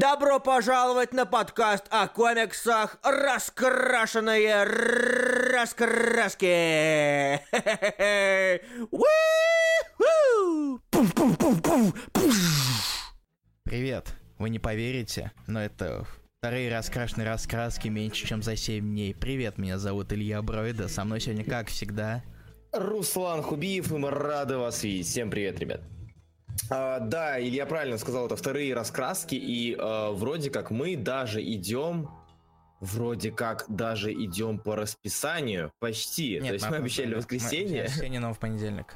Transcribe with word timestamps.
Добро 0.00 0.38
пожаловать 0.38 1.12
на 1.12 1.26
подкаст 1.26 1.86
о 1.90 2.06
комиксах 2.06 3.00
«Раскрашенные 3.02 4.62
раскраски». 5.52 6.46
Привет! 13.64 14.14
Вы 14.38 14.50
не 14.50 14.60
поверите, 14.60 15.32
но 15.48 15.60
это 15.60 16.06
вторые 16.38 16.72
раскрашенные 16.72 17.26
раскраски 17.26 17.88
меньше, 17.88 18.24
чем 18.24 18.40
за 18.40 18.54
7 18.54 18.84
дней. 18.84 19.16
Привет, 19.16 19.58
меня 19.58 19.78
зовут 19.78 20.12
Илья 20.12 20.40
Бройда, 20.42 20.86
со 20.86 21.04
мной 21.04 21.18
сегодня, 21.18 21.44
как 21.44 21.66
всегда... 21.66 22.22
Руслан 22.70 23.42
Хубиев, 23.42 23.90
и 23.90 23.96
мы 23.96 24.10
рады 24.10 24.58
вас 24.58 24.84
видеть. 24.84 25.08
Всем 25.08 25.28
привет, 25.28 25.58
ребят. 25.58 25.80
А, 26.70 27.00
да, 27.00 27.40
Илья 27.40 27.66
правильно 27.66 27.98
сказал, 27.98 28.26
это 28.26 28.36
вторые 28.36 28.74
раскраски, 28.74 29.34
и 29.34 29.76
а, 29.78 30.12
вроде 30.12 30.50
как 30.50 30.70
мы 30.70 30.96
даже 30.96 31.42
идем, 31.42 32.10
вроде 32.80 33.30
как 33.30 33.64
даже 33.68 34.12
идем 34.12 34.58
по 34.58 34.76
расписанию, 34.76 35.72
почти. 35.78 36.34
Нет, 36.34 36.48
То 36.48 36.54
есть 36.54 36.70
мы 36.70 36.76
обещали 36.76 37.14
воскресенье. 37.14 37.84
Воскресенье, 37.84 38.20
но 38.20 38.34
в 38.34 38.38
понедельник. 38.38 38.94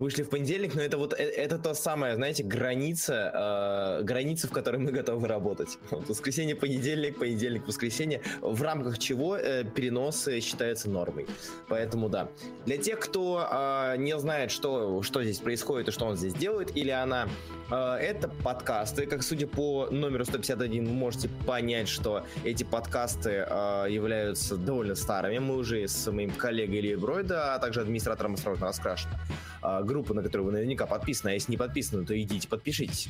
Вышли 0.00 0.22
в 0.22 0.30
понедельник, 0.30 0.74
но 0.74 0.80
это 0.80 0.96
вот 0.96 1.12
э, 1.12 1.16
это 1.24 1.58
то 1.58 1.74
самое, 1.74 2.14
знаете, 2.14 2.42
граница, 2.42 3.98
э, 4.00 4.02
граница, 4.02 4.48
в 4.48 4.50
которой 4.50 4.78
мы 4.78 4.92
готовы 4.92 5.28
работать. 5.28 5.78
Вот, 5.90 6.08
воскресенье, 6.08 6.56
понедельник, 6.56 7.18
понедельник, 7.18 7.68
воскресенье, 7.68 8.22
в 8.40 8.62
рамках 8.62 8.98
чего 8.98 9.36
э, 9.36 9.62
переносы 9.62 10.40
считаются 10.40 10.88
нормой. 10.88 11.26
Поэтому 11.68 12.08
да. 12.08 12.30
Для 12.64 12.78
тех, 12.78 12.98
кто 12.98 13.46
э, 13.46 13.96
не 13.98 14.18
знает, 14.18 14.50
что, 14.50 15.02
что 15.02 15.22
здесь 15.22 15.36
происходит 15.36 15.88
и 15.88 15.90
что 15.90 16.06
он 16.06 16.16
здесь 16.16 16.32
делает, 16.32 16.74
или 16.74 16.90
она, 16.90 17.28
э, 17.70 17.74
это 18.00 18.28
подкасты. 18.42 19.04
Как 19.04 19.22
судя 19.22 19.48
по 19.48 19.88
номеру 19.90 20.24
151, 20.24 20.86
вы 20.86 20.92
можете 20.92 21.28
понять, 21.46 21.88
что 21.88 22.24
эти 22.42 22.64
подкасты 22.64 23.44
э, 23.46 23.86
являются 23.90 24.56
довольно 24.56 24.94
старыми. 24.94 25.40
Мы 25.40 25.56
уже 25.56 25.86
с 25.86 26.10
моим 26.10 26.30
коллегой 26.30 26.78
Ильей 26.78 26.96
Бройда, 26.96 27.54
а 27.54 27.58
также 27.58 27.82
администратором 27.82 28.32
«Осторожно 28.32 28.68
раскрашено» 28.68 29.20
группа, 29.90 30.14
на 30.14 30.22
которую 30.22 30.46
вы 30.46 30.52
наверняка 30.52 30.86
подписаны, 30.86 31.30
а 31.30 31.34
если 31.34 31.50
не 31.50 31.58
подписаны, 31.58 32.06
то 32.06 32.20
идите, 32.20 32.48
подпишитесь. 32.48 33.08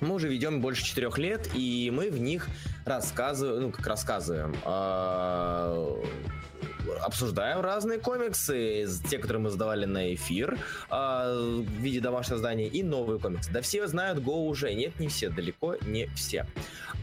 Мы 0.00 0.14
уже 0.14 0.28
ведем 0.28 0.60
больше 0.60 0.84
четырех 0.84 1.18
лет, 1.18 1.48
и 1.54 1.90
мы 1.94 2.10
в 2.10 2.20
них 2.20 2.48
рассказываем, 2.84 3.62
ну, 3.62 3.70
как 3.70 3.86
рассказываем, 3.86 4.54
обсуждаем 7.02 7.60
разные 7.60 7.98
комиксы, 7.98 8.86
те, 9.08 9.18
которые 9.18 9.42
мы 9.42 9.50
сдавали 9.50 9.84
на 9.84 10.14
эфир 10.14 10.58
э, 10.90 11.62
в 11.64 11.80
виде 11.80 12.00
домашнего 12.00 12.38
здания, 12.38 12.68
и 12.68 12.82
новые 12.82 13.18
комиксы. 13.18 13.50
Да 13.52 13.60
все 13.60 13.86
знают 13.86 14.18
Go 14.18 14.46
уже, 14.46 14.74
нет, 14.74 14.98
не 14.98 15.08
все, 15.08 15.28
далеко 15.28 15.76
не 15.82 16.06
все. 16.14 16.46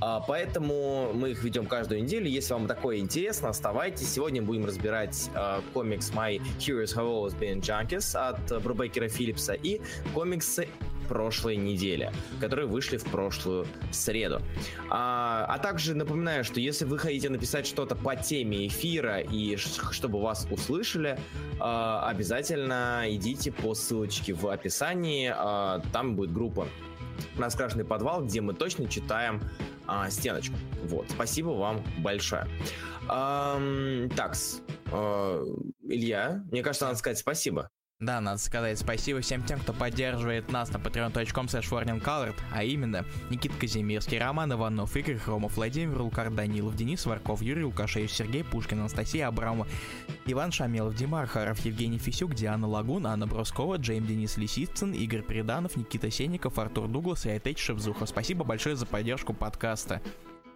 А, 0.01 0.21
поэтому 0.21 1.11
мы 1.13 1.31
их 1.31 1.43
ведем 1.43 1.65
каждую 1.65 2.03
неделю. 2.03 2.27
Если 2.27 2.53
вам 2.53 2.67
такое 2.67 2.97
интересно, 2.97 3.49
оставайтесь. 3.49 4.11
Сегодня 4.11 4.41
будем 4.41 4.65
разбирать 4.65 5.29
а, 5.33 5.61
комикс 5.73 6.11
My 6.11 6.41
Curious 6.57 6.95
Have 6.95 7.07
Always 7.07 7.37
Been 7.37 7.61
Junkies 7.61 8.15
от 8.15 8.63
Брубекера 8.63 9.09
Филлипса 9.09 9.53
и 9.53 9.81
комиксы 10.13 10.67
прошлой 11.09 11.57
недели, 11.57 12.11
которые 12.39 12.67
вышли 12.67 12.97
в 12.97 13.03
прошлую 13.03 13.67
среду. 13.91 14.41
А, 14.89 15.45
а 15.49 15.57
также 15.57 15.95
напоминаю, 15.95 16.43
что 16.43 16.59
если 16.59 16.85
вы 16.85 16.99
хотите 16.99 17.29
написать 17.29 17.67
что-то 17.67 17.95
по 17.95 18.15
теме 18.15 18.67
эфира 18.67 19.19
и 19.19 19.57
чтобы 19.57 20.21
вас 20.21 20.47
услышали, 20.49 21.19
а, 21.59 22.07
обязательно 22.07 23.03
идите 23.07 23.51
по 23.51 23.73
ссылочке 23.73 24.33
в 24.33 24.47
описании. 24.47 25.33
А, 25.35 25.81
там 25.91 26.15
будет 26.15 26.31
группа 26.31 26.67
«Раскрашенный 27.37 27.85
подвал», 27.85 28.23
где 28.23 28.39
мы 28.39 28.53
точно 28.53 28.87
читаем 28.87 29.41
а, 29.87 30.09
стеночку. 30.09 30.55
Вот, 30.83 31.07
спасибо 31.09 31.49
вам 31.49 31.83
большое. 31.97 32.47
Эм, 33.11 34.07
такс, 34.11 34.61
э, 34.91 35.45
Илья, 35.81 36.43
мне 36.51 36.61
кажется, 36.61 36.85
надо 36.85 36.99
сказать 36.99 37.17
спасибо. 37.17 37.71
Да, 38.01 38.21
надо 38.21 38.39
сказать 38.39 38.79
спасибо 38.79 39.19
всем 39.19 39.43
тем, 39.43 39.59
кто 39.59 39.73
поддерживает 39.73 40.49
нас 40.53 40.71
на 40.71 40.77
patreon.com 40.77 41.47
slash 41.47 42.33
а 42.53 42.63
именно 42.63 43.03
Никита 43.29 43.53
Казимирский, 43.59 44.17
Роман 44.17 44.53
Иванов, 44.53 44.95
Игорь 44.95 45.17
Хромов, 45.17 45.57
Владимир 45.57 46.01
Лукар, 46.01 46.29
Данилов, 46.29 46.77
Денис 46.77 47.05
Варков, 47.05 47.41
Юрий 47.41 47.65
Лукашевич, 47.65 48.11
Сергей 48.11 48.45
Пушкин, 48.45 48.79
Анастасия 48.79 49.27
Абрамова, 49.27 49.67
Иван 50.27 50.53
Шамелов, 50.53 50.95
Дима 50.95 51.19
Архаров, 51.23 51.59
Евгений 51.65 51.97
Фисюк, 51.97 52.35
Диана 52.35 52.69
Лагун, 52.69 53.05
Анна 53.05 53.27
Броскова, 53.27 53.75
Джейм 53.75 54.07
Денис 54.07 54.37
Лисицын, 54.37 54.93
Игорь 54.93 55.23
Приданов, 55.23 55.75
Никита 55.75 56.09
Сенников, 56.09 56.57
Артур 56.57 56.87
Дуглас 56.87 57.25
и 57.25 57.31
Айтеч 57.31 57.59
Шевзухов. 57.59 58.07
Спасибо 58.07 58.45
большое 58.45 58.77
за 58.77 58.85
поддержку 58.85 59.33
подкаста. 59.33 60.01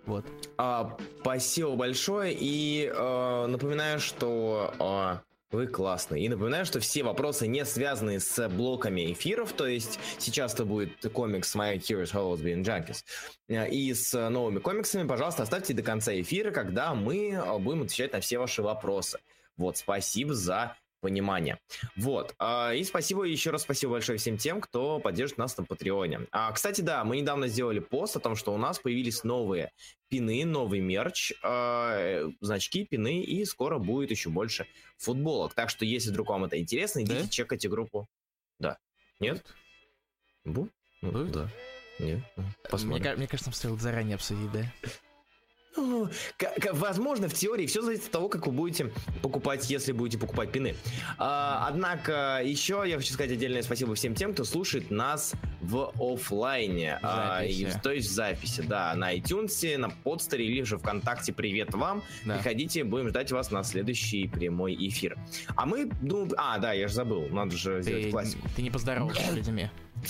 Вот. 0.05 0.25
А, 0.57 0.97
спасибо 1.19 1.75
большое 1.75 2.33
и 2.39 2.89
э, 2.89 3.47
напоминаю, 3.47 3.99
что 3.99 4.73
э, 4.79 5.32
вы 5.53 5.67
классные. 5.67 6.25
И 6.25 6.29
напоминаю, 6.29 6.65
что 6.65 6.79
все 6.79 7.03
вопросы 7.03 7.47
не 7.47 7.63
связаны 7.65 8.19
с 8.19 8.49
блоками 8.49 9.13
эфиров, 9.13 9.53
то 9.53 9.67
есть 9.67 9.99
сейчас 10.17 10.53
это 10.53 10.65
будет 10.65 10.91
комикс 11.13 11.55
My 11.55 11.77
Heroes 11.77 12.13
Always 12.13 12.41
Been 12.41 12.63
Junkies. 12.63 13.69
И 13.69 13.93
с 13.93 14.29
новыми 14.29 14.59
комиксами, 14.59 15.07
пожалуйста, 15.07 15.43
оставьте 15.43 15.73
до 15.73 15.83
конца 15.83 16.19
эфира, 16.19 16.51
когда 16.51 16.93
мы 16.93 17.41
будем 17.59 17.83
отвечать 17.83 18.13
на 18.13 18.19
все 18.19 18.39
ваши 18.39 18.61
вопросы. 18.61 19.19
Вот, 19.55 19.77
спасибо 19.77 20.33
за 20.33 20.75
понимания. 21.03 21.59
Вот. 21.97 22.33
А, 22.39 22.73
и 22.73 22.83
спасибо, 22.85 23.25
еще 23.25 23.51
раз 23.51 23.63
спасибо 23.63 23.91
большое 23.91 24.17
всем 24.17 24.37
тем, 24.37 24.61
кто 24.61 24.99
поддержит 24.99 25.37
нас 25.37 25.55
на 25.57 25.65
Патреоне. 25.65 26.21
А, 26.31 26.51
кстати, 26.53 26.79
да, 26.79 27.03
мы 27.03 27.17
недавно 27.17 27.47
сделали 27.47 27.79
пост 27.79 28.15
о 28.15 28.21
том, 28.21 28.37
что 28.37 28.53
у 28.53 28.57
нас 28.57 28.79
появились 28.79 29.25
новые 29.25 29.71
пины, 30.13 30.45
новый 30.45 30.79
мерч, 30.79 31.33
э, 31.41 32.29
значки, 32.39 32.85
пины, 32.85 33.23
и 33.23 33.43
скоро 33.45 33.79
будет 33.79 34.11
еще 34.11 34.29
больше 34.29 34.67
футболок. 34.97 35.55
Так 35.55 35.71
что, 35.71 35.85
если 35.85 36.11
вдруг 36.11 36.29
вам 36.29 36.43
это 36.43 36.59
интересно, 36.59 37.01
идите 37.01 37.23
да? 37.23 37.27
чекайте 37.27 37.67
группу. 37.67 38.07
Да. 38.59 38.77
Нет? 39.19 39.43
Бу? 40.45 40.69
Ну, 41.01 41.25
да. 41.25 41.49
Нет. 41.97 42.19
Посмотрим. 42.69 43.01
Мне, 43.01 43.15
мне 43.15 43.27
кажется, 43.27 43.49
нам 43.49 43.55
стоило 43.55 43.79
заранее 43.79 44.13
обсудить, 44.13 44.51
да? 44.51 44.71
Ну, 45.75 46.09
возможно, 46.73 47.27
в 47.27 47.33
теории 47.33 47.65
все 47.65 47.81
зависит 47.81 48.05
от 48.05 48.11
того, 48.11 48.29
как 48.29 48.45
вы 48.47 48.53
будете 48.53 48.91
покупать, 49.21 49.69
если 49.69 49.91
будете 49.91 50.17
покупать 50.17 50.51
пины. 50.51 50.75
А, 51.17 51.65
однако, 51.67 52.41
еще 52.43 52.83
я 52.85 52.97
хочу 52.97 53.13
сказать 53.13 53.31
отдельное 53.31 53.63
спасибо 53.63 53.95
всем 53.95 54.13
тем, 54.13 54.33
кто 54.33 54.43
слушает 54.43 54.91
нас 54.91 55.33
в 55.61 55.91
офлайне. 55.99 56.99
А, 57.01 57.43
и, 57.43 57.67
то 57.81 57.91
есть 57.91 58.09
в 58.09 58.13
записи, 58.13 58.61
да, 58.61 58.93
на 58.95 59.15
iTunes, 59.15 59.77
на 59.77 59.89
подстере 59.89 60.45
или 60.45 60.63
же 60.63 60.77
ВКонтакте. 60.77 61.33
Привет 61.33 61.73
вам. 61.73 62.03
Да. 62.25 62.35
Приходите, 62.35 62.83
будем 62.83 63.09
ждать 63.09 63.31
вас 63.31 63.51
на 63.51 63.63
следующий 63.63 64.27
прямой 64.27 64.75
эфир. 64.75 65.17
А 65.55 65.65
мы 65.65 65.89
думаем... 66.01 66.31
А, 66.37 66.59
да, 66.59 66.73
я 66.73 66.87
же 66.87 66.93
забыл, 66.93 67.27
надо 67.29 67.55
же 67.55 67.77
ты, 67.77 67.83
сделать 67.83 68.11
классику. 68.11 68.47
Ты 68.55 68.61
не 68.61 68.69
поздоровался 68.69 69.21
с 69.21 69.31
людьми. 69.35 69.69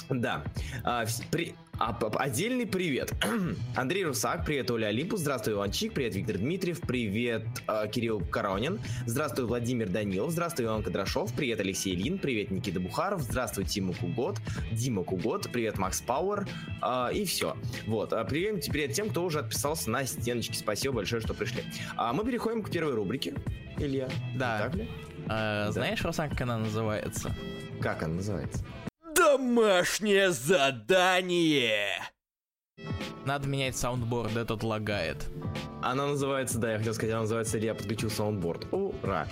Да. 0.09 0.43
А, 0.83 1.05
при... 1.31 1.55
а, 1.79 1.97
отдельный 2.17 2.65
привет. 2.65 3.13
Андрей 3.75 4.05
Русак, 4.05 4.45
привет, 4.45 4.69
Оля 4.71 4.87
Олимпус, 4.87 5.21
здравствуй, 5.21 5.53
Иванчик, 5.53 5.93
привет, 5.93 6.15
Виктор 6.15 6.37
Дмитриев, 6.37 6.81
привет, 6.81 7.45
а, 7.67 7.87
Кирилл 7.87 8.21
Коронин, 8.21 8.79
здравствуй, 9.05 9.45
Владимир 9.45 9.89
Данилов, 9.89 10.31
здравствуй, 10.31 10.65
Иван 10.65 10.83
Кадрашов, 10.83 11.33
привет, 11.33 11.59
Алексей 11.59 11.95
Лин, 11.95 12.17
привет, 12.17 12.51
Никита 12.51 12.79
Бухаров, 12.79 13.21
здравствуй, 13.21 13.65
Тима 13.65 13.93
Кугот, 13.93 14.39
Дима 14.71 15.03
Кугот, 15.03 15.49
привет, 15.51 15.77
Макс 15.77 16.01
Пауэр, 16.01 16.47
а, 16.81 17.09
и 17.13 17.25
все. 17.25 17.55
Вот, 17.87 18.13
а, 18.13 18.23
привет 18.23 18.61
теперь 18.61 18.91
тем, 18.91 19.09
кто 19.09 19.23
уже 19.23 19.39
отписался 19.39 19.89
на 19.89 20.05
стеночке, 20.05 20.55
спасибо 20.55 20.95
большое, 20.95 21.21
что 21.21 21.33
пришли. 21.33 21.63
А, 21.95 22.13
мы 22.13 22.25
переходим 22.25 22.63
к 22.63 22.69
первой 22.69 22.93
рубрике, 22.93 23.33
Илья. 23.77 24.09
Да. 24.35 24.59
Так 24.59 24.75
ли? 24.75 24.87
А, 25.27 25.65
да. 25.67 25.71
Знаешь, 25.71 26.03
Руслан, 26.03 26.29
как 26.29 26.41
она 26.41 26.57
называется? 26.57 27.35
Как 27.81 28.03
она 28.03 28.15
называется? 28.15 28.63
Домашнее 29.33 30.29
задание! 30.29 31.87
Надо 33.25 33.47
менять 33.47 33.75
soundboard, 33.75 34.37
этот 34.37 34.61
лагает. 34.61 35.25
Она 35.81 36.05
называется, 36.05 36.59
да, 36.59 36.73
я 36.73 36.77
хотел 36.77 36.93
сказать, 36.93 37.13
она 37.13 37.21
называется 37.21 37.57
«Я 37.57 37.73
подключил 37.73 38.11
soundboard». 38.11 38.67
Ура! 38.71 39.27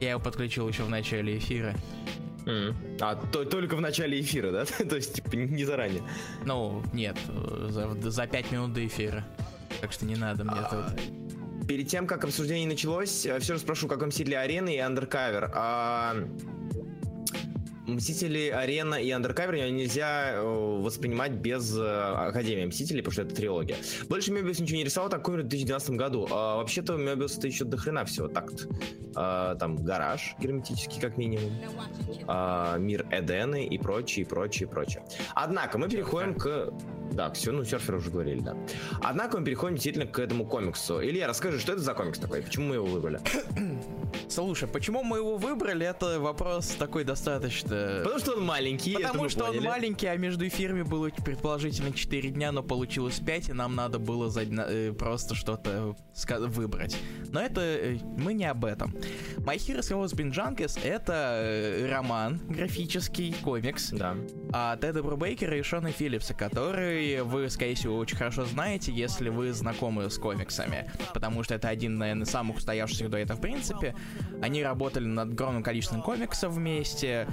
Я 0.00 0.10
его 0.10 0.20
подключил 0.20 0.68
еще 0.68 0.82
в 0.82 0.90
начале 0.90 1.38
эфира. 1.38 1.74
Mm. 2.44 2.74
А, 3.00 3.16
то, 3.16 3.46
только 3.46 3.74
в 3.76 3.80
начале 3.80 4.20
эфира, 4.20 4.52
да? 4.52 4.64
то 4.84 4.96
есть, 4.96 5.14
типа, 5.14 5.34
не 5.34 5.64
заранее? 5.64 6.02
Ну, 6.44 6.82
нет, 6.92 7.16
за, 7.70 7.94
за 8.10 8.26
5 8.26 8.52
минут 8.52 8.74
до 8.74 8.86
эфира. 8.86 9.24
Так 9.80 9.92
что 9.92 10.04
не 10.04 10.16
надо 10.16 10.44
мне 10.44 10.60
а, 10.60 10.90
тут... 10.90 11.66
Перед 11.66 11.88
тем, 11.88 12.06
как 12.06 12.24
обсуждение 12.24 12.68
началось, 12.68 13.08
все 13.08 13.40
же 13.40 13.58
спрошу, 13.58 13.88
как 13.88 14.02
вам 14.02 14.10
сидли 14.10 14.34
арены 14.34 14.74
и 14.74 14.78
Undercover. 14.78 15.50
А, 15.54 16.16
Мстители 17.88 18.50
Арена 18.50 18.96
и 18.96 19.10
Андеркавер 19.10 19.70
нельзя 19.70 20.32
э, 20.34 20.42
воспринимать 20.42 21.32
без 21.32 21.74
э, 21.74 21.82
Академии 21.82 22.66
Мстителей, 22.66 23.00
потому 23.00 23.12
что 23.12 23.22
это 23.22 23.34
трилогия. 23.34 23.76
Больше 24.10 24.30
Мебиус 24.30 24.60
ничего 24.60 24.76
не 24.76 24.84
рисовал, 24.84 25.08
так 25.08 25.26
умер 25.26 25.38
в 25.38 25.48
2012 25.48 25.90
году. 25.90 26.28
А, 26.30 26.58
вообще-то 26.58 26.98
Мебиус 26.98 27.38
это 27.38 27.46
еще 27.46 27.64
до 27.64 27.78
хрена 27.78 28.04
всего. 28.04 28.28
Так 28.28 28.50
а, 29.16 29.54
там 29.54 29.76
гараж 29.76 30.36
герметический, 30.38 31.00
как 31.00 31.16
минимум. 31.16 31.50
А, 32.26 32.76
мир 32.76 33.06
Эдены 33.10 33.64
и 33.64 33.78
прочее, 33.78 34.26
и 34.26 34.28
прочее, 34.28 34.68
и 34.68 34.70
прочее. 34.70 35.02
Однако 35.34 35.78
мы 35.78 35.88
переходим 35.88 36.34
к... 36.34 36.74
Да, 37.12 37.30
все, 37.32 37.52
ну, 37.52 37.64
серферы 37.64 37.98
уже 37.98 38.10
говорили, 38.10 38.40
да. 38.40 38.54
Однако 39.02 39.38
мы 39.38 39.46
переходим 39.46 39.76
действительно 39.76 40.06
к 40.06 40.18
этому 40.18 40.44
комиксу. 40.44 41.02
Илья, 41.02 41.26
расскажи, 41.26 41.58
что 41.58 41.72
это 41.72 41.80
за 41.80 41.94
комикс 41.94 42.18
такой? 42.18 42.42
Почему 42.42 42.68
мы 42.68 42.74
его 42.74 42.86
выбрали? 42.86 43.18
Слушай, 44.28 44.68
почему 44.68 45.02
мы 45.02 45.18
его 45.18 45.36
выбрали, 45.36 45.86
это 45.86 46.20
вопрос 46.20 46.68
такой 46.78 47.04
достаточно... 47.04 48.00
Потому 48.02 48.18
что 48.18 48.32
он 48.32 48.44
маленький, 48.44 48.94
Потому 48.94 49.28
что 49.28 49.44
он 49.44 49.60
маленький, 49.60 50.06
а 50.06 50.16
между 50.16 50.46
эфирами 50.46 50.82
было 50.82 51.08
предположительно 51.08 51.92
4 51.92 52.30
дня, 52.30 52.52
но 52.52 52.62
получилось 52.62 53.20
5, 53.24 53.50
и 53.50 53.52
нам 53.52 53.74
надо 53.74 53.98
было 53.98 54.28
за... 54.28 54.42
э, 54.42 54.92
просто 54.92 55.34
что-то 55.34 55.94
выбрать. 56.28 56.96
Но 57.30 57.40
это 57.40 57.60
э, 57.60 57.98
мы 58.16 58.34
не 58.34 58.44
об 58.44 58.64
этом. 58.64 58.94
My 59.38 59.56
Heroes 59.56 59.90
Heroes 59.90 60.14
Been 60.14 60.32
Junkies— 60.32 60.80
это 60.84 61.40
э, 61.42 61.90
роман, 61.90 62.40
графический 62.48 63.34
комикс 63.42 63.90
да. 63.90 64.16
от 64.52 64.84
Эда 64.84 65.02
Брубейкера 65.02 65.56
и 65.56 65.62
Шона 65.62 65.92
Филлипса, 65.92 66.34
который 66.34 67.22
вы, 67.22 67.48
скорее 67.50 67.74
всего, 67.74 67.96
очень 67.96 68.16
хорошо 68.16 68.44
знаете, 68.44 68.92
если 68.92 69.28
вы 69.28 69.52
знакомы 69.52 70.10
с 70.10 70.18
комиксами. 70.18 70.90
Потому 71.14 71.42
что 71.42 71.54
это 71.54 71.68
один, 71.68 71.98
наверное, 71.98 72.24
из 72.24 72.30
самых 72.30 72.58
устоявшихся 72.58 73.08
дуэтов 73.08 73.38
в 73.38 73.40
принципе. 73.40 73.94
Они 74.40 74.62
работали 74.62 75.04
над 75.04 75.32
огромным 75.32 75.62
количеством 75.62 76.02
комиксов 76.02 76.52
вместе. 76.52 77.26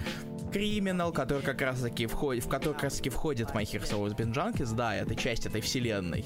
Криминал, 0.52 1.12
который 1.12 1.44
как 1.44 1.62
раз 1.62 1.82
таки 1.82 2.08
входит, 2.08 2.46
в 2.46 2.50
который 2.50 2.74
как 2.74 2.84
раз 2.84 2.96
таки 2.96 3.10
входит 3.10 3.50
My 3.50 3.64
Heroes 3.64 3.92
Always 3.92 4.16
Been 4.16 4.34
Junkies, 4.34 4.74
да, 4.76 4.96
это 4.96 5.16
часть 5.16 5.46
этой 5.46 5.62
вселенной. 5.62 6.24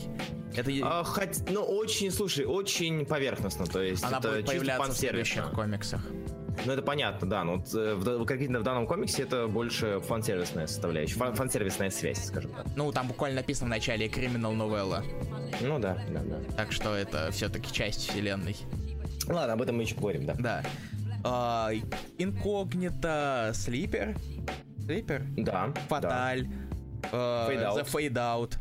Это... 0.56 0.71
А, 0.83 1.03
хоть, 1.03 1.50
ну, 1.50 1.62
очень, 1.62 2.12
слушай, 2.12 2.45
очень 2.45 3.06
поверхностно, 3.06 3.65
то 3.65 3.81
есть 3.81 4.03
Она 4.03 4.19
это 4.19 4.30
будет 4.30 4.45
появляться 4.45 4.91
в 4.91 4.97
следующих 4.97 5.51
комиксах. 5.51 6.01
Ну, 6.65 6.74
это 6.74 6.81
понятно, 6.81 7.30
да, 7.30 7.44
но 7.44 7.57
вот, 7.57 7.74
э, 7.74 7.95
в, 7.95 8.25
конкретно 8.25 8.59
в 8.59 8.63
данном 8.63 8.86
комиксе 8.86 9.24
это 9.24 9.47
больше 9.47 10.01
фан-сервисная 10.01 10.68
составляющая, 10.68 11.15
фан 11.15 11.33
фан-сервисная 11.33 11.89
связь, 11.89 12.25
скажем 12.25 12.51
так. 12.51 12.65
Ну, 12.75 12.91
там 12.91 13.07
буквально 13.07 13.38
написано 13.38 13.68
в 13.68 13.69
начале 13.69 14.09
криминал 14.09 14.53
новелла. 14.53 15.03
Ну 15.62 15.80
да, 15.80 15.97
да, 16.09 16.21
да. 16.21 16.38
Так 16.57 16.71
что 16.71 16.94
это 16.94 17.30
все-таки 17.31 17.71
часть 17.71 18.09
вселенной. 18.09 18.57
Ладно, 19.27 19.54
об 19.54 19.62
этом 19.62 19.77
мы 19.77 19.83
еще 19.83 19.95
поговорим, 19.95 20.25
да. 20.25 20.36
Да. 20.39 20.63
А, 21.24 21.71
инкогнито 22.18 23.51
Слипер. 23.54 24.16
Слипер? 24.86 25.24
Да. 25.38 25.74
Фаталь. 25.88 26.48
Да. 27.12 27.48
The 27.50 27.86
Fade 27.86 28.13
Out. 28.13 28.57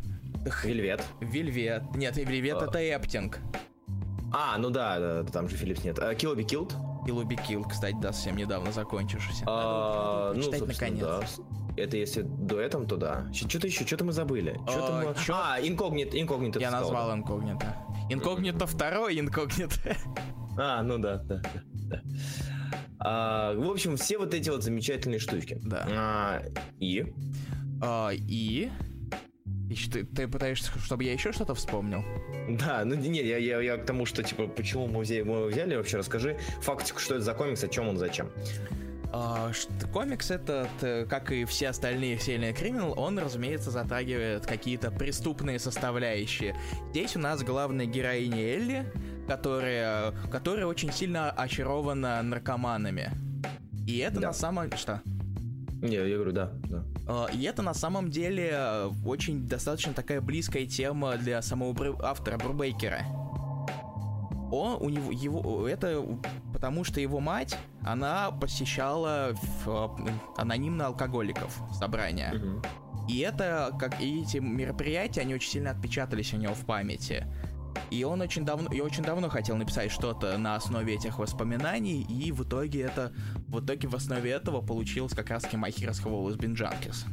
Вельвет. 0.64 1.04
Вельвет. 1.20 1.82
Нет, 1.94 2.16
Вельвет 2.16 2.56
uh. 2.56 2.68
это 2.68 2.78
Эптинг. 2.78 3.38
А, 4.32 4.58
ну 4.58 4.70
да, 4.70 5.24
там 5.24 5.48
же 5.48 5.56
Филлипс 5.56 5.84
нет. 5.84 5.98
Killed. 5.98 6.46
Kill 7.06 7.24
Be 7.24 7.38
Killed, 7.48 7.68
кстати, 7.70 7.96
да, 8.00 8.12
совсем 8.12 8.36
недавно 8.36 8.70
закончившийся. 8.70 9.44
Uh, 9.44 10.34
ну, 10.34 10.66
наконец. 10.66 11.00
Да. 11.00 11.20
Это 11.76 11.96
если 11.96 12.22
дуэтом, 12.22 12.86
то 12.86 12.96
да. 12.96 13.32
Что-то 13.32 13.66
еще, 13.68 13.86
что-то 13.86 14.04
мы 14.04 14.12
забыли. 14.12 14.60
Что-то 14.68 14.92
uh, 14.92 15.16
мы... 15.16 15.34
А, 15.34 15.58
инкогнит, 15.60 16.14
инкогнито. 16.14 16.58
Я 16.58 16.70
назвал 16.70 17.14
инкогнито. 17.14 17.74
Инкогнито 18.10 18.66
второй, 18.66 19.18
инкогнито. 19.18 19.96
А, 20.58 20.82
ну 20.82 20.98
да, 20.98 21.18
да, 21.18 21.40
да. 21.72 22.02
А, 23.00 23.54
в 23.54 23.70
общем, 23.70 23.96
все 23.96 24.18
вот 24.18 24.34
эти 24.34 24.50
вот 24.50 24.64
замечательные 24.64 25.20
штучки. 25.20 25.60
Да. 25.62 25.86
А, 25.88 26.42
и? 26.80 27.06
А, 27.80 28.10
и? 28.12 28.70
И 29.70 29.74
ты, 29.74 30.04
ты 30.04 30.26
пытаешься, 30.26 30.76
чтобы 30.80 31.04
я 31.04 31.12
еще 31.12 31.30
что-то 31.30 31.54
вспомнил? 31.54 32.02
Да, 32.48 32.84
ну 32.84 32.94
не, 32.94 33.22
я, 33.22 33.36
я, 33.36 33.60
я 33.60 33.76
к 33.76 33.84
тому, 33.84 34.06
что 34.06 34.22
типа, 34.22 34.46
почему 34.46 34.86
мы 34.86 35.00
взяли, 35.00 35.22
мы 35.22 35.46
взяли, 35.46 35.76
вообще 35.76 35.98
расскажи 35.98 36.38
фактику, 36.60 36.98
что 36.98 37.16
это 37.16 37.24
за 37.24 37.34
комикс, 37.34 37.62
о 37.62 37.68
чем 37.68 37.88
он, 37.88 37.98
зачем. 37.98 38.30
Uh, 39.12 39.90
комикс 39.90 40.30
этот, 40.30 40.68
э, 40.82 41.06
как 41.06 41.32
и 41.32 41.46
все 41.46 41.68
остальные 41.68 42.18
вселенные 42.18 42.52
Криминал, 42.52 42.98
он, 42.98 43.18
разумеется, 43.18 43.70
затрагивает 43.70 44.46
какие-то 44.46 44.90
преступные 44.90 45.58
составляющие. 45.58 46.54
Здесь 46.90 47.16
у 47.16 47.18
нас 47.18 47.42
главная 47.42 47.86
героиня 47.86 48.38
Элли, 48.38 48.92
которая, 49.28 50.12
которая 50.32 50.66
очень 50.66 50.90
сильно 50.90 51.30
очарована 51.30 52.20
наркоманами. 52.22 53.12
И 53.86 53.98
это 53.98 54.20
да. 54.20 54.28
на 54.28 54.32
самом... 54.32 54.72
Что? 54.72 55.02
Не, 55.80 55.96
я 55.96 56.16
говорю, 56.16 56.32
да, 56.32 56.50
да. 56.64 56.82
Uh, 57.06 57.34
и 57.34 57.44
это 57.44 57.62
на 57.62 57.74
самом 57.74 58.10
деле 58.10 58.90
очень 59.06 59.46
достаточно 59.46 59.92
такая 59.92 60.20
близкая 60.20 60.66
тема 60.66 61.16
для 61.16 61.40
самого 61.42 61.72
Бру... 61.72 61.96
автора 62.02 62.36
Брубейкера. 62.38 63.04
Он, 64.50 64.78
у 64.80 64.88
него, 64.88 65.12
его, 65.12 65.68
это 65.68 66.02
потому 66.52 66.82
что 66.82 67.00
его 67.00 67.20
мать, 67.20 67.56
она 67.82 68.30
посещала 68.30 69.34
в, 69.64 70.34
анонимно 70.36 70.86
алкоголиков 70.86 71.54
собрания. 71.78 72.32
Uh-huh. 72.34 72.66
И 73.08 73.18
это, 73.20 73.74
как 73.78 74.00
и 74.00 74.22
эти 74.22 74.38
мероприятия, 74.38 75.20
они 75.20 75.34
очень 75.34 75.50
сильно 75.50 75.70
отпечатались 75.70 76.34
у 76.34 76.36
него 76.36 76.54
в 76.54 76.64
памяти. 76.66 77.26
И 77.90 78.04
он 78.04 78.20
очень 78.20 78.44
давно, 78.44 78.70
и 78.72 78.80
очень 78.80 79.02
давно 79.02 79.28
хотел 79.28 79.56
написать 79.56 79.90
что-то 79.90 80.36
на 80.38 80.56
основе 80.56 80.94
этих 80.94 81.18
воспоминаний, 81.18 82.02
и 82.02 82.32
в 82.32 82.44
итоге 82.44 82.82
это, 82.82 83.12
в 83.48 83.64
итоге 83.64 83.88
в 83.88 83.94
основе 83.94 84.30
этого 84.30 84.60
получилось 84.60 85.12
как 85.14 85.30
раз 85.30 85.44
Always 85.44 86.36
Been 86.36 86.54
Junkies. 86.54 87.04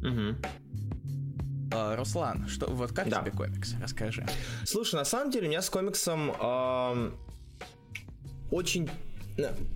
Угу. 0.00 0.38
Uh, 1.70 1.96
Руслан, 1.96 2.48
что, 2.48 2.66
вот 2.66 2.92
как 2.92 3.08
да. 3.08 3.22
тебе 3.22 3.30
комикс? 3.30 3.74
Расскажи. 3.80 4.26
Слушай, 4.64 4.96
на 4.96 5.04
самом 5.06 5.30
деле 5.30 5.46
у 5.46 5.50
меня 5.50 5.62
с 5.62 5.70
комиксом 5.70 6.30
э, 6.38 7.10
очень 8.50 8.90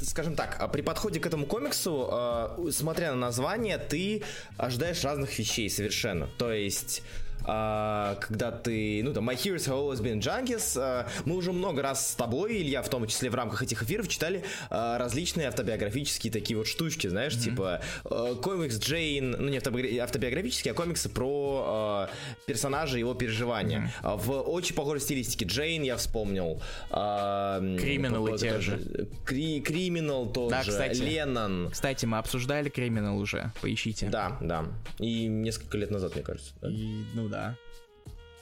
скажем 0.03 0.37
так, 0.37 0.57
а 0.61 0.69
при 0.69 0.83
подходе 0.83 1.21
к 1.21 1.27
этому 1.27 1.47
комиксу, 1.47 2.09
э, 2.11 2.71
смотря 2.73 3.13
на 3.13 3.17
название, 3.17 3.79
ты 3.79 4.23
ожидаешь 4.59 5.03
разных 5.03 5.39
вещей 5.39 5.71
совершенно. 5.71 6.29
То 6.39 6.53
есть 6.53 7.03
а, 7.03 7.26
когда 7.47 8.51
ты, 8.51 9.03
ну 9.05 9.13
там, 9.13 9.29
My 9.29 9.35
Heroes 9.35 9.69
Have 9.69 9.79
Always 9.79 10.03
Been 10.03 10.21
Junkies, 10.21 10.77
а, 10.79 11.07
мы 11.25 11.37
уже 11.37 11.53
много 11.53 11.83
раз 11.83 12.11
с 12.11 12.15
тобой, 12.15 12.57
Илья, 12.57 12.83
в 12.83 12.89
том 12.89 13.07
числе 13.07 13.31
в 13.31 13.35
рамках 13.35 13.63
этих 13.63 13.83
эфиров, 13.83 14.09
читали 14.09 14.45
а, 14.71 14.99
различные 14.99 15.49
автобиографические 15.49 16.33
такие 16.33 16.57
вот 16.57 16.67
штучки, 16.67 17.07
знаешь, 17.07 17.35
mm-hmm. 17.35 17.45
типа 17.45 17.81
а, 18.05 18.35
комикс 18.37 18.79
Джейн, 18.79 19.33
ну 19.33 19.49
не 19.49 19.59
автобиографические, 19.59 20.73
а 20.73 20.75
комиксы 20.75 21.09
про 21.09 21.65
а, 21.67 22.11
персонажа 22.47 22.97
и 22.97 23.01
его 23.01 23.15
переживания. 23.15 23.93
Mm-hmm. 24.03 24.17
В 24.19 24.41
очень 24.41 24.75
похожей 24.75 25.01
стилистике 25.01 25.47
Джейн 25.47 25.83
я 25.83 25.97
вспомнил. 25.97 26.61
Криминалы 26.91 28.35
а, 28.35 28.39
те 28.39 28.61
же. 28.61 29.09
Кри, 29.25 29.61
Криминал 29.61 30.27
тоже. 30.33 30.51
Да, 30.51 30.63
кстати. 30.63 30.99
Леннон. 30.99 31.71
Кстати, 31.71 32.07
мы 32.07 32.19
обсуждали 32.19 32.69
Криминал 32.69 33.19
уже, 33.19 33.53
поищите. 33.61 34.09
Да, 34.09 34.37
да. 34.41 34.67
И 34.99 35.27
несколько 35.27 35.79
лет 35.79 35.91
назад, 35.91 36.15
мне 36.15 36.25
кажется. 36.25 36.55
Да? 36.61 36.69
И, 36.71 37.05
ну 37.15 37.29
да, 37.29 37.36
да. 37.37 37.57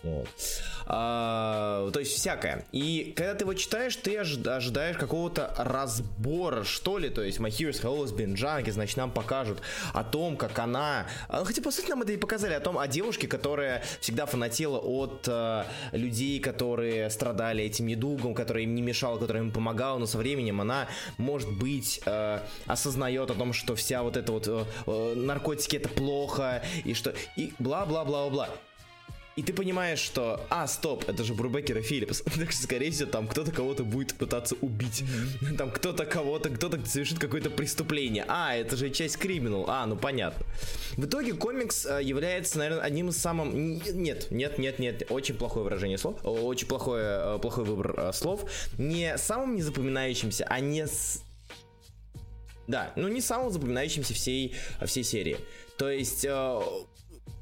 Вот. 0.05 0.29
А, 0.87 1.91
то 1.91 1.99
есть 1.99 2.13
всякое. 2.13 2.67
И 2.73 3.15
когда 3.17 3.35
ты 3.35 3.45
его 3.45 3.55
читаешь, 3.55 3.97
ты 3.97 4.19
ожидаешь 4.19 4.99
какого-то 4.99 5.55
разбора, 5.57 6.63
что 6.65 6.99
ли. 6.99 7.09
То 7.09 7.23
есть 7.23 7.39
My 7.39 7.49
Heroes 7.49 7.83
Have 7.83 7.85
Always 7.85 8.15
Been 8.15 8.35
Junkie, 8.35 8.71
значит, 8.71 8.99
нам 8.99 9.11
покажут 9.11 9.63
о 9.95 10.05
том, 10.05 10.37
как 10.37 10.59
она... 10.59 11.07
А, 11.29 11.43
хотя, 11.45 11.63
по 11.63 11.71
сути, 11.71 11.89
нам 11.89 12.03
это 12.03 12.13
и 12.13 12.19
показали 12.19 12.53
о 12.53 12.61
том, 12.61 12.79
о 12.79 12.87
девушке, 12.87 13.27
которая 13.27 13.83
всегда 14.01 14.27
фанатела 14.27 14.77
от 14.77 15.27
э, 15.27 15.65
людей, 15.93 16.39
которые 16.39 17.09
страдали 17.09 17.65
этим 17.65 17.87
недугом, 17.87 18.35
который 18.35 18.65
им 18.65 18.75
не 18.75 18.83
мешал, 18.83 19.19
который 19.19 19.41
им 19.41 19.53
помогал, 19.53 19.99
но 19.99 20.05
со 20.05 20.19
временем 20.19 20.61
она, 20.61 20.87
может 21.17 21.51
быть, 21.51 22.03
э, 22.05 22.41
осознает 22.67 23.31
о 23.31 23.35
том, 23.35 23.55
что 23.55 23.75
вся 23.75 24.03
вот 24.03 24.19
эта 24.19 24.33
вот 24.33 24.49
э, 24.49 24.65
э 24.87 25.15
наркотики 25.15 25.77
это 25.77 25.89
плохо, 25.89 26.63
и 26.85 26.93
что... 26.93 27.15
И 27.37 27.55
бла-бла-бла-бла. 27.59 28.51
И 29.37 29.43
ты 29.43 29.53
понимаешь, 29.53 29.99
что, 29.99 30.47
а, 30.49 30.67
стоп, 30.69 31.09
это 31.09 31.25
же 31.25 31.35
Брубекер 31.35 31.79
и 31.79 31.83
Филлипс. 31.83 32.23
так 32.39 32.53
что, 32.53 32.63
скорее 32.63 32.91
всего, 32.93 33.11
там 33.11 33.27
кто-то 33.27 33.51
кого-то 33.51 33.83
будет 33.83 34.15
пытаться 34.15 34.55
убить. 34.61 35.03
Там 35.59 35.71
кто-то 35.71 36.07
кого-то, 36.07 36.51
кто-то 36.51 36.85
совершит 36.87 37.19
какое-то 37.19 37.51
преступление. 37.51 38.25
А, 38.29 38.55
это 38.55 38.77
же 38.77 38.91
часть 38.91 39.17
криминал. 39.17 39.65
А, 39.69 39.87
ну 39.87 39.97
понятно. 39.97 40.47
В 40.97 41.07
итоге 41.07 41.35
комикс 41.35 41.85
э, 41.85 42.01
является, 42.03 42.59
наверное, 42.59 42.85
одним 42.85 43.09
из 43.09 43.17
самых... 43.17 43.53
Нет, 43.53 44.31
нет, 44.31 44.59
нет, 44.59 44.79
нет. 44.79 45.03
Очень 45.11 45.35
плохое 45.35 45.65
выражение 45.65 45.99
слов. 45.99 46.17
Очень 46.23 46.69
плохое, 46.69 47.37
э, 47.37 47.39
плохой 47.41 47.65
выбор 47.65 47.95
э, 47.97 48.13
слов. 48.13 48.49
Не 48.79 49.19
самым 49.19 49.57
незапоминающимся, 49.57 50.47
а 50.49 50.61
не 50.61 50.87
с... 50.87 51.23
Да, 52.69 52.93
ну 52.97 53.09
не 53.09 53.21
самым 53.21 53.51
запоминающимся 53.51 54.15
всей, 54.15 54.55
всей 54.87 55.05
серии. 55.05 55.37
То 55.77 55.91
есть 55.91 56.25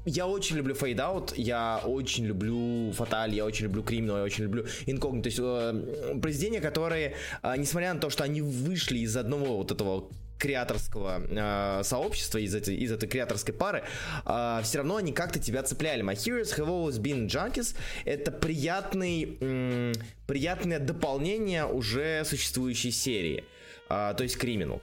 я 0.05 0.27
очень 0.27 0.57
люблю 0.57 0.73
Out, 0.75 1.33
я 1.37 1.81
очень 1.85 2.25
люблю 2.25 2.91
Фаталь, 2.93 3.33
я 3.33 3.45
очень 3.45 3.65
люблю 3.65 3.83
Криминал, 3.83 4.17
я 4.17 4.23
очень 4.23 4.43
люблю 4.43 4.65
Инкогнито. 4.85 5.23
То 5.23 5.29
есть 5.29 5.39
э, 5.41 6.19
произведения, 6.21 6.61
которые, 6.61 7.15
э, 7.41 7.53
несмотря 7.57 7.93
на 7.93 7.99
то, 7.99 8.09
что 8.09 8.23
они 8.23 8.41
вышли 8.41 8.99
из 8.99 9.15
одного 9.15 9.57
вот 9.57 9.71
этого 9.71 10.09
креаторского 10.37 11.21
э, 11.29 11.83
сообщества, 11.83 12.37
из 12.37 12.53
этой, 12.53 12.75
из 12.75 12.91
этой 12.91 13.07
креаторской 13.07 13.53
пары, 13.53 13.83
э, 14.25 14.59
все 14.63 14.79
равно 14.79 14.97
они 14.97 15.13
как-то 15.13 15.39
тебя 15.39 15.63
цепляли. 15.63 16.03
My 16.03 16.15
Heroes 16.15 16.57
Have 16.57 16.67
Always 16.67 16.99
Been 16.99 17.27
Junkies— 17.27 17.75
это 18.05 18.31
приятный, 18.31 19.37
м- 19.39 19.93
приятное 20.27 20.79
дополнение 20.79 21.65
уже 21.65 22.23
существующей 22.25 22.91
серии, 22.91 23.45
э, 23.89 24.13
то 24.17 24.23
есть 24.23 24.35
Criminal. 24.37 24.81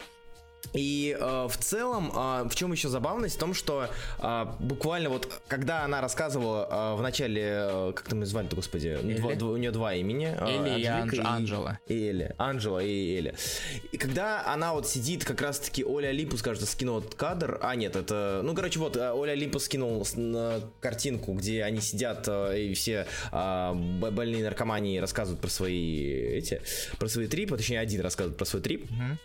И 0.73 1.17
э, 1.19 1.49
в 1.49 1.57
целом, 1.59 2.13
э, 2.15 2.49
в 2.49 2.55
чем 2.55 2.73
еще 2.73 2.89
забавность, 2.89 3.37
в 3.37 3.39
том, 3.39 3.55
что 3.55 3.89
э, 4.19 4.47
буквально 4.59 5.11
вот, 5.11 5.41
когда 5.49 5.85
она 5.85 6.01
рассказывала 6.01 6.69
э, 6.71 6.97
в 6.97 7.03
начале, 7.03 7.43
э, 7.45 7.93
как 7.95 8.09
там 8.09 8.21
ее 8.21 8.27
звали-то, 8.27 8.57
господи, 8.57 8.99
два, 9.19 9.35
два, 9.35 9.51
у 9.51 9.57
нее 9.57 9.71
два 9.71 9.95
имени. 9.95 10.27
Э, 10.27 10.47
Элли 10.47 10.81
и 10.81 10.85
Анж, 10.85 11.15
и 11.15 11.21
Анджела. 11.21 11.79
И 11.87 12.09
Элли. 12.09 12.35
Анджела 12.39 12.79
и 12.81 13.17
Элли. 13.17 13.35
И 13.93 13.97
когда 13.97 14.47
она 14.47 14.73
вот 14.73 14.89
сидит, 14.89 15.25
как 15.25 15.41
раз-таки 15.41 15.85
Оля 15.85 16.09
Олимпус, 16.09 16.43
кажется, 16.43 16.67
скинул 16.71 16.99
этот 17.01 17.15
кадр. 17.15 17.59
А, 17.63 17.75
нет, 17.75 17.97
это... 17.97 18.41
Ну, 18.45 18.55
короче, 18.55 18.79
вот, 18.79 18.97
э, 18.97 19.13
Оля 19.13 19.33
Олимпус 19.33 19.65
скинул 19.65 20.07
картинку, 20.81 21.35
где 21.35 21.65
они 21.65 21.81
сидят 21.81 22.27
э, 22.29 22.61
и 22.61 22.75
все 22.75 23.07
э, 23.33 23.73
больные 23.75 24.45
наркомании 24.45 24.99
рассказывают 24.99 25.41
про 25.41 25.49
свои 25.49 26.01
эти, 26.39 26.63
про 26.99 27.09
свои 27.09 27.27
трипы, 27.27 27.57
точнее, 27.57 27.81
один 27.81 28.01
рассказывает 28.01 28.37
про 28.37 28.45
свой 28.45 28.63
трип. 28.63 28.85
Mm-hmm. 28.85 29.17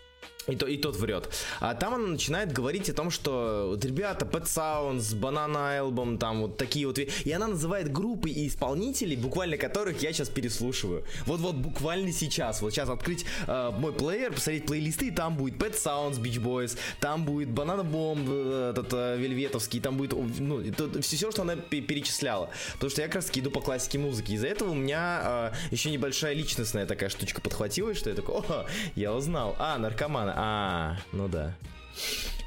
И, 0.46 0.56
то, 0.56 0.66
и 0.66 0.76
тот 0.76 0.96
врет. 0.96 1.28
А 1.60 1.74
там 1.74 1.94
она 1.94 2.06
начинает 2.06 2.52
говорить 2.52 2.88
о 2.88 2.92
том, 2.92 3.10
что 3.10 3.66
вот 3.70 3.84
ребята, 3.84 4.24
Pet 4.24 4.44
Sounds, 4.44 5.14
Banana 5.18 5.78
Album, 5.80 6.18
там 6.18 6.42
вот 6.42 6.56
такие 6.56 6.86
вот... 6.86 6.98
И 6.98 7.32
она 7.32 7.48
называет 7.48 7.90
группы 7.92 8.30
и 8.30 8.46
исполнителей, 8.46 9.16
буквально 9.16 9.56
которых 9.56 10.02
я 10.02 10.12
сейчас 10.12 10.28
переслушиваю. 10.28 11.04
Вот-вот 11.26 11.56
буквально 11.56 12.12
сейчас. 12.12 12.62
Вот 12.62 12.70
сейчас 12.72 12.88
открыть 12.88 13.24
э, 13.46 13.72
мой 13.76 13.92
плеер, 13.92 14.32
посмотреть 14.32 14.66
плейлисты, 14.66 15.08
и 15.08 15.10
там 15.10 15.36
будет 15.36 15.54
Pet 15.54 15.74
Sounds, 15.74 16.20
Beach 16.20 16.40
Boys, 16.40 16.78
там 17.00 17.24
будет 17.24 17.48
Banana 17.48 17.84
Bomb, 17.84 18.24
э, 18.28 18.70
этот 18.70 18.92
э, 18.92 19.16
Вельветовский, 19.18 19.80
там 19.80 19.96
будет, 19.96 20.12
ну, 20.12 20.62
все, 21.00 21.16
все, 21.16 21.30
что 21.30 21.42
она 21.42 21.56
перечисляла. 21.56 22.50
Потому 22.74 22.90
что 22.90 23.02
я 23.02 23.08
как 23.08 23.16
раз 23.16 23.30
иду 23.34 23.50
по 23.50 23.60
классике 23.60 23.98
музыки. 23.98 24.32
Из-за 24.32 24.46
этого 24.46 24.70
у 24.70 24.74
меня 24.74 25.52
э, 25.52 25.72
еще 25.72 25.90
небольшая 25.90 26.34
личностная 26.34 26.86
такая 26.86 27.08
штучка 27.08 27.40
подхватилась, 27.40 27.98
что 27.98 28.10
я 28.10 28.16
такой, 28.16 28.36
о, 28.36 28.66
я 28.94 29.12
узнал. 29.12 29.56
А, 29.58 29.78
наркомана. 29.78 30.34
А, 30.36 30.96
ну 31.12 31.28
да. 31.28 31.54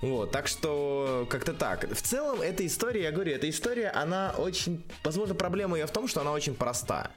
Вот, 0.01 0.31
так 0.31 0.48
что 0.48 1.27
как-то 1.29 1.53
так. 1.53 1.89
В 1.91 2.01
целом, 2.01 2.41
эта 2.41 2.65
история, 2.65 3.03
я 3.03 3.12
говорю, 3.12 3.34
эта 3.34 3.50
история, 3.50 3.89
она 3.89 4.34
очень... 4.38 4.84
Возможно, 5.03 5.36
проблема 5.36 5.77
ее 5.77 5.88
в 5.88 5.91
том, 5.91 6.08
что 6.08 6.22
она 6.22 6.31
очень 6.31 6.55
проста. 6.55 7.12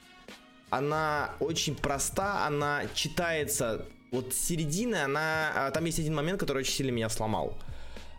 Она 0.70 1.30
очень 1.38 1.76
проста, 1.76 2.46
она 2.46 2.82
читается... 2.94 3.84
Вот 4.10 4.34
с 4.34 4.38
середины 4.38 4.96
она... 4.96 5.52
А, 5.54 5.70
там 5.70 5.84
есть 5.84 5.98
один 5.98 6.14
момент, 6.14 6.40
который 6.40 6.58
очень 6.58 6.72
сильно 6.72 6.90
меня 6.90 7.08
сломал. 7.08 7.56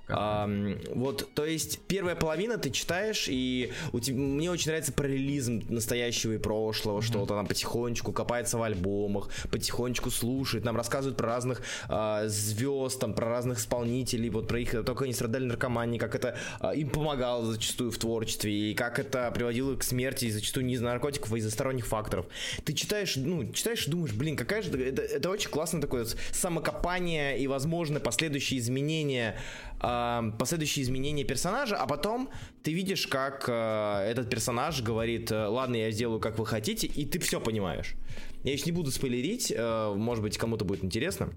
А, 0.09 0.49
вот, 0.93 1.29
то 1.33 1.45
есть 1.45 1.79
первая 1.87 2.15
половина 2.15 2.57
ты 2.57 2.69
читаешь, 2.71 3.27
и 3.29 3.71
у 3.93 3.99
тебя, 3.99 4.17
мне 4.17 4.51
очень 4.51 4.67
нравится 4.67 4.91
параллелизм 4.91 5.63
настоящего 5.69 6.33
и 6.33 6.37
прошлого, 6.37 6.99
mm-hmm. 6.99 7.05
что 7.05 7.19
вот 7.19 7.31
она 7.31 7.43
потихонечку 7.45 8.11
копается 8.11 8.57
в 8.57 8.63
альбомах, 8.63 9.29
потихонечку 9.49 10.11
слушает, 10.11 10.65
нам 10.65 10.75
рассказывают 10.75 11.17
про 11.17 11.27
разных 11.27 11.61
а, 11.87 12.27
звезд, 12.27 12.99
там, 12.99 13.13
про 13.13 13.29
разных 13.29 13.59
исполнителей, 13.59 14.29
вот 14.29 14.47
про 14.47 14.59
их, 14.59 14.71
только 14.85 15.05
они 15.05 15.13
страдали 15.13 15.45
наркоманией, 15.45 15.99
как 15.99 16.15
это 16.15 16.37
а, 16.59 16.73
им 16.73 16.89
помогало 16.89 17.45
зачастую 17.45 17.91
в 17.91 17.97
творчестве, 17.97 18.71
и 18.71 18.73
как 18.73 18.99
это 18.99 19.31
приводило 19.31 19.75
к 19.75 19.83
смерти, 19.83 20.29
зачастую 20.29 20.65
не 20.65 20.73
из 20.73 20.81
наркотиков, 20.81 21.31
а 21.31 21.37
из-за 21.37 21.49
сторонних 21.49 21.87
факторов. 21.87 22.25
Ты 22.65 22.73
читаешь, 22.73 23.15
ну, 23.15 23.49
читаешь 23.53 23.87
и 23.87 23.91
думаешь, 23.91 24.13
блин, 24.13 24.35
какая 24.35 24.61
же... 24.61 24.71
Это, 24.83 25.01
это 25.01 25.29
очень 25.29 25.49
классно 25.49 25.79
такое 25.79 26.05
самокопание 26.31 27.39
и, 27.39 27.47
возможно, 27.47 28.01
последующие 28.01 28.59
изменения 28.59 29.37
э, 29.83 30.21
последующие 30.39 30.83
изменения 30.83 31.23
персонажа, 31.23 31.75
а 31.75 31.85
потом 31.85 32.29
ты 32.63 32.73
видишь, 32.73 33.07
как 33.07 33.45
э, 33.47 34.05
этот 34.09 34.29
персонаж 34.29 34.81
говорит, 34.81 35.29
ладно, 35.31 35.75
я 35.75 35.91
сделаю, 35.91 36.19
как 36.19 36.39
вы 36.39 36.45
хотите, 36.45 36.87
и 36.87 37.05
ты 37.05 37.19
все 37.19 37.39
понимаешь. 37.39 37.95
Я 38.43 38.53
еще 38.53 38.65
не 38.65 38.71
буду 38.71 38.91
спойлерить, 38.91 39.53
э, 39.55 39.93
может 39.95 40.23
быть, 40.23 40.37
кому-то 40.37 40.65
будет 40.65 40.83
интересно. 40.83 41.33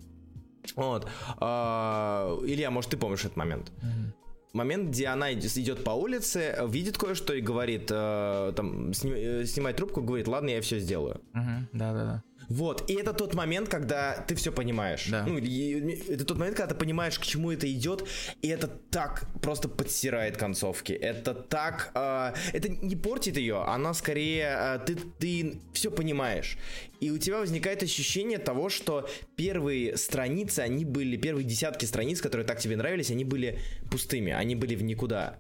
Вот. 0.77 1.09
Э, 1.41 2.39
Илья, 2.47 2.71
может, 2.71 2.91
ты 2.91 2.97
помнишь 2.97 3.21
этот 3.21 3.37
момент? 3.37 3.73
Mm-hmm 3.83 4.27
момент, 4.57 4.89
где 4.89 5.07
она 5.07 5.33
идет 5.33 5.85
по 5.85 5.91
улице, 5.91 6.57
видит 6.67 6.99
кое-что 6.99 7.35
и 7.35 7.41
говорит, 7.41 7.89
э, 7.91 8.53
там, 8.57 8.93
сни, 8.95 9.13
э, 9.15 9.45
снимает 9.45 9.77
трубку, 9.77 10.03
говорит, 10.03 10.27
ладно, 10.27 10.49
я 10.51 10.61
все 10.61 10.79
сделаю. 10.79 11.21
Да, 11.73 11.93
да, 11.93 12.05
да. 12.05 12.23
Вот, 12.49 12.89
и 12.91 12.95
это 12.95 13.13
тот 13.13 13.35
момент, 13.35 13.69
когда 13.69 14.25
ты 14.27 14.35
все 14.35 14.53
понимаешь. 14.53 15.07
Да. 15.09 15.25
Ну, 15.27 15.39
это 15.39 16.25
тот 16.25 16.39
момент, 16.39 16.57
когда 16.57 16.75
ты 16.75 16.79
понимаешь, 16.79 17.19
к 17.19 17.23
чему 17.23 17.53
это 17.53 17.71
идет, 17.71 18.07
и 18.43 18.49
это 18.49 18.69
так 18.69 19.25
просто 19.43 19.69
подстирает 19.69 20.37
концовки. 20.37 20.93
Это 20.93 21.35
так... 21.35 21.91
Э, 21.95 22.33
это 22.53 22.69
не 22.69 22.97
портит 22.97 23.37
ее, 23.37 23.63
она 23.63 23.95
скорее... 23.95 24.57
Э, 24.59 24.79
ты, 24.85 24.97
ты 25.19 25.59
все 25.73 25.91
понимаешь. 25.91 26.59
И 27.01 27.11
у 27.11 27.19
тебя 27.19 27.39
возникает 27.39 27.83
ощущение 27.83 28.39
того, 28.39 28.69
что 28.69 29.09
первые 29.37 29.97
страницы, 29.97 30.61
они 30.61 30.85
были... 30.85 31.17
Первые 31.17 31.45
десятки 31.45 31.85
страниц, 31.85 32.21
которые 32.21 32.47
так 32.47 32.61
тебе 32.61 32.77
нравились, 32.77 33.11
они 33.11 33.25
были 33.25 33.59
пустыми, 33.91 34.33
они 34.33 34.55
были 34.55 34.77
в 34.77 34.83
никуда. 34.83 35.39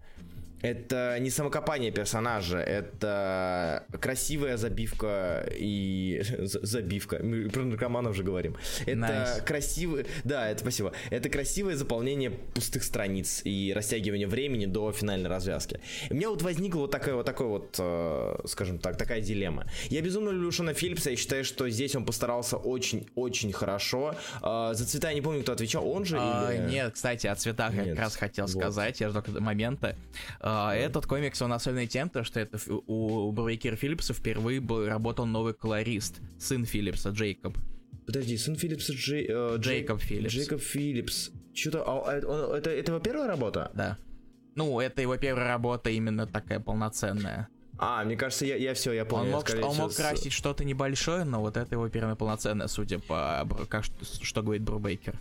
Это 0.62 1.18
не 1.20 1.30
самокопание 1.30 1.90
персонажа, 1.90 2.58
это 2.58 3.84
красивая 4.00 4.56
забивка 4.56 5.46
и 5.52 6.22
забивка. 6.40 7.20
Мы 7.22 7.48
про 7.50 7.62
наркоманов 7.62 8.16
же 8.16 8.22
говорим. 8.22 8.56
Это 8.86 8.96
nice. 8.98 9.44
красивый, 9.44 10.06
да, 10.24 10.48
это 10.48 10.60
спасибо. 10.60 10.92
Это 11.10 11.28
красивое 11.28 11.76
заполнение 11.76 12.30
пустых 12.30 12.84
страниц 12.84 13.42
и 13.44 13.72
растягивание 13.74 14.26
времени 14.26 14.66
до 14.66 14.92
финальной 14.92 15.28
развязки. 15.28 15.80
И 16.08 16.12
у 16.12 16.16
меня 16.16 16.30
вот 16.30 16.42
возникла 16.42 16.80
вот 16.80 16.90
такая 16.90 17.14
вот 17.14 17.26
такой 17.26 17.46
вот, 17.46 17.76
э, 17.78 18.36
скажем 18.46 18.78
так, 18.78 18.96
такая 18.96 19.20
дилемма. 19.20 19.66
Я 19.90 20.00
безумно 20.00 20.30
люблю 20.30 20.50
Шона 20.50 20.74
Филлипса, 20.74 21.10
я 21.10 21.16
считаю, 21.16 21.44
что 21.44 21.68
здесь 21.68 21.94
он 21.94 22.04
постарался 22.04 22.56
очень-очень 22.56 23.52
хорошо. 23.52 24.14
Э, 24.42 24.70
за 24.72 24.86
цвета 24.86 25.08
я 25.08 25.14
не 25.14 25.20
помню, 25.20 25.42
кто 25.42 25.52
отвечал, 25.52 25.88
он 25.88 26.04
же 26.04 26.16
а, 26.18 26.52
или... 26.52 26.70
Нет, 26.70 26.94
кстати, 26.94 27.26
о 27.26 27.34
цветах 27.34 27.74
нет. 27.74 27.86
я 27.86 27.92
как 27.92 28.00
раз 28.00 28.16
хотел 28.16 28.46
вот. 28.46 28.52
сказать, 28.52 29.00
я 29.00 29.10
жду 29.10 29.22
момента. 29.40 29.96
А, 30.56 30.74
этот 30.74 31.06
комикс, 31.06 31.42
он 31.42 31.52
особенный 31.52 31.86
тем, 31.86 32.08
то, 32.08 32.24
что 32.24 32.40
это 32.40 32.58
у 32.86 33.30
Брейкера 33.32 33.76
Филлипса 33.76 34.14
впервые 34.14 34.60
был, 34.60 34.86
работал 34.86 35.26
новый 35.26 35.52
колорист, 35.52 36.20
сын 36.38 36.64
Филлипса, 36.64 37.10
Джейкоб. 37.10 37.58
Подожди, 38.06 38.38
сын 38.38 38.56
Филлипса 38.56 38.94
Джей, 38.94 39.26
э, 39.28 39.56
Джейкоб 39.58 40.00
Филлипс. 40.00 40.32
Джейкоб 40.32 40.60
Филлипс. 40.60 41.30
Что-то... 41.52 41.82
А, 41.86 42.02
а 42.06 42.56
это, 42.56 42.70
это 42.70 42.92
его 42.92 43.00
первая 43.00 43.26
работа? 43.26 43.70
Да. 43.74 43.98
Ну, 44.54 44.80
это 44.80 45.02
его 45.02 45.16
первая 45.16 45.46
работа 45.46 45.90
именно 45.90 46.26
такая 46.26 46.60
полноценная. 46.60 47.48
А, 47.78 48.04
мне 48.04 48.16
кажется, 48.16 48.46
я, 48.46 48.56
я 48.56 48.72
все, 48.72 48.92
я 48.92 49.04
понял. 49.04 49.26
Он 49.26 49.30
мог, 49.32 49.50
он 49.62 49.76
мог 49.76 49.94
красить 49.94 50.32
что-то 50.32 50.64
небольшое, 50.64 51.24
но 51.24 51.40
вот 51.40 51.58
это 51.58 51.74
его 51.74 51.88
первая 51.90 52.14
полноценная, 52.14 52.68
судя 52.68 52.98
по 52.98 53.46
как 53.68 53.84
что, 53.84 54.24
что 54.24 54.42
говорит 54.42 54.62
Брубейкер. 54.62 55.20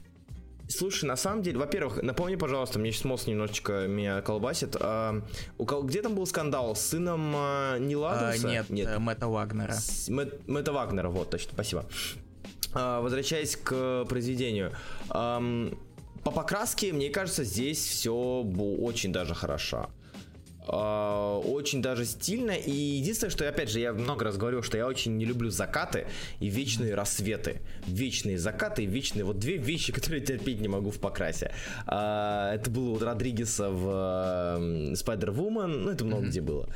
Слушай, 0.68 1.06
на 1.06 1.16
самом 1.16 1.44
деле, 1.44 1.60
во-первых, 1.60 2.02
напомни, 2.02 2.36
пожалуйста, 2.36 2.80
мне 2.80 2.92
сейчас 2.92 3.06
мозг 3.06 3.28
немножечко 3.28 3.88
меня 3.88 4.22
колбасит. 4.22 4.76
А, 4.80 5.22
у 5.58 5.66
кого, 5.66 5.84
где 5.84 6.02
там 6.02 6.16
был 6.16 6.26
скандал? 6.26 6.76
С 6.76 6.82
сыном 6.82 7.34
а, 7.36 7.78
Ниладуса? 7.78 8.48
А, 8.48 8.52
нет, 8.52 8.70
нет. 8.70 8.88
Э, 8.88 9.00
Мэтта 9.00 9.28
Вагнера. 9.28 9.74
С, 9.74 10.10
Мэт, 10.10 10.48
Мэтта 10.48 10.72
Вагнера, 10.74 11.10
вот, 11.10 11.30
точно, 11.30 11.52
спасибо. 11.54 11.86
А, 12.74 13.02
возвращаясь 13.02 13.56
к 13.56 14.06
произведению. 14.06 14.72
А, 15.10 15.42
по 16.24 16.32
покраске, 16.32 16.92
мне 16.92 17.10
кажется, 17.10 17.44
здесь 17.44 17.86
все 17.86 18.14
очень 18.14 19.14
даже 19.14 19.36
хорошо. 19.36 19.90
А, 20.68 21.38
очень 21.40 21.82
даже 21.82 22.06
стильно. 22.06 22.52
И 22.52 22.72
единственное, 22.72 23.32
что, 23.32 23.48
опять 23.48 23.70
же, 23.70 23.80
я 23.80 23.94
много 23.94 24.26
раз 24.26 24.38
говорил, 24.38 24.64
что 24.64 24.78
я 24.78 24.88
очень 24.88 25.18
не 25.18 25.26
люблю 25.26 25.50
закаты 25.50 26.08
и 26.40 26.48
вечные 26.48 26.96
рассветы. 26.96 27.62
Вечные 27.88 28.38
закаты 28.38 28.84
и 28.84 28.86
вечные... 28.86 29.24
Вот 29.24 29.40
две 29.40 29.58
вещи, 29.58 29.94
которые 29.94 30.22
я 30.22 30.26
терпеть 30.26 30.62
не 30.62 30.68
могу 30.68 30.92
в 30.92 31.00
покрасе. 31.00 31.52
А, 31.86 32.54
это 32.54 32.70
было 32.70 32.92
вот 32.92 33.04
Родригеса 33.04 33.70
в 33.70 33.86
Spider-Woman, 34.94 35.68
ну, 35.68 35.92
это 35.92 36.06
много 36.06 36.26
mm-hmm. 36.26 36.30
где 36.30 36.42
было 36.42 36.70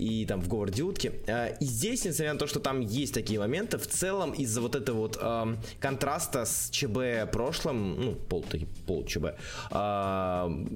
и 0.00 0.24
там 0.24 0.40
в 0.40 0.48
городе 0.48 0.82
утки. 0.82 1.12
А, 1.26 1.46
и 1.46 1.64
здесь, 1.64 2.04
несмотря 2.04 2.32
на 2.32 2.38
то, 2.38 2.46
что 2.46 2.58
там 2.58 2.80
есть 2.80 3.12
такие 3.12 3.38
моменты, 3.38 3.76
в 3.78 3.86
целом 3.86 4.32
из-за 4.32 4.60
вот 4.62 4.74
этого 4.74 4.96
вот 4.96 5.18
э, 5.20 5.56
контраста 5.78 6.46
с 6.46 6.70
ЧБ 6.70 7.30
прошлым, 7.30 8.00
ну, 8.00 8.14
пол, 8.14 8.44
пол 8.86 9.04
ЧБ, 9.04 9.24
э, 9.70 10.66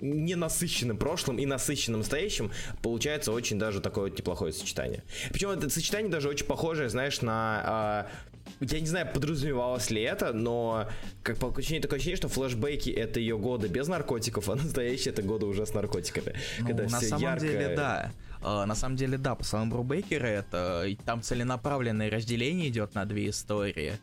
ненасыщенным 0.00 0.96
прошлым 0.96 1.38
и 1.38 1.46
насыщенным 1.46 2.00
настоящим, 2.00 2.50
получается 2.82 3.32
очень 3.32 3.58
даже 3.58 3.80
такое 3.80 4.08
вот 4.08 4.18
неплохое 4.18 4.52
сочетание. 4.52 5.04
Причем 5.30 5.50
это 5.50 5.68
сочетание 5.68 6.10
даже 6.10 6.28
очень 6.28 6.46
похожее, 6.46 6.88
знаешь, 6.88 7.20
на 7.20 8.06
э, 8.06 8.38
я 8.60 8.80
не 8.80 8.86
знаю, 8.86 9.08
подразумевалось 9.12 9.90
ли 9.90 10.02
это, 10.02 10.32
но 10.32 10.88
как 11.22 11.38
по 11.38 11.48
ощущению, 11.48 11.82
такое 11.82 11.98
ощущение, 11.98 12.16
что 12.16 12.28
флешбеки 12.28 12.90
это 12.90 13.20
ее 13.20 13.38
годы 13.38 13.68
без 13.68 13.88
наркотиков, 13.88 14.48
а 14.48 14.56
настоящие 14.56 15.12
это 15.12 15.22
годы 15.22 15.46
уже 15.46 15.66
с 15.66 15.74
наркотиками. 15.74 16.34
Ну, 16.60 16.66
когда 16.66 16.84
на 16.84 16.98
все 16.98 17.08
самом 17.08 17.22
ярко... 17.22 17.46
деле, 17.46 17.74
да. 17.76 18.12
А, 18.42 18.66
на 18.66 18.74
самом 18.74 18.96
деле, 18.96 19.18
да, 19.18 19.34
по 19.34 19.44
словам 19.44 19.70
Брубейкера, 19.70 20.26
это 20.26 20.86
там 21.04 21.22
целенаправленное 21.22 22.10
разделение 22.10 22.68
идет 22.68 22.94
на 22.94 23.04
две 23.04 23.30
истории. 23.30 23.94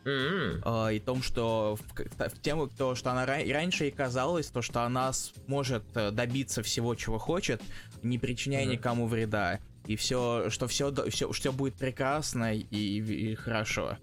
А, 0.64 0.88
и 0.88 0.98
том, 1.00 1.22
что 1.22 1.76
в, 1.76 2.28
в 2.28 2.40
тему, 2.42 2.68
то, 2.68 2.94
что 2.94 3.10
она 3.10 3.24
раньше 3.26 3.88
и 3.88 3.90
казалось, 3.90 4.48
то, 4.48 4.62
что 4.62 4.82
она 4.82 5.12
может 5.46 5.84
добиться 5.92 6.62
всего, 6.62 6.94
чего 6.94 7.18
хочет, 7.18 7.62
не 8.02 8.18
причиняя 8.18 8.64
Мгм. 8.64 8.72
никому 8.72 9.06
вреда. 9.06 9.60
И 9.86 9.96
все, 9.96 10.50
что 10.50 10.66
все, 10.66 10.92
все, 11.10 11.30
все 11.30 11.52
будет 11.52 11.74
прекрасно 11.76 12.54
и, 12.54 12.62
и 12.62 13.34
хорошо. 13.36 13.96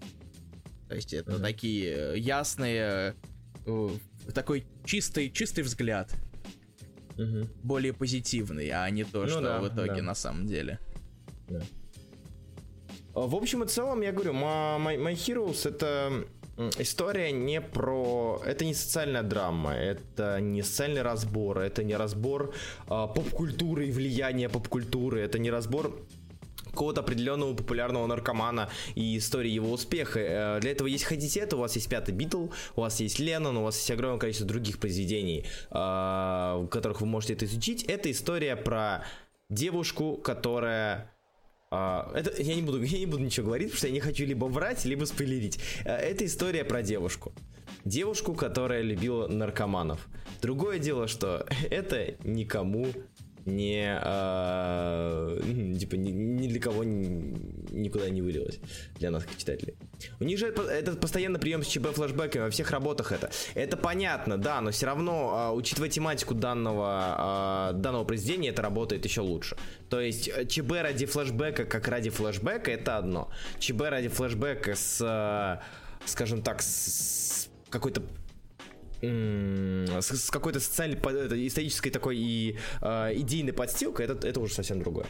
То 0.88 0.94
есть 0.96 1.12
это 1.12 1.32
Мгм. 1.32 1.42
такие 1.42 2.14
э, 2.14 2.18
ясные, 2.18 3.14
э, 3.66 3.90
такой 4.34 4.66
чистый, 4.84 5.30
чистый 5.30 5.62
взгляд, 5.62 6.14
Мгм. 7.16 7.48
более 7.62 7.92
позитивный, 7.92 8.68
а 8.70 8.88
не 8.90 9.04
то, 9.04 9.22
Ну 9.22 9.28
что 9.28 9.40
да, 9.40 9.60
в 9.60 9.68
итоге 9.68 9.96
да. 9.96 10.02
на 10.02 10.14
самом 10.14 10.46
деле. 10.46 10.78
А, 13.14 13.20
В 13.26 13.34
общем 13.34 13.62
и 13.62 13.66
целом, 13.66 14.00
я 14.02 14.12
говорю, 14.12 14.32
My, 14.32 14.78
My- 14.78 14.98
My 14.98 15.12
Heroes 15.14 15.68
это 15.68 16.24
история 16.78 17.32
не 17.32 17.60
про... 17.60 18.40
Это 18.44 18.64
не 18.64 18.74
социальная 18.74 19.22
драма, 19.22 19.74
это 19.74 20.40
не 20.40 20.62
социальный 20.62 21.02
разбор, 21.02 21.58
это 21.58 21.82
не 21.84 21.96
разбор 21.96 22.54
а, 22.88 23.06
поп-культуры 23.06 23.86
и 23.88 23.92
влияния 23.92 24.48
поп-культуры, 24.48 25.20
это 25.20 25.38
не 25.38 25.50
разбор 25.50 25.96
какого-то 26.74 27.00
определенного 27.00 27.54
популярного 27.54 28.06
наркомана 28.06 28.68
и 28.94 29.16
истории 29.16 29.50
его 29.50 29.72
успеха. 29.72 30.20
Э, 30.20 30.60
Для 30.60 30.72
этого, 30.72 30.88
если 30.88 31.06
хотите 31.06 31.40
это, 31.40 31.56
у 31.56 31.60
вас 31.60 31.74
есть 31.76 31.88
пятый 31.88 32.12
Битл, 32.12 32.48
у 32.76 32.80
вас 32.80 33.00
есть 33.00 33.18
Леннон, 33.18 33.56
у 33.56 33.62
вас 33.62 33.76
есть 33.76 33.90
огромное 33.90 34.18
количество 34.18 34.46
других 34.46 34.78
произведений, 34.78 35.46
а, 35.70 36.58
в 36.58 36.66
которых 36.66 37.00
вы 37.00 37.06
можете 37.06 37.34
это 37.34 37.44
изучить. 37.46 37.84
Это 37.84 38.10
история 38.10 38.56
про 38.56 39.04
девушку, 39.48 40.16
которая 40.16 41.14
а, 41.70 42.10
это 42.14 42.42
я 42.42 42.54
не 42.54 42.62
буду, 42.62 42.82
я 42.82 42.98
не 42.98 43.06
буду 43.06 43.22
ничего 43.22 43.46
говорить, 43.46 43.68
потому 43.68 43.78
что 43.78 43.86
я 43.86 43.92
не 43.92 44.00
хочу 44.00 44.24
либо 44.24 44.46
врать, 44.46 44.84
либо 44.84 45.04
спойлерить. 45.04 45.60
Это 45.84 46.26
история 46.26 46.64
про 46.64 46.82
девушку. 46.82 47.32
Девушку, 47.84 48.34
которая 48.34 48.82
любила 48.82 49.28
наркоманов. 49.28 50.08
Другое 50.42 50.78
дело, 50.78 51.08
что 51.08 51.46
это 51.70 52.14
никому 52.24 52.88
не 53.46 53.98
а, 54.00 55.38
типа 55.78 55.96
ни, 55.96 56.10
ни 56.10 56.48
для 56.48 56.60
кого 56.60 56.84
ни- 56.84 57.72
никуда 57.72 58.08
не 58.08 58.22
вылилось 58.22 58.58
для 58.98 59.10
нас, 59.10 59.24
как 59.24 59.36
читателей. 59.36 59.74
У 60.20 60.24
них 60.24 60.38
же 60.38 60.46
это, 60.48 60.62
это 60.62 60.92
постоянно 60.96 61.38
прием 61.38 61.62
с 61.62 61.66
ЧБ 61.66 61.94
флешбеками 61.94 62.44
во 62.44 62.50
всех 62.50 62.70
работах 62.70 63.12
это. 63.12 63.30
Это 63.54 63.76
понятно, 63.76 64.38
да, 64.38 64.60
но 64.60 64.70
все 64.70 64.86
равно, 64.86 65.32
а, 65.34 65.52
учитывая 65.52 65.88
тематику 65.88 66.34
данного, 66.34 66.86
а, 66.88 67.72
данного 67.72 68.04
произведения, 68.04 68.50
это 68.50 68.62
работает 68.62 69.04
еще 69.04 69.20
лучше. 69.20 69.56
То 69.90 70.00
есть 70.00 70.28
э, 70.28 70.46
ЧБ 70.46 70.72
ради 70.82 71.06
флешбека, 71.06 71.64
как 71.64 71.88
ради 71.88 72.10
флешбека, 72.10 72.70
это 72.70 72.96
одно. 72.96 73.30
ЧБ 73.58 73.82
ради 73.82 74.08
флешбека 74.08 74.74
с, 74.74 75.00
а, 75.02 75.62
скажем 76.06 76.42
так, 76.42 76.62
с 76.62 77.48
какой-то 77.70 78.02
с, 79.06 80.10
с 80.10 80.30
какой-то 80.30 80.60
социальной, 80.60 80.96
исторической 81.46 81.90
такой 81.90 82.18
и 82.18 82.58
э, 82.80 83.12
идейной 83.16 83.52
подстилкой, 83.52 84.06
это, 84.06 84.26
это 84.26 84.40
уже 84.40 84.54
совсем 84.54 84.80
другое. 84.80 85.06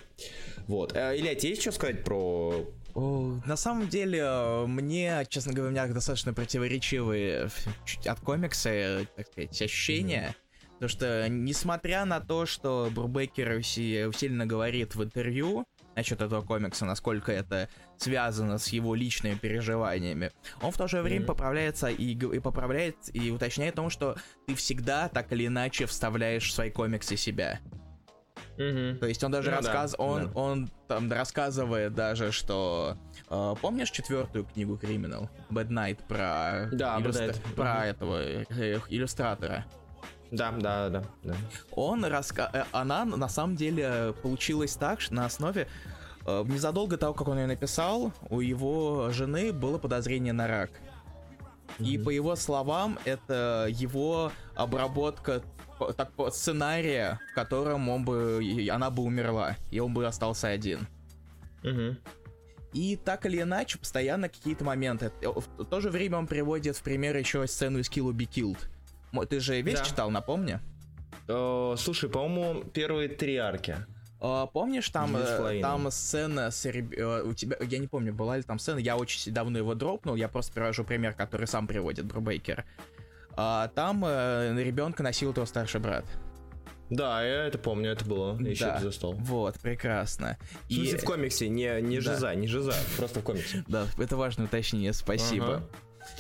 Вот. 0.67 0.95
Э, 0.95 1.17
Илья, 1.17 1.35
тебе 1.35 1.51
есть 1.51 1.63
что 1.63 1.73
сказать 1.73 2.05
про... 2.05 2.67
На 2.95 3.57
самом 3.57 3.89
деле, 3.89 4.65
мне, 4.67 5.27
честно 5.29 5.53
говоря, 5.53 5.69
у 5.69 5.73
меня 5.73 5.93
достаточно 5.93 6.33
противоречивые 6.33 7.51
от 8.07 8.21
комикса, 8.21 8.71
э, 8.71 9.05
так 9.17 9.27
сказать, 9.27 9.63
ощущения. 9.63 10.37
Потому 10.75 10.89
что, 10.89 11.29
несмотря 11.29 12.05
на 12.05 12.21
то, 12.21 12.47
что 12.47 12.91
Брубекер 12.95 13.59
уси- 13.59 14.07
усиленно 14.07 14.45
говорит 14.45 14.95
в 14.95 15.03
интервью 15.03 15.65
насчет 15.97 16.21
этого 16.21 16.43
комикса, 16.43 16.85
насколько 16.85 17.33
это 17.33 17.69
связано 17.97 18.59
с 18.59 18.69
его 18.69 18.95
личными 18.95 19.35
переживаниями, 19.35 20.31
он 20.61 20.71
в 20.73 20.77
то 20.77 20.89
же 20.89 21.03
время 21.03 21.25
поправляется 21.27 21.89
и, 21.89 22.15
и 22.15 22.39
поправляет 22.41 22.97
и 23.13 23.31
уточняет 23.31 23.75
о 23.75 23.77
том, 23.77 23.91
что 23.91 24.17
ты 24.47 24.55
всегда 24.55 25.09
так 25.09 25.33
или 25.33 25.47
иначе 25.47 25.87
вставляешь 25.87 26.49
в 26.49 26.53
свои 26.53 26.71
комиксы 26.71 27.17
себя. 27.17 27.61
То 28.57 29.07
есть 29.07 29.23
он 29.25 29.33
даже 29.33 29.51
Ну 29.51 29.57
да, 29.57 29.63
рассказ, 29.63 29.95
он, 29.99 30.27
да. 30.27 30.33
он 30.41 30.69
там 30.87 31.11
рассказывает 31.11 31.93
даже, 31.95 32.31
что 32.31 32.97
э, 33.29 33.55
помнишь 33.61 33.91
четвертую 33.91 34.45
книгу 34.45 34.77
Криминал, 34.77 35.29
Bad 35.51 35.71
Night 35.71 35.99
про 36.07 36.69
Да, 36.73 36.97
Bad 36.99 37.03
иллюстра- 37.03 37.33
Night. 37.33 37.55
про 37.57 37.75
Мгм. 37.75 37.83
этого 37.83 38.23
э, 38.23 38.79
иллюстратора. 38.91 39.65
Да, 40.35 40.51
да, 40.51 40.89
да, 40.89 41.05
да. 41.23 41.35
Он 41.71 42.05
раска... 42.05 42.51
э, 42.53 42.65
она 42.73 43.05
на 43.05 43.29
самом 43.29 43.57
деле 43.57 44.15
получилась 44.23 44.75
так, 44.75 45.01
что 45.01 45.15
на 45.15 45.27
основе 45.27 45.69
э, 46.27 46.45
незадолго 46.49 46.97
того, 46.97 47.15
как 47.15 47.29
он 47.29 47.39
ее 47.39 47.47
написал, 47.47 48.13
у 48.31 48.41
его 48.41 49.11
жены 49.11 49.53
было 49.53 49.79
подозрение 49.79 50.33
на 50.33 50.49
рак. 50.49 50.71
И 51.79 51.99
по 51.99 52.11
его 52.11 52.37
словам, 52.37 52.99
это 53.05 53.67
его 53.71 54.33
обработка 54.55 55.43
так, 55.97 56.11
сценария, 56.33 57.21
в 57.33 57.35
котором 57.35 57.89
он 57.89 58.05
бы, 58.05 58.69
она 58.71 58.91
бы 58.91 59.03
умерла, 59.03 59.57
и 59.71 59.81
он 59.81 59.93
бы 59.93 60.07
остался 60.07 60.49
один. 60.49 60.87
Мгм. 61.63 61.99
И 62.73 62.97
так 62.97 63.25
или 63.27 63.41
иначе, 63.41 63.79
постоянно 63.79 64.29
какие-то 64.29 64.65
моменты. 64.65 65.13
Э, 65.23 65.29
В 65.29 65.65
то 65.65 65.81
же 65.81 65.91
время 65.91 66.19
он 66.19 66.27
приводит 66.27 66.77
в 66.77 66.83
пример 66.83 67.17
еще 67.17 67.47
сцену 67.47 67.79
из 67.79 67.89
Kill 67.89 68.11
or 68.11 68.13
Be 68.13 68.29
Killed. 68.29 68.59
Ты 69.25 69.41
же 69.41 69.61
весь 69.61 69.79
Да. 69.79 69.85
читал, 69.85 70.11
напомни? 70.11 70.59
Э, 71.29 71.75
слушай, 71.79 72.09
по-моему, 72.11 72.65
первые 72.65 73.09
три 73.09 73.37
арки. 73.37 73.77
А, 74.21 74.47
помнишь, 74.47 74.89
там, 74.89 75.15
э, 75.17 75.61
там 75.61 75.91
сцена 75.91 76.51
с 76.51 76.65
реб- 76.67 76.95
э, 76.97 77.23
у 77.23 77.35
тебя, 77.35 77.57
я 77.61 77.79
не 77.79 77.87
помню, 77.87 78.13
была 78.15 78.37
ли 78.39 78.43
там 78.43 78.59
сцена, 78.59 78.79
я 78.79 78.97
очень 78.97 79.33
давно 79.33 79.59
его 79.59 79.75
дропнул, 79.75 80.15
я 80.15 80.29
просто 80.29 80.53
привожу 80.53 80.83
пример, 80.85 81.13
который 81.15 81.47
сам 81.47 81.67
приводит 81.67 82.07
Брубейкер. 82.07 82.65
А, 83.37 83.69
там 83.69 84.03
э, 84.07 84.55
ребенка 84.63 85.03
насилует 85.03 85.37
его 85.37 85.47
старший 85.47 85.81
брат. 85.81 86.05
Да, 86.91 87.23
я 87.25 87.47
это 87.47 87.59
помню, 87.59 87.91
это 87.91 88.05
было. 88.05 88.39
Я 88.41 88.51
еще 88.51 88.65
Да. 88.67 88.75
это 88.77 88.83
застал. 88.85 89.13
Вот, 89.15 89.59
прекрасно. 89.61 90.37
В 90.69 90.73
смысле, 90.73 90.99
в 90.99 91.05
комиксе, 91.05 91.49
не, 91.49 91.81
не 91.83 91.97
Да. 92.01 92.13
жиза, 92.15 92.35
не 92.35 92.47
жиза, 92.47 92.73
просто 92.97 93.21
в 93.21 93.25
комиксе. 93.25 93.65
Да, 93.69 93.87
это 93.99 94.17
важное 94.17 94.47
уточнение, 94.47 94.93
спасибо. 94.93 95.57
Ага. 95.57 95.63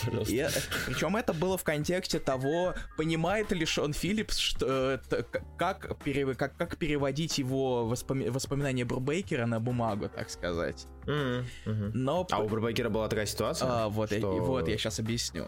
Пожалуйста. 0.04 0.32
И, 0.32 0.46
причем 0.86 1.16
это 1.16 1.32
было 1.32 1.56
в 1.58 1.64
контексте 1.64 2.18
того, 2.18 2.74
понимает 2.96 3.52
ли 3.52 3.64
Шон 3.66 3.92
Филлипс, 3.92 4.36
что, 4.36 4.90
это, 4.92 5.24
как, 5.58 5.96
пере- 6.02 6.34
как, 6.34 6.56
как 6.56 6.76
переводить 6.76 7.38
его 7.38 7.86
воспоми- 7.92 8.30
воспоминания 8.30 8.84
Брубейкера 8.84 9.46
на 9.46 9.60
бумагу, 9.60 10.08
так 10.08 10.30
сказать. 10.30 10.86
Мгм. 11.06 11.46
Но 11.94 12.26
А 12.30 12.38
у 12.42 12.48
Брубайкера 12.48 12.88
была 12.88 13.08
такая 13.08 13.26
ситуация? 13.26 13.68
А, 13.70 13.88
вот, 13.88 14.10
я, 14.12 14.18
что- 14.18 14.36
и 14.36 14.40
вот 14.40 14.68
я 14.68 14.76
сейчас 14.78 14.98
объясню. 14.98 15.46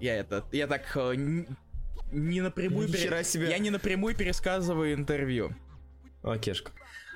Я 0.00 0.16
это, 0.16 0.44
я 0.52 0.66
так 0.66 0.82
э, 0.96 1.14
не 2.12 2.40
напрямую, 2.40 2.88
пере- 2.88 3.24
себе. 3.24 3.50
я 3.50 3.58
не 3.58 3.70
напрямую 3.70 4.14
пересказываю 4.16 4.94
интервью. 4.94 5.54
А, 6.22 6.38
кешка. 6.38 6.72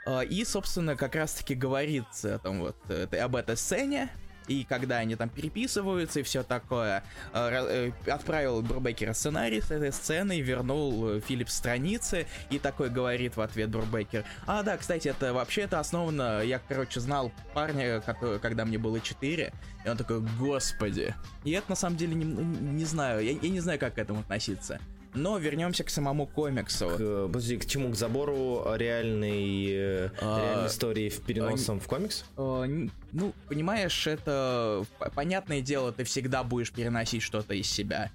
А, 0.06 0.20
И, 0.20 0.44
собственно, 0.44 0.96
как 0.96 1.14
раз-таки 1.14 1.54
говорится 1.54 2.38
там 2.42 2.60
вот 2.60 2.76
э, 2.88 3.04
об 3.18 3.36
этой 3.36 3.56
сцене, 3.56 4.10
и 4.48 4.64
когда 4.64 4.98
они 4.98 5.16
там 5.16 5.28
переписываются 5.28 6.20
и 6.20 6.22
все 6.22 6.42
такое, 6.42 7.02
э, 7.32 7.90
э, 8.06 8.10
отправил 8.10 8.62
Брубекера 8.62 9.12
сценарий 9.12 9.60
с 9.60 9.70
этой 9.70 9.92
сценой, 9.92 10.40
вернул 10.40 11.08
э, 11.08 11.20
Филипп 11.20 11.48
страницы, 11.48 12.26
и 12.50 12.58
такой 12.58 12.90
говорит 12.90 13.36
в 13.36 13.40
ответ 13.40 13.70
Брубекер, 13.70 14.24
а, 14.46 14.62
да, 14.62 14.76
кстати, 14.76 15.08
это 15.08 15.32
вообще 15.32 15.62
это 15.62 15.80
основано, 15.80 16.42
я, 16.42 16.58
короче, 16.58 17.00
знал 17.00 17.32
парня, 17.54 18.00
который, 18.00 18.38
когда 18.38 18.64
мне 18.64 18.78
было 18.78 19.00
4, 19.00 19.52
и 19.84 19.88
он 19.88 19.96
такой, 19.96 20.20
господи. 20.38 21.14
И 21.44 21.52
это, 21.52 21.70
на 21.70 21.76
самом 21.76 21.96
деле, 21.96 22.14
не, 22.14 22.24
не 22.24 22.84
знаю, 22.84 23.24
я, 23.24 23.32
я 23.32 23.48
не 23.48 23.60
знаю, 23.60 23.78
как 23.78 23.94
к 23.94 23.98
этому 23.98 24.20
относиться. 24.20 24.78
Но 25.14 25.38
вернемся 25.38 25.84
к 25.84 25.90
самому 25.90 26.26
комиксу. 26.26 26.88
К, 26.88 26.96
э, 26.98 27.28
подожди, 27.32 27.56
к 27.56 27.66
чему? 27.66 27.90
К 27.90 27.94
забору 27.96 28.64
реальной, 28.76 29.66
э, 29.70 30.10
А, 30.20 30.40
реальной 30.40 30.66
истории 30.68 31.08
в 31.08 31.20
переносом 31.22 31.78
в 31.80 31.86
комикс? 31.86 32.24
Н- 32.36 32.90
ну, 33.12 33.32
понимаешь, 33.48 34.06
это 34.06 34.84
понятное 35.14 35.60
дело, 35.60 35.92
ты 35.92 36.04
всегда 36.04 36.42
будешь 36.42 36.72
переносить 36.72 37.22
что-то 37.22 37.54
из 37.54 37.70
себя. 37.70 38.10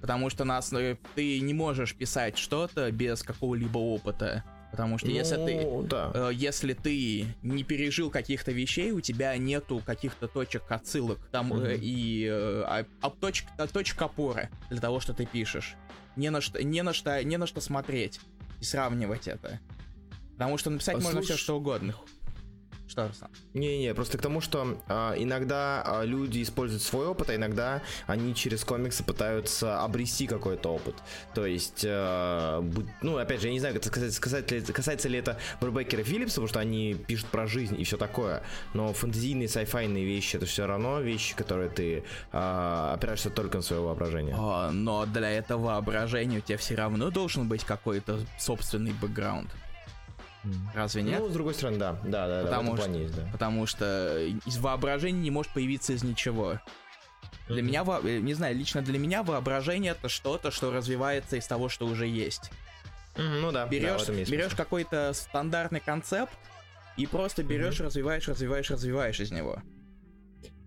Потому 0.00 0.28
что 0.30 0.44
на 0.44 0.58
основе 0.58 0.98
ты 1.14 1.40
не 1.40 1.54
можешь 1.54 1.94
писать 1.94 2.36
что-то 2.38 2.90
без 2.92 3.22
какого-либо 3.22 3.78
опыта. 3.78 4.44
Потому 4.74 4.98
что 4.98 5.08
если 5.08 5.36
ты. 5.36 5.60
Ну, 5.64 5.82
да. 5.82 6.10
э, 6.12 6.30
Если 6.34 6.72
ты 6.74 7.26
не 7.42 7.62
пережил 7.64 8.10
каких-то 8.10 8.50
вещей, 8.50 8.90
у 8.90 9.00
тебя 9.00 9.36
нету 9.36 9.80
каких-то 9.86 10.26
точек 10.28 10.64
отсылок 10.68 11.18
там 11.30 11.52
э, 11.52 11.56
Мгм. 11.74 11.80
и 11.80 12.26
э, 12.30 12.62
а- 12.66 12.86
а 13.00 13.10
точек, 13.10 13.46
а 13.56 13.66
точек 13.68 14.02
опоры 14.02 14.48
для 14.70 14.80
того, 14.80 14.98
что 15.00 15.14
ты 15.14 15.26
пишешь. 15.26 15.74
Не 16.16 16.30
на 16.30 16.40
что, 16.40 16.62
не 16.62 16.82
на 16.82 16.92
что, 16.92 17.22
не 17.22 17.36
на 17.36 17.46
что 17.46 17.60
смотреть 17.60 18.20
и 18.60 18.64
сравнивать 18.64 19.28
это. 19.28 19.60
Потому 20.32 20.58
что 20.58 20.70
написать 20.70 20.96
А 20.96 20.98
можно 20.98 21.20
слушай- 21.20 21.34
все 21.34 21.36
что 21.36 21.56
угодно. 21.56 21.94
Что, 22.86 23.08
Руслан? 23.08 23.30
Не-не, 23.54 23.94
просто 23.94 24.18
к 24.18 24.22
тому, 24.22 24.40
что 24.40 24.78
а, 24.88 25.14
иногда 25.16 25.82
а, 25.84 26.04
люди 26.04 26.42
используют 26.42 26.82
свой 26.82 27.06
опыт, 27.06 27.30
а 27.30 27.34
иногда 27.34 27.82
они 28.06 28.34
через 28.34 28.62
комиксы 28.62 29.02
пытаются 29.02 29.82
обрести 29.82 30.26
какой-то 30.26 30.68
опыт. 30.74 30.94
То 31.34 31.46
есть, 31.46 31.84
а, 31.86 32.60
будь- 32.60 32.86
ну, 33.00 33.16
опять 33.16 33.40
же, 33.40 33.46
я 33.48 33.52
не 33.54 33.60
знаю, 33.60 33.74
это 33.74 33.90
касается, 33.90 34.20
касается, 34.20 34.54
ли, 34.56 34.60
касается 34.62 35.08
ли 35.08 35.18
это 35.18 35.38
Брубекера 35.60 36.02
и 36.02 36.04
Филлипса, 36.04 36.34
потому 36.36 36.48
что 36.48 36.60
они 36.60 36.94
пишут 36.94 37.26
про 37.28 37.46
жизнь 37.46 37.80
и 37.80 37.84
все 37.84 37.96
такое, 37.96 38.42
но 38.74 38.92
фэнтезийные, 38.92 39.48
сайфайные 39.48 40.04
вещи, 40.04 40.36
это 40.36 40.46
все 40.46 40.66
равно 40.66 41.00
вещи, 41.00 41.34
которые 41.34 41.70
ты 41.70 42.04
а, 42.32 42.92
опираешься 42.94 43.30
только 43.30 43.56
на 43.56 43.62
свое 43.62 43.80
воображение. 43.82 44.36
А, 44.38 44.70
но 44.70 45.06
для 45.06 45.30
этого 45.30 45.64
воображения 45.66 46.38
у 46.38 46.42
тебя 46.42 46.58
все 46.58 46.74
равно 46.74 47.10
должен 47.10 47.48
быть 47.48 47.64
какой-то 47.64 48.20
собственный 48.38 48.92
бэкграунд. 48.92 49.50
Разве 50.74 51.02
нет? 51.02 51.20
Ну, 51.20 51.28
с 51.28 51.32
другой 51.32 51.54
стороны, 51.54 51.78
да, 51.78 51.92
да, 52.04 52.26
да, 52.28 52.42
да, 52.42 52.48
Потому 52.48 52.74
этом 52.74 52.90
что- 52.92 52.98
есть, 53.00 53.14
да. 53.16 53.28
Потому 53.32 53.66
что 53.66 54.18
из 54.46 54.58
воображения 54.58 55.20
не 55.20 55.30
может 55.30 55.52
появиться 55.52 55.92
из 55.92 56.02
ничего. 56.04 56.60
Для 57.48 57.62
меня, 57.62 57.84
во- 57.84 58.00
э, 58.00 58.20
не 58.20 58.34
знаю, 58.34 58.56
лично 58.56 58.80
для 58.82 58.98
меня 58.98 59.22
воображение 59.22 59.92
это 59.92 60.08
что-то, 60.08 60.50
что 60.50 60.72
развивается 60.72 61.36
из 61.36 61.46
того, 61.46 61.68
что 61.68 61.86
уже 61.86 62.06
есть. 62.06 62.50
Мгм, 63.16 63.40
Ну 63.42 63.52
да, 63.52 63.64
да, 63.64 63.70
Берешь, 63.70 64.08
есть 64.08 64.30
берешь 64.30 64.54
какой-то 64.54 65.12
стандартный 65.14 65.80
концепт 65.80 66.32
и 66.96 67.06
просто 67.06 67.42
берешь, 67.42 67.80
развиваешь, 67.80 68.26
развиваешь, 68.28 68.70
развиваешь 68.70 69.20
из 69.20 69.30
него. 69.30 69.62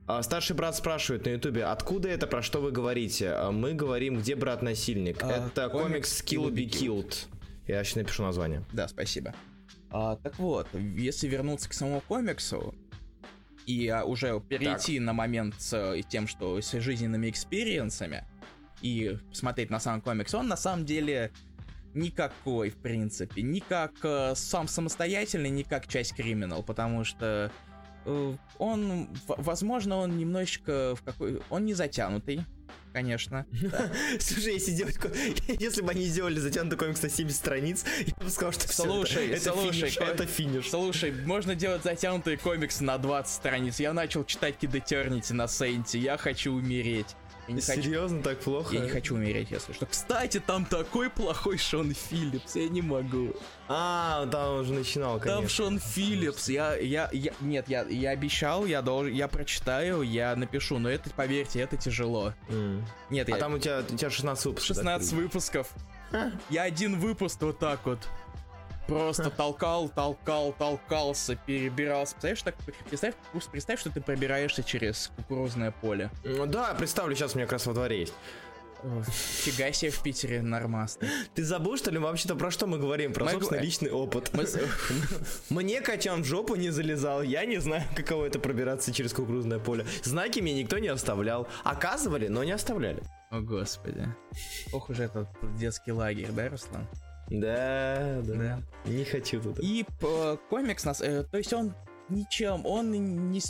А, 0.07 0.23
Старший 0.23 0.55
брат 0.55 0.75
спрашивает 0.75 1.25
на 1.25 1.31
ютубе, 1.31 1.65
откуда 1.65 2.07
это, 2.07 2.27
про 2.27 2.41
что 2.41 2.61
вы 2.61 2.71
говорите? 2.71 3.31
А, 3.31 3.51
Мы 3.51 3.73
говорим, 3.73 4.19
где 4.19 4.35
брат 4.35 4.61
насильник. 4.61 5.21
А, 5.23 5.47
это 5.47 5.67
комикс 5.69 6.21
Kill 6.23 6.49
Be 6.49 6.69
Killed. 6.69 7.25
Я 7.67 7.83
сейчас 7.83 7.97
напишу 7.97 8.23
название. 8.23 8.63
Да, 8.71 8.87
спасибо. 8.87 9.35
А, 9.89 10.17
так 10.17 10.37
вот, 10.39 10.67
если 10.73 11.27
вернуться 11.27 11.69
к 11.69 11.73
самому 11.73 12.01
комиксу 12.01 12.75
и 13.65 13.87
а, 13.87 14.03
уже 14.03 14.39
перейти 14.41 14.99
на 14.99 15.13
момент 15.13 15.55
с 15.59 15.73
э, 15.73 16.01
тем, 16.07 16.27
что 16.27 16.59
с 16.59 16.71
жизненными 16.79 17.29
experience 17.29 18.03
ами 18.03 18.25
и 18.81 19.17
посмотреть 19.29 19.69
на 19.69 19.79
сам 19.79 20.01
комикс, 20.01 20.33
он 20.33 20.47
на 20.47 20.57
самом 20.57 20.85
деле 20.85 21.31
никакой, 21.93 22.69
в 22.69 22.77
принципе, 22.77 23.41
ни 23.41 23.59
как 23.59 23.93
э, 24.03 24.33
сам 24.35 24.67
самостоятельный, 24.67 25.49
ни 25.49 25.63
как 25.63 25.87
часть 25.87 26.15
криминал, 26.15 26.63
потому 26.63 27.03
что 27.03 27.51
э, 28.05 28.35
он, 28.57 29.09
возможно, 29.27 29.97
он 29.97 30.17
немножечко 30.17 30.95
в 30.95 31.01
какой... 31.03 31.41
Он 31.49 31.65
не 31.65 31.73
затянутый, 31.73 32.41
конечно. 32.93 33.45
Слушай, 34.19 34.53
если 34.53 34.71
делать, 34.71 34.97
если 35.59 35.81
бы 35.81 35.91
они 35.91 36.05
сделали 36.05 36.39
затянутый 36.39 36.77
комикс 36.77 37.01
на 37.01 37.09
70 37.09 37.37
страниц, 37.37 37.85
я 38.05 38.13
бы 38.25 38.29
сказал, 38.29 38.53
что 38.53 38.67
Слушай, 38.67 39.27
это, 39.27 39.49
это 39.49 39.53
слушай, 39.53 39.73
финиш, 39.81 39.97
ко- 39.97 40.03
это 40.03 40.25
финиш. 40.25 40.69
Слушай, 40.69 41.11
можно 41.11 41.55
делать 41.55 41.83
затянутый 41.83 42.37
комикс 42.37 42.81
на 42.81 42.97
20 42.97 43.33
страниц. 43.33 43.79
Я 43.79 43.93
начал 43.93 44.25
читать 44.25 44.55
Kid 44.59 44.71
Eternity 44.71 45.33
на 45.33 45.47
Сейнте. 45.47 45.99
Я 45.99 46.17
хочу 46.17 46.53
умереть. 46.53 47.15
Я 47.47 47.53
не 47.53 47.61
хочу, 47.61 47.81
Серьезно, 47.81 48.21
так 48.21 48.39
плохо? 48.39 48.75
я 48.75 48.81
не 48.81 48.89
хочу 48.89 49.15
умереть, 49.15 49.51
если 49.51 49.73
что. 49.73 49.85
Кстати, 49.85 50.39
там 50.39 50.65
такой 50.65 51.09
плохой 51.09 51.57
Шон 51.57 51.93
Филлипс, 51.93 52.55
я 52.55 52.67
не 52.67 52.81
могу. 52.81 53.33
А, 53.69 54.25
да, 54.25 54.51
он 54.51 54.59
уже 54.61 54.73
начинал, 54.73 55.19
конечно. 55.19 55.39
Там 55.41 55.49
Шон 55.49 55.79
Филлипс, 55.79 56.49
я, 56.49 56.75
я, 56.75 57.09
я, 57.13 57.33
нет, 57.39 57.69
я, 57.69 57.83
я 57.83 58.09
обещал, 58.11 58.65
я 58.65 58.81
должен, 58.81 59.13
я 59.13 59.27
прочитаю, 59.27 60.01
я 60.01 60.35
напишу, 60.35 60.77
но 60.79 60.89
это, 60.89 61.09
поверьте, 61.11 61.61
это 61.61 61.77
тяжело. 61.77 62.33
М. 62.49 62.85
Нет, 63.09 63.27
А 63.29 63.31
я, 63.31 63.37
там 63.37 63.53
у 63.53 63.59
тебя, 63.59 63.79
у 63.79 63.95
тебя 63.95 64.09
16 64.09 64.45
выпусков. 64.45 64.75
да, 64.77 64.83
16 64.83 65.13
выпусков. 65.13 65.69
Я 66.49 66.63
один 66.63 66.99
выпуск 66.99 67.41
вот 67.41 67.59
так 67.59 67.85
вот. 67.85 67.99
Просто 68.87 69.29
толкал, 69.29 69.89
толкал, 69.89 70.53
толкался, 70.57 71.35
перебирался. 71.35 72.13
Представляешь, 72.13 72.41
так, 72.41 72.55
представь, 72.89 73.15
представь, 73.51 73.79
что 73.79 73.89
ты 73.91 74.01
пробираешься 74.01 74.63
через 74.63 75.11
кукурузное 75.15 75.71
поле. 75.71 76.09
Ну 76.23 76.45
Да, 76.45 76.73
представлю, 76.73 77.15
сейчас 77.15 77.33
у 77.33 77.37
меня 77.37 77.45
как 77.45 77.53
раз 77.53 77.65
во 77.65 77.73
дворе 77.73 77.99
есть. 77.99 78.13
Фига 79.07 79.73
себе 79.73 79.89
в 79.91 80.01
Питере 80.03 80.41
нормасный. 80.41 81.09
Ты 81.33 81.43
забыл, 81.43 81.77
что 81.77 81.89
ли, 81.91 81.97
вообще-то 81.97 82.35
про 82.35 82.51
что 82.51 82.67
мы 82.67 82.77
говорим? 82.77 83.11
Про 83.11 83.25
Мы 83.25 83.31
собственный 83.31 83.59
гу- 83.59 83.65
личный 83.65 83.89
опыт. 83.89 84.31
Мы 84.33 84.45
Мне 85.49 85.81
качан 85.81 86.21
в 86.21 86.25
жопу 86.25 86.55
не 86.55 86.69
залезал, 86.69 87.23
я 87.23 87.45
не 87.45 87.57
знаю, 87.57 87.83
каково 87.95 88.25
это 88.25 88.39
пробираться 88.39 88.93
через 88.93 89.13
кукурузное 89.13 89.59
поле. 89.59 89.85
Знаки 90.03 90.39
мне 90.39 90.53
никто 90.53 90.77
не 90.77 90.89
оставлял. 90.89 91.47
Оказывали, 91.63 92.27
но 92.27 92.43
не 92.43 92.51
оставляли. 92.51 93.01
О, 93.31 93.41
господи. 93.41 94.07
Ох 94.71 94.89
уж 94.89 94.99
этот 94.99 95.27
детский 95.57 95.91
лагерь, 95.91 96.29
да, 96.31 96.47
Руслан? 96.49 96.87
Да, 97.29 98.21
да. 98.23 98.33
Да. 98.33 98.61
Не 98.85 99.03
хочу 99.03 99.41
туда. 99.41 99.61
И 99.61 99.85
э, 100.01 100.37
комикс 100.49 100.85
нас, 100.85 101.01
э, 101.01 101.23
то 101.23 101.37
есть 101.37 101.51
он 101.53 101.73
ничем, 102.09 102.65
он 102.65 102.91
не, 102.91 102.99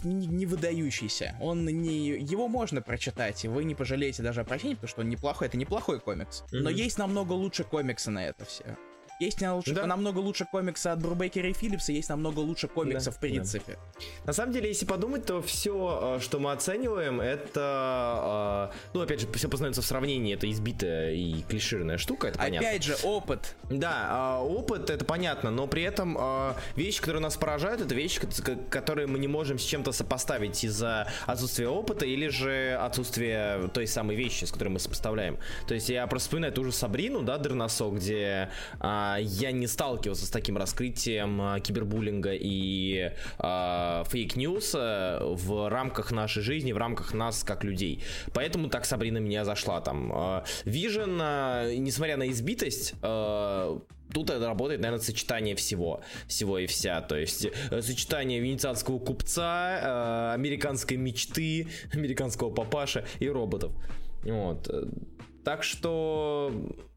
не, 0.03 0.27
не 0.27 0.45
выдающийся. 0.45 1.35
Он 1.39 1.65
не, 1.65 2.09
его 2.09 2.47
можно 2.47 2.81
прочитать, 2.81 3.45
и 3.45 3.47
вы 3.47 3.63
не 3.63 3.75
пожалеете 3.75 4.23
даже 4.23 4.41
о 4.41 4.43
прочтении, 4.45 4.75
потому 4.75 4.89
что 4.89 5.01
он 5.01 5.09
неплохой, 5.09 5.47
это 5.47 5.57
неплохой 5.57 5.99
комикс. 5.99 6.43
Но 6.51 6.69
Мгм. 6.69 6.77
есть 6.77 6.97
намного 6.97 7.33
лучше 7.33 7.63
комиксы 7.63 8.09
на 8.09 8.25
это 8.25 8.45
все. 8.45 8.77
Есть 9.19 9.41
лучше- 9.41 9.73
Да. 9.73 9.85
намного 9.87 10.19
лучше 10.19 10.45
комиксы 10.45 10.87
от 10.87 10.99
Брубекера 11.01 11.49
и 11.49 11.53
Филлипса, 11.53 11.91
есть 11.91 12.09
намного 12.09 12.39
лучше 12.39 12.67
комиксов 12.67 13.13
Да, 13.13 13.17
в 13.17 13.19
принципе. 13.19 13.77
На 14.25 14.33
самом 14.33 14.53
деле, 14.53 14.67
если 14.69 14.85
подумать, 14.85 15.25
то 15.25 15.41
все, 15.41 16.19
что 16.21 16.39
мы 16.39 16.51
оцениваем, 16.51 17.19
это, 17.21 18.71
э, 18.73 18.77
ну, 18.93 19.01
опять 19.01 19.21
же, 19.21 19.27
все 19.33 19.47
познается 19.49 19.81
в 19.81 19.85
сравнении, 19.85 20.33
это 20.33 20.49
избитая 20.49 21.13
и 21.13 21.41
клишированная 21.43 21.97
штука, 21.97 22.27
это 22.27 22.37
понятно. 22.37 22.67
Опять 22.69 22.83
же, 22.83 22.95
опыт. 23.03 23.55
Да, 23.69 24.07
а, 24.09 24.41
опыт 24.43 24.89
это 24.89 25.03
понятно, 25.05 25.51
но 25.51 25.67
при 25.67 25.83
этом 25.83 26.17
а, 26.19 26.55
вещи, 26.75 26.99
которые 26.99 27.21
нас 27.21 27.35
поражают, 27.37 27.81
это 27.81 27.95
вещи, 27.95 28.19
ко- 28.21 28.27
ко- 28.43 28.55
которые 28.69 29.07
мы 29.07 29.19
не 29.19 29.27
можем 29.27 29.57
с 29.59 29.63
чем-то 29.63 29.91
сопоставить 29.91 30.63
из-за 30.63 31.07
отсутствия 31.25 31.67
опыта 31.67 32.05
или 32.05 32.27
же 32.27 32.77
отсутствия 32.79 33.67
той 33.73 33.87
самой 33.87 34.15
вещи, 34.15 34.45
с 34.45 34.51
которой 34.51 34.69
мы 34.69 34.79
сопоставляем. 34.79 35.37
То 35.67 35.73
есть 35.73 35.89
я 35.89 36.05
просто 36.07 36.27
вспоминаю 36.27 36.53
ту 36.53 36.63
же 36.63 36.71
Сабрину, 36.71 37.21
да, 37.23 37.37
Дерносок, 37.37 37.95
где 37.95 38.49
а, 38.79 39.06
я 39.19 39.51
не 39.51 39.67
сталкивался 39.67 40.25
с 40.25 40.29
таким 40.29 40.57
раскрытием 40.57 41.41
а, 41.41 41.59
кибербуллинга 41.59 42.31
и 42.33 43.11
а, 43.37 44.03
fake 44.05 44.56
news 44.56 45.07
а 45.07 45.19
в 45.23 45.69
рамках 45.69 46.11
нашей 46.11 46.41
жизни, 46.41 46.71
в 46.71 46.77
рамках 46.77 47.13
нас 47.13 47.43
как 47.43 47.63
людей. 47.63 48.03
Поэтому 48.33 48.69
так 48.69 48.85
Сабрина 48.85 49.17
меня 49.17 49.45
зашла 49.45 49.81
там. 49.81 50.11
А, 50.13 50.43
а, 50.65 51.73
несмотря 51.75 52.17
на 52.17 52.29
избитость, 52.29 52.93
а, 53.01 53.79
Тут 54.13 54.29
это 54.29 54.47
работает, 54.47 54.79
наверное, 54.79 55.03
сочетание 55.03 55.53
всего, 55.53 55.99
всего 56.29 56.59
и 56.59 56.65
вся. 56.65 57.01
То 57.01 57.17
есть 57.17 57.45
э, 57.45 57.81
сочетание 57.81 58.39
венецианского 58.39 58.99
купца, 58.99 60.31
американской 60.33 60.95
мечты, 60.95 61.67
американского 61.91 62.49
папаша 62.49 63.03
и 63.19 63.27
роботов. 63.27 63.73
Вот. 64.23 64.65
Так 65.43 65.63
что, 65.63 66.53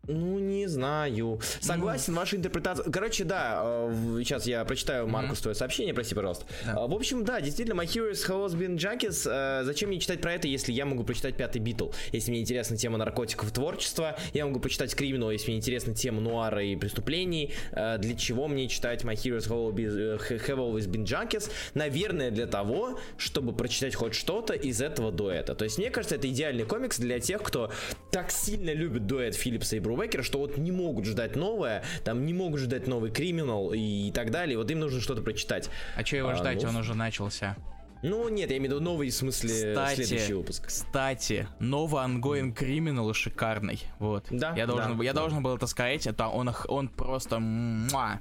ну, 0.09 0.39
не 0.39 0.67
знаю. 0.67 1.39
Согласен, 1.61 2.15
ваша 2.15 2.37
интерпретация... 2.37 2.91
Короче, 2.91 3.25
да, 3.25 3.61
э, 3.65 4.21
сейчас 4.25 4.47
я 4.47 4.65
прочитаю, 4.65 5.07
Маркус, 5.07 5.41
твое 5.41 5.55
сообщение, 5.55 5.95
прости, 5.95 6.15
пожалуйста. 6.15 6.47
Да. 6.65 6.75
А, 6.79 6.87
В 6.89 6.95
общем, 6.95 7.25
да, 7.25 7.41
действительно, 7.41 7.81
My 7.81 7.85
Heroes 7.87 8.27
Has 8.27 8.57
Been 8.57 8.77
Junkies. 8.77 9.29
э, 9.31 9.63
Зачем 9.65 9.91
мне 9.91 10.01
читать 10.01 10.21
про 10.21 10.33
это, 10.35 10.49
если 10.49 10.73
я 10.73 10.85
могу 10.87 11.05
прочитать 11.05 11.37
Пятый 11.37 11.59
Битл? 11.61 11.91
Если 12.13 12.31
мне 12.31 12.41
интересна 12.41 12.77
тема 12.77 12.99
наркотиков 12.99 13.51
и 13.51 13.53
творчества, 13.53 14.17
я 14.33 14.47
могу 14.47 14.59
почитать 14.59 14.95
Криминал, 14.95 15.31
если 15.31 15.49
мне 15.51 15.59
интересна 15.59 15.95
тема 15.95 16.21
нуара 16.21 16.65
и 16.65 16.75
преступлений. 16.77 17.53
Э, 17.73 17.99
Для 17.99 18.17
чего 18.17 18.49
мне 18.49 18.69
читать 18.69 19.05
My 19.05 19.15
Heroes 19.15 19.47
Have 19.49 20.57
Always- 20.57 20.89
Been 20.89 21.05
Junkies? 21.05 21.51
Наверное, 21.75 22.31
для 22.31 22.47
того, 22.47 22.99
чтобы 23.17 23.53
прочитать 23.53 23.95
хоть 23.95 24.15
что-то 24.15 24.55
из 24.55 24.81
этого 24.81 25.13
дуэта. 25.13 25.55
То 25.55 25.65
есть, 25.65 25.79
мне 25.79 25.91
кажется, 25.91 26.17
это 26.17 26.29
идеальный 26.29 26.65
комикс 26.65 26.99
для 26.99 27.21
тех, 27.21 27.43
кто 27.43 27.71
так 28.11 28.31
сильно 28.31 28.73
любит 28.73 29.07
дуэт 29.07 29.35
Филлипса 29.35 29.77
и 29.77 29.81
Брубекера, 29.91 30.23
что 30.23 30.39
вот 30.39 30.57
не 30.57 30.71
могут 30.71 31.05
ждать 31.05 31.35
новое, 31.37 31.83
там 32.05 32.25
не 32.25 32.33
могут 32.33 32.61
ждать 32.61 32.87
новый 32.87 33.11
Криминал 33.11 33.73
и 33.75 34.13
так 34.13 34.31
далее. 34.31 34.57
Вот 34.57 34.71
им 34.71 34.79
нужно 34.79 35.01
что-то 35.01 35.23
прочитать. 35.23 35.69
А 35.97 36.05
че 36.05 36.19
его 36.19 36.29
А, 36.29 36.35
ждать, 36.37 36.63
ну, 36.63 36.69
он 36.69 36.77
уже 36.77 36.95
начался. 36.95 37.57
Ну, 38.03 38.29
нет, 38.29 38.51
я 38.51 38.57
имею 38.57 38.71
в 38.71 38.75
виду 38.77 38.85
новый, 38.85 39.11
в 39.11 39.15
смысле, 39.15 39.51
Кстати, 39.75 40.03
следующий 40.05 40.33
выпуск. 40.35 40.67
Кстати, 40.69 41.49
новый 41.59 42.03
Ongoing 42.05 42.57
Criminal 42.57 43.13
шикарный. 43.13 43.81
Вот. 43.99 44.27
Да, 44.31 44.55
Я 44.57 44.67
должен, 44.67 44.93
да, 44.93 44.95
был- 44.95 45.03
я 45.05 45.13
да. 45.13 45.21
должен 45.21 45.43
был 45.43 45.57
это 45.57 45.67
сказать. 45.67 46.07
Это 46.07 46.29
он, 46.29 46.51
он 46.69 46.89
просто 46.89 47.41
муа. 47.41 48.19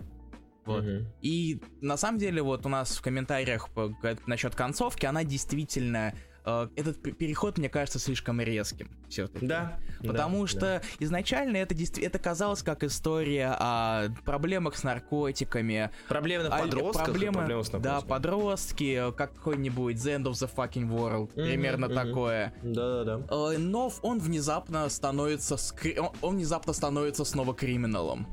Вот. 0.66 0.84
Мгм. 0.84 1.08
И 1.22 1.62
на 1.82 1.98
самом 1.98 2.20
деле, 2.20 2.42
вот 2.42 2.66
у 2.66 2.70
нас 2.70 2.98
в 2.98 3.02
комментариях 3.02 3.70
насчет 4.26 4.56
концовки, 4.56 5.06
она 5.06 5.24
действительно. 5.24 6.14
Э, 6.50 6.68
этот 6.76 7.02
переход, 7.18 7.58
мне 7.58 7.70
кажется, 7.70 8.00
слишком 8.00 8.42
резким. 8.42 8.90
Все-таки. 9.10 9.46
Да. 9.46 9.80
Потому 10.02 10.42
да, 10.42 10.48
что 10.48 10.60
да. 10.60 10.82
изначально 11.00 11.58
это, 11.58 11.76
это 12.02 12.20
казалось 12.20 12.64
как 12.64 12.84
история 12.84 13.56
о 13.60 14.10
проблемах 14.26 14.78
с 14.78 14.84
наркотиками, 14.84 15.92
Проблемы 16.08 16.46
на 16.46 16.58
подростках, 16.58 17.08
и 17.10 17.12
проблемы- 17.12 17.34
проблемы 17.34 17.64
с 17.64 17.70
да, 17.70 18.02
подростки, 18.02 19.12
как 19.18 19.34
какой-нибудь 19.36 19.96
The 19.98 20.18
End 20.20 20.24
of 20.26 20.34
the 20.34 20.50
Fucking 20.54 20.90
World, 20.90 21.32
Мгм, 21.36 21.46
примерно 21.48 21.88
мгм. 21.88 21.96
такое. 21.96 22.54
Да-да-да. 22.64 23.26
Э, 23.54 23.58
Но 23.58 23.92
он 24.02 24.20
внезапно 24.20 24.88
становится 24.90 25.56
скри- 25.56 26.00
он, 26.22 26.36
внезапно 26.36 26.74
становится 26.74 27.26
снова 27.26 27.54
криминалом. 27.54 28.28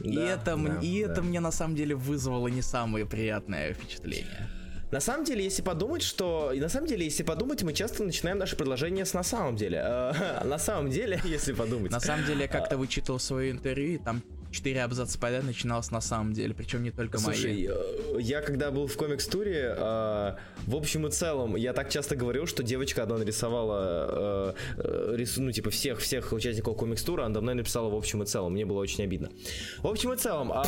и 0.00 0.14
Да, 0.16 0.22
это, 0.22 0.50
м- 0.52 0.64
да, 0.66 0.78
и 0.80 1.04
да. 1.04 1.12
это 1.12 1.22
мне 1.22 1.40
на 1.40 1.50
самом 1.52 1.74
деле 1.76 1.94
вызвало 1.94 2.48
не 2.48 2.62
самое 2.62 3.04
приятное 3.04 3.74
впечатление. 3.74 4.48
На 4.90 5.00
самом 5.00 5.24
деле, 5.24 5.44
если 5.44 5.62
подумать, 5.62 6.02
что... 6.02 6.52
На 6.54 6.68
самом 6.68 6.88
деле, 6.88 7.04
если 7.04 7.22
подумать, 7.22 7.62
мы 7.62 7.72
часто 7.72 8.02
начинаем 8.02 8.38
наше 8.38 8.56
предложение 8.56 9.04
с 9.04 9.14
на 9.14 9.22
самом 9.22 9.56
деле. 9.56 9.78
Э, 9.84 10.44
на 10.44 10.58
самом 10.58 10.90
деле, 10.90 11.20
если 11.24 11.52
подумать. 11.52 11.92
На 11.92 12.00
самом 12.00 12.26
деле, 12.26 12.42
я 12.42 12.48
как-то 12.48 12.76
вычитал 12.76 13.18
свое 13.20 13.52
интервью, 13.52 13.94
и 13.94 13.98
там 13.98 14.22
четыре 14.50 14.82
абзаца 14.82 15.16
подряд 15.16 15.44
начиналось 15.44 15.92
на 15.92 16.00
самом 16.00 16.32
деле, 16.32 16.54
причем 16.54 16.82
не 16.82 16.90
только 16.90 17.18
Слушай, 17.18 17.52
мои. 17.52 17.68
э, 17.68 18.20
я 18.20 18.40
когда 18.40 18.72
был 18.72 18.88
в 18.88 18.96
комикс-туре, 18.96 19.74
э, 19.76 20.34
в 20.66 20.74
общем 20.74 21.06
и 21.06 21.10
целом, 21.12 21.54
я 21.54 21.72
так 21.72 21.88
часто 21.88 22.16
говорил, 22.16 22.46
что 22.46 22.64
девочка 22.64 23.04
одна 23.04 23.18
нарисовала, 23.18 24.56
э, 24.76 25.14
рису- 25.16 25.40
ну, 25.40 25.52
типа, 25.52 25.70
всех, 25.70 26.00
всех 26.00 26.32
участников 26.32 26.76
комикс-тура, 26.76 27.26
она 27.26 27.34
давно 27.34 27.54
написала 27.54 27.88
в 27.90 27.94
общем 27.94 28.24
и 28.24 28.26
целом, 28.26 28.54
мне 28.54 28.66
было 28.66 28.80
очень 28.80 29.04
обидно. 29.04 29.30
В 29.78 29.86
общем 29.86 30.12
и 30.12 30.16
целом, 30.16 30.50
а, 30.52 30.64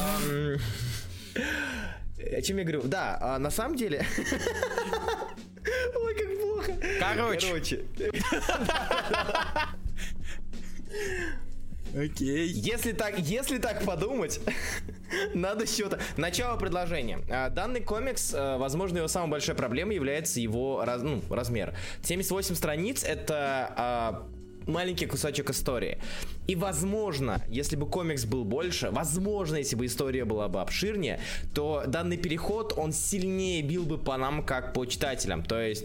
о 2.32 2.42
чем 2.42 2.58
я 2.58 2.64
говорю? 2.64 2.82
Да, 2.82 3.18
а 3.20 3.38
на 3.38 3.50
самом 3.50 3.76
деле... 3.76 4.04
Ой, 5.94 6.14
как 6.14 6.40
плохо. 6.40 6.72
Короче. 6.98 7.46
Короче, 7.48 7.84
Окей. 11.94 12.48
Если 12.48 12.92
так, 12.92 13.18
если 13.18 13.58
так 13.58 13.84
подумать, 13.84 14.40
надо 15.34 15.66
счета. 15.66 15.98
Начало 16.16 16.56
предложения. 16.56 17.20
А, 17.28 17.50
Данный 17.50 17.82
комикс, 17.82 18.32
э, 18.32 18.56
возможно, 18.56 18.98
его 18.98 19.08
самой 19.08 19.30
большой 19.30 19.54
проблемой 19.54 19.94
является 19.96 20.40
его 20.40 20.82
раз- 20.84 21.02
ну, 21.02 21.22
размер. 21.28 21.74
78 22.02 22.54
страниц 22.54 23.04
это 23.04 23.74
а, 23.76 24.26
маленький 24.66 25.06
кусочек 25.06 25.50
истории. 25.50 25.98
И 26.46 26.54
возможно, 26.54 27.42
если 27.48 27.76
бы 27.76 27.86
комикс 27.86 28.24
был 28.24 28.44
больше, 28.44 28.90
возможно, 28.90 29.56
если 29.56 29.76
бы 29.76 29.86
история 29.86 30.24
была 30.24 30.48
бы 30.48 30.60
обширнее, 30.60 31.20
то 31.54 31.84
данный 31.86 32.16
переход, 32.16 32.74
он 32.76 32.92
сильнее 32.92 33.62
бил 33.62 33.84
бы 33.84 33.98
по 33.98 34.16
нам, 34.16 34.44
как 34.44 34.72
по 34.72 34.84
читателям. 34.86 35.42
То 35.42 35.60
есть 35.60 35.84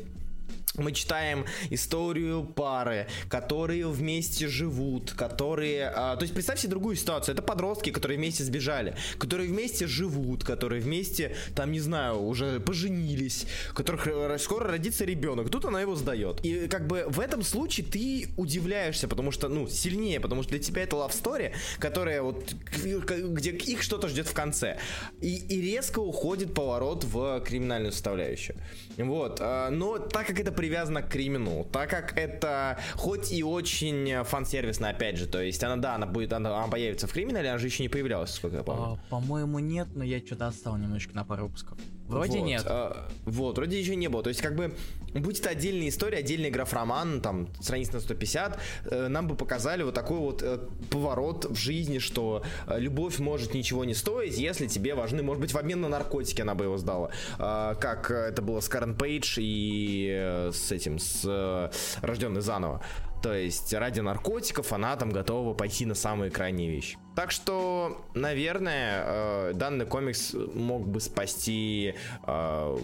мы 0.77 0.91
читаем 0.91 1.45
историю 1.69 2.43
пары, 2.43 3.07
которые 3.29 3.87
вместе 3.87 4.47
живут, 4.47 5.11
которые... 5.11 5.91
а, 5.93 6.15
то 6.15 6.23
есть 6.23 6.33
представь 6.33 6.59
себе 6.59 6.69
другую 6.71 6.95
ситуацию. 6.95 7.33
Это 7.33 7.41
подростки, 7.41 7.91
которые 7.91 8.17
вместе 8.17 8.43
сбежали, 8.43 8.95
которые 9.17 9.49
вместе 9.49 9.87
живут, 9.87 10.43
которые 10.43 10.81
вместе, 10.81 11.35
там, 11.55 11.71
не 11.71 11.79
знаю, 11.79 12.21
уже 12.21 12.59
поженились, 12.59 13.45
которых 13.73 14.07
скоро 14.39 14.67
родится 14.67 15.05
ребенок. 15.05 15.49
Тут 15.49 15.65
она 15.65 15.81
его 15.81 15.95
сдает. 15.95 16.43
И 16.43 16.67
как 16.67 16.87
бы 16.87 17.05
в 17.07 17.19
этом 17.19 17.41
случае 17.43 17.85
ты 17.85 18.29
удивляешься, 18.37 19.07
потому 19.07 19.31
что, 19.31 19.49
ну, 19.49 19.67
сильнее, 19.67 20.19
потому 20.19 20.43
что 20.43 20.51
для 20.51 20.59
тебя 20.59 20.83
это 20.83 20.95
love 20.95 21.11
story, 21.11 21.53
которая 21.79 22.21
вот, 22.21 22.53
где 22.83 23.51
их 23.51 23.81
что-то 23.81 24.07
ждет 24.07 24.27
в 24.27 24.33
конце. 24.33 24.77
И, 25.21 25.35
и 25.35 25.61
резко 25.61 25.99
уходит 25.99 26.53
поворот 26.53 27.03
в 27.03 27.41
криминальную 27.41 27.91
составляющую. 27.91 28.57
Вот. 28.97 29.39
а, 29.41 29.69
Но 29.69 29.97
так 29.97 30.27
как 30.27 30.39
это 30.39 30.51
привязано 30.67 31.01
к 31.01 31.09
кримину, 31.09 31.65
так 31.71 31.89
как 31.89 32.17
это 32.17 32.77
хоть 32.95 33.31
и 33.31 33.43
очень 33.43 34.23
фан-сервисно, 34.23 34.89
опять 34.89 35.17
же, 35.17 35.27
то 35.27 35.41
есть 35.41 35.63
она, 35.63 35.77
да, 35.77 35.95
она 35.95 36.05
будет, 36.05 36.33
она, 36.33 36.57
она 36.57 36.67
появится 36.67 37.07
в 37.07 37.13
криминале, 37.13 37.49
она 37.49 37.57
же 37.57 37.67
еще 37.67 37.83
не 37.83 37.89
появлялась, 37.89 38.31
сколько 38.31 38.57
я 38.57 38.63
помню. 38.63 38.83
А, 38.83 39.09
По-моему, 39.09 39.59
нет, 39.59 39.87
но 39.95 40.03
я 40.03 40.19
что-то 40.19 40.47
отстал 40.47 40.77
немножко 40.77 41.15
на 41.15 41.23
пару 41.23 41.45
выпусков. 41.45 41.77
Вроде 42.07 42.39
Вот, 42.39 42.45
нет. 42.45 42.63
а, 42.65 43.07
вот, 43.25 43.57
вроде 43.57 43.79
еще 43.79 43.95
не 43.95 44.07
было. 44.07 44.23
То 44.23 44.29
есть, 44.29 44.41
как 44.41 44.55
бы, 44.55 44.73
будь 45.13 45.39
это 45.39 45.49
отдельная 45.49 45.89
история, 45.89 46.19
отдельный 46.19 46.49
граф-роман, 46.49 47.21
там, 47.21 47.49
страниц 47.59 47.91
на 47.91 47.99
150, 47.99 48.59
э, 48.85 49.07
нам 49.07 49.27
бы 49.27 49.35
показали 49.35 49.83
вот 49.83 49.93
такой 49.93 50.17
вот 50.17 50.41
э, 50.41 50.59
поворот 50.89 51.45
в 51.45 51.55
жизни, 51.55 51.99
что 51.99 52.43
э, 52.67 52.79
любовь 52.79 53.19
может 53.19 53.53
ничего 53.53 53.83
не 53.85 53.93
стоить, 53.93 54.37
если 54.37 54.67
тебе 54.67 54.95
важны, 54.95 55.21
может 55.21 55.41
быть, 55.41 55.53
в 55.53 55.57
обмен 55.57 55.81
на 55.81 55.89
наркотики 55.89 56.41
она 56.41 56.55
бы 56.55 56.65
его 56.65 56.77
сдала. 56.77 57.09
А, 57.39 57.75
как 57.75 58.09
э, 58.11 58.15
это 58.15 58.41
было 58.41 58.61
с 58.61 58.69
Карен 58.69 58.95
Пейдж 58.95 59.37
и 59.39 60.09
э, 60.09 60.51
с 60.53 60.71
этим, 60.71 60.99
с 60.99 61.23
э, 61.25 61.69
рожденный 62.01 62.41
заново. 62.41 62.81
То 63.21 63.33
есть 63.33 63.73
ради 63.73 63.99
наркотиков 63.99 64.71
она 64.71 64.95
там 64.95 65.09
готова 65.09 65.53
пойти 65.53 65.85
на 65.85 65.95
самые 65.95 66.31
крайние 66.31 66.69
вещи. 66.69 66.97
Так 67.15 67.31
что, 67.31 68.05
наверное, 68.13 69.03
э, 69.05 69.53
данный 69.55 69.87
комикс 69.87 70.35
мог 70.53 70.87
бы 70.87 70.99
спасти 70.99 71.95
э, 72.27 72.77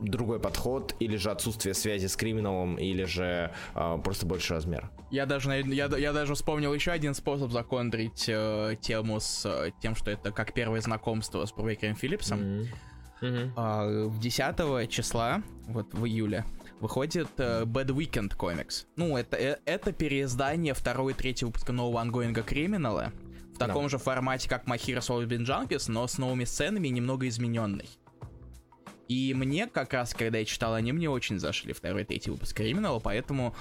другой 0.00 0.38
подход, 0.38 0.94
или 1.00 1.16
же 1.16 1.32
отсутствие 1.32 1.74
связи 1.74 2.06
с 2.06 2.14
криминалом, 2.14 2.76
или 2.76 3.02
же 3.02 3.52
э, 3.74 3.98
просто 4.04 4.26
больше 4.26 4.54
размер. 4.54 4.90
Я 5.10 5.26
даже, 5.26 5.50
я, 5.50 5.86
я 5.86 6.12
даже 6.12 6.34
вспомнил 6.34 6.72
еще 6.72 6.92
один 6.92 7.14
способ 7.14 7.50
законтрить 7.50 8.26
э, 8.28 8.76
тему 8.80 9.18
с 9.18 9.44
э, 9.44 9.72
тем, 9.82 9.96
что 9.96 10.12
это 10.12 10.30
как 10.30 10.52
первое 10.52 10.80
знакомство 10.80 11.44
с 11.44 11.52
Брейкером 11.52 11.96
Филлипсом. 11.96 12.68
А, 13.56 14.06
в 14.06 14.20
10 14.20 14.88
числа, 14.88 15.42
вот 15.66 15.92
в 15.92 16.06
июле, 16.06 16.44
выходит 16.80 17.28
э, 17.38 17.64
Bad 17.64 17.88
Weekend 17.88 18.34
комикс. 18.36 18.86
Ну, 18.96 19.16
это, 19.16 19.36
э, 19.36 19.58
это 19.64 19.92
переиздание 19.92 20.74
второго 20.74 21.10
и 21.10 21.14
третьего 21.14 21.48
выпуска 21.48 21.72
нового 21.72 22.00
ангоинга 22.00 22.42
Криминала. 22.42 23.12
В 23.54 23.58
таком 23.58 23.88
же 23.88 23.98
формате, 23.98 24.48
как 24.48 24.66
Always 24.66 25.26
Been 25.26 25.44
Junkies, 25.44 25.90
но 25.90 26.06
с 26.06 26.18
новыми 26.18 26.44
сценами 26.44 26.88
немного 26.88 27.26
измененный. 27.26 27.88
И 29.08 29.34
мне 29.34 29.66
как 29.66 29.94
раз, 29.94 30.14
когда 30.14 30.38
я 30.38 30.44
читал, 30.44 30.74
они 30.74 30.92
мне 30.92 31.08
очень 31.08 31.40
зашли, 31.40 31.72
второй 31.72 32.02
и 32.02 32.04
третий 32.04 32.30
выпуск 32.30 32.56
Криминала, 32.56 33.00
поэтому 33.00 33.56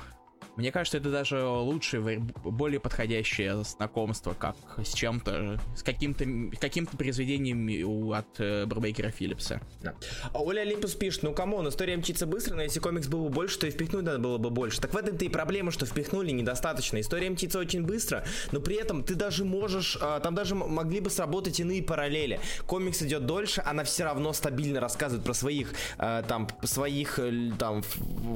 мне 0.58 0.72
кажется, 0.72 0.98
это 0.98 1.12
даже 1.12 1.44
лучшее, 1.44 2.20
более 2.44 2.80
подходящее 2.80 3.64
знакомство, 3.64 4.34
как 4.34 4.56
с 4.78 4.94
чем-то, 4.94 5.60
с 5.76 5.84
каким-то 5.84 6.26
каким-то 6.60 6.98
произведением 6.98 8.12
от 8.12 8.40
э, 8.40 8.66
Брубейкера 8.66 9.12
Филлипса. 9.12 9.62
Да. 9.82 9.94
А 10.34 10.42
Оля 10.42 10.62
Олимпус 10.62 10.96
пишет, 10.96 11.24
ну 11.24 11.34
come 11.34 11.53
on, 11.53 11.68
история 11.70 11.96
мчится 11.98 12.26
быстро, 12.26 12.56
но 12.56 12.64
если 12.64 12.80
комикс 12.80 13.08
был 13.08 13.24
бы 13.24 13.30
больше, 13.30 13.60
то 13.60 13.68
и 13.68 13.72
впихнуть 13.72 14.04
надо 14.04 14.20
было 14.20 14.38
бы 14.38 14.50
больше. 14.50 14.82
Так 14.82 14.94
в 14.94 14.98
этом-то 14.98 15.24
и 15.26 15.30
проблема, 15.30 15.72
что 15.72 15.86
впихнули 15.86 16.32
недостаточно. 16.32 17.00
История 17.00 17.30
мчится 17.30 17.60
очень 17.60 17.84
быстро, 17.84 18.26
но 18.52 18.60
при 18.60 18.76
этом 18.76 19.04
ты 19.04 19.16
даже 19.16 19.46
можешь, 19.46 19.98
а, 20.02 20.20
там 20.20 20.36
даже 20.36 20.56
могли 20.56 21.00
бы 21.00 21.10
сработать 21.10 21.60
иные 21.60 21.84
параллели. 21.84 22.40
Комикс 22.66 23.02
идет 23.04 23.26
дольше, 23.26 23.62
она 23.66 23.84
все 23.84 24.04
равно 24.04 24.34
стабильно 24.34 24.80
рассказывает 24.80 25.24
про 25.24 25.34
своих, 25.34 25.74
а, 25.98 26.24
там, 26.24 26.48
своих, 26.64 27.20
э, 27.20 27.52
там, 27.58 27.84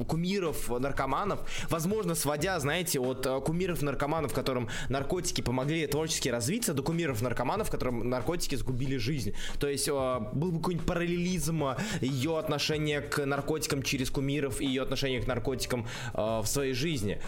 кумиров, 0.08 0.70
наркоманов. 0.70 1.40
Возможно, 1.70 2.11
сводя, 2.16 2.60
знаете, 2.60 3.00
от 3.00 3.26
а, 3.26 3.40
кумиров 3.40 3.82
наркоманов, 3.82 4.34
которым 4.34 4.70
наркотики 4.90 5.42
помогли 5.42 5.86
творчески 5.88 6.30
развиться, 6.30 6.74
до 6.74 6.84
кумиров 6.84 7.22
наркоманов, 7.22 7.70
которым 7.70 8.10
наркотики 8.10 8.56
сгубили 8.56 8.98
жизнь. 8.98 9.34
То 9.60 9.68
есть 9.68 9.90
а, 9.92 10.20
был 10.34 10.52
бы 10.52 10.60
какой-нибудь 10.60 10.88
параллелизм 10.88 11.64
а, 11.64 11.78
ее 12.02 12.38
отношения 12.38 13.02
к 13.02 13.26
наркотикам 13.26 13.84
через 13.84 14.10
кумиров 14.10 14.62
и 14.62 14.66
ее 14.66 14.84
отношение 14.84 15.22
к 15.22 15.28
наркотикам 15.28 15.88
в 16.14 16.46
своей 16.46 16.74
жизни. 16.74 17.20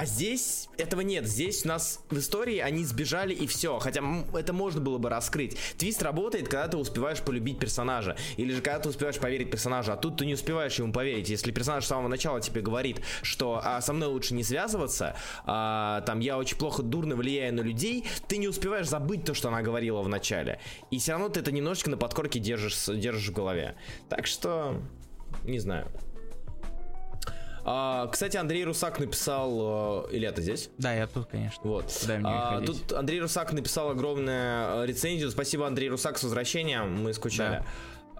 А, 0.00 0.06
здесь 0.06 0.70
этого 0.78 1.02
нет. 1.02 1.26
Здесь 1.26 1.66
у 1.66 1.68
нас 1.68 2.02
в 2.08 2.18
истории 2.18 2.56
они 2.56 2.86
сбежали 2.86 3.34
и 3.34 3.46
все. 3.46 3.78
Хотя 3.78 4.00
это 4.32 4.54
можно 4.54 4.80
было 4.80 4.96
бы 4.96 5.10
раскрыть. 5.10 5.58
Твист 5.76 6.02
работает, 6.02 6.48
когда 6.48 6.68
ты 6.68 6.78
успеваешь 6.78 7.20
полюбить 7.20 7.58
персонажа. 7.58 8.16
Или 8.38 8.54
же 8.54 8.62
когда 8.62 8.78
ты 8.78 8.88
успеваешь 8.88 9.18
поверить 9.18 9.50
персонажу. 9.50 9.92
А 9.92 9.98
тут 9.98 10.16
ты 10.16 10.24
не 10.24 10.32
успеваешь 10.32 10.78
ему 10.78 10.90
поверить. 10.90 11.28
Если 11.28 11.52
персонаж 11.52 11.84
с 11.84 11.88
самого 11.88 12.08
начала 12.08 12.40
тебе 12.40 12.62
говорит, 12.62 13.02
что 13.20 13.60
а, 13.62 13.82
со 13.82 13.92
мной 13.92 14.08
лучше 14.08 14.32
не 14.32 14.42
связываться, 14.42 15.16
а, 15.44 16.00
там 16.06 16.20
я 16.20 16.38
очень 16.38 16.56
плохо, 16.56 16.82
дурно 16.82 17.14
влияю 17.14 17.52
на 17.52 17.60
людей, 17.60 18.06
ты 18.26 18.38
не 18.38 18.48
успеваешь 18.48 18.88
забыть 18.88 19.26
то, 19.26 19.34
что 19.34 19.48
она 19.48 19.60
говорила 19.60 20.00
в 20.00 20.08
начале. 20.08 20.60
И 20.90 20.98
все 20.98 21.12
равно 21.12 21.28
ты 21.28 21.40
это 21.40 21.52
немножечко 21.52 21.90
на 21.90 21.98
подкорке 21.98 22.38
держишь, 22.38 22.86
держишь 22.86 23.28
в 23.28 23.34
голове. 23.34 23.76
Так 24.08 24.26
что, 24.26 24.80
не 25.44 25.58
знаю. 25.58 25.92
А, 27.64 28.06
кстати, 28.08 28.36
Андрей 28.36 28.64
Русак 28.64 28.98
написал... 28.98 30.06
э, 30.10 30.16
Илья, 30.16 30.32
ты 30.32 30.42
здесь? 30.42 30.70
Да, 30.78 30.94
я 30.94 31.06
тут, 31.06 31.26
конечно. 31.26 31.60
Вот. 31.62 31.92
Куда 32.00 32.16
мне 32.16 32.28
А, 32.28 32.60
тут 32.62 32.92
Андрей 32.92 33.20
Русак 33.20 33.52
написал 33.52 33.90
огромную 33.90 34.82
э, 34.82 34.86
рецензию. 34.86 35.30
Спасибо, 35.30 35.66
Андрей 35.66 35.88
Русак, 35.88 36.18
с 36.18 36.22
возвращением. 36.22 37.02
Мы 37.02 37.12
скучали. 37.12 37.56
Ам, 37.56 37.64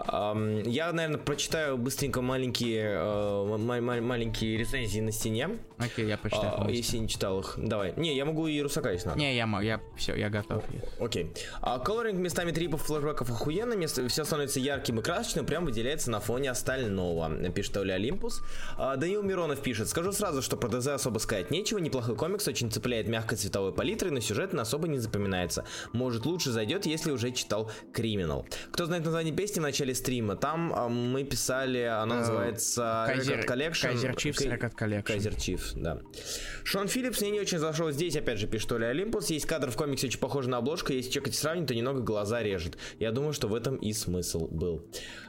Я, 0.06 0.92
наверное, 0.92 1.18
прочитаю 1.18 1.76
быстренько 1.76 2.22
маленькие, 2.22 2.92
э, 2.96 3.56
ма- 3.58 3.80
ма- 3.80 4.00
маленькие 4.00 4.56
рецензии 4.56 5.00
на 5.00 5.12
стене, 5.12 5.58
Окей, 5.78 6.06
я 6.06 6.16
почитаю. 6.16 6.48
а, 6.48 6.50
по-быстрому. 6.52 6.70
если 6.76 6.96
не 6.98 7.08
читал 7.08 7.40
их. 7.40 7.54
Давай. 7.58 7.92
Не, 7.96 8.16
я 8.16 8.24
могу 8.24 8.46
и 8.46 8.60
Русака, 8.62 8.92
если 8.92 9.08
надо. 9.08 9.20
Не, 9.20 9.36
я 9.36 9.46
могу, 9.46 9.62
я 9.64 9.80
все, 9.96 10.14
я 10.16 10.30
готов. 10.30 10.64
Окей. 10.98 11.32
А 11.60 11.78
колоринг 11.78 12.18
местами 12.18 12.50
трипов, 12.50 12.82
флешбеков 12.82 13.30
охуенно, 13.30 13.74
место, 13.74 14.06
все 14.08 14.24
становится 14.24 14.58
ярким 14.60 14.98
и 15.00 15.02
красочным, 15.02 15.44
прям 15.46 15.64
выделяется 15.64 16.10
на 16.10 16.20
фоне 16.20 16.50
остального, 16.50 17.30
пишет 17.50 17.76
Оля 17.76 17.94
Олимпус. 17.94 18.42
А, 18.78 18.96
Данил 18.96 19.22
Миронов 19.22 19.60
пишет, 19.60 19.88
скажу 19.88 20.12
сразу, 20.12 20.42
что 20.42 20.56
про 20.56 20.68
ДЗ 20.68 20.88
особо 20.88 21.18
сказать 21.18 21.50
нечего, 21.50 21.78
неплохой 21.78 22.16
комикс, 22.16 22.48
очень 22.48 22.70
цепляет 22.70 23.06
мягкой 23.08 23.38
цветовой 23.38 23.72
палитрой, 23.72 24.10
но 24.10 24.20
сюжет 24.20 24.54
особо 24.54 24.88
не 24.88 24.98
запоминается. 24.98 25.64
Может 25.92 26.26
лучше 26.26 26.50
зайдет, 26.50 26.86
если 26.86 27.10
уже 27.10 27.30
читал 27.32 27.70
Криминал. 27.92 28.46
Кто 28.72 28.86
знает 28.86 29.04
название 29.04 29.34
песни 29.34 29.60
в 29.60 29.62
начале 29.62 29.89
начале 29.90 29.94
стрима. 29.94 30.36
Там 30.36 30.72
а, 30.74 30.88
мы 30.88 31.24
писали, 31.24 31.80
она 31.82 32.16
Э, 32.16 32.18
называется 32.20 33.06
Кайзер- 33.08 33.40
Record 33.40 33.46
Collection. 33.46 33.82
Кайзер 33.82 34.14
Кай- 34.14 34.46
Record 34.48 34.74
Collection. 34.78 35.02
Кайзер 35.02 35.34
Чифс, 35.36 35.72
да. 35.74 35.98
Шон 36.64 36.88
Филлипс 36.88 37.20
мне 37.20 37.30
не 37.30 37.40
очень 37.40 37.58
зашел 37.58 37.90
здесь, 37.90 38.16
опять 38.16 38.38
же, 38.38 38.46
пишет 38.46 38.70
Оля 38.72 38.86
Олимпус. 38.88 39.30
Есть 39.30 39.46
кадр 39.46 39.70
в 39.70 39.76
комиксе 39.76 40.06
очень 40.06 40.20
похож 40.20 40.46
на 40.46 40.58
обложку, 40.58 40.92
если 40.92 41.10
чекать 41.10 41.34
сравнить, 41.34 41.66
то 41.66 41.74
немного 41.74 42.00
глаза 42.00 42.42
режет. 42.42 42.76
Я 42.98 43.10
думаю, 43.12 43.32
что 43.32 43.48
в 43.48 43.54
этом 43.54 43.76
и 43.76 43.92
смысл 43.92 44.46
был. 44.48 44.84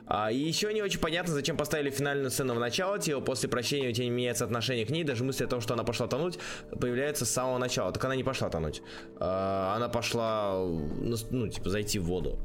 А, 0.07 0.31
и 0.31 0.37
еще 0.37 0.73
не 0.73 0.81
очень 0.81 0.99
понятно, 0.99 1.33
зачем 1.33 1.55
поставили 1.57 1.89
финальную 1.89 2.31
сцену 2.31 2.53
в 2.55 2.59
начало, 2.59 2.99
типа 2.99 3.21
после 3.21 3.47
прощения 3.47 3.89
у 3.89 3.93
тебя 3.93 4.05
не 4.05 4.11
меняется 4.11 4.43
отношение 4.43 4.85
к 4.85 4.89
ней, 4.89 5.03
даже 5.03 5.23
мысли 5.23 5.45
о 5.45 5.47
том, 5.47 5.61
что 5.61 5.73
она 5.73 5.83
пошла 5.83 6.07
тонуть, 6.07 6.37
появляется 6.79 7.25
с 7.25 7.29
самого 7.31 7.57
начала. 7.57 7.91
Так 7.91 8.03
она 8.03 8.15
не 8.15 8.23
пошла 8.23 8.49
тонуть. 8.49 8.81
А, 9.19 9.73
она 9.75 9.87
пошла, 9.89 10.53
ну, 10.57 11.15
ну, 11.29 11.47
типа, 11.47 11.69
зайти 11.69 11.99
в 11.99 12.05
воду. 12.05 12.39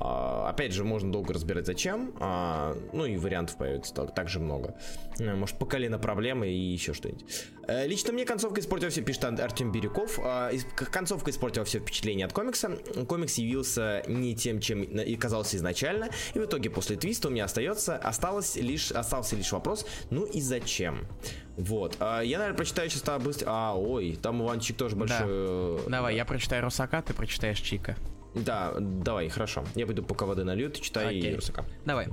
А, 0.00 0.48
опять 0.48 0.72
же, 0.72 0.84
можно 0.84 1.12
долго 1.12 1.32
разбирать, 1.34 1.66
зачем. 1.66 2.12
А, 2.18 2.76
ну 2.92 3.04
и 3.06 3.16
вариантов 3.16 3.56
появится 3.56 3.94
так, 3.94 4.14
также 4.14 4.40
много. 4.40 4.74
Э, 5.18 5.34
Может, 5.34 5.58
по 5.58 5.66
колено 5.66 5.98
проблемы 5.98 6.48
и 6.48 6.56
еще 6.72 6.92
что-нибудь. 6.94 7.24
Э, 7.68 7.86
Лично 7.86 8.12
мне 8.12 8.24
концовка 8.24 8.60
испортила 8.60 8.90
все, 8.90 9.02
пишет 9.02 9.24
Ар- 9.24 9.40
Артем 9.40 9.70
Бирюков. 9.70 10.18
А, 10.22 10.50
Концовка 10.76 11.30
испортила 11.30 11.64
все 11.64 11.78
впечатление 11.78 12.26
от 12.26 12.32
комикса. 12.32 12.78
Комикс 13.06 13.34
явился 13.38 14.02
не 14.08 14.34
тем, 14.34 14.60
чем 14.60 14.82
и 14.82 15.14
казался 15.16 15.56
изначально. 15.56 16.08
И 16.34 16.38
в 16.38 16.44
итоге 16.46 16.70
после 16.70 16.96
твиста 16.96 17.28
у 17.28 17.30
меня 17.30 17.44
остается, 17.44 17.96
осталось 17.96 18.56
лишь, 18.56 18.90
остался 18.92 19.36
лишь 19.36 19.52
вопрос, 19.52 19.86
ну 20.10 20.24
и 20.24 20.40
зачем? 20.40 21.06
Вот. 21.56 21.96
Я, 22.00 22.38
наверное, 22.38 22.54
прочитаю 22.54 22.88
сейчас 22.90 23.22
быстро. 23.22 23.46
А, 23.50 23.74
ой, 23.76 24.18
там 24.20 24.42
Иванчик 24.42 24.76
тоже 24.76 24.96
большой. 24.96 25.18
э, 25.20 25.78
Давай, 25.88 26.16
я 26.16 26.24
прочитаю 26.24 26.62
Русака, 26.64 27.02
ты 27.02 27.12
прочитаешь 27.14 27.60
Чика. 27.60 27.94
Да, 28.34 28.74
давай, 28.78 29.28
хорошо. 29.28 29.64
Я 29.74 29.86
пойду 29.86 30.02
пока 30.02 30.26
воды 30.26 30.44
налью, 30.44 30.70
ты 30.70 30.80
читай 30.80 31.18
Окей. 31.18 31.34
Русака. 31.34 31.64
Давай. 31.84 32.08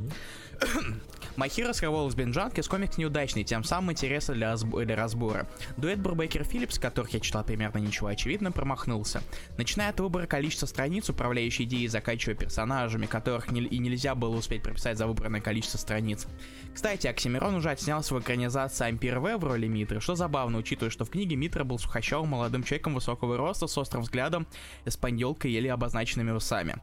My 1.38 1.48
Heroes 1.48 1.72
Have 1.72 1.88
Always 1.88 2.14
Been 2.16 2.32
Junkies 2.32 2.68
комикс 2.68 2.98
неудачный, 2.98 3.44
тем 3.44 3.64
самым 3.64 3.92
интереса 3.94 4.34
для, 4.34 4.56
для 4.56 4.96
разбора. 4.96 5.48
Дуэт 5.78 6.00
Брубейкер 6.00 6.44
Филлипс, 6.44 6.78
которых 6.80 7.12
я 7.14 7.20
читал 7.20 7.44
примерно 7.44 7.78
ничего, 7.78 8.08
очевидно, 8.08 8.52
промахнулся. 8.52 9.22
Начиная 9.58 9.90
от 9.90 10.00
выбора 10.00 10.26
количества 10.26 10.66
страниц, 10.66 11.10
управляющей 11.10 11.66
идеей, 11.66 11.88
заканчивая 11.88 12.36
персонажами, 12.36 13.06
которых 13.06 13.52
не- 13.52 13.62
и 13.62 13.78
нельзя 13.78 14.16
было 14.16 14.36
успеть 14.36 14.64
прописать 14.64 14.98
за 14.98 15.08
выбранное 15.08 15.42
количество 15.42 15.78
страниц. 15.78 16.28
Кстати, 16.74 17.08
Оксимирон 17.08 17.56
уже 17.56 17.70
отснялся 17.72 18.14
в 18.16 18.20
экранизации 18.20 18.88
Ампир 18.88 19.20
В 19.20 19.38
в 19.38 19.44
роли 19.44 19.68
Митры, 19.68 20.02
что 20.02 20.16
забавно, 20.16 20.58
учитывая, 20.58 20.90
что 20.90 21.06
в 21.06 21.10
книге 21.10 21.36
Митра 21.36 21.64
был 21.64 21.80
сухощавым 21.80 22.30
молодым 22.30 22.64
человеком 22.64 22.96
высокого 22.96 23.38
роста 23.38 23.68
с 23.68 23.78
острым 23.78 24.04
взглядом, 24.04 24.48
эспаньолкой 24.86 25.52
еле 25.52 25.72
обозначенными 25.72 26.32
усами. 26.32 26.76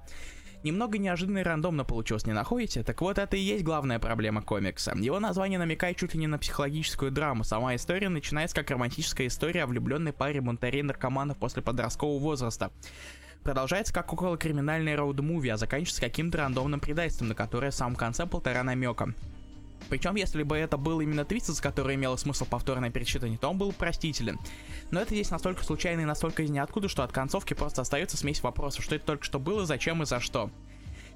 Немного 0.67 0.99
неожиданно 0.99 1.39
и 1.39 1.43
рандомно 1.45 1.85
получилось, 1.85 2.27
не 2.27 2.33
находите? 2.33 2.83
Так 2.83 3.01
вот, 3.01 3.19
это 3.19 3.37
и 3.37 3.41
есть 3.41 3.63
главная 3.63 4.01
проблема 4.01 4.43
комикса. 4.43 4.97
Его 4.97 5.21
название 5.21 5.61
намекает 5.61 5.97
чуть 5.97 6.15
ли 6.15 6.19
не 6.19 6.27
на 6.27 6.39
психологическую 6.39 7.13
драму. 7.13 7.45
Сама 7.45 7.77
история 7.77 8.09
начинается 8.09 8.57
как 8.57 8.69
романтическая 8.69 9.29
история 9.29 9.63
о 9.63 9.69
влюбленной 9.69 10.13
паре 10.13 10.41
бунтарей 10.41 10.83
наркоманов 10.83 11.39
после 11.39 11.63
подросткового 11.63 12.19
возраста. 12.19 12.73
Продолжается 13.45 13.95
как 13.95 14.13
около 14.13 14.37
криминальной 14.37 14.97
роуд-муви, 14.97 15.51
а 15.51 15.57
заканчивается 15.57 16.01
каким-то 16.01 16.39
рандомным 16.39 16.81
предательством, 16.81 17.29
на 17.29 17.37
которое 17.37 17.71
в 17.71 17.75
самом 17.77 17.95
конце 17.95 18.27
полтора 18.27 18.65
намека. 18.65 19.15
Причем, 19.89 20.17
если 20.17 20.43
бы 20.43 20.57
это 20.57 20.77
был 20.77 21.01
именно 21.01 21.25
твист, 21.25 21.47
за 21.47 21.63
который 21.63 21.95
имело 21.95 22.17
смысл 22.17 22.45
повторное 22.45 22.91
перечитывание, 22.91 23.39
то 23.39 23.49
он 23.49 23.59
был 23.59 23.73
простителен. 23.73 24.39
Но 24.91 25.01
это 25.01 25.15
здесь 25.15 25.31
настолько 25.31 25.65
случайно 25.65 26.01
и 26.01 26.05
настолько 26.05 26.43
из 26.43 26.51
ниоткуда, 26.51 26.89
что 26.89 27.03
от 27.03 27.13
концовки 27.13 27.55
просто 27.55 27.83
остается 27.83 28.17
смесь 28.17 28.43
вопросов, 28.43 28.85
что 28.85 28.95
это 28.95 29.07
только 29.07 29.25
что 29.25 29.39
было, 29.39 29.65
зачем 29.67 30.03
и 30.03 30.07
за 30.07 30.21
что. 30.21 30.51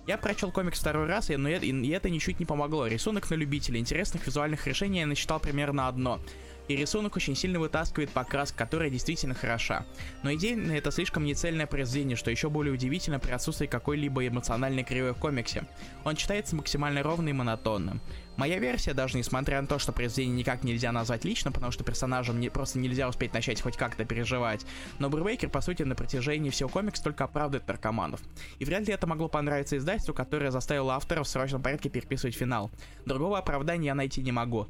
Я 0.06 0.18
прочел 0.18 0.50
комикс 0.50 0.80
второй 0.80 1.06
раз, 1.06 1.30
и, 1.30 1.36
но 1.36 1.48
это, 1.48 1.66
и 1.66 1.88
это 1.88 2.10
ничуть 2.10 2.40
не 2.40 2.46
помогло. 2.46 2.86
Рисунок 2.86 3.28
на 3.30 3.34
любителя, 3.34 3.78
интересных 3.78 4.26
визуальных 4.26 4.66
решений 4.66 5.00
я 5.00 5.06
насчитал 5.06 5.40
примерно 5.40 5.88
одно. 5.88 6.20
И 6.68 6.76
рисунок 6.76 7.16
очень 7.16 7.34
сильно 7.34 7.58
вытаскивает 7.58 8.10
покраску, 8.10 8.58
которая 8.58 8.90
действительно 8.90 9.34
хороша. 9.34 9.84
Но 10.22 10.32
идейно 10.32 10.70
это 10.72 10.92
слишком 10.92 11.24
нецельное 11.24 11.66
произведение, 11.66 12.16
что 12.16 12.30
еще 12.30 12.48
более 12.48 12.72
удивительно 12.72 13.18
при 13.18 13.32
отсутствии 13.32 13.66
какой-либо 13.66 14.26
эмоциональной 14.26 14.84
кривой 14.84 15.12
в 15.12 15.18
комиксе. 15.18 15.64
Он 16.04 16.14
читается 16.14 16.54
максимально 16.54 17.02
ровно 17.02 17.28
и 17.28 17.32
монотонно. 17.32 18.00
Моя 18.40 18.58
версия, 18.58 18.94
даже 18.94 19.18
несмотря 19.18 19.60
на 19.60 19.66
то, 19.66 19.78
что 19.78 19.92
произведение 19.92 20.38
никак 20.38 20.64
нельзя 20.64 20.92
назвать 20.92 21.26
лично, 21.26 21.52
потому 21.52 21.72
что 21.72 21.84
персонажам 21.84 22.40
не, 22.40 22.48
просто 22.48 22.78
нельзя 22.78 23.06
успеть 23.06 23.34
начать 23.34 23.60
хоть 23.60 23.76
как-то 23.76 24.06
переживать, 24.06 24.64
но 24.98 25.10
Брюбейкер, 25.10 25.50
по 25.50 25.60
сути, 25.60 25.82
на 25.82 25.94
протяжении 25.94 26.48
всего 26.48 26.70
комикса 26.70 27.04
только 27.04 27.24
оправдывает 27.24 27.68
наркоманов. 27.68 28.22
И 28.58 28.64
вряд 28.64 28.88
ли 28.88 28.94
это 28.94 29.06
могло 29.06 29.28
понравиться 29.28 29.76
издательству, 29.76 30.14
которое 30.14 30.50
заставило 30.50 30.94
авторов 30.94 31.26
в 31.26 31.30
срочном 31.30 31.60
порядке 31.60 31.90
переписывать 31.90 32.34
финал. 32.34 32.70
Другого 33.04 33.36
оправдания 33.36 33.88
я 33.88 33.94
найти 33.94 34.22
не 34.22 34.32
могу. 34.32 34.68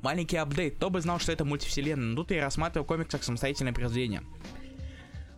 Маленький 0.00 0.38
апдейт. 0.38 0.76
Кто 0.76 0.88
бы 0.88 1.02
знал, 1.02 1.18
что 1.18 1.32
это 1.32 1.44
мультивселенная, 1.44 2.14
но 2.14 2.22
тут 2.22 2.30
я 2.30 2.40
рассматривал 2.40 2.86
комикс 2.86 3.10
как 3.10 3.24
самостоятельное 3.24 3.74
произведение. 3.74 4.22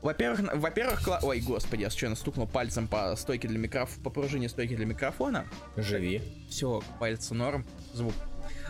Во-первых, 0.03 0.55
во-первых, 0.55 1.07
кла- 1.07 1.21
ой, 1.23 1.41
господи, 1.41 1.83
я 1.83 1.91
случайно 1.91 2.17
стукнул 2.17 2.47
пальцем 2.47 2.89
по 2.89 3.15
стойке 3.17 3.49
для 3.49 3.59
микроф... 3.59 3.91
по 4.03 4.09
пружине 4.11 4.49
стойки 4.49 4.75
для 4.75 4.87
микрофона. 4.87 5.45
Живи. 5.77 6.23
Все, 6.49 6.83
пальцы 6.99 7.35
норм, 7.35 7.67
звук. 7.93 8.15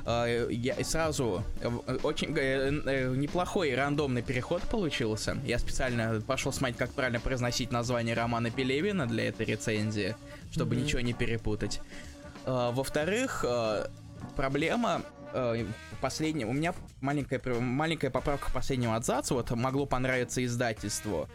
А, 0.05 0.27
Я 0.49 0.75
сразу 0.85 1.45
э, 1.61 1.69
очень 2.03 2.37
э, 2.37 2.71
э, 2.85 3.15
неплохой 3.15 3.75
рандомный 3.75 4.23
переход 4.23 4.63
получился. 4.63 5.37
Я 5.45 5.59
специально 5.59 6.21
пошел 6.21 6.53
смотреть, 6.53 6.79
как 6.79 6.91
правильно 6.91 7.21
произносить 7.21 7.71
название 7.71 8.15
романа 8.15 8.51
Пелевина 8.51 9.07
для 9.07 9.29
этой 9.29 9.47
рецензии, 9.47 10.17
чтобы 10.51 10.75
Мгм. 10.75 10.85
ничего 10.85 11.01
не 11.01 11.13
перепутать. 11.13 11.81
А, 12.45 12.73
Во-вторых, 12.73 13.45
э, 13.47 13.87
проблема 14.37 15.03
э, 15.33 15.65
последняя. 16.01 16.47
У 16.47 16.53
меня 16.53 16.75
маленькая, 17.01 17.41
маленькая 17.61 18.11
поправка 18.11 18.51
к 18.51 18.53
последнему 18.53 18.95
абзацу. 18.95 19.35
Вот 19.35 19.51
могло 19.51 19.87
понравиться 19.87 20.45
издательству. 20.45 21.29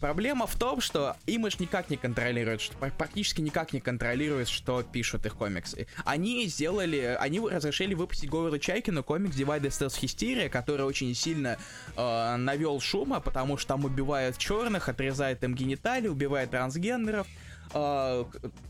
Проблема 0.00 0.46
в 0.46 0.54
том, 0.54 0.80
что 0.80 1.16
Image 1.26 1.56
никак 1.58 1.90
не 1.90 1.96
контролирует, 1.96 2.60
что 2.60 2.76
пр- 2.76 2.92
практически 2.96 3.40
никак 3.40 3.72
не 3.72 3.80
контролирует, 3.80 4.48
что 4.48 4.84
пишут 4.84 5.26
их 5.26 5.34
комиксы. 5.34 5.88
Они 6.04 6.46
сделали, 6.46 7.16
они 7.18 7.40
разрешили 7.40 7.94
выпустить 7.94 8.30
Говарду 8.30 8.60
Чайкину 8.60 9.02
комикс 9.02 9.36
Divided 9.36 9.70
Stealth 9.70 10.00
Hysteria, 10.00 10.48
который 10.48 10.86
очень 10.86 11.12
сильно 11.14 11.58
э, 11.96 12.36
навел 12.36 12.80
шума, 12.80 13.18
потому 13.18 13.56
что 13.56 13.68
там 13.74 13.84
убивают 13.84 14.38
черных, 14.38 14.88
отрезают 14.88 15.42
им 15.42 15.54
гениталии, 15.56 16.06
убивают 16.06 16.52
трансгендеров 16.52 17.26
э, 17.74 18.24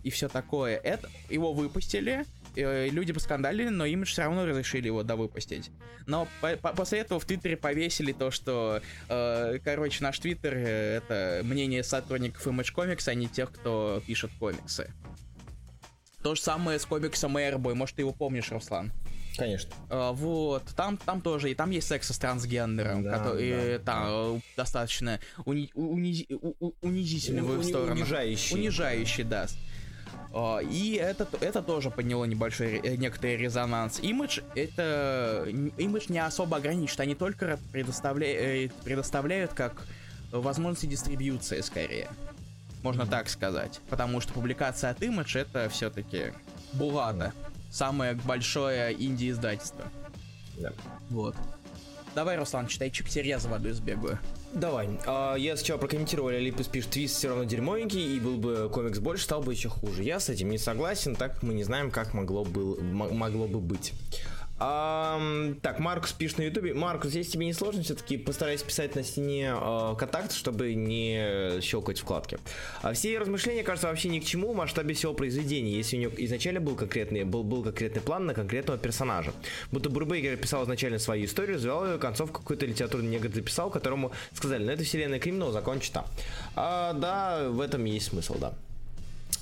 и 0.05 0.11
все 0.11 0.31
такое. 0.31 0.79
Это 0.79 1.11
его 1.29 1.53
выпустили, 1.53 2.25
люди 2.57 3.13
поскандалили, 3.13 3.69
но 3.69 3.85
им 3.87 4.05
все 4.05 4.23
равно 4.23 4.47
разрешили 4.47 4.87
его 4.87 5.03
довыпустить. 5.03 5.71
Но 6.07 6.27
по- 6.41 6.57
по- 6.57 6.73
после 6.73 7.01
этого 7.01 7.21
в 7.21 7.25
Твиттере 7.25 7.57
повесили 7.57 8.13
то, 8.13 8.31
что, 8.31 8.81
э, 9.09 9.59
короче, 9.65 10.03
наш 10.03 10.19
Твиттер 10.19 10.55
э, 10.57 10.97
это 10.99 11.41
мнение 11.45 11.83
сотрудников 11.85 12.47
Image 12.47 12.75
Comics, 12.75 13.09
а 13.09 13.15
не 13.15 13.29
тех, 13.29 13.53
кто 13.53 14.03
пишет 14.07 14.31
комиксы. 14.39 14.93
То 16.23 16.35
же 16.35 16.41
самое 16.41 16.79
с 16.79 16.85
комиксом 16.87 17.37
Airboy, 17.37 17.75
может, 17.75 17.97
ты 17.97 18.03
его 18.03 18.13
помнишь, 18.13 18.51
Руслан? 18.51 18.93
Конечно. 19.37 19.71
А, 19.89 20.11
вот, 20.11 20.65
там, 20.77 20.97
там 20.97 21.21
тоже, 21.21 21.53
и 21.53 21.55
там 21.55 21.71
есть 21.71 21.87
секс 21.87 22.11
с 22.11 22.19
трансгендером, 22.19 23.05
Да, 23.05 23.19
который 23.19 23.79
да, 23.79 23.85
там, 23.85 24.07
э, 24.09 24.41
достаточно 24.57 25.21
уни- 25.47 25.71
у- 25.75 25.97
унизи- 25.97 26.27
у- 26.35 26.55
у- 26.59 26.75
унизительный 26.81 27.43
в 27.43 27.53
их 27.55 27.61
Уни- 27.61 27.69
сторону. 27.69 27.93
унижающий. 27.93 28.57
Унижающий, 28.57 29.23
да. 29.23 29.47
И 30.71 30.99
это, 31.01 31.27
это 31.41 31.63
тоже 31.63 31.91
подняло 31.91 32.25
небольшой 32.25 32.81
э, 32.83 32.97
некоторый 32.97 33.37
резонанс. 33.37 33.99
Image 34.01 34.45
это... 34.55 35.45
Image 35.47 36.13
не 36.13 36.19
особо 36.19 36.59
ограничит, 36.59 37.01
они 37.01 37.15
только 37.15 37.59
предоставля- 37.73 38.67
э, 38.67 38.71
предоставляют 38.85 39.55
как 39.55 39.87
возможности 40.31 40.87
дистрибьюции 40.87 41.61
скорее. 41.63 42.09
Можно 42.83 43.07
так 43.07 43.29
сказать. 43.29 43.81
Потому 43.89 44.21
что 44.21 44.33
публикация 44.33 44.91
от 44.91 45.03
Image 45.03 45.39
это 45.39 45.69
все-таки 45.71 46.33
Булата. 46.75 47.33
Самое 47.71 48.15
большое 48.15 48.93
инди-издательство. 48.93 49.85
Да. 50.59 50.73
Вот. 51.11 51.35
Давай, 52.15 52.37
Руслан, 52.37 52.67
читай 52.67 52.91
чик 52.91 53.09
я 53.09 53.39
за 53.39 53.49
водой 53.49 53.73
сбегаю. 53.73 54.19
Давай. 54.55 54.89
А, 55.07 55.35
я 55.35 55.57
сначала 55.57 55.79
прокомментировал, 55.79 56.31
Липус 56.31 56.69
пишет, 56.69 56.91
твист 56.91 57.17
все 57.17 57.29
равно 57.29 57.45
дерьмовенький, 57.45 58.17
и 58.17 58.21
был 58.21 58.37
бы 58.37 58.71
комикс 58.73 58.99
больше, 58.99 59.25
стал 59.25 59.43
бы 59.43 59.53
еще 59.53 59.69
хуже. 59.69 60.03
Я 60.03 60.21
с 60.21 60.29
этим 60.29 60.51
не 60.51 60.59
согласен, 60.59 61.17
так 61.17 61.43
мы 61.43 61.55
не 61.55 61.65
знаем, 61.65 61.91
как 61.91 62.15
могло, 62.15 62.45
был, 62.45 62.79
могло 62.81 63.47
бы 63.47 63.61
быть. 63.61 63.93
Ам, 64.61 65.55
так, 65.63 65.79
Маркус 65.79 66.13
пишет 66.13 66.39
на 66.39 66.43
ютубе. 66.43 66.75
Маркус, 66.75 67.15
если 67.15 67.33
тебе 67.33 67.47
не 67.47 67.53
сложно, 67.53 67.83
все-таки 67.83 68.17
постарайся 68.17 68.65
писать 68.65 68.97
на 68.97 69.05
стене 69.05 69.55
э, 69.55 69.95
контакт, 69.97 70.33
чтобы 70.33 70.75
не 70.75 71.61
щелкать 71.61 72.01
вкладки. 72.01 72.39
А 72.83 72.93
все 72.93 73.19
размышления, 73.19 73.63
кажется, 73.63 73.89
вообще 73.89 74.09
ни 74.09 74.19
к 74.19 74.25
чему 74.25 74.53
в 74.53 74.57
масштабе 74.57 74.95
всего 74.95 75.15
произведения, 75.15 75.77
если 75.77 75.97
у 75.97 76.01
нее 76.01 76.11
изначально 76.25 76.61
был 76.61 76.75
конкретный, 76.75 77.25
был, 77.25 77.45
был 77.45 77.63
конкретный 77.63 78.03
план 78.03 78.27
на 78.27 78.35
конкретного 78.35 78.79
персонажа. 78.79 79.33
Будто 79.71 79.91
Брубейкер 79.91 80.37
писал 80.37 80.65
изначально 80.65 80.99
свою 80.99 81.27
историю, 81.27 81.57
развивал 81.57 81.87
ее, 81.87 81.99
концовку 81.99 82.41
какой-то 82.41 82.67
литературный 82.67 83.11
негр 83.11 83.33
записал, 83.33 83.71
которому 83.71 84.11
сказали, 84.33 84.65
ну 84.65 84.73
это 84.73 84.83
вселенная 84.83 85.21
криминал, 85.21 85.53
закончи 85.53 85.93
там. 85.93 86.05
А, 86.57 86.95
да, 86.95 87.49
в 87.49 87.61
этом 87.61 87.85
есть 87.85 88.07
смысл, 88.07 88.37
да. 88.39 88.55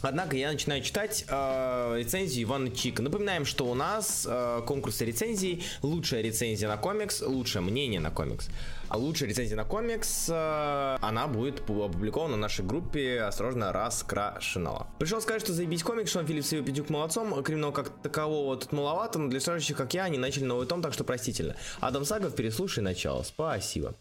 Однако 0.08 0.36
я 0.36 0.52
начинаю 0.52 0.82
читать 0.82 1.24
э, 1.28 1.96
рецензию 1.98 2.44
Ивана 2.44 2.70
Чика. 2.70 3.02
Напоминаем, 3.02 3.44
что 3.44 3.66
у 3.66 3.74
нас 3.74 4.24
э, 4.28 4.62
конкурсы 4.64 5.04
рецензий, 5.04 5.64
лучшая 5.82 6.22
рецензия 6.22 6.68
на 6.68 6.76
комикс, 6.76 7.22
лучшее 7.22 7.62
мнение 7.62 7.98
на 7.98 8.12
комикс. 8.12 8.48
А 8.88 8.96
лучшая 8.96 9.28
рецензия 9.28 9.56
на 9.56 9.64
комикс, 9.64 10.26
э, 10.28 10.98
она 11.00 11.26
будет 11.26 11.60
опубликована 11.60 12.36
на 12.36 12.42
нашей 12.42 12.64
группе 12.64 13.20
«Осторожно, 13.20 13.72
раскрашенного». 13.72 14.86
Пришел 14.98 15.20
сказать, 15.20 15.42
что 15.42 15.52
заебись 15.52 15.82
комикс, 15.82 16.12
Шон 16.12 16.26
Филлипс 16.26 16.52
и 16.52 16.62
Петюк 16.62 16.88
молодцом, 16.88 17.42
криминал 17.42 17.72
как 17.72 17.90
такового 18.02 18.56
тут 18.56 18.72
маловато, 18.72 19.18
но 19.18 19.28
для 19.28 19.40
слушающих, 19.40 19.76
как 19.76 19.92
я, 19.94 20.04
они 20.04 20.18
начали 20.18 20.44
новый 20.44 20.66
том, 20.66 20.82
так 20.82 20.92
что 20.92 21.02
простительно. 21.02 21.56
Адам 21.80 22.04
Сагов, 22.04 22.36
переслушай 22.36 22.82
начало. 22.82 23.24
Спасибо. 23.24 23.94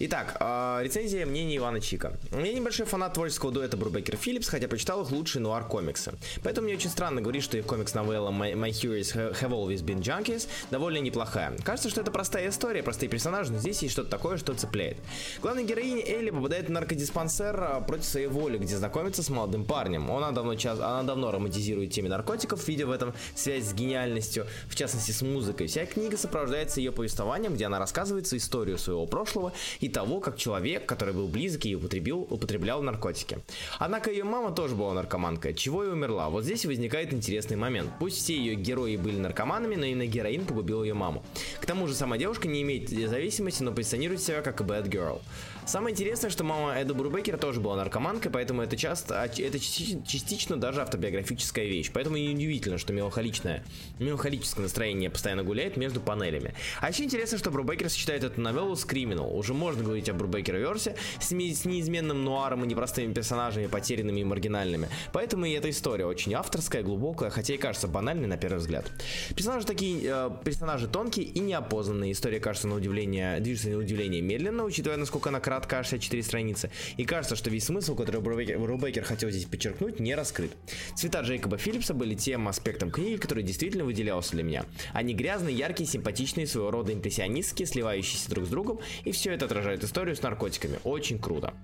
Итак, 0.00 0.36
э, 0.40 0.80
рецензия 0.82 1.26
мнения 1.26 1.58
Ивана 1.58 1.80
Чика. 1.80 2.18
Я 2.32 2.52
небольшой 2.52 2.86
фанат 2.86 3.14
творческого 3.14 3.52
дуэта 3.52 3.76
Брубекер 3.76 4.16
Филлипс, 4.16 4.48
хотя 4.48 4.66
почитал 4.66 5.02
их 5.02 5.12
лучшие 5.12 5.42
нуар 5.42 5.64
комиксы. 5.64 6.12
Поэтому 6.42 6.66
мне 6.66 6.76
очень 6.76 6.90
странно 6.90 7.20
говорить, 7.20 7.44
что 7.44 7.56
их 7.56 7.66
комикс-новелла 7.66 8.30
My, 8.30 8.54
My 8.54 8.70
Heroes 8.70 9.14
Have 9.14 9.50
Always 9.50 9.84
Been 9.84 10.00
Junkies 10.00 10.48
довольно 10.72 10.98
неплохая. 10.98 11.52
Кажется, 11.62 11.88
что 11.88 12.00
это 12.00 12.10
простая 12.10 12.48
история, 12.48 12.82
простые 12.82 13.08
персонажи, 13.08 13.52
но 13.52 13.58
здесь 13.58 13.80
есть 13.82 13.92
что-то 13.92 14.10
такое, 14.24 14.38
что 14.38 14.54
цепляет. 14.54 14.96
Главная 15.42 15.64
героиня 15.64 16.02
Элли 16.02 16.30
попадает 16.30 16.68
в 16.68 16.70
наркодиспансер 16.70 17.60
а, 17.60 17.80
против 17.82 18.06
своей 18.06 18.26
воли, 18.26 18.56
где 18.56 18.74
знакомится 18.74 19.22
с 19.22 19.28
молодым 19.28 19.66
парнем. 19.66 20.10
Она 20.10 20.30
давно, 20.30 20.54
час, 20.54 20.78
она 20.80 21.02
давно 21.02 21.30
романтизирует 21.30 21.90
теме 21.90 22.08
наркотиков, 22.08 22.66
видя 22.66 22.86
в 22.86 22.90
этом 22.90 23.12
связь 23.34 23.64
с 23.64 23.74
гениальностью, 23.74 24.46
в 24.66 24.76
частности 24.76 25.10
с 25.10 25.20
музыкой. 25.20 25.66
Вся 25.66 25.84
книга 25.84 26.16
сопровождается 26.16 26.80
ее 26.80 26.90
повествованием, 26.90 27.52
где 27.52 27.66
она 27.66 27.78
рассказывает 27.78 28.32
историю 28.32 28.78
своего 28.78 29.04
прошлого 29.04 29.52
и 29.80 29.90
того, 29.90 30.20
как 30.20 30.38
человек, 30.38 30.86
который 30.86 31.12
был 31.12 31.28
близок 31.28 31.66
и 31.66 31.76
употребил, 31.76 32.26
употреблял 32.30 32.80
наркотики. 32.80 33.40
Однако 33.78 34.10
ее 34.10 34.24
мама 34.24 34.52
тоже 34.54 34.74
была 34.74 34.94
наркоманкой, 34.94 35.52
чего 35.52 35.84
и 35.84 35.88
умерла. 35.88 36.30
Вот 36.30 36.44
здесь 36.44 36.64
возникает 36.64 37.12
интересный 37.12 37.58
момент. 37.58 37.90
Пусть 38.00 38.16
все 38.22 38.34
ее 38.34 38.54
герои 38.54 38.96
были 38.96 39.18
наркоманами, 39.18 39.74
но 39.74 39.84
именно 39.84 40.06
героин 40.06 40.46
погубил 40.46 40.82
ее 40.82 40.94
маму. 40.94 41.22
К 41.60 41.66
тому 41.66 41.86
же 41.86 41.94
сама 41.94 42.16
девушка 42.16 42.48
не 42.48 42.62
имеет 42.62 42.88
зависимости, 42.88 43.62
но 43.62 43.72
позиционирует 43.72 44.13
позиционирует 44.14 44.20
себя 44.22 44.42
как 44.42 44.60
Bad 44.60 44.88
Girl. 44.88 45.20
Самое 45.66 45.94
интересное, 45.94 46.28
что 46.30 46.44
мама 46.44 46.74
Эда 46.74 46.92
Брубекера 46.92 47.38
тоже 47.38 47.58
была 47.58 47.76
наркоманкой, 47.76 48.30
поэтому 48.30 48.60
это 48.60 48.76
часто, 48.76 49.22
а, 49.22 49.26
это 49.26 49.58
частично 49.58 50.56
даже 50.56 50.82
автобиографическая 50.82 51.64
вещь. 51.64 51.90
Поэтому 51.92 52.18
не 52.18 52.34
удивительно, 52.34 52.76
что 52.76 52.92
меланхоличное, 52.92 53.64
меланхолическое 53.98 54.62
настроение 54.62 55.08
постоянно 55.08 55.42
гуляет 55.42 55.78
между 55.78 56.00
панелями. 56.00 56.54
А 56.80 56.90
еще 56.90 57.04
интересно, 57.04 57.38
что 57.38 57.50
Брубекер 57.50 57.88
сочетает 57.88 58.24
эту 58.24 58.40
новеллу 58.42 58.76
с 58.76 58.84
Криминал. 58.84 59.34
Уже 59.34 59.54
можно 59.54 59.82
говорить 59.82 60.08
о 60.10 60.12
Брубекера 60.12 60.58
Версе 60.58 60.96
с, 61.18 61.28
с 61.28 61.32
неизменным 61.32 62.24
нуаром 62.24 62.62
и 62.64 62.66
непростыми 62.66 63.14
персонажами, 63.14 63.66
потерянными 63.66 64.20
и 64.20 64.24
маргинальными. 64.24 64.88
Поэтому 65.12 65.46
и 65.46 65.52
эта 65.52 65.70
история 65.70 66.04
очень 66.04 66.34
авторская, 66.34 66.82
глубокая, 66.82 67.30
хотя 67.30 67.54
и 67.54 67.56
кажется 67.56 67.88
банальной 67.88 68.26
на 68.26 68.36
первый 68.36 68.58
взгляд. 68.58 68.90
Персонажи 69.34 69.66
такие, 69.66 70.00
э, 70.04 70.30
персонажи 70.44 70.88
тонкие 70.88 71.24
и 71.24 71.38
неопознанные. 71.40 72.12
История 72.12 72.38
кажется 72.38 72.68
на 72.68 72.74
удивление, 72.74 73.40
движется 73.40 73.70
на 73.70 73.78
удивление 73.78 74.20
медленно, 74.20 74.64
учитывая, 74.64 74.98
насколько 74.98 75.30
она 75.30 75.40
кратка, 75.54 75.84
64 75.84 76.22
страницы. 76.22 76.70
И 76.96 77.04
кажется, 77.04 77.36
что 77.36 77.48
весь 77.48 77.64
смысл, 77.64 77.94
который 77.94 78.20
Брубекер 78.20 79.04
хотел 79.04 79.30
здесь 79.30 79.44
подчеркнуть, 79.44 80.00
не 80.00 80.14
раскрыт. 80.14 80.50
Цвета 80.96 81.20
Джейкоба 81.20 81.58
Филлипса 81.58 81.94
были 81.94 82.14
тем 82.14 82.48
аспектом 82.48 82.90
книги, 82.90 83.16
который 83.16 83.44
действительно 83.44 83.84
выделялся 83.84 84.32
для 84.32 84.42
меня. 84.42 84.64
Они 84.92 85.14
грязные, 85.14 85.56
яркие, 85.56 85.88
симпатичные, 85.88 86.48
своего 86.48 86.72
рода 86.72 86.92
импрессионистские, 86.92 87.66
сливающиеся 87.66 88.30
друг 88.30 88.46
с 88.46 88.48
другом, 88.48 88.80
и 89.04 89.12
все 89.12 89.32
это 89.32 89.44
отражает 89.44 89.84
историю 89.84 90.16
с 90.16 90.22
наркотиками. 90.22 90.78
Очень 90.82 91.20
круто. 91.20 91.54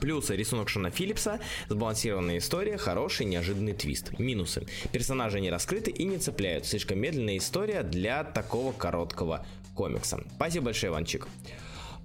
Плюсы 0.00 0.36
рисунок 0.36 0.68
Шона 0.68 0.90
Филлипса, 0.90 1.40
сбалансированная 1.70 2.36
история, 2.36 2.76
хороший 2.76 3.24
неожиданный 3.24 3.72
твист. 3.72 4.18
Минусы. 4.18 4.66
Персонажи 4.92 5.40
не 5.40 5.50
раскрыты 5.50 5.90
и 5.90 6.04
не 6.04 6.18
цепляют. 6.18 6.66
Слишком 6.66 6.98
медленная 6.98 7.38
история 7.38 7.82
для 7.82 8.24
такого 8.24 8.72
короткого 8.72 9.46
комикса. 9.74 10.22
Спасибо 10.34 10.66
большое, 10.66 10.92
Иванчик. 10.92 11.26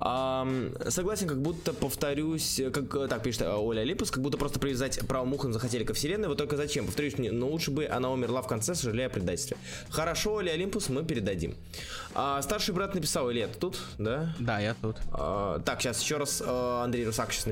Um, 0.02 0.90
согласен, 0.90 1.28
как 1.28 1.42
будто 1.42 1.74
повторюсь, 1.74 2.60
как 2.74 2.96
э, 2.96 3.08
так 3.08 3.22
пишет 3.22 3.44
э, 3.44 3.54
Оля 3.54 3.84
Липус, 3.84 4.10
как 4.10 4.24
будто 4.24 4.36
просто 4.36 4.60
привязать 4.60 5.00
право 5.08 5.26
Мухан 5.26 5.54
захотели 5.54 5.84
ко 5.84 5.94
вселенной, 5.94 6.28
вот 6.28 6.40
только 6.40 6.58
зачем? 6.58 6.88
Повторюсь, 6.88 7.20
мне, 7.20 7.32
но 7.32 7.48
лучше 7.48 7.70
бы 7.70 7.86
она 7.86 8.10
умерла 8.10 8.42
в 8.42 8.48
конце, 8.48 8.74
сожалея 8.74 9.08
о 9.08 9.10
предательстве. 9.12 9.58
Хорошо, 9.90 10.34
Оля 10.34 10.52
Олимпус, 10.54 10.90
мы 10.90 11.04
передадим. 11.04 11.56
А, 12.16 12.42
старший 12.42 12.74
брат 12.74 12.96
написал, 12.96 13.30
или 13.30 13.42
это 13.42 13.60
тут, 13.60 13.78
да? 14.00 14.36
Да, 14.40 14.60
я 14.60 14.74
тут. 14.82 14.98
А, 15.12 15.60
так, 15.60 15.82
сейчас 15.82 16.02
еще 16.02 16.18
раз 16.18 16.42
а, 16.44 16.84
Андрей 16.84 17.06
Русак 17.06 17.32
сейчас 17.32 17.46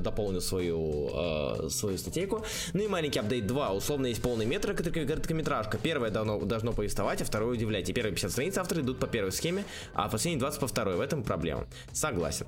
дополнил 0.00 0.42
свою, 0.42 1.10
а, 1.14 1.68
свою 1.70 1.96
статейку. 1.96 2.44
Ну 2.74 2.82
и 2.82 2.88
маленький 2.88 3.18
апдейт 3.18 3.46
2. 3.46 3.72
Условно 3.72 4.06
есть 4.06 4.20
полный 4.20 4.44
метр 4.44 4.74
короткометражка. 4.74 5.78
Первое 5.78 6.10
должно, 6.10 6.38
должно 6.40 6.72
повествовать, 6.72 7.22
а 7.22 7.24
второе 7.24 7.54
удивлять. 7.54 7.88
И 7.88 7.92
первые 7.94 8.12
50 8.12 8.30
страниц 8.30 8.58
авторы 8.58 8.82
идут 8.82 8.98
по 8.98 9.06
первой 9.06 9.32
схеме, 9.32 9.64
а 9.94 10.08
последние 10.08 10.40
20 10.40 10.60
по 10.60 10.66
второй. 10.66 10.96
В 10.96 11.00
этом 11.00 11.22
проблема. 11.22 11.66
Согласен. 11.94 12.46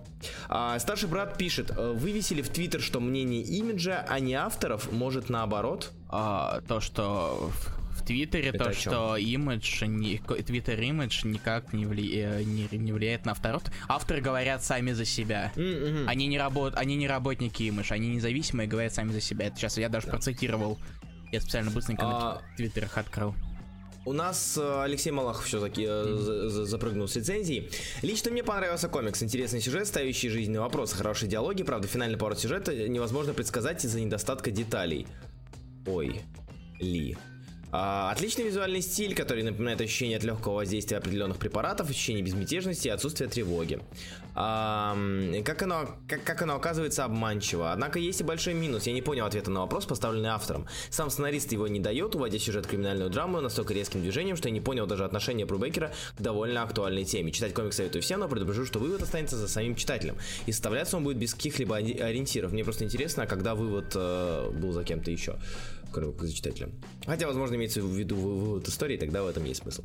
А, 0.48 0.78
старший 0.80 1.08
брат 1.08 1.38
пишет, 1.38 1.70
«Э, 1.70 1.92
вывесили 1.92 2.42
в 2.42 2.48
Твиттер, 2.48 2.80
что 2.80 2.98
мнение 2.98 3.42
имиджа, 3.42 4.04
а 4.08 4.18
не 4.18 4.34
авторов, 4.34 4.90
может 4.90 5.28
наоборот? 5.28 5.92
А, 6.08 6.60
то, 6.66 6.80
что 6.80 7.52
в 7.92 8.04
Твиттере, 8.04 8.52
то, 8.52 8.72
что 8.72 9.16
имидж, 9.16 9.84
Твиттер 10.44 10.80
имидж 10.80 11.24
никак 11.24 11.72
не, 11.72 11.86
вли, 11.86 12.12
э, 12.12 12.42
не, 12.42 12.68
не 12.76 12.92
влияет 12.92 13.24
на 13.24 13.32
авторов. 13.32 13.62
Авторы 13.88 14.20
говорят 14.20 14.64
сами 14.64 14.90
за 14.90 15.04
себя. 15.04 15.52
Mm-hmm. 15.54 16.06
Они, 16.08 16.26
не 16.26 16.38
работ, 16.38 16.74
они 16.76 16.96
не 16.96 17.06
работники 17.06 17.62
имидж, 17.62 17.92
они 17.92 18.08
независимые, 18.08 18.66
говорят 18.66 18.94
сами 18.94 19.12
за 19.12 19.20
себя. 19.20 19.46
Это 19.46 19.56
сейчас 19.56 19.78
я 19.78 19.88
даже 19.88 20.06
да. 20.06 20.12
процитировал. 20.12 20.78
Я 21.30 21.40
специально 21.40 21.70
быстренько 21.70 22.04
а... 22.04 22.10
на 22.10 22.56
Твиттерах 22.56 22.98
открыл. 22.98 23.34
У 24.06 24.12
нас 24.12 24.56
э, 24.56 24.82
Алексей 24.84 25.10
Малахов 25.10 25.46
все-таки 25.46 25.84
э, 25.84 26.46
запрыгнул 26.48 27.08
с 27.08 27.16
лицензией. 27.16 27.68
Лично 28.02 28.30
мне 28.30 28.44
понравился 28.44 28.88
комикс. 28.88 29.20
Интересный 29.20 29.60
сюжет, 29.60 29.88
ставящий 29.88 30.28
жизненные 30.28 30.60
вопросы, 30.60 30.94
хорошие 30.94 31.28
диалоги. 31.28 31.64
Правда, 31.64 31.88
финальный 31.88 32.16
поворот 32.16 32.38
сюжета 32.38 32.88
невозможно 32.88 33.34
предсказать 33.34 33.84
из-за 33.84 34.00
недостатка 34.00 34.52
деталей. 34.52 35.08
Ой, 35.86 36.20
Ли. 36.78 37.18
А, 37.72 38.10
отличный 38.10 38.44
визуальный 38.44 38.80
стиль, 38.80 39.14
который 39.14 39.42
напоминает 39.42 39.80
ощущение 39.80 40.18
от 40.18 40.24
легкого 40.24 40.56
воздействия 40.56 40.98
определенных 40.98 41.38
препаратов, 41.38 41.90
ощущение 41.90 42.22
безмятежности 42.22 42.88
и 42.88 42.90
отсутствие 42.90 43.28
тревоги. 43.28 43.80
А, 44.34 44.96
как, 45.44 45.62
оно, 45.62 45.96
как, 46.06 46.22
как 46.22 46.42
оно 46.42 46.56
оказывается 46.56 47.04
обманчиво. 47.04 47.72
Однако 47.72 47.98
есть 47.98 48.20
и 48.20 48.24
большой 48.24 48.54
минус. 48.54 48.86
Я 48.86 48.92
не 48.92 49.02
понял 49.02 49.24
ответа 49.24 49.50
на 49.50 49.60
вопрос, 49.60 49.86
поставленный 49.86 50.28
автором. 50.28 50.66
Сам 50.90 51.10
сценарист 51.10 51.52
его 51.52 51.66
не 51.68 51.80
дает, 51.80 52.14
уводя 52.14 52.38
сюжет 52.38 52.66
криминальную 52.66 53.10
драму 53.10 53.40
настолько 53.40 53.72
резким 53.74 54.02
движением, 54.02 54.36
что 54.36 54.48
я 54.48 54.52
не 54.52 54.60
понял 54.60 54.86
даже 54.86 55.04
отношения 55.04 55.46
Брубекера 55.46 55.92
к 56.16 56.20
довольно 56.20 56.62
актуальной 56.62 57.04
теме. 57.04 57.32
Читать 57.32 57.54
комикс 57.54 57.76
советую 57.76 58.02
всем, 58.02 58.20
но 58.20 58.28
предупрежу, 58.28 58.66
что 58.66 58.78
вывод 58.78 59.02
останется 59.02 59.36
за 59.36 59.48
самим 59.48 59.74
читателем. 59.74 60.16
И 60.44 60.52
составляться 60.52 60.96
он 60.98 61.04
будет 61.04 61.16
без 61.16 61.34
каких-либо 61.34 61.76
ориентиров. 61.76 62.52
Мне 62.52 62.62
просто 62.62 62.84
интересно, 62.84 63.22
а 63.22 63.26
когда 63.26 63.54
вывод 63.54 63.92
э, 63.94 64.50
был 64.50 64.72
за 64.72 64.84
кем-то 64.84 65.10
еще 65.10 65.36
кроме 65.92 66.12
как 66.12 66.26
за 66.26 66.34
читателем. 66.34 66.72
Хотя, 67.06 67.26
возможно, 67.26 67.54
имеется 67.54 67.82
в 67.82 67.86
виду 67.90 68.16
вывод 68.16 68.68
истории, 68.68 68.96
тогда 68.96 69.22
в 69.22 69.26
этом 69.28 69.44
есть 69.44 69.62
смысл. 69.62 69.84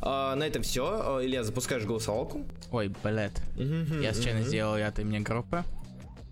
А, 0.00 0.34
на 0.34 0.44
этом 0.44 0.62
все. 0.62 0.84
А, 1.18 1.24
Илья, 1.24 1.44
запускаешь 1.44 1.84
голосовалку. 1.84 2.44
Ой, 2.70 2.92
блядь. 3.02 3.40
Я 3.56 4.12
случайно 4.14 4.42
сделал 4.42 4.74
от 4.74 4.98
имени 4.98 5.18
группы. 5.20 5.64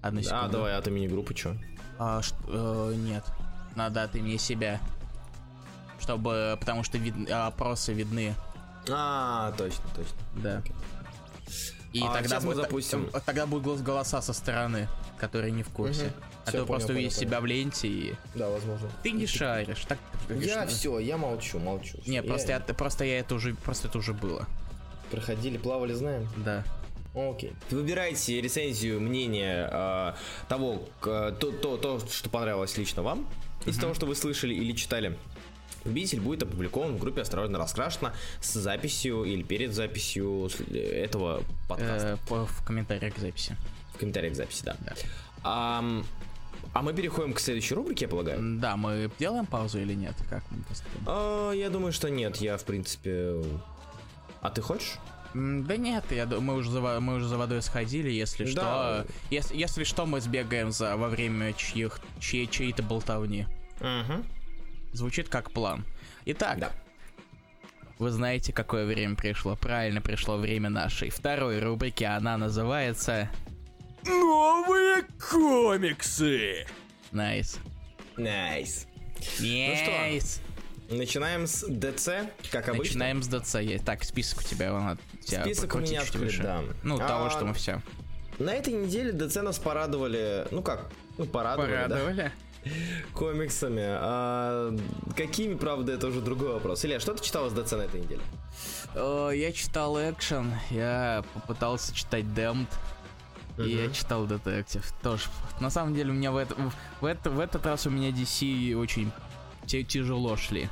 Одну 0.03 0.23
секунду. 0.23 0.45
А, 0.45 0.49
давай 0.49 0.77
от 0.77 0.87
имени 0.89 1.07
группы, 1.09 1.37
что? 1.37 1.57
А, 1.99 2.23
ш- 2.23 2.35
э, 2.49 2.95
нет. 2.97 3.25
Надо 3.77 4.03
от 4.03 4.15
имени 4.17 4.39
себя. 4.39 4.81
Чтобы, 6.01 6.57
потому 6.59 6.83
что 6.83 6.97
вид, 6.97 7.15
опросы 7.31 7.93
видны. 7.93 8.35
А, 8.91 9.53
точно, 9.59 9.85
точно. 9.95 10.17
Да. 10.43 10.59
Okay. 10.61 10.73
И 11.93 12.03
а, 12.03 12.15
тогда, 12.15 12.41
будет, 12.41 12.57
запустим. 12.57 13.11
тогда 13.27 13.47
будут 13.47 13.83
голоса 13.83 14.23
со 14.23 14.33
стороны, 14.33 14.89
которые 15.19 15.51
не 15.51 15.65
в 15.65 15.71
курсе. 15.71 16.07
Угу. 16.07 16.13
А 16.47 16.53
то 16.53 16.67
просто 16.67 16.93
увидишь 16.93 17.15
себя 17.15 17.41
в 17.41 17.47
ленте 17.47 17.89
и... 17.89 18.15
Да, 18.35 18.49
возможно. 18.49 18.89
Ты 19.03 19.11
не 19.11 19.27
шаришь. 19.27 19.85
Так, 19.87 19.99
я 20.29 20.67
все, 20.67 20.99
я 21.01 21.17
молчу, 21.17 21.59
молчу. 21.59 21.99
Не, 22.07 22.17
я... 22.17 22.23
просто, 22.23 22.53
я, 22.53 22.61
просто 22.61 23.05
я 23.05 23.19
это 23.19 23.35
уже, 23.35 23.55
просто 23.55 23.89
это 23.89 23.99
уже 23.99 24.13
было. 24.13 24.47
Проходили, 25.11 25.59
плавали, 25.59 25.93
знаем? 25.93 26.29
Да. 26.45 26.65
Окей. 27.15 27.53
Выбирайте 27.71 28.41
рецензию, 28.41 29.01
мнение 29.01 29.69
э, 29.71 30.13
того, 30.49 30.89
к, 31.01 31.33
то, 31.33 31.51
то, 31.51 31.77
то, 31.77 31.99
что 32.09 32.31
понравилось 32.31 32.77
лично 32.79 33.03
вам, 33.03 33.29
из 33.67 33.77
mm-hmm. 33.77 33.81
того, 33.81 33.95
что 33.95 34.07
вы 34.07 34.15
слышали 34.15 34.55
или 34.55 34.73
читали. 34.73 35.19
Победитель 35.83 36.21
будет 36.21 36.43
опубликован 36.43 36.97
в 36.97 36.99
группе 36.99 37.23
«Осторожно 37.23 37.59
раскрашено» 37.59 38.13
с 38.41 38.53
записью 38.53 39.25
или 39.25 39.43
перед 39.43 39.73
записью 39.73 40.51
этого 40.71 41.43
подкаста. 41.69 42.19
Э, 42.29 42.47
в 42.47 42.65
комментариях 42.65 43.15
к 43.15 43.19
записи. 43.19 43.57
В 43.95 43.99
комментариях 43.99 44.35
к 44.35 44.37
записи, 44.37 44.63
да. 44.65 44.77
да. 44.81 44.95
А, 45.43 45.83
а 46.73 46.83
мы 46.83 46.93
переходим 46.93 47.33
к 47.33 47.41
следующей 47.41 47.75
рубрике, 47.75 48.05
я 48.05 48.09
полагаю. 48.09 48.59
Да, 48.61 48.77
мы 48.77 49.11
делаем 49.19 49.47
паузу 49.47 49.81
или 49.81 49.95
нет? 49.95 50.15
Как 50.29 50.43
мы 50.51 50.59
А, 51.07 51.53
я 51.53 51.71
думаю, 51.71 51.93
что 51.93 52.11
нет. 52.11 52.37
Я, 52.37 52.57
в 52.57 52.65
принципе... 52.65 53.43
А 54.41 54.51
ты 54.51 54.63
хочешь? 54.63 54.99
Да 55.35 55.77
нет, 55.77 56.05
я, 56.11 56.27
мы, 56.27 56.55
уже 56.55 56.71
за, 56.71 56.81
мы 56.81 57.17
уже 57.17 57.29
за 57.29 57.39
водой 57.39 57.63
сходили, 57.63 58.11
если 58.11 58.45
да. 58.47 58.51
что. 58.51 59.07
Если, 59.31 59.57
если 59.57 59.85
что, 59.85 60.05
мы 60.05 60.21
сбегаем 60.21 60.73
за, 60.73 60.97
во 60.97 61.09
время 61.09 61.53
чьих, 61.53 62.01
чьей, 62.19 62.47
чьей-то 62.47 62.83
болтовни. 62.83 63.47
Мгм. 63.81 64.25
Звучит 64.93 65.29
как 65.29 65.51
план. 65.51 65.85
Итак, 66.25 66.59
Да. 66.59 66.73
вы 67.99 68.11
знаете, 68.11 68.53
какое 68.53 68.87
время 68.87 69.17
пришло. 69.17 69.57
Правильно 69.57 70.01
пришло 70.01 70.37
время 70.37 70.69
нашей 70.71 71.11
второй 71.11 71.61
рубрики. 71.61 72.05
Она 72.05 72.37
называется 72.37 73.31
Новые 74.05 75.05
комиксы. 75.31 76.67
Nice. 77.13 77.59
Nice. 78.17 78.87
Nice. 79.39 80.41
Начинаем 80.89 81.47
с 81.47 81.65
ДЦ, 81.69 82.09
как 82.51 82.69
обычно. 82.69 82.85
Начинаем 82.85 83.23
с 83.23 83.29
ДЦ. 83.29 83.57
Есть. 83.61 83.85
Так, 83.85 84.03
список 84.03 84.41
у 84.41 84.43
тебя, 84.43 84.73
вон, 84.73 84.89
от 84.89 85.01
тебя 85.25 85.45
Список 85.45 85.75
у 85.77 85.79
меня 85.79 86.01
открыт, 86.01 86.37
да. 86.43 86.63
Ну, 86.83 86.97
А, 87.01 87.07
того, 87.07 87.31
что 87.31 87.45
мы 87.45 87.55
все 87.55 87.81
На 88.41 88.51
этой 88.55 88.73
неделе 88.73 89.13
ДЦ 89.13 89.37
нас 89.37 89.59
порадовали, 89.61 90.49
ну 90.51 90.63
как, 90.63 90.91
ну 91.17 91.27
порадовали, 91.27 91.71
да, 91.71 91.83
порадовали. 91.83 92.33
Комиксами. 93.15 93.83
А, 93.87 94.77
какими, 95.17 95.55
правда, 95.55 95.93
это 95.93 96.09
уже 96.09 96.21
другой 96.21 96.53
вопрос. 96.53 96.85
Илья, 96.85 97.01
что 97.01 97.15
ты 97.15 97.23
читал 97.25 97.47
из 97.47 97.53
ДЦ 97.53 97.73
на 97.73 97.83
этой 97.83 98.01
неделе? 98.01 98.23
Э, 98.95 99.31
Я 99.35 99.53
читал 99.53 99.97
экшен, 99.99 100.53
я 100.71 101.25
попытался 101.35 101.95
читать 101.95 102.25
Damned, 102.25 102.69
и 103.59 103.69
я 103.71 103.91
читал 103.91 104.27
детектив. 104.27 104.85
Тоже. 105.03 105.25
На 105.61 105.71
самом 105.71 105.95
деле 105.95 106.11
у 106.11 106.15
меня 106.15 106.33
в, 106.33 106.37
это- 106.37 106.55
в, 107.01 107.05
это- 107.05 107.31
в 107.31 107.41
этот 107.41 107.65
раз 107.67 107.87
у 107.87 107.91
меня 107.91 108.11
DC 108.11 108.75
очень 108.75 109.11
тяжело 109.67 110.37
шли 110.37 110.69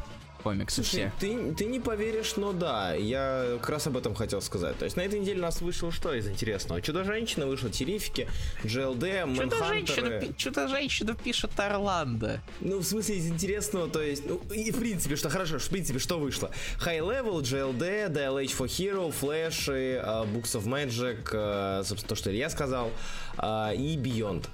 комиксы 0.48 0.82
Слушай, 0.82 1.10
все. 1.10 1.12
ты, 1.20 1.54
ты 1.54 1.64
не 1.66 1.78
поверишь, 1.78 2.36
но 2.36 2.52
да, 2.54 2.94
я 2.94 3.58
как 3.60 3.68
раз 3.68 3.86
об 3.86 3.98
этом 3.98 4.14
хотел 4.14 4.40
сказать. 4.40 4.78
То 4.78 4.86
есть 4.86 4.96
на 4.96 5.02
этой 5.02 5.20
неделе 5.20 5.40
у 5.40 5.42
нас 5.42 5.60
вышло 5.60 5.92
что 5.92 6.14
из 6.14 6.26
интересного? 6.26 6.80
Чудо-женщина 6.80 7.46
вышла, 7.46 7.68
Терифики, 7.68 8.26
GLD, 8.64 9.26
Мэнхантеры. 9.26 10.32
Чудо-женщина 10.38 11.14
пишет 11.14 11.50
Орландо. 11.60 12.40
Ну, 12.60 12.78
в 12.78 12.84
смысле, 12.84 13.16
из 13.16 13.28
интересного, 13.28 13.88
то 13.88 14.00
есть, 14.00 14.24
ну, 14.26 14.40
и 14.50 14.70
в 14.70 14.78
принципе, 14.78 15.16
что 15.16 15.28
хорошо, 15.28 15.58
в 15.58 15.68
принципе, 15.68 15.98
что 15.98 16.18
вышло? 16.18 16.50
High 16.82 17.00
Level, 17.00 17.42
GLD, 17.42 18.08
DLH 18.10 18.56
for 18.56 18.66
Hero, 18.66 19.12
Flash, 19.12 19.68
и, 19.68 20.00
а, 20.02 20.24
Books 20.24 20.58
of 20.58 20.64
Magic, 20.64 21.28
а, 21.34 21.82
собственно, 21.84 22.08
то, 22.08 22.14
что 22.14 22.30
Илья 22.30 22.48
сказал, 22.48 22.90
а, 23.38 23.72
и 23.72 23.96
Beyond. 23.96 24.46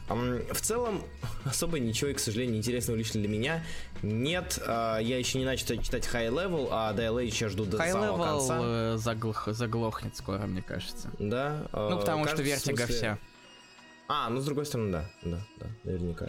В 0.53 0.61
целом, 0.61 1.03
особо 1.45 1.79
ничего, 1.79 2.11
и, 2.11 2.15
к 2.15 2.19
сожалению, 2.21 2.57
интересного 2.59 2.97
лично 2.97 3.21
для 3.21 3.29
меня 3.29 3.65
нет. 4.03 4.59
А, 4.67 4.99
Я 4.99 5.19
еще 5.19 5.39
не 5.39 5.45
начал 5.45 5.67
читать 5.83 6.09
High 6.13 6.29
Level, 6.31 6.69
а 6.71 6.93
DLH 6.95 7.37
я 7.41 7.49
жду 7.49 7.65
до 7.65 7.79
High 7.79 7.93
самого 7.93 8.17
Level 8.17 8.25
конца. 8.39 8.59
э, 8.63 8.95
заглох- 8.97 9.53
заглохнет 9.53 10.17
скоро, 10.17 10.41
мне 10.47 10.63
кажется. 10.63 11.11
Да? 11.19 11.67
а, 11.73 11.91
Ну, 11.91 11.99
потому 11.99 12.27
что 12.27 12.37
кажется, 12.37 12.43
в 12.43 12.47
вертига 12.69 12.87
смысле- 12.87 12.97
вся. 12.97 13.19
А, 14.07 14.29
ну 14.29 14.41
с 14.41 14.45
другой 14.45 14.67
стороны, 14.67 14.93
да, 14.93 15.11
да, 15.23 15.39
да, 15.59 15.67
наверняка. 15.85 16.29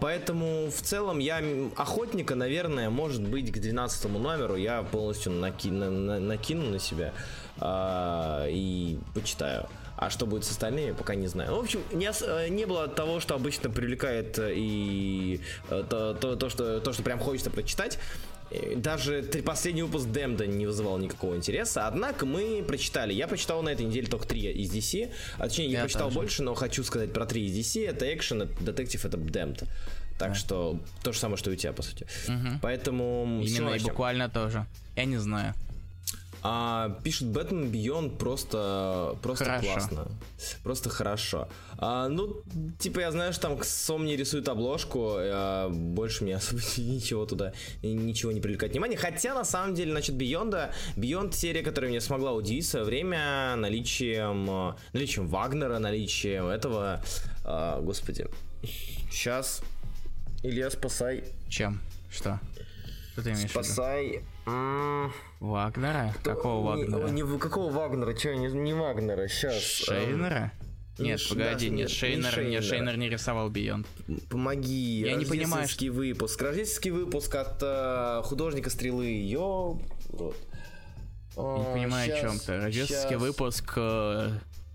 Поэтому 0.00 0.70
в 0.70 0.82
целом 0.82 1.18
я 1.20 1.42
охотника, 1.76 2.34
наверное, 2.34 2.90
может 2.90 3.22
быть 3.26 3.50
к 3.50 3.58
12 3.58 4.18
номеру 4.18 4.56
я 4.56 4.82
полностью 4.82 5.32
наки- 5.32 5.70
на- 5.70 5.90
на- 5.90 6.20
накину 6.20 6.68
на 6.70 6.78
себя 6.78 7.14
а, 7.58 8.46
и 8.48 8.98
почитаю. 9.14 9.66
А 9.96 10.10
что 10.10 10.26
будет 10.26 10.44
с 10.44 10.50
остальными, 10.50 10.92
пока 10.92 11.14
не 11.14 11.28
знаю. 11.28 11.50
Ну, 11.52 11.56
В 11.58 11.64
общем, 11.64 11.80
не, 11.92 12.10
э, 12.10 12.48
не 12.48 12.66
было 12.66 12.88
того, 12.88 13.20
что 13.20 13.34
обычно 13.34 13.70
привлекает 13.70 14.38
э, 14.38 14.52
и 14.56 15.40
э, 15.70 15.84
то, 15.88 16.14
то, 16.14 16.36
то, 16.36 16.48
что, 16.48 16.80
то, 16.80 16.92
что 16.92 17.02
прям 17.02 17.18
хочется 17.18 17.50
прочитать. 17.50 17.98
Даже 18.76 19.22
последний 19.44 19.82
выпуск 19.82 20.08
Демда 20.10 20.46
не 20.46 20.66
вызывал 20.66 20.98
никакого 20.98 21.34
интереса. 21.34 21.88
Однако 21.88 22.26
мы 22.26 22.62
прочитали. 22.62 23.12
Я 23.12 23.26
прочитал 23.26 23.62
на 23.62 23.70
этой 23.70 23.86
неделе 23.86 24.06
только 24.06 24.28
три 24.28 24.42
из 24.52 24.72
DC. 24.72 25.10
А, 25.38 25.48
точнее, 25.48 25.66
я, 25.66 25.78
Я 25.78 25.80
прочитал 25.84 26.08
тоже. 26.08 26.18
больше, 26.20 26.42
но 26.42 26.54
хочу 26.54 26.84
сказать 26.84 27.12
про 27.12 27.26
три 27.26 27.46
из 27.46 27.56
DC. 27.56 27.88
Это 27.88 28.12
экшен, 28.14 28.42
это 28.42 28.64
детектив, 28.64 29.04
это 29.04 29.16
Демд. 29.16 29.64
Так 30.18 30.36
что 30.36 30.78
то 31.02 31.12
же 31.12 31.18
самое, 31.18 31.36
что 31.36 31.50
и 31.50 31.54
у 31.54 31.56
тебя, 31.56 31.72
по 31.72 31.82
сути. 31.82 32.06
Поэтому 32.62 33.42
всё 33.44 33.62
Именно 33.62 33.74
и 33.74 33.80
буквально 33.80 34.28
тоже. 34.28 34.66
Я 34.96 35.04
не 35.06 35.16
знаю. 35.16 35.54
А, 36.46 37.00
пишет 37.02 37.28
Бэтмен 37.28 37.70
Beyond 37.72 38.18
просто, 38.18 39.16
просто 39.22 39.46
Хорошо. 39.46 39.72
классно. 39.72 40.08
Просто 40.62 40.90
хорошо. 40.90 41.48
А, 41.78 42.08
ну, 42.08 42.42
типа, 42.78 43.00
я 43.00 43.10
знаю, 43.12 43.32
что 43.32 43.48
там 43.48 43.62
Сом 43.62 44.04
не 44.04 44.14
рисует 44.14 44.46
обложку, 44.50 45.14
а 45.16 45.70
больше 45.70 46.22
мне 46.24 46.36
особо 46.36 46.60
ничего 46.76 47.24
туда, 47.24 47.54
ничего 47.82 48.30
не 48.30 48.42
привлекает 48.42 48.72
внимание. 48.72 48.98
Хотя, 48.98 49.32
на 49.32 49.44
самом 49.44 49.74
деле, 49.74 49.92
значит, 49.92 50.16
Beyond, 50.16 50.70
Beyond 50.96 51.32
серия, 51.32 51.62
которая 51.62 51.90
меня 51.90 52.02
смогла 52.02 52.32
удивить 52.32 52.66
в 52.66 52.68
свое 52.68 52.84
время 52.84 53.56
наличием, 53.56 54.46
э, 54.50 54.74
наличием 54.92 55.28
Вагнера, 55.28 55.78
наличием 55.78 56.48
этого, 56.48 57.02
а, 57.46 57.80
господи, 57.80 58.26
сейчас, 59.10 59.62
Илья, 60.42 60.70
спасай, 60.70 61.24
Чем? 61.48 61.80
Что? 62.10 62.38
Что 63.14 63.22
ты 63.22 63.30
имеешь 63.30 63.50
в 63.50 63.54
виду? 63.54 64.22
Вагнера? 65.44 66.14
Какого 66.22 66.76
не- 66.76 66.84
Вагнера? 66.84 67.08
Не, 67.08 67.38
какого 67.38 67.70
Вагнера? 67.70 68.14
Че, 68.14 68.36
не, 68.36 68.48
не 68.48 68.72
Вагнера, 68.72 69.28
сейчас. 69.28 69.60
Шейнера? 69.62 70.52
Нет, 70.98 71.20
Ш- 71.20 71.34
погоди, 71.34 71.68
да, 71.68 71.74
нет, 71.74 71.78
нет, 71.80 71.88
не 71.88 71.94
Шейнер, 71.94 72.42
нет. 72.44 72.64
Шейнер 72.64 72.96
не 72.96 73.08
рисовал 73.10 73.50
Бейонд. 73.50 73.86
Помоги. 74.30 75.00
Я 75.00 75.14
не 75.16 75.24
понимаю, 75.24 75.62
Рождественский 75.62 75.88
выпуск. 75.88 76.40
Рождественский 76.40 76.90
выпуск 76.92 77.34
от 77.34 77.58
э, 77.62 78.22
художника 78.24 78.70
Стрелы. 78.70 79.06
Ё... 79.06 79.78
Я 81.36 81.42
не 81.58 81.72
понимаю, 81.74 82.14
о 82.16 82.20
чем 82.20 82.38
ты. 82.38 82.56
Рождественский 82.58 83.16
выпуск... 83.16 83.72
э, 83.76 84.30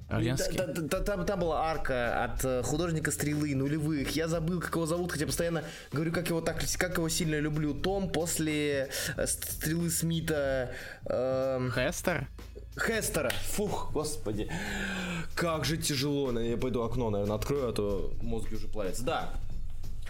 Да, 0.10 1.01
там, 1.01 1.26
там 1.26 1.39
была 1.39 1.70
арка 1.70 2.24
от 2.24 2.43
э, 2.43 2.64
художника 2.64 3.12
Стрелы 3.12 3.53
нулевых. 3.53 4.10
Я 4.16 4.28
забыл, 4.28 4.60
как 4.60 4.76
его 4.76 4.86
зовут, 4.86 5.12
хотя 5.12 5.26
постоянно 5.28 5.64
говорю, 5.91 6.12
как 6.12 6.30
его 6.30 6.41
так, 6.41 6.64
как 6.78 6.97
его 6.97 7.10
сильно 7.10 7.39
люблю. 7.39 7.74
Том 7.76 8.10
после 8.10 8.89
э, 9.16 9.28
Стрелы 9.28 9.89
Смита. 9.91 10.72
эм, 11.05 11.72
Хестер? 11.72 12.28
Хестера. 12.80 13.30
Фух, 13.30 13.91
господи. 13.91 14.49
Как 15.36 15.66
же 15.66 15.78
тяжело. 15.78 16.32
Я 16.39 16.57
пойду 16.57 16.82
окно, 16.82 17.10
наверное, 17.10 17.36
открою, 17.36 17.70
а 17.70 17.74
то 17.74 18.14
мозги 18.22 18.55
уже 18.55 18.68
плавятся. 18.68 19.03
Да, 19.03 19.34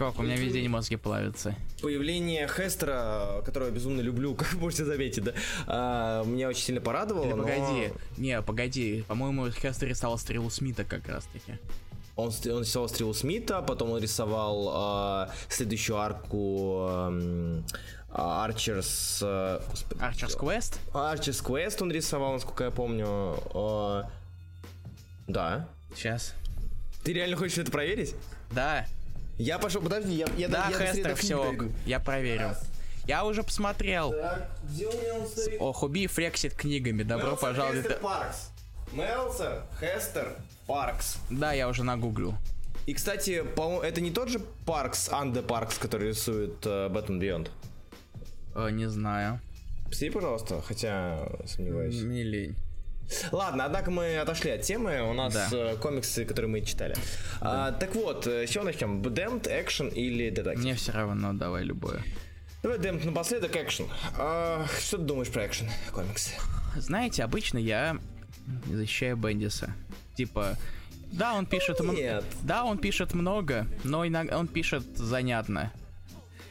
Чувак, 0.00 0.18
у 0.18 0.22
меня 0.22 0.36
везде 0.36 0.66
мозги 0.66 0.96
плавятся. 0.96 1.54
появление 1.82 2.48
Хестера, 2.48 3.42
которого 3.44 3.68
я 3.68 3.74
безумно 3.74 4.00
люблю, 4.00 4.34
как 4.38 4.54
можете 4.54 4.86
заметить, 4.86 5.24
да, 5.24 5.34
а, 5.66 6.24
меня 6.24 6.48
очень 6.48 6.62
сильно 6.62 6.80
порадовало. 6.80 7.26
Или 7.26 7.34
но 7.34 7.42
погоди, 7.42 7.92
не, 8.16 8.40
погоди, 8.40 9.04
по-моему, 9.08 9.50
Хестер 9.50 9.88
рисовал 9.88 10.16
Стрелу 10.16 10.48
Смита 10.48 10.84
как 10.84 11.06
раз 11.06 11.26
таки. 11.26 11.58
Он, 12.16 12.32
он 12.46 12.62
рисовал 12.62 12.88
Стрелу 12.88 13.12
Смита, 13.12 13.60
потом 13.60 13.90
он 13.90 14.00
рисовал 14.00 14.70
а, 14.72 15.34
следующую 15.50 15.98
арку 15.98 16.88
Арчерс... 18.10 19.22
Арчерс 19.22 20.34
Квест? 20.34 20.80
Арчерс 20.94 21.42
Квест 21.42 21.82
он 21.82 21.92
рисовал, 21.92 22.32
насколько 22.32 22.64
я 22.64 22.70
помню. 22.70 23.36
а, 23.52 24.10
да. 25.28 25.68
Сейчас. 25.94 26.32
Ты 27.04 27.12
реально 27.12 27.36
хочешь 27.36 27.58
это 27.58 27.70
проверить? 27.70 28.14
Да, 28.50 28.86
Я 29.40 29.58
пошел, 29.58 29.80
подожди, 29.80 30.12
я, 30.12 30.26
я, 30.36 30.48
да, 30.48 30.68
я 30.68 30.92
Хестер, 30.92 31.14
все, 31.14 31.54
я 31.86 31.98
проверил. 31.98 32.50
Я 33.06 33.24
уже 33.24 33.42
посмотрел. 33.42 34.12
Так, 34.12 34.50
где 34.64 34.86
у 34.86 34.92
меня 34.92 35.14
он 35.14 35.26
стоит? 35.26 35.58
О, 35.58 35.72
Хуби 35.72 36.06
флексит 36.06 36.52
книгами, 36.52 37.02
добро 37.02 37.30
Мелсер, 37.30 37.48
пожаловать. 37.48 37.78
Хестер, 37.78 37.98
Паркс. 38.00 38.50
Мелсер, 38.92 39.62
Хестер, 39.80 40.36
Паркс. 40.66 41.16
Да, 41.30 41.54
я 41.54 41.68
уже 41.68 41.84
нагуглил. 41.84 42.34
И, 42.84 42.92
кстати, 42.92 43.42
по 43.42 43.82
это 43.82 44.02
не 44.02 44.10
тот 44.10 44.28
же 44.28 44.40
Паркс, 44.66 45.08
Анде 45.08 45.40
Паркс, 45.40 45.78
который 45.78 46.08
рисует 46.08 46.58
э, 46.66 46.88
Batman 46.88 47.18
Beyond? 47.18 47.50
Э, 48.54 48.70
не 48.70 48.90
знаю. 48.90 49.40
Посмотри, 49.86 50.10
пожалуйста, 50.10 50.60
хотя 50.60 51.26
сомневаюсь. 51.46 52.02
Мне 52.02 52.24
лень. 52.24 52.56
Ладно, 53.32 53.64
однако 53.64 53.90
мы 53.90 54.18
отошли 54.18 54.50
от 54.52 54.62
темы. 54.62 55.02
У 55.02 55.12
нас 55.12 55.32
Да. 55.34 55.48
э, 55.52 55.76
комиксы, 55.76 56.24
которые 56.24 56.50
мы 56.50 56.60
читали. 56.62 56.94
А, 57.40 57.72
так 57.72 57.94
вот, 57.94 58.26
э, 58.26 58.46
с 58.46 58.50
чего 58.50 58.64
начнем? 58.64 59.00
Damned, 59.02 59.48
экшен 59.50 59.88
или 59.88 60.30
детектив? 60.30 60.62
Мне 60.62 60.74
все 60.74 60.92
равно, 60.92 61.32
давай 61.32 61.64
любое. 61.64 62.02
Давай 62.62 62.78
Damned 62.78 63.04
напоследок, 63.06 63.56
экшен. 63.56 63.86
А, 64.18 64.66
что 64.80 64.98
ты 64.98 65.04
думаешь 65.04 65.28
про 65.30 65.46
экшен 65.46 65.68
комиксы? 65.92 66.30
Знаете, 66.76 67.24
обычно 67.24 67.58
я 67.58 67.96
защищаю 68.66 69.16
Бендиса. 69.16 69.74
Типа, 70.16 70.56
да, 71.12 71.34
он 71.34 71.46
пишет... 71.46 71.80
м- 71.80 71.94
Нет. 71.94 72.24
Да, 72.42 72.64
он 72.64 72.78
пишет 72.78 73.14
много, 73.14 73.66
но 73.84 74.06
иногда 74.06 74.38
он 74.38 74.46
пишет 74.46 74.84
занятно. 74.96 75.72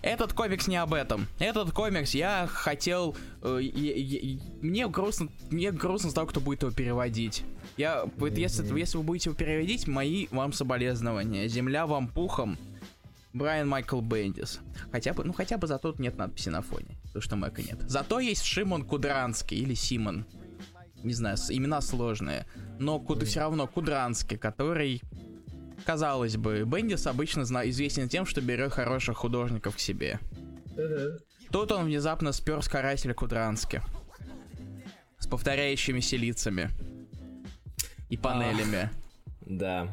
Этот 0.02 0.34
комикс 0.34 0.68
не 0.68 0.78
об 0.78 0.94
этом. 0.94 1.28
Этот 1.40 1.72
комикс 1.72 2.14
я 2.14 2.48
хотел... 2.52 3.16
э, 3.42 3.60
я- 3.62 3.96
я- 3.96 4.40
мне 4.62 4.88
грустно, 4.88 5.30
мне 5.50 5.72
грустно 5.72 6.10
с 6.10 6.14
того, 6.14 6.28
кто 6.28 6.40
будет 6.40 6.62
его 6.64 6.72
переводить. 6.72 7.44
Я, 7.78 8.06
вот 8.18 8.38
если, 8.38 8.78
если 8.78 8.98
вы 8.98 9.04
будете 9.04 9.30
его 9.30 9.38
переводить, 9.38 9.88
мои 9.88 10.28
вам 10.32 10.54
соболезнования. 10.54 11.48
Земля 11.48 11.86
вам 11.86 12.08
пухом. 12.08 12.58
Брайан 13.32 13.68
Майкл 13.70 14.02
Бендис. 14.02 14.60
Хотя 14.92 15.14
бы, 15.14 15.24
ну 15.24 15.34
хотя 15.34 15.58
бы 15.58 15.68
зато 15.68 15.92
тут 15.92 16.00
нет 16.00 16.18
надписи 16.18 16.50
на 16.50 16.62
фоне. 16.62 16.98
Потому 17.04 17.22
что 17.22 17.36
Мэка 17.36 17.62
нет. 17.62 17.78
Зато 17.82 18.20
есть 18.20 18.44
Шимон 18.44 18.84
Кудранский 18.84 19.58
или 19.58 19.76
Симон. 19.76 20.26
Не 21.04 21.14
знаю, 21.14 21.38
имена 21.50 21.80
сложные. 21.82 22.46
Но 22.80 23.00
куд, 23.00 23.24
все 23.24 23.42
равно 23.42 23.68
Кудранский, 23.68 24.38
который 24.38 25.02
казалось 25.90 26.38
бы, 26.38 26.66
Бендис 26.66 27.08
обычно 27.08 27.42
известен 27.68 28.10
тем, 28.10 28.28
что 28.28 28.42
берет 28.42 28.72
хороших 28.72 29.18
художников 29.18 29.76
к 29.76 29.80
себе. 29.80 30.20
Тут 31.52 31.72
он 31.72 31.86
внезапно 31.86 32.32
спер 32.32 32.62
с 32.62 32.68
карателя 32.68 33.16
Кудрански. 33.16 33.82
С 35.18 35.26
повторяющимися 35.26 36.16
лицами. 36.16 36.70
И 38.12 38.18
панелями. 38.18 38.92
Да. 39.42 39.88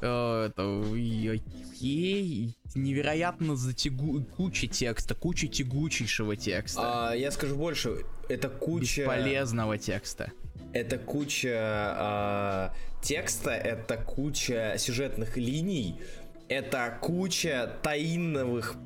Э, 0.00 0.48
Это 0.48 0.80
окей. 0.80 2.56
Невероятно 2.74 3.54
затягу... 3.54 4.24
куча 4.36 4.66
текста, 4.66 5.14
куча 5.14 5.46
тягучейшего 5.46 6.34
текста. 6.34 7.10
А, 7.10 7.14
я 7.14 7.30
скажу 7.30 7.54
больше. 7.54 8.04
Это 8.28 8.48
куча... 8.48 9.02
Бесполезного 9.02 9.78
текста. 9.78 10.32
Это 10.72 10.98
куча 10.98 11.54
а, 11.54 12.74
текста, 13.02 13.50
это 13.50 13.96
куча 13.96 14.74
сюжетных 14.78 15.36
линий, 15.36 16.00
это 16.48 16.98
куча 17.00 17.76
таинных 17.82 18.76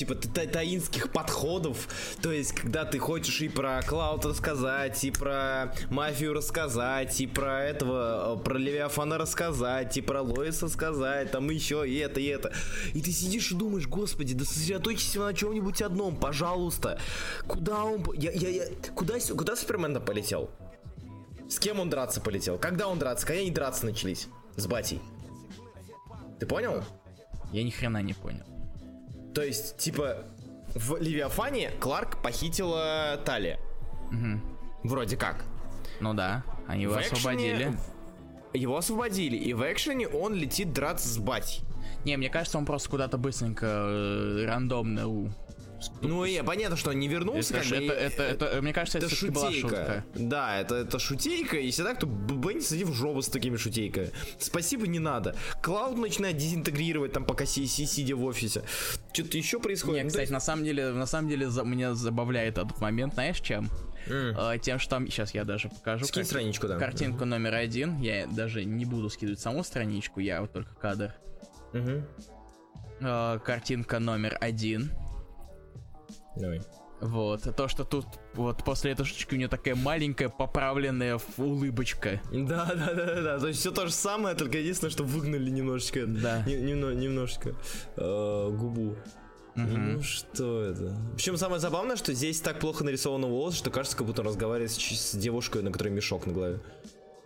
типа 0.00 0.14
та- 0.14 0.46
таинских 0.46 1.12
подходов. 1.12 1.88
То 2.22 2.32
есть, 2.32 2.52
когда 2.52 2.84
ты 2.84 2.98
хочешь 2.98 3.40
и 3.42 3.48
про 3.48 3.82
Клауд 3.82 4.24
рассказать, 4.24 5.04
и 5.04 5.10
про 5.10 5.74
мафию 5.90 6.32
рассказать, 6.32 7.20
и 7.20 7.26
про 7.26 7.64
этого, 7.64 8.36
э, 8.38 8.42
про 8.42 8.56
Левиафана 8.56 9.18
рассказать, 9.18 9.96
и 9.98 10.00
про 10.00 10.22
Лоиса 10.22 10.68
сказать, 10.68 11.30
там 11.30 11.50
еще 11.50 11.86
и 11.86 11.98
это, 11.98 12.20
и 12.20 12.26
это. 12.26 12.52
И 12.94 13.02
ты 13.02 13.12
сидишь 13.12 13.52
и 13.52 13.54
думаешь, 13.54 13.86
господи, 13.86 14.34
да 14.34 14.44
сосредоточься 14.44 15.20
на 15.20 15.34
чем-нибудь 15.34 15.82
одном, 15.82 16.16
пожалуйста. 16.16 16.98
Куда 17.46 17.84
он... 17.84 18.04
Я, 18.14 18.30
я, 18.32 18.48
я... 18.48 18.64
Куда, 18.94 19.14
куда 19.36 19.56
Супермен 19.56 20.00
полетел? 20.00 20.50
С 21.50 21.58
кем 21.58 21.80
он 21.80 21.90
драться 21.90 22.20
полетел? 22.20 22.58
Когда 22.58 22.86
он 22.88 22.98
драться? 22.98 23.26
Когда 23.26 23.40
они 23.40 23.50
драться 23.50 23.84
начались? 23.84 24.28
С 24.56 24.66
батей. 24.66 25.00
Ты 26.38 26.46
понял? 26.46 26.82
Я 27.52 27.64
ни 27.64 27.70
хрена 27.70 28.00
не 28.02 28.14
понял. 28.14 28.44
То 29.34 29.42
есть, 29.42 29.76
типа, 29.76 30.24
в 30.74 30.96
Левиафане 31.00 31.70
Кларк 31.80 32.22
похитила 32.22 33.20
Талия. 33.24 33.58
Вроде 34.84 35.16
как. 35.16 35.44
Ну 36.00 36.14
да, 36.14 36.44
они 36.66 36.84
его 36.84 36.94
В 36.94 36.98
экшене 36.98 37.12
освободили. 37.18 37.76
Его 38.52 38.76
освободили, 38.76 39.36
и 39.36 39.52
в 39.52 39.62
экшене 39.70 40.08
он 40.08 40.34
летит 40.34 40.72
драться 40.72 41.08
с 41.08 41.18
батей. 41.18 41.62
Не, 42.04 42.16
мне 42.16 42.30
кажется, 42.30 42.58
он 42.58 42.64
просто 42.66 42.88
куда-то 42.88 43.18
быстренько 43.18 43.66
э, 43.66 44.44
рандомно 44.46 45.06
у- 45.08 45.28
Ну 46.02 46.24
и 46.24 46.42
понятно, 46.42 46.76
что 46.76 46.90
он 46.90 46.98
не 46.98 47.08
вернулся, 47.08 47.54
Это, 47.54 47.62
как 47.62 47.64
ж- 47.64 47.70
бы, 47.70 47.92
это, 47.92 48.22
это, 48.22 48.44
это, 48.46 48.62
мне 48.62 48.72
кажется, 48.72 48.98
это, 48.98 49.06
это 49.06 49.14
шутейка. 49.14 49.60
шутка. 49.68 50.04
Да, 50.14 50.60
это, 50.60 50.74
это 50.76 50.98
шутейка, 50.98 51.56
и 51.56 51.70
всегда 51.70 51.94
кто 51.94 52.06
Бенни 52.06 52.60
сиди 52.60 52.84
в 52.84 52.92
жопу 52.92 53.22
с 53.22 53.28
такими 53.28 53.56
шутейками. 53.56 54.10
Спасибо, 54.38 54.86
не 54.86 54.98
надо. 54.98 55.34
Клауд 55.62 55.96
начинает 55.98 56.36
дезинтегрировать 56.36 57.12
там, 57.12 57.24
пока 57.24 57.46
си, 57.46 57.66
си- 57.66 57.86
сидя 57.86 58.16
в 58.16 58.24
офисе. 58.24 58.62
Что-то 59.12 59.36
еще 59.38 59.58
происходит. 59.60 60.04
Не, 60.04 60.08
кстати, 60.08 60.30
на 60.30 60.40
самом 60.40 60.64
деле, 60.64 60.90
на 60.90 61.06
самом 61.06 61.28
деле, 61.28 61.48
за- 61.50 61.64
меня 61.64 61.94
забавляет 61.94 62.58
этот 62.58 62.80
момент, 62.80 63.14
знаешь, 63.14 63.40
чем? 63.40 63.68
Э, 64.06 64.56
тем, 64.60 64.78
что 64.78 64.90
там, 64.90 65.06
сейчас 65.08 65.34
я 65.34 65.44
даже 65.44 65.68
покажу. 65.68 66.04
Скинь 66.06 66.22
карти- 66.22 66.28
страничку, 66.30 66.68
да. 66.68 66.78
Картинку 66.78 67.24
номер 67.26 67.54
один. 67.54 67.98
Я 68.00 68.26
даже 68.26 68.64
не 68.64 68.84
буду 68.86 69.10
скидывать 69.10 69.40
саму 69.40 69.62
страничку, 69.62 70.20
я 70.20 70.40
вот 70.40 70.52
только 70.52 70.74
кадр. 70.74 71.14
Мгм. 71.72 72.04
Э, 73.00 73.38
картинка 73.44 73.98
номер 73.98 74.36
один. 74.40 74.90
Давай. 76.40 76.60
Вот, 77.00 77.56
то, 77.56 77.66
что 77.68 77.84
тут 77.84 78.04
вот 78.34 78.62
после 78.62 78.92
этой 78.92 79.06
штучки 79.06 79.34
у 79.34 79.38
нее 79.38 79.48
такая 79.48 79.74
маленькая 79.74 80.28
поправленная 80.28 81.18
улыбочка. 81.38 82.20
Да, 82.30 82.66
да, 82.74 82.92
да, 82.92 83.04
да, 83.06 83.22
да. 83.22 83.38
То 83.38 83.48
есть 83.48 83.60
все 83.60 83.70
то 83.70 83.86
же 83.86 83.92
самое, 83.92 84.34
только 84.36 84.58
единственное, 84.58 84.90
что 84.90 85.04
выгнали 85.04 85.48
немножечко. 85.48 86.04
Да. 86.06 86.42
не- 86.46 86.56
немно- 86.56 86.94
немножечко 86.94 87.54
э, 87.96 88.50
губу. 88.52 88.96
Ну 89.56 90.02
что 90.02 90.62
это? 90.64 90.96
Причем 91.14 91.36
самое 91.36 91.60
забавное, 91.60 91.96
что 91.96 92.12
здесь 92.14 92.40
так 92.40 92.60
плохо 92.60 92.84
нарисовано 92.84 93.26
волос, 93.28 93.54
что 93.56 93.70
кажется, 93.70 93.96
как 93.96 94.06
будто 94.06 94.20
он 94.22 94.28
разговаривает 94.28 94.70
с, 94.70 95.14
девушкой, 95.14 95.62
на 95.62 95.72
которой 95.72 95.88
мешок 95.88 96.26
на 96.26 96.32
голове. 96.32 96.60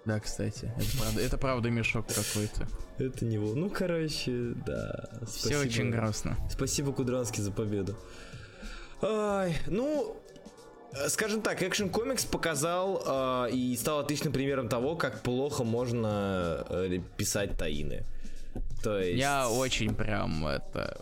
Да, 0.05 0.21
кстати, 0.21 0.73
это 0.77 0.99
правда, 0.99 1.21
это 1.21 1.39
правда 1.39 1.71
мешок 1.71 2.07
какой-то. 2.07 2.69
Это 2.99 3.25
не 3.25 3.39
волос. 3.39 3.55
Ну, 3.57 3.71
короче, 3.71 4.53
да. 4.67 5.09
Все 5.27 5.59
очень 5.59 5.91
грустно. 5.91 6.37
Спасибо, 6.51 6.93
Кудранский, 6.93 7.43
за 7.43 7.51
победу. 7.53 7.97
Ай, 9.03 9.57
ну, 9.67 10.17
э, 10.93 11.09
скажем 11.09 11.43
так, 11.43 11.63
Action 11.63 11.91
Comics 11.91 12.29
показал 12.29 13.03
э, 13.47 13.51
и 13.53 13.77
стал 13.77 14.01
отличным 14.01 14.33
примером 14.33 14.69
того, 14.69 14.97
как 14.97 15.23
плохо 15.23 15.65
можно 15.65 16.65
э, 16.69 16.99
писать 17.17 17.57
таины. 17.59 18.05
То 18.83 18.99
есть... 18.99 19.19
Я 19.19 19.49
очень 19.49 19.95
прям 19.95 20.47
это. 20.47 21.01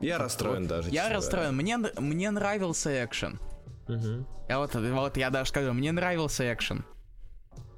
Я 0.00 0.18
расстроен 0.18 0.66
даже. 0.66 0.90
Я 0.90 1.02
честно 1.02 1.14
расстроен. 1.14 1.56
Мне, 1.56 1.78
мне 1.98 2.30
нравился 2.30 3.04
экшен. 3.04 3.40
Мгм. 3.88 4.26
Я 4.48 4.58
вот, 4.58 4.74
вот 4.74 5.16
я 5.16 5.30
даже 5.30 5.50
скажу, 5.50 5.72
мне 5.72 5.92
нравился 5.92 6.52
экшен. 6.52 6.84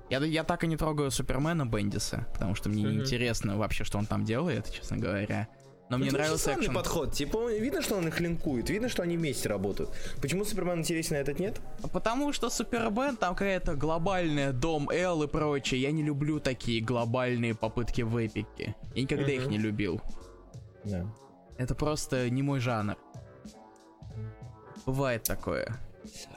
Я, 0.09 0.19
я 0.19 0.45
так 0.45 0.63
и 0.63 0.67
не 0.67 0.77
трогаю 0.77 1.11
Супермена 1.11 1.67
Бендиса, 1.67 2.27
потому 2.33 2.55
что 2.55 2.69
мне 2.69 2.85
Мгм. 2.85 3.01
интересно 3.01 3.57
вообще, 3.57 3.85
что 3.85 3.99
он 3.99 4.07
там 4.07 4.25
делает, 4.25 4.71
честно 4.71 4.97
говоря. 4.97 5.49
Но 5.89 5.99
мне 5.99 6.11
нравился 6.11 6.53
экшен. 6.55 6.75
подход. 6.75 7.13
Типа, 7.13 7.53
видно, 7.53 7.81
что 7.81 7.97
он 7.97 8.09
их 8.09 8.19
линкует, 8.21 8.69
видно, 8.71 8.89
что 8.89 9.03
они 9.03 9.17
вместе 9.17 9.49
работают. 9.49 9.91
Почему 10.21 10.45
Супермен 10.45 10.81
интересен, 10.81 11.17
а 11.17 11.19
этот 11.19 11.39
нет? 11.39 11.61
Потому 11.93 12.33
что 12.33 12.51
Супермен 12.51 13.17
там 13.17 13.35
какая-то 13.35 13.77
глобальная 13.77 14.53
дом 14.53 14.91
Эл 14.91 15.23
и 15.23 15.29
прочее. 15.29 15.81
Я 15.81 15.93
не 15.93 16.03
люблю 16.03 16.41
такие 16.41 16.81
глобальные 16.81 17.55
попытки 17.55 18.03
в 18.03 18.27
эпике. 18.27 18.75
Я 18.95 19.03
никогда 19.03 19.31
их 19.31 19.47
не 19.47 19.59
любил. 19.59 20.01
Да. 20.85 21.07
Это 21.57 21.75
просто 21.75 22.31
не 22.31 22.43
мой 22.43 22.59
жанр. 22.59 22.97
Бывает 24.87 25.23
такое. 25.23 25.79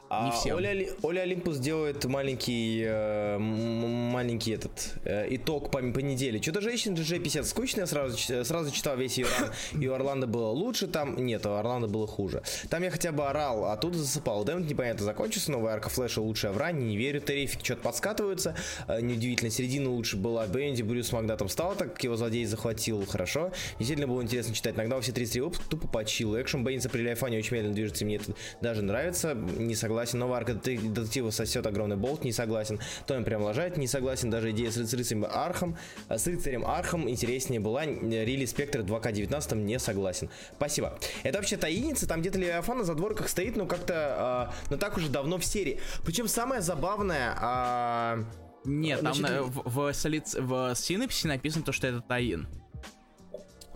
А 0.09 0.31
всем. 0.31 0.55
Оля, 0.55 0.87
Оля 1.03 1.21
Олимпус 1.21 1.59
делает 1.59 2.03
маленький, 2.05 2.83
э, 2.83 3.37
маленький 3.37 4.51
этот 4.51 4.95
э, 5.05 5.27
итог 5.35 5.69
по, 5.69 5.77
по 5.77 5.99
неделе. 5.99 6.41
Что-то 6.41 6.61
женщина 6.61 6.95
GG50 6.95 7.43
скучная, 7.43 7.85
сразу, 7.85 8.17
сразу 8.17 8.71
читал 8.71 8.97
весь 8.97 9.19
ее 9.19 9.27
ран, 9.39 9.51
и 9.79 9.87
у 9.87 9.93
Орландо 9.93 10.25
было 10.25 10.47
лучше 10.47 10.87
там, 10.87 11.15
нет, 11.23 11.45
у 11.45 11.51
Орландо 11.51 11.87
было 11.87 12.07
хуже. 12.07 12.41
Там 12.71 12.81
я 12.81 12.89
хотя 12.89 13.11
бы 13.11 13.27
орал, 13.27 13.65
а 13.65 13.77
тут 13.77 13.93
засыпал. 13.93 14.43
Дэмон 14.43 14.65
непонятно 14.65 15.05
закончился, 15.05 15.51
новая 15.51 15.73
арка 15.73 15.89
Флэша 15.89 16.21
лучшая 16.21 16.53
в 16.53 16.57
ране, 16.57 16.87
не 16.87 16.97
верю, 16.97 17.21
тарифики 17.21 17.63
что-то 17.63 17.83
подскатываются, 17.83 18.55
э, 18.87 19.01
неудивительно, 19.01 19.51
середина 19.51 19.91
лучше 19.91 20.17
была, 20.17 20.47
Бенди 20.47 20.81
Брюс 20.81 21.11
Магдатом 21.11 21.49
стал, 21.49 21.75
так 21.75 21.93
как 21.93 22.03
его 22.03 22.15
злодей 22.15 22.45
захватил, 22.45 23.05
хорошо. 23.05 23.51
Действительно 23.77 24.07
было 24.07 24.23
интересно 24.23 24.55
читать, 24.55 24.73
иногда 24.73 24.99
все 25.01 25.11
33 25.11 25.41
выпуска 25.41 25.69
тупо 25.69 25.87
по 25.87 26.03
чилу. 26.03 26.41
Экшен 26.41 26.63
Бенниса 26.63 26.89
при 26.89 27.05
Лайфане 27.05 27.37
очень 27.37 27.55
медленно 27.55 27.75
движется, 27.75 28.05
мне 28.05 28.15
это 28.15 28.33
даже 28.59 28.81
нравится, 28.81 29.35
не 29.35 29.75
согласен. 29.75 29.98
Новая 30.13 30.37
арка 30.37 30.53
детек- 30.53 30.81
детектива 30.93 31.29
сосет 31.31 31.65
огромный 31.67 31.95
болт, 31.97 32.23
не 32.23 32.31
согласен. 32.31 32.79
Тони 33.05 33.23
прям 33.23 33.41
лажает, 33.43 33.77
не 33.77 33.87
согласен. 33.87 34.29
Даже 34.29 34.51
идея 34.51 34.71
с, 34.71 34.77
рыц- 34.77 34.95
рыцарем 34.95 35.25
Архом, 35.25 35.77
э, 36.07 36.17
с 36.17 36.25
рыцарем 36.27 36.65
Архом 36.65 37.09
интереснее 37.09 37.59
была. 37.59 37.85
Э, 37.85 38.25
Рили 38.25 38.45
Спектр 38.45 38.79
2К19 38.79 39.55
не 39.63 39.79
согласен. 39.79 40.29
Спасибо. 40.55 40.97
Это 41.23 41.37
вообще 41.37 41.57
таинница, 41.57 42.07
там 42.07 42.21
где-то 42.21 42.39
Левиафан 42.39 42.79
на 42.79 42.83
задворках 42.83 43.29
стоит, 43.29 43.55
но 43.55 43.65
как-то, 43.65 44.51
э, 44.51 44.69
но 44.71 44.77
так 44.77 44.97
уже 44.97 45.09
давно 45.09 45.37
в 45.37 45.45
серии. 45.45 45.79
Причем 46.05 46.27
самое 46.27 46.61
забавное, 46.61 47.35
а, 47.39 48.23
Нет, 48.65 49.01
там 49.01 49.13
Значит, 49.13 49.35
на- 49.37 49.43
в, 49.43 49.61
в, 49.69 49.89
солиц- 49.93 50.35
в 50.39 50.75
синапсе 50.75 51.27
написано 51.29 51.63
то, 51.63 51.71
что 51.71 51.87
это 51.87 52.01
Таин. 52.01 52.47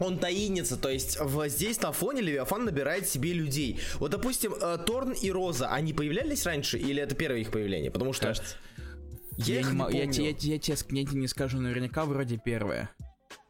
Он 0.04 0.18
таинится, 0.18 0.78
то 0.78 0.89
есть 0.89 1.20
в, 1.20 1.47
здесь 1.49 1.82
на 1.82 1.91
фоне 1.91 2.22
Левиафан 2.22 2.66
набирает 2.66 3.08
себе 3.08 3.34
людей. 3.34 3.80
Вот, 3.95 4.12
допустим, 4.12 4.54
э, 4.54 4.78
Торн 4.86 5.12
и 5.12 5.32
Роза, 5.32 5.68
они 5.70 5.93
появлялись 5.93 6.45
раньше 6.45 6.78
или 6.78 7.01
это 7.01 7.16
первое 7.16 7.39
их 7.39 7.51
появление? 7.51 7.91
Потому 7.91 8.14
что 8.14 8.28
Кажется. 8.28 8.56
я, 9.38 9.56
Я, 9.56 9.60
их 9.62 9.72
не, 9.74 9.78
не 9.78 9.97
я, 9.97 10.04
я, 10.04 10.12
те- 10.12 10.24
я 10.51 10.58
тебе 10.60 11.01
я 11.01 11.20
не 11.20 11.28
скажу 11.28 11.60
наверняка, 11.60 12.06
вроде 12.06 12.39
первое. 12.43 12.89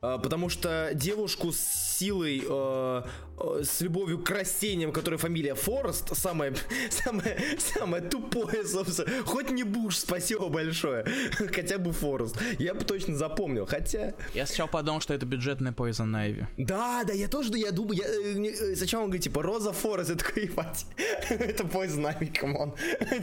А, 0.02 0.18
Потому 0.18 0.50
что 0.50 0.92
девушку 0.94 1.52
с 1.52 1.60
силой, 1.98 2.40
э, 2.40 2.44
э, 2.48 3.33
с 3.62 3.82
любовью 3.82 4.20
к 4.20 4.30
растениям, 4.30 4.92
которая 4.92 5.18
фамилия 5.18 5.56
Форест, 5.56 6.16
самое, 6.16 6.54
самое, 6.90 7.38
самое 7.58 8.04
тупое, 8.04 8.66
собственно. 8.66 9.24
Хоть 9.26 9.52
не 9.52 9.64
Буш, 9.64 9.98
спасибо 9.98 10.50
большое. 10.50 11.06
Хотя 11.32 11.78
бы 11.78 11.92
Форест. 11.92 12.38
Я 12.60 12.74
бы 12.74 12.84
точно 12.84 13.16
запомнил. 13.16 13.66
Хотя... 13.66 14.14
Я 14.34 14.46
сначала 14.46 14.68
подумал, 14.68 15.02
что 15.02 15.14
это 15.14 15.26
бюджетная 15.26 15.72
Poison 15.72 16.12
Ivy. 16.12 16.46
Да, 16.58 17.04
да, 17.04 17.14
я 17.14 17.28
тоже, 17.28 17.52
да, 17.52 17.58
я 17.58 17.72
думаю, 17.72 18.00
я, 18.00 18.06
э, 18.06 18.72
э, 18.72 18.76
сначала 18.76 19.04
он 19.04 19.10
говорит, 19.10 19.24
типа, 19.24 19.42
Роза 19.42 19.74
Форест, 19.74 20.10
я 20.10 20.16
такой, 20.16 20.44
ебать, 20.44 20.86
это 21.30 21.66
Poison 21.66 21.98
Ivy, 21.98 22.26
come 22.26 22.53
on. 22.53 22.74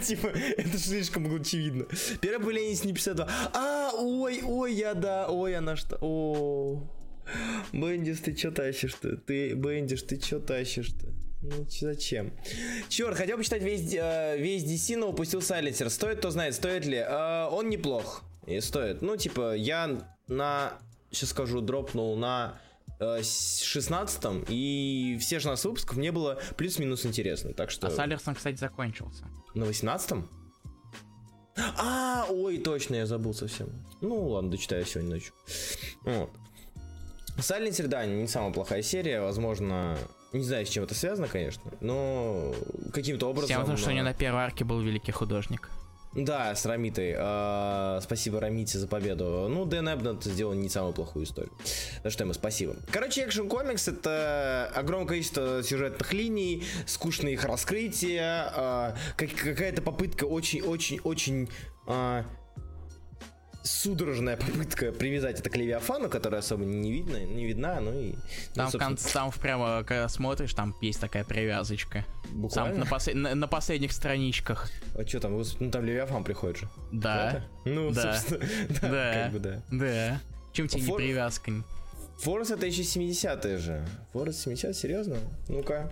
Типа, 0.02 0.28
это 0.28 0.78
слишком 0.78 1.34
очевидно. 1.34 1.86
Первое 2.20 2.44
появление 2.44 2.76
с 2.76 2.80
52. 2.80 3.28
А, 3.54 3.90
ой, 3.94 4.40
ой, 4.44 4.74
я, 4.74 4.94
да, 4.94 5.28
ой, 5.28 5.56
она 5.56 5.76
что, 5.76 5.98
о 6.00 6.99
Бендис, 7.72 8.20
ты 8.20 8.34
чё 8.34 8.50
тащишь-то? 8.50 9.16
Ты, 9.16 9.54
Бендиш, 9.54 10.02
ты 10.02 10.16
чё 10.16 10.40
тащишь-то? 10.40 11.08
Ну, 11.42 11.66
зачем? 11.68 12.32
Черт, 12.88 13.16
хотел 13.16 13.38
бы 13.38 13.44
читать 13.44 13.62
весь, 13.62 13.94
э, 13.94 14.36
весь 14.38 14.64
DC, 14.64 14.96
но 14.96 15.08
упустил 15.08 15.40
Сайленсер. 15.40 15.88
Стоит, 15.88 16.18
кто 16.18 16.30
знает, 16.30 16.54
стоит 16.54 16.84
ли. 16.84 16.98
Э, 16.98 17.48
он 17.50 17.70
неплох. 17.70 18.22
И 18.46 18.60
стоит. 18.60 19.00
Ну, 19.00 19.16
типа, 19.16 19.54
я 19.54 20.06
на 20.26 20.78
сейчас 21.10 21.30
скажу, 21.30 21.60
дропнул 21.60 22.16
на 22.16 22.60
э, 22.98 23.22
16 23.22 24.48
и 24.48 25.18
все 25.20 25.38
16 25.38 25.64
выпусков 25.64 25.96
мне 25.96 26.12
было 26.12 26.40
плюс-минус 26.56 27.04
интересно, 27.06 27.52
так 27.52 27.70
что... 27.70 27.88
А 27.88 27.90
Салерсон, 27.90 28.34
кстати, 28.34 28.56
закончился. 28.56 29.24
На 29.54 29.64
18 29.66 30.24
А, 31.76 32.26
ой, 32.28 32.58
точно, 32.58 32.96
я 32.96 33.06
забыл 33.06 33.34
совсем. 33.34 33.68
Ну 34.00 34.28
ладно, 34.28 34.50
дочитаю 34.50 34.84
сегодня 34.84 35.14
ночью. 35.14 35.34
Вот. 36.02 36.30
Silent 37.38 37.86
да, 37.86 38.06
не 38.06 38.26
самая 38.26 38.52
плохая 38.52 38.82
серия, 38.82 39.20
возможно, 39.20 39.96
не 40.32 40.44
знаю, 40.44 40.66
с 40.66 40.68
чем 40.68 40.84
это 40.84 40.94
связано, 40.94 41.28
конечно, 41.28 41.70
но 41.80 42.54
каким-то 42.92 43.28
образом... 43.30 43.48
Тем, 43.48 43.76
что 43.76 43.88
у 43.88 43.92
э, 43.92 43.94
него 43.94 44.04
на 44.04 44.14
первой 44.14 44.42
арке 44.42 44.64
был 44.64 44.80
великий 44.80 45.12
художник. 45.12 45.70
Да, 46.12 46.56
с 46.56 46.66
Рамитой. 46.66 47.14
А, 47.16 48.00
спасибо 48.02 48.40
Рамите 48.40 48.78
за 48.78 48.88
победу. 48.88 49.46
Ну, 49.48 49.64
Дэн 49.64 49.94
Эбнет 49.94 50.24
сделал 50.24 50.54
не 50.54 50.68
самую 50.68 50.92
плохую 50.92 51.24
историю. 51.24 51.52
За 52.02 52.10
что 52.10 52.24
ему 52.24 52.32
спасибо. 52.32 52.74
Короче, 52.90 53.24
экшен 53.24 53.48
комикс 53.48 53.86
это 53.86 54.70
огромное 54.74 55.06
количество 55.06 55.62
сюжетных 55.62 56.12
линий, 56.12 56.64
скучные 56.86 57.34
их 57.34 57.44
раскрытия, 57.44 58.52
а, 58.54 58.96
как, 59.16 59.30
какая-то 59.30 59.82
попытка 59.82 60.24
очень-очень-очень 60.24 61.48
а, 61.86 62.24
судорожная 63.62 64.36
попытка 64.36 64.92
привязать 64.92 65.40
это 65.40 65.50
к 65.50 65.56
Левиафану, 65.56 66.08
которая 66.08 66.40
особо 66.40 66.64
не 66.64 66.90
видно, 66.92 67.16
не 67.18 67.44
видна, 67.46 67.80
ну 67.80 67.92
и... 67.98 68.12
ну, 68.12 68.16
Там, 68.54 68.66
в 68.68 68.70
собственно, 68.70 68.84
конце, 68.96 69.12
там 69.12 69.30
прямо, 69.32 69.84
когда 69.84 70.08
смотришь, 70.08 70.54
там 70.54 70.74
есть 70.80 71.00
такая 71.00 71.24
привязочка. 71.24 72.04
Буквально? 72.30 72.84
на, 72.84 72.88
посle- 72.88 73.14
на- 73.14 73.34
на 73.34 73.48
последних 73.48 73.92
страничках. 73.92 74.70
А 74.94 75.06
что 75.06 75.20
там? 75.20 75.42
Ну 75.60 75.70
там 75.70 75.84
Левиафан 75.84 76.24
приходит 76.24 76.58
же. 76.58 76.68
Да. 76.92 77.30
Это? 77.30 77.44
Ну, 77.64 77.90
Да. 77.90 78.14
собственно, 78.14 78.40
да, 78.80 78.88
Да. 78.90 79.12
как 79.24 79.32
бы 79.32 79.38
да. 79.38 79.62
Да. 79.70 80.20
Чем 80.52 80.68
тебе 80.68 80.82
не 80.82 80.86
Фор- 80.88 80.96
привязка? 80.98 81.52
Форест 82.20 82.50
это 82.50 82.66
еще 82.66 82.82
70-е 82.82 83.56
же. 83.58 83.86
Форест 84.12 84.40
70 84.42 84.76
серьезно? 84.76 85.16
Ну-ка. 85.48 85.90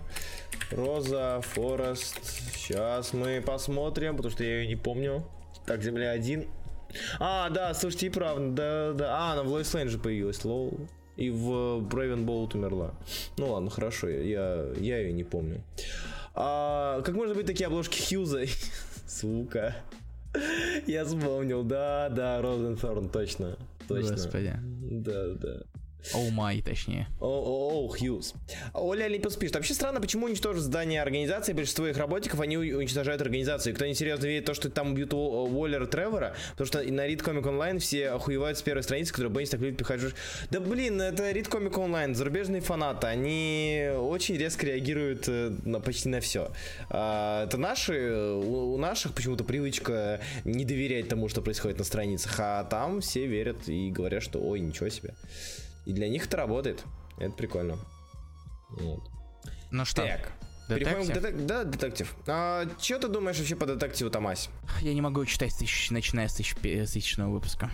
Роза, 0.71 1.41
Форест. 1.41 2.19
Сейчас 2.55 3.13
мы 3.13 3.41
посмотрим, 3.41 4.15
потому 4.15 4.31
что 4.31 4.43
я 4.43 4.61
ее 4.61 4.67
не 4.67 4.75
помню. 4.75 5.25
Так, 5.65 5.81
Земля 5.83 6.11
1. 6.11 6.47
А, 7.19 7.49
да, 7.49 7.73
слушайте, 7.73 8.07
и 8.07 8.09
правда, 8.09 8.49
да, 8.51 8.93
да. 8.93 9.17
А, 9.17 9.33
она 9.33 9.43
в 9.43 9.47
Лоис 9.47 9.73
Лейн 9.73 9.89
же 9.89 9.99
появилась, 9.99 10.43
лол. 10.43 10.79
И 11.17 11.29
в 11.29 11.81
Брейвен 11.81 12.25
Болт 12.25 12.55
умерла. 12.55 12.93
Ну 13.37 13.51
ладно, 13.51 13.69
хорошо, 13.69 14.07
я, 14.07 14.65
я 14.77 14.99
ее 14.99 15.11
не 15.11 15.25
помню. 15.25 15.61
А, 16.33 17.01
как 17.01 17.15
можно 17.15 17.35
быть 17.35 17.45
такие 17.45 17.67
обложки 17.67 18.01
Хьюза? 18.01 18.45
Сука. 19.07 19.75
Я 20.87 21.03
вспомнил, 21.05 21.63
да, 21.63 22.09
да, 22.09 22.41
Розенфорн, 22.41 23.09
точно. 23.09 23.57
Точно. 23.87 24.11
Господи. 24.11 24.53
Да, 24.81 25.27
да. 25.33 25.61
Оу 26.13 26.29
май, 26.31 26.61
точнее. 26.61 27.07
О, 27.19 27.27
о, 27.27 27.85
о, 27.85 27.87
Хьюз. 27.89 28.33
Оля 28.73 29.05
Олимпиус 29.05 29.35
пишет. 29.35 29.55
Вообще 29.55 29.73
странно, 29.73 29.99
почему 30.01 30.25
уничтожат 30.25 30.63
здание 30.63 31.01
организации, 31.01 31.53
большинство 31.53 31.87
их 31.87 31.97
работников, 31.97 32.39
они 32.39 32.57
уничтожают 32.57 33.21
организацию. 33.21 33.75
Кто 33.75 33.85
не 33.85 33.93
серьезно 33.93 34.25
верит 34.25 34.45
то, 34.45 34.53
что 34.53 34.69
там 34.69 34.91
убьют 34.93 35.13
Уол- 35.13 35.53
Уоллера 35.53 35.85
Тревора, 35.85 36.35
потому 36.51 36.67
что 36.67 36.81
на 36.81 37.07
Read 37.07 37.23
Comic 37.23 37.43
Online 37.43 37.79
все 37.79 38.09
охуевают 38.09 38.57
с 38.57 38.61
первой 38.61 38.83
страницы, 38.83 39.11
которую 39.11 39.33
Бенни 39.33 39.45
так 39.45 39.59
любит 39.59 39.77
пихать. 39.77 39.99
Да 40.49 40.59
блин, 40.59 41.01
это 41.01 41.29
Read 41.31 41.49
Comic 41.49 41.73
Online, 41.73 42.13
зарубежные 42.13 42.61
фанаты, 42.61 43.07
они 43.07 43.89
очень 43.97 44.37
резко 44.37 44.65
реагируют 44.65 45.25
э, 45.27 45.51
на 45.65 45.79
почти 45.79 46.09
на 46.09 46.21
все. 46.21 46.51
это 46.89 47.57
наши, 47.57 48.11
у 48.11 48.77
наших 48.77 49.13
почему-то 49.13 49.43
привычка 49.43 50.21
не 50.45 50.65
доверять 50.65 51.09
тому, 51.09 51.27
что 51.29 51.41
происходит 51.41 51.77
на 51.77 51.83
страницах, 51.83 52.35
а 52.39 52.63
там 52.63 53.01
все 53.01 53.25
верят 53.25 53.67
и 53.67 53.91
говорят, 53.91 54.23
что 54.23 54.39
ой, 54.39 54.59
ничего 54.59 54.89
себе. 54.89 55.13
И 55.89 55.93
для 55.93 56.07
них 56.07 56.27
это 56.27 56.37
работает. 56.37 56.83
Это 57.17 57.31
прикольно. 57.31 57.77
Вот. 58.69 59.01
Ну 59.71 59.85
что, 59.85 60.03
Так. 60.03 60.31
Переходим 60.67 61.07
к 61.11 61.15
детек- 61.17 61.45
Да, 61.47 61.63
детектив. 61.63 62.15
А, 62.27 62.67
что 62.79 62.99
ты 62.99 63.07
думаешь 63.07 63.39
вообще 63.39 63.55
по 63.55 63.65
детективу 63.65 64.11
Томаси? 64.11 64.51
Я 64.81 64.93
не 64.93 65.01
могу 65.01 65.25
читать, 65.25 65.51
тысяч- 65.57 65.89
начиная 65.89 66.27
с 66.27 66.35
тысяч- 66.35 66.55
с 66.63 66.91
тысячного 66.91 67.31
выпуска. 67.31 67.71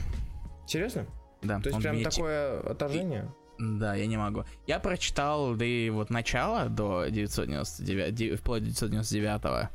Серьезно? 0.65 1.05
Да, 1.41 1.59
То 1.59 1.67
есть 1.69 1.81
прям 1.81 1.97
те- 1.97 2.03
такое 2.05 2.61
отторжение? 2.61 3.29
Да, 3.59 3.95
я 3.95 4.05
не 4.07 4.15
могу. 4.15 4.45
Я 4.65 4.79
прочитал, 4.79 5.55
да 5.55 5.65
и 5.65 5.89
вот 5.89 6.09
начало 6.09 6.69
до 6.69 7.05
999, 7.09 8.15
де- 8.15 8.37
вплоть 8.37 8.63
до 8.63 8.69
999 8.69 9.69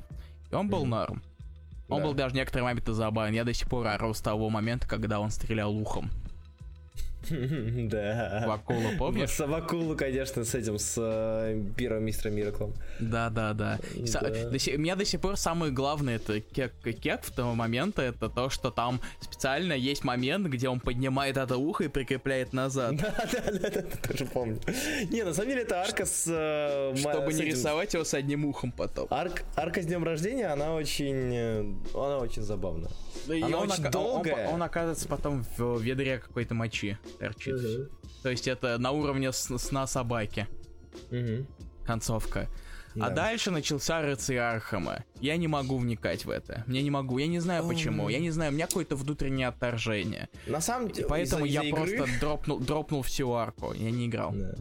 и 0.50 0.54
он 0.54 0.70
был 0.70 0.86
норм. 0.86 1.22
Он 1.90 2.00
Да. 2.00 2.06
был 2.06 2.14
даже 2.14 2.34
некоторые 2.34 2.64
моменты 2.64 2.94
забавен. 2.94 3.34
Я 3.34 3.44
до 3.44 3.52
сих 3.52 3.68
пор 3.68 3.86
ору 3.86 4.14
с 4.14 4.20
того 4.22 4.48
момента, 4.48 4.88
когда 4.88 5.20
он 5.20 5.30
стрелял 5.30 5.76
ухом. 5.76 6.10
Да. 7.90 8.44
Вакула, 8.46 8.90
помнишь? 8.98 9.38
Вакулу, 9.38 9.96
конечно, 9.96 10.44
с 10.44 10.54
этим, 10.54 10.78
с 10.78 10.94
э, 10.98 11.62
первым 11.76 12.04
мистером 12.04 12.34
Мираклом. 12.36 12.72
Да, 12.98 13.30
да, 13.30 13.52
да. 13.52 13.78
У 13.94 14.78
меня 14.78 14.96
до 14.96 15.04
сих 15.04 15.20
пор 15.20 15.36
самое 15.36 15.72
главное 15.72 16.16
это 16.16 16.40
кек, 16.40 16.72
кек 16.82 17.22
в 17.22 17.30
того 17.32 17.54
момента, 17.54 18.02
это 18.02 18.28
то, 18.28 18.50
что 18.50 18.70
там 18.70 19.00
специально 19.20 19.72
есть 19.72 20.04
момент, 20.04 20.46
где 20.46 20.68
он 20.68 20.80
поднимает 20.80 21.36
это 21.36 21.56
ухо 21.56 21.84
и 21.84 21.88
прикрепляет 21.88 22.52
назад. 22.52 22.94
Да, 23.00 23.14
да, 23.32 23.58
да, 23.58 23.70
да, 23.70 23.82
тоже 24.08 24.24
помню. 24.26 24.60
Не, 25.10 25.22
на 25.24 25.32
самом 25.34 25.50
деле 25.50 25.62
это 25.62 25.82
арка 25.82 26.04
с... 26.06 26.24
э, 26.28 26.94
Чтобы 26.96 27.32
не 27.32 27.42
рисовать 27.42 27.94
его 27.94 28.04
с 28.04 28.14
одним 28.14 28.44
ухом 28.44 28.72
потом. 28.72 29.06
Арк, 29.10 29.42
арка 29.56 29.82
с 29.82 29.86
днем 29.86 30.04
рождения, 30.04 30.46
она 30.46 30.74
очень... 30.74 31.34
э, 31.34 31.60
Она 31.94 32.18
очень 32.18 32.42
забавна. 32.42 32.88
И 33.28 33.40
Она 33.42 33.58
он, 33.58 33.70
очень 33.70 33.90
долгая. 33.90 34.48
он 34.48 34.62
оказывается 34.62 35.08
потом 35.08 35.44
в 35.58 35.80
ведре 35.80 36.18
какой-то 36.18 36.54
мочи 36.54 36.96
торчит. 37.20 37.56
То 38.22 38.30
есть 38.30 38.48
это 38.48 38.76
на 38.78 38.90
уровне 38.90 39.32
с- 39.32 39.58
сна 39.58 39.86
собаки. 39.86 40.48
Мгм. 41.10 41.46
Концовка. 41.86 42.48
А 42.96 43.08
Да. 43.08 43.10
дальше 43.10 43.50
начался 43.52 44.02
рыцарь 44.02 44.38
Архама. 44.38 45.04
Я 45.20 45.36
не 45.36 45.46
могу 45.46 45.78
вникать 45.78 46.24
в 46.24 46.30
это. 46.30 46.64
Я 46.66 46.82
не 46.82 46.90
могу. 46.90 47.18
Я 47.18 47.28
не 47.28 47.38
знаю 47.38 47.66
почему. 47.68 48.08
Я 48.08 48.18
не 48.18 48.30
знаю. 48.32 48.50
У 48.50 48.54
меня 48.54 48.66
какое-то 48.66 48.96
внутреннее 48.96 49.46
отторжение. 49.46 50.28
На 50.48 50.60
самом 50.60 50.90
деле, 50.90 51.06
поэтому 51.08 51.44
из-за- 51.46 51.54
я 51.54 51.68
из-за 51.68 51.68
игры- 51.76 51.96
просто 51.98 52.18
дропнул, 52.20 52.58
дропнул 52.58 53.02
всю 53.02 53.32
арку. 53.32 53.72
Я 53.74 53.90
не 53.92 54.06
играл. 54.06 54.32
Да. 54.34 54.54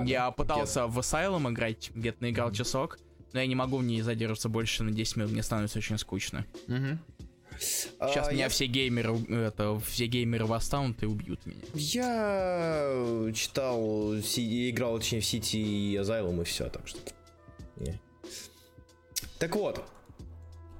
А, 0.00 0.04
я 0.06 0.20
да. 0.20 0.30
пытался 0.30 0.86
в 0.86 0.98
Asylum 0.98 1.50
играть, 1.52 1.90
где-то 1.94 2.22
наиграл 2.22 2.50
часок. 2.50 2.98
Но 3.34 3.40
я 3.40 3.46
не 3.46 3.54
могу 3.54 3.76
в 3.76 3.84
ней 3.84 4.00
задерживаться 4.00 4.48
больше 4.48 4.82
на 4.82 4.90
10 4.90 5.16
минут, 5.16 5.32
мне 5.32 5.42
становится 5.42 5.78
очень 5.78 5.98
скучно. 5.98 6.46
Сейчас 7.60 8.28
А, 8.28 8.32
меня 8.32 8.44
я- 8.44 8.48
все 8.48 8.66
геймеры, 8.66 9.16
это, 9.30 9.78
все 9.80 10.06
геймеры 10.06 10.46
восстанут 10.46 11.02
и 11.02 11.06
убьют 11.06 11.44
меня. 11.46 11.60
Я 11.74 13.30
читал, 13.34 14.14
си- 14.22 14.70
играл, 14.70 14.98
точнее, 14.98 15.20
в 15.20 15.24
Сити 15.26 15.56
и 15.56 15.96
Asylum 15.96 16.40
и 16.42 16.44
все, 16.44 16.68
так 16.68 16.86
что... 16.88 16.98
не. 17.76 17.98
Так 19.38 19.54
вот, 19.56 19.84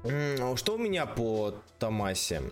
что 0.05 0.74
у 0.74 0.79
меня 0.79 1.07
по 1.07 1.55
Томаси? 1.78 2.43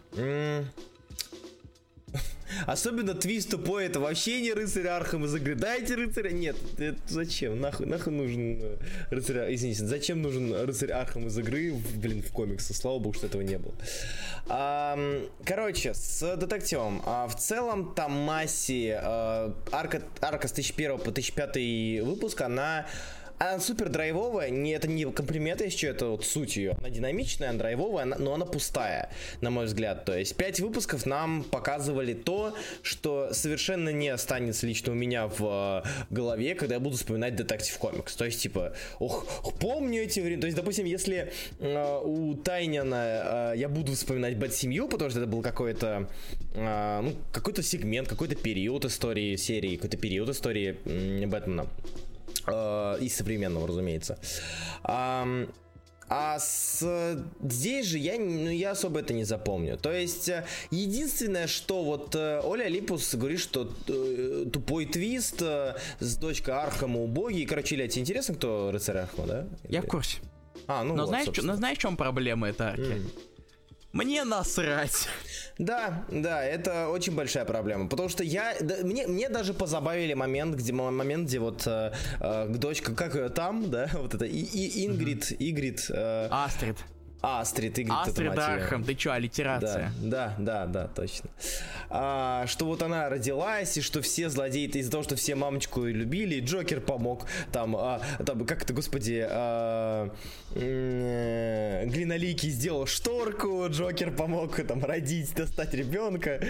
Особенно 2.67 3.15
твист 3.15 3.51
тупой, 3.51 3.87
это 3.87 4.01
вообще 4.01 4.41
не 4.41 4.53
рыцарь 4.53 4.87
Архам 4.87 5.25
из 5.25 5.35
игры. 5.35 5.55
Дайте 5.55 5.95
рыцаря. 5.95 6.31
Нет, 6.31 6.57
это 6.79 6.99
зачем? 7.07 7.61
Нахуй, 7.61 7.87
нахуй 7.87 8.13
нужен 8.13 8.59
э, 8.61 8.77
рыцарь... 9.11 9.55
Извините, 9.55 9.85
зачем 9.85 10.23
нужен 10.23 10.55
рыцарь 10.55 10.91
Архам 10.91 11.27
из 11.27 11.39
игры, 11.39 11.75
блин, 11.97 12.23
в 12.23 12.33
комиксах? 12.33 12.77
Слава 12.77 12.99
богу, 12.99 13.15
что 13.15 13.27
этого 13.27 13.43
не 13.43 13.59
было. 13.59 13.75
Ам, 14.49 15.27
короче, 15.45 15.95
с 15.95 16.37
детективом. 16.37 17.03
А, 17.05 17.27
в 17.29 17.37
целом, 17.37 17.95
Томаси, 17.95 18.95
э, 18.97 19.53
арка, 19.73 20.03
арка 20.21 20.49
с 20.49 20.53
1001 20.53 20.99
по 20.99 21.11
1005 21.11 22.03
выпуск, 22.05 22.41
она... 22.41 22.87
Она 23.39 23.59
супер 23.59 23.89
драйвовая, 23.89 24.51
не, 24.51 24.73
это 24.73 24.89
не 24.89 25.05
комплимент, 25.11 25.61
что, 25.73 25.87
это 25.89 26.07
вот 26.07 26.25
суть 26.25 26.57
ее. 26.57 26.77
Она 26.79 26.91
динамичная, 26.91 27.51
она 27.51 27.59
драйвовая, 27.59 28.05
но 28.05 28.35
она 28.35 28.47
пустая, 28.47 29.11
на 29.41 29.51
мой 29.51 29.67
взгляд. 29.67 30.05
То 30.05 30.17
есть 30.17 30.37
пять 30.37 30.61
выпусков 30.61 31.05
нам 31.05 31.43
показывали 31.43 32.15
то, 32.15 32.55
что 32.83 33.33
совершенно 33.33 33.89
не 33.91 34.09
останется 34.09 34.67
лично 34.67 34.93
у 34.93 34.95
меня 34.95 35.27
в 35.27 35.83
э, 35.85 35.89
голове, 36.11 36.55
когда 36.55 36.77
я 36.77 36.81
буду 36.81 36.97
вспоминать 36.97 37.35
Detective 37.35 37.77
Comics. 37.79 38.15
То 38.15 38.25
есть, 38.25 38.41
типа, 38.41 38.73
ох, 39.01 39.27
помню 39.59 40.03
эти 40.03 40.21
времена. 40.21 40.43
То 40.43 40.47
есть, 40.47 40.57
допустим, 40.57 40.87
если 40.87 41.33
э, 41.59 42.01
у 42.05 42.35
Тайниона 42.35 43.53
э, 43.55 43.59
я 43.59 43.69
буду 43.69 43.93
вспоминать 43.93 44.37
Бэт-семью, 44.37 44.89
потому 44.89 45.11
что 45.11 45.21
это 45.21 45.29
был 45.29 45.43
какой-то 45.43 46.09
э, 46.55 47.01
ну, 47.03 47.15
какой-то 47.33 47.63
сегмент, 47.63 48.09
какой-то 48.09 48.37
период 48.37 48.85
истории 48.85 49.37
серии, 49.37 49.77
какой-то 49.77 49.97
период 49.97 50.29
истории 50.29 50.77
Бэтмена. 51.27 51.67
Э, 52.47 52.99
из 53.01 53.17
современного, 53.17 53.67
разумеется. 53.67 54.19
Ам, 54.83 55.49
а 56.09 56.39
с, 56.39 56.85
здесь 57.43 57.87
же 57.87 57.99
я, 57.99 58.19
ну, 58.19 58.51
я 58.51 58.73
особо 58.73 59.01
это 59.01 59.15
не 59.15 59.25
запомню. 59.25 59.79
То 59.79 59.91
есть, 59.91 60.29
э, 60.29 60.45
единственное, 60.71 61.47
что 61.47 61.83
вот 61.83 62.15
э, 62.15 62.41
Оля 62.45 62.69
Олимпус 62.69 63.15
говорит, 63.15 63.41
что 63.41 63.65
тупой 63.65 64.87
твист 64.87 65.41
с 65.41 66.17
дочкой 66.17 66.55
Архама 66.55 67.01
убогий. 67.01 67.47
Короче, 67.47 67.75
Илья, 67.75 67.89
тебе 67.89 68.03
интересно, 68.03 68.35
кто 68.35 68.71
рыцарь 68.71 68.99
Архама, 68.99 69.27
да? 69.27 69.47
Я 69.69 69.79
Или- 69.79 69.87
в 69.87 69.89
курсе. 69.89 70.19
А, 70.67 70.83
ну 70.83 70.95
но, 70.95 71.03
вот, 71.03 71.09
знаешь, 71.09 71.29
но 71.43 71.57
знаешь, 71.57 71.79
в 71.79 71.81
чем 71.81 71.97
проблема 71.97 72.49
этой 72.49 72.69
арки? 72.69 72.81
М. 72.93 73.11
Мне 73.95 74.25
насрать. 74.25 75.09
Да, 75.57 76.05
да, 76.11 76.43
это 76.45 76.89
очень 76.89 77.15
большая 77.15 77.45
проблема, 77.45 77.89
потому 77.89 78.09
что 78.09 78.25
я, 78.25 78.57
да, 78.61 78.79
мне, 78.83 79.07
мне 79.07 79.29
даже 79.29 79.55
позабавили 79.55 80.15
момент, 80.15 80.57
где 80.57 80.73
момент, 80.73 81.29
где 81.29 81.39
вот 81.39 81.63
э, 81.67 81.93
э, 82.19 82.49
дочка, 82.49 82.93
как 82.93 83.15
ее 83.15 83.29
там, 83.29 83.71
да, 83.71 83.89
вот 83.95 84.13
это 84.13 84.25
и, 84.25 84.41
и 84.41 84.85
Ингрид, 84.85 85.31
Игрид, 85.39 85.87
э, 85.91 86.27
Астрид. 86.29 86.77
Астрид, 87.21 87.79
это 87.79 88.03
Астрид. 88.03 88.39
Архам, 88.39 88.85
ты 88.85 88.95
чё, 88.95 89.13
аллитерация? 89.13 89.93
Да, 90.03 90.35
да, 90.39 90.67
да, 90.67 90.67
да, 90.67 90.89
точно. 90.89 91.31
А, 91.89 92.47
что 92.47 92.67
вот 92.67 92.83
она 92.83 93.09
родилась, 93.09 93.77
и 93.79 93.81
что 93.81 94.03
все 94.03 94.29
злодеи 94.29 94.67
из-за 94.67 94.91
того, 94.91 95.03
что 95.03 95.17
все 95.17 95.35
мамочку 95.35 95.85
любили, 95.85 96.37
и 96.37 96.41
Джокер 96.41 96.81
помог 96.81 97.27
там, 97.53 97.77
а, 97.77 98.01
там 98.27 98.45
как 98.45 98.63
это, 98.63 98.73
господи, 98.73 99.25
а, 99.29 100.11
э, 100.55 101.85
Глиноликий 101.87 102.51
сделал 102.51 102.87
шторку, 102.87 103.67
Джокер 103.69 104.15
помог 104.15 104.57
там 104.67 104.85
родить, 104.85 105.35
достать 105.35 105.73
ребенка, 105.75 106.41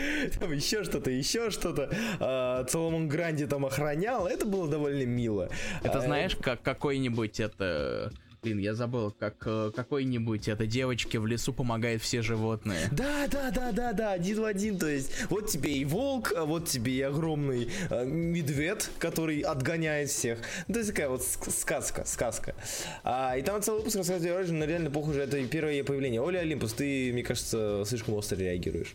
там 0.40 0.52
еще 0.52 0.84
что-то, 0.84 1.10
еще 1.10 1.50
что-то. 1.50 1.90
А, 2.20 2.66
Соломон 2.68 3.08
Гранди 3.08 3.46
там 3.46 3.66
охранял, 3.66 4.26
это 4.26 4.44
было 4.46 4.68
довольно 4.68 5.04
мило. 5.04 5.48
Это 5.82 5.98
А, 5.98 6.00
знаешь, 6.00 6.36
как 6.36 6.62
какой-нибудь 6.62 7.40
это... 7.40 8.12
Блин, 8.44 8.58
я 8.58 8.74
забыл, 8.74 9.10
как 9.10 9.36
э, 9.46 9.72
какой-нибудь 9.74 10.48
это 10.48 10.66
девочке 10.66 11.18
в 11.18 11.26
лесу 11.26 11.54
помогает 11.54 12.02
все 12.02 12.20
животные. 12.20 12.88
Да, 12.92 13.26
да, 13.26 13.50
да, 13.50 13.72
да, 13.72 13.94
да, 13.94 14.12
один 14.12 14.42
в 14.42 14.44
один. 14.44 14.78
То 14.78 14.86
есть, 14.86 15.10
вот 15.30 15.48
тебе 15.48 15.72
и 15.72 15.86
волк, 15.86 16.34
а 16.36 16.44
вот 16.44 16.68
тебе 16.68 16.92
и 16.92 17.00
огромный 17.00 17.70
э, 17.88 18.04
медведь, 18.04 18.90
который 18.98 19.40
отгоняет 19.40 20.10
всех. 20.10 20.40
Ну, 20.68 20.74
То 20.74 20.80
есть 20.80 20.90
такая 20.90 21.08
вот 21.08 21.22
ск- 21.22 21.50
сказка, 21.50 22.04
сказка. 22.04 22.54
А, 23.02 23.34
и 23.38 23.40
там 23.40 23.62
целый 23.62 23.78
выпуск 23.78 23.96
рассказывает 23.96 24.46
Origin, 24.46 24.52
но 24.58 24.66
реально 24.66 24.90
похоже, 24.90 25.22
это 25.22 25.42
первое 25.46 25.82
появление. 25.82 26.20
Оля 26.20 26.40
Олимпус, 26.40 26.74
ты, 26.74 27.14
мне 27.14 27.22
кажется, 27.22 27.84
слишком 27.86 28.12
остро 28.12 28.36
реагируешь. 28.36 28.94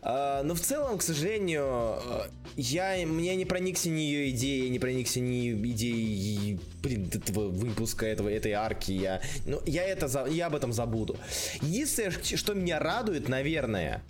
А, 0.00 0.42
но 0.42 0.54
в 0.54 0.60
целом, 0.60 0.96
к 0.96 1.02
сожалению, 1.02 1.98
э, 2.02 2.28
я, 2.56 3.06
мне 3.06 3.36
не 3.36 3.44
проникся 3.44 3.90
ни 3.90 4.00
ее 4.00 4.30
идеей, 4.30 4.70
не 4.70 4.78
проникся 4.78 5.20
ни 5.20 5.52
идеей, 5.52 6.60
блин, 6.86 7.10
этого 7.12 7.48
выпуска, 7.48 8.06
этого, 8.06 8.28
этой 8.28 8.52
арки. 8.52 8.92
Я, 8.92 9.20
ну, 9.44 9.60
я, 9.66 9.82
это, 9.84 10.06
за- 10.08 10.26
я 10.26 10.46
об 10.46 10.54
этом 10.54 10.72
забуду. 10.72 11.16
Единственное, 11.60 12.12
что 12.36 12.54
меня 12.54 12.78
радует, 12.78 13.28
наверное, 13.28 14.02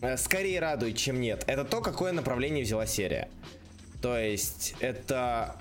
э, 0.00 0.16
скорее 0.16 0.60
радует, 0.60 0.96
чем 0.96 1.20
нет, 1.20 1.44
это 1.46 1.64
то, 1.64 1.80
какое 1.82 2.12
направление 2.12 2.64
взяла 2.64 2.86
серия. 2.86 3.28
То 4.00 4.16
есть, 4.18 4.74
это 4.80 5.56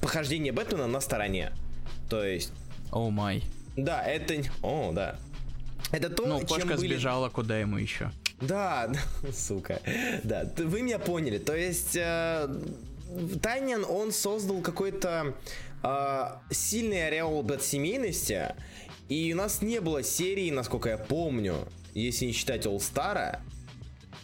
похождение 0.00 0.52
Бэтмена 0.52 0.86
на 0.86 1.00
стороне. 1.00 1.52
То 2.08 2.24
есть, 2.24 2.52
О 2.92 3.10
май. 3.10 3.42
да, 3.76 4.02
это... 4.02 4.34
О, 4.62 4.92
да. 4.92 5.18
Это 5.92 6.08
то, 6.10 6.26
Ну, 6.26 6.38
чем 6.40 6.46
кошка 6.48 6.66
были... 6.76 6.94
сбежала, 6.94 7.28
куда 7.28 7.58
ему 7.58 7.78
еще? 7.78 8.10
Да, 8.40 8.90
сука. 9.32 9.80
Да, 10.24 10.50
вы 10.56 10.82
меня 10.82 10.98
поняли. 10.98 11.38
То 11.38 11.54
есть 11.56 11.96
э, 11.96 12.48
Тайнин, 13.42 13.84
он 13.84 14.12
создал 14.12 14.60
какой-то 14.60 15.34
э, 15.82 16.24
сильный 16.50 17.06
ореол 17.06 17.42
бэт-семейности, 17.42 18.54
и 19.08 19.32
у 19.32 19.36
нас 19.36 19.62
не 19.62 19.80
было 19.80 20.02
серии, 20.02 20.50
насколько 20.50 20.88
я 20.88 20.98
помню, 20.98 21.68
если 21.94 22.26
не 22.26 22.32
считать 22.32 22.66
Star 22.66 23.38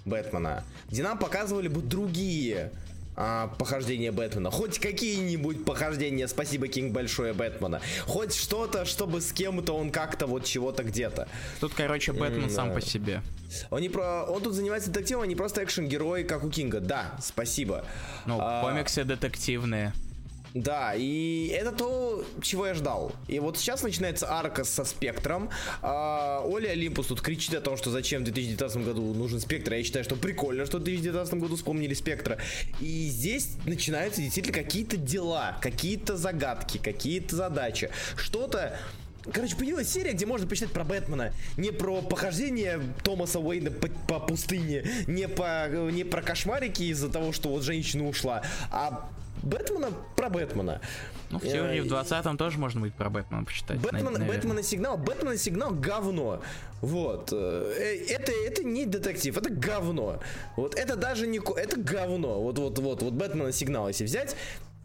Бэтмена, 0.04 0.64
где 0.88 1.02
нам 1.02 1.18
показывали 1.18 1.68
бы 1.68 1.80
другие 1.80 2.72
а, 3.16 3.48
похождения 3.58 4.12
Бэтмена. 4.12 4.50
Хоть 4.50 4.78
какие-нибудь 4.78 5.64
похождения, 5.64 6.28
спасибо, 6.28 6.68
Кинг, 6.68 6.92
большое 6.92 7.32
Бэтмена. 7.32 7.80
Хоть 8.06 8.34
что-то, 8.34 8.84
чтобы 8.84 9.20
с 9.20 9.32
кем-то 9.32 9.72
он 9.72 9.90
как-то 9.90 10.26
вот 10.26 10.44
чего-то 10.44 10.82
где-то. 10.82 11.28
Тут, 11.60 11.74
короче, 11.74 12.12
Бэтмен 12.12 12.50
сам 12.50 12.68
да. 12.68 12.74
по 12.74 12.80
себе. 12.80 13.22
Он, 13.70 13.80
не 13.80 13.88
про... 13.88 14.24
он 14.24 14.42
тут 14.42 14.54
занимается 14.54 14.90
детективом, 14.90 15.24
а 15.24 15.26
не 15.26 15.36
просто 15.36 15.62
экшен-герой, 15.62 16.24
как 16.24 16.42
у 16.44 16.50
Кинга. 16.50 16.80
Да, 16.80 17.14
спасибо. 17.20 17.84
Ну, 18.24 18.38
А, 18.40 18.62
комиксы 18.62 19.04
детективные. 19.04 19.92
Да, 20.54 20.94
и 20.94 21.48
это 21.48 21.72
то, 21.72 22.24
чего 22.42 22.66
я 22.66 22.74
ждал. 22.74 23.12
И 23.28 23.38
вот 23.38 23.56
сейчас 23.56 23.82
начинается 23.82 24.30
арка 24.30 24.64
со 24.64 24.84
Спектром. 24.84 25.48
А, 25.80 26.42
Оля 26.44 26.70
Олимпус 26.70 27.06
тут 27.06 27.22
кричит 27.22 27.54
о 27.54 27.60
том, 27.60 27.76
что 27.76 27.90
зачем 27.90 28.22
в 28.22 28.24
2019 28.24 28.84
году 28.84 29.14
нужен 29.14 29.40
Спектр. 29.40 29.72
Я 29.74 29.82
считаю, 29.82 30.04
что 30.04 30.16
прикольно, 30.16 30.66
что 30.66 30.78
в 30.78 30.82
2019 30.82 31.34
году 31.34 31.56
вспомнили 31.56 31.94
Спектра. 31.94 32.38
И 32.80 33.08
здесь 33.08 33.56
начинаются 33.64 34.20
действительно 34.20 34.56
какие-то 34.56 34.96
дела, 34.96 35.56
какие-то 35.62 36.16
загадки, 36.16 36.78
какие-то 36.78 37.36
задачи. 37.36 37.90
Что-то 38.16 38.78
Короче, 39.32 39.54
появилась 39.54 39.88
серия, 39.88 40.14
где 40.14 40.26
можно 40.26 40.48
почитать 40.48 40.72
про 40.72 40.82
Бэтмена. 40.82 41.32
Не 41.56 41.70
про 41.70 42.02
похождение 42.02 42.80
Томаса 43.04 43.38
Уэйна 43.38 43.70
по, 43.70 43.88
по 43.88 44.18
пустыне, 44.18 44.84
не, 45.06 45.28
по, 45.28 45.68
не 45.92 46.02
про 46.02 46.22
кошмарики 46.22 46.82
из-за 46.84 47.08
того, 47.08 47.32
что 47.32 47.50
вот 47.50 47.62
женщина 47.62 48.08
ушла, 48.08 48.42
а 48.70 49.08
Бэтмена 49.42 49.90
про 50.16 50.28
Бэтмена. 50.28 50.80
Ну, 51.30 51.38
в 51.38 51.42
теории 51.42 51.80
Э, 51.80 51.82
в 51.82 51.86
20-м 51.86 52.36
тоже 52.36 52.58
можно 52.58 52.80
будет 52.80 52.94
про 52.94 53.10
Бэтмена 53.10 53.44
почитать. 53.44 53.78
Бэтмен, 53.78 54.04
наверное. 54.04 54.28
Бэтмена 54.28 54.62
сигнал, 54.62 54.96
Бэтмена 54.98 55.36
сигнал 55.36 55.70
говно. 55.72 56.42
Вот. 56.80 57.30
Э, 57.32 58.04
Это, 58.08 58.32
это 58.32 58.64
не 58.64 58.86
детектив, 58.86 59.36
это 59.36 59.50
говно. 59.50 60.20
Вот 60.56 60.74
это 60.74 60.96
даже 60.96 61.26
не... 61.26 61.38
Это 61.38 61.78
говно. 61.80 62.40
Вот, 62.42 62.58
вот, 62.58 62.78
вот, 62.78 63.02
вот 63.02 63.12
Бэтмена 63.14 63.52
сигнал, 63.52 63.88
если 63.88 64.04
взять. 64.04 64.36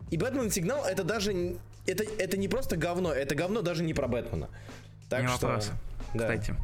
И 0.10 0.18
Бэтмен 0.18 0.50
сигнал, 0.52 0.86
это 0.86 1.04
даже... 1.04 1.58
Это, 1.86 2.04
это 2.18 2.38
не 2.38 2.48
просто 2.48 2.76
говно, 2.78 3.14
это 3.14 3.36
говно 3.36 3.62
даже 3.62 3.84
не 3.84 3.94
про 3.94 4.08
Бэтмена. 4.08 4.50
Так 5.10 5.22
Не 5.22 5.28
что... 5.30 5.48
вопрос. 5.48 5.72
да. 6.14 6.20
Кстати, 6.36 6.56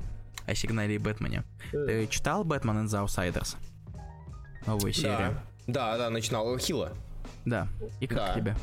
о 0.46 0.56
сигнале 0.56 0.96
и 0.96 0.98
Бэтмене. 0.98 1.44
Ты 1.72 2.08
читал 2.08 2.44
Бэтмен 2.44 2.86
and 2.86 2.88
the 2.88 3.06
Outsiders? 3.06 3.56
Новую 4.66 4.92
серию? 4.94 5.38
Да, 5.68 5.94
да, 5.94 5.98
да, 5.98 6.10
начинал. 6.10 6.58
Хила. 6.58 6.92
Да. 7.46 7.68
И 8.00 8.08
как 8.08 8.18
Да. 8.18 8.34
тебе? 8.34 8.56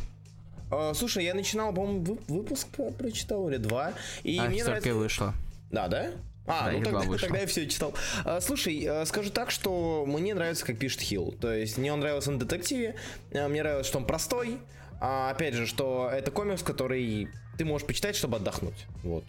А, 0.71 0.93
слушай, 0.95 1.25
я 1.25 1.35
начинал, 1.35 1.73
по-моему, 1.73 2.03
вы- 2.05 2.19
выпуск 2.29 2.69
про- 2.69 2.91
прочитал 2.91 3.49
или 3.49 3.57
два. 3.57 3.93
И 4.23 4.39
а, 4.39 4.45
мне 4.45 4.61
и 4.61 4.63
нравится... 4.63 4.95
вышло. 4.95 5.35
Да, 5.71 5.89
да? 5.89 6.11
А, 6.47 6.67
Да, 6.71 6.73
ну 6.73 6.83
тогда, 6.83 7.17
тогда 7.21 7.39
я 7.39 7.47
все 7.47 7.69
читал. 7.69 7.93
А, 8.25 8.41
слушай, 8.41 8.85
а, 8.87 9.05
скажу 9.07 9.31
так, 9.31 9.51
что 9.51 10.05
мне 10.07 10.35
нравится, 10.35 10.65
как 10.65 10.79
пишет 10.79 11.01
Хилл. 11.01 11.33
То 11.41 11.53
есть 11.53 11.77
мне 11.79 11.93
он 11.93 12.01
нравился 12.01 12.31
на 12.31 12.39
детективе, 12.39 12.95
а, 13.35 13.49
мне 13.49 13.63
нравилось, 13.63 13.87
что 13.87 13.99
он 13.99 14.05
простой. 14.07 14.59
А, 15.01 15.31
опять 15.31 15.55
же, 15.55 15.67
что 15.67 16.09
это 16.13 16.31
комикс, 16.31 16.63
который 16.63 17.29
ты 17.59 17.65
можешь 17.65 17.87
почитать, 17.87 18.17
чтобы 18.17 18.37
отдохнуть. 18.37 18.87
Вот, 19.03 19.25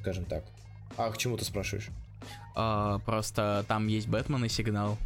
скажем 0.00 0.24
так. 0.24 0.44
А 0.96 1.10
к 1.10 1.18
чему 1.18 1.36
ты 1.36 1.44
спрашиваешь? 1.44 1.88
А, 2.54 2.98
просто 3.00 3.64
там 3.68 3.86
есть 3.88 4.08
Бэтмен 4.08 4.44
и 4.44 4.48
сигнал. 4.48 4.96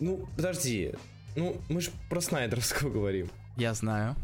Ну, 0.00 0.28
подожди. 0.36 0.94
Ну, 1.36 1.56
мы 1.68 1.80
же 1.80 1.90
про 2.08 2.20
Снайдеровского 2.20 2.90
говорим. 2.90 3.30
Я 3.56 3.74
знаю. 3.74 4.16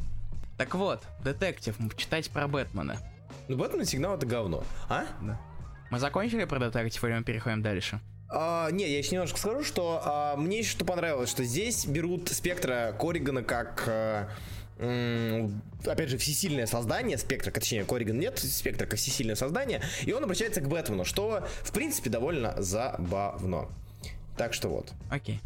Так 0.57 0.75
вот, 0.75 1.03
детектив, 1.23 1.77
читать 1.97 2.31
про 2.31 2.49
Бэтмена. 2.49 2.99
Ну, 3.49 3.57
Бэтмен 3.57 3.85
сигнал 3.85 4.16
это 4.16 4.27
говно. 4.27 4.64
А? 4.89 5.05
Мы 5.91 5.99
закончили 5.99 6.45
про 6.45 6.59
детектив 6.59 7.03
или 7.05 7.14
мы 7.14 7.25
переходим 7.25 7.62
дальше? 7.62 8.01
А, 8.31 8.71
не, 8.71 8.87
я 8.89 8.99
еще 8.99 9.12
немножко 9.12 9.39
скажу, 9.39 9.64
что 9.64 10.03
а, 10.05 10.37
мне 10.37 10.59
еще 10.59 10.71
что 10.71 10.85
понравилось, 10.85 11.31
что 11.31 11.45
здесь 11.45 11.87
берут 11.87 12.29
спектра 12.29 12.95
Корригана 12.99 13.43
как 13.43 13.85
а, 13.87 14.29
опять 14.79 16.09
же, 16.09 16.19
всесильное 16.19 16.66
создание 16.66 17.19
спектра, 17.19 17.51
точнее, 17.51 17.85
Корриган 17.85 18.19
нет, 18.19 18.39
спектра 18.39 18.87
как 18.87 18.99
всесильное 18.99 19.35
создание, 19.35 19.81
и 20.05 20.12
он 20.12 20.23
обращается 20.23 20.61
к 20.61 20.69
Бэтмену, 20.69 21.05
что, 21.05 21.47
в 21.62 21.73
принципе, 21.73 22.11
довольно 22.11 22.55
забавно. 22.61 23.69
Так 24.37 24.55
что 24.55 24.69
вот, 24.69 24.93
Окей. 25.11 25.41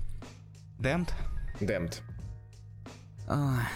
Дэмт? 0.83 1.15
Damned. 1.61 2.01
Ах. 3.29 3.69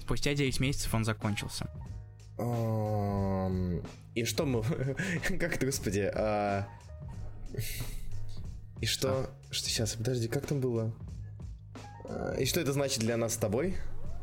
Спустя 0.00 0.34
9 0.34 0.58
месяцев 0.58 0.92
он 0.92 1.04
закончился. 1.04 1.66
И 4.14 4.24
что 4.24 4.44
мы... 4.46 4.62
Как 5.28 5.54
это, 5.54 5.66
господи? 5.66 6.10
а, 6.12 6.66
И 8.80 8.86
что... 8.86 9.30
Что 9.52 9.68
сейчас, 9.68 9.94
подожди, 9.94 10.26
как 10.28 10.46
там 10.46 10.60
было? 10.60 10.92
А, 12.06 12.34
И 12.34 12.44
что 12.44 12.60
это 12.60 12.72
значит 12.72 13.00
для 13.00 13.16
нас 13.16 13.34
с 13.34 13.36
тобой? 13.36 13.76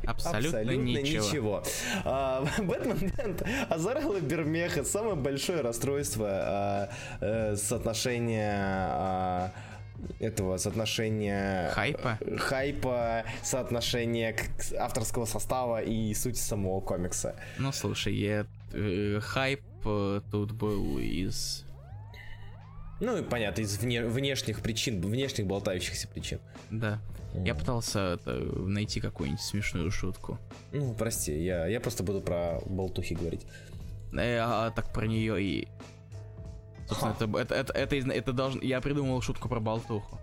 Абсолютно, 0.04 0.64
ничего. 0.64 1.24
ничего. 1.26 1.62
А, 2.04 2.44
Бэтмен 2.58 3.10
Дент 3.16 3.42
Азарелла 3.70 4.20
Бермеха 4.20 4.84
самое 4.84 5.14
большое 5.14 5.60
расстройство 5.62 6.28
а, 6.30 6.90
э, 7.20 7.56
соотношения 7.56 8.54
а, 8.56 9.52
этого 10.18 10.56
соотношения 10.56 11.70
Хайпа? 11.70 12.18
хайпа, 12.38 13.24
соотношения 13.42 14.36
авторского 14.78 15.24
состава 15.24 15.82
и 15.82 16.14
сути 16.14 16.38
самого 16.38 16.80
комикса. 16.80 17.36
Ну 17.58 17.72
слушай, 17.72 18.14
я, 18.14 18.46
э, 18.72 19.20
хайп 19.20 19.62
э, 19.84 20.20
тут 20.30 20.52
был 20.52 20.98
из... 20.98 21.64
Ну 23.00 23.16
и 23.16 23.22
понятно, 23.22 23.62
из 23.62 23.78
вне- 23.78 24.06
внешних 24.06 24.60
причин, 24.60 25.00
внешних 25.00 25.46
болтающихся 25.46 26.06
причин. 26.06 26.38
Да. 26.70 27.00
Я 27.34 27.54
пытался 27.54 28.14
это, 28.14 28.32
найти 28.34 29.00
какую-нибудь 29.00 29.40
смешную 29.40 29.90
шутку. 29.90 30.38
Ну, 30.72 30.94
прости, 30.94 31.42
я, 31.42 31.66
я 31.66 31.80
просто 31.80 32.02
буду 32.02 32.20
про 32.20 32.60
болтухи 32.66 33.14
говорить. 33.14 33.46
Э, 34.12 34.38
а, 34.40 34.70
так 34.70 34.92
про 34.92 35.06
нее 35.06 35.42
и... 35.42 35.68
Собственно, 36.94 37.38
это, 37.38 37.54
это, 37.54 37.54
это, 37.54 37.72
это, 37.72 37.96
из- 37.96 38.06
это 38.06 38.32
должен... 38.32 38.60
Я 38.60 38.80
придумал 38.80 39.20
шутку 39.22 39.48
про 39.48 39.60
болтуху. 39.60 40.18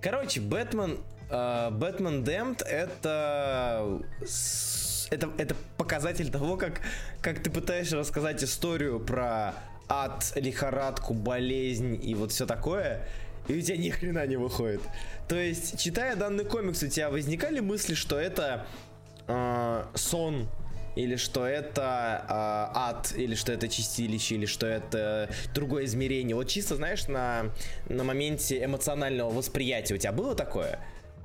Короче, 0.00 0.40
Бэтмен, 0.40 0.98
э, 1.30 1.70
Бэтмен 1.70 2.22
Демпт 2.24 2.62
это, 2.62 4.00
это 5.10 5.30
это 5.38 5.56
показатель 5.76 6.30
того, 6.30 6.56
как 6.56 6.80
как 7.22 7.42
ты 7.42 7.50
пытаешься 7.50 7.96
рассказать 7.96 8.44
историю 8.44 9.00
про 9.00 9.54
ад, 9.88 10.32
лихорадку, 10.36 11.14
болезнь 11.14 11.98
и 12.02 12.14
вот 12.14 12.32
все 12.32 12.46
такое, 12.46 13.06
и 13.48 13.56
у 13.58 13.60
тебя 13.60 13.76
ни 13.76 13.90
хрена 13.90 14.26
не 14.26 14.36
выходит. 14.36 14.82
То 15.28 15.36
есть, 15.36 15.78
читая 15.78 16.16
данный 16.16 16.44
комикс, 16.44 16.82
у 16.82 16.88
тебя 16.88 17.10
возникали 17.10 17.60
мысли, 17.60 17.94
что 17.94 18.18
это 18.18 18.66
э, 19.26 19.84
сон 19.94 20.48
или 20.96 21.16
что 21.16 21.46
это 21.46 22.24
э, 22.28 22.78
ад, 22.78 23.12
или 23.16 23.34
что 23.34 23.52
это 23.52 23.68
чистилище, 23.68 24.36
или 24.36 24.46
что 24.46 24.66
это 24.66 25.28
другое 25.54 25.84
измерение. 25.86 26.36
Вот 26.36 26.44
чисто, 26.48 26.76
знаешь, 26.76 27.08
на, 27.08 27.46
на 27.88 28.04
моменте 28.04 28.64
эмоционального 28.64 29.30
восприятия 29.30 29.94
у 29.94 29.98
тебя 29.98 30.12
было 30.12 30.34
такое? 30.34 30.78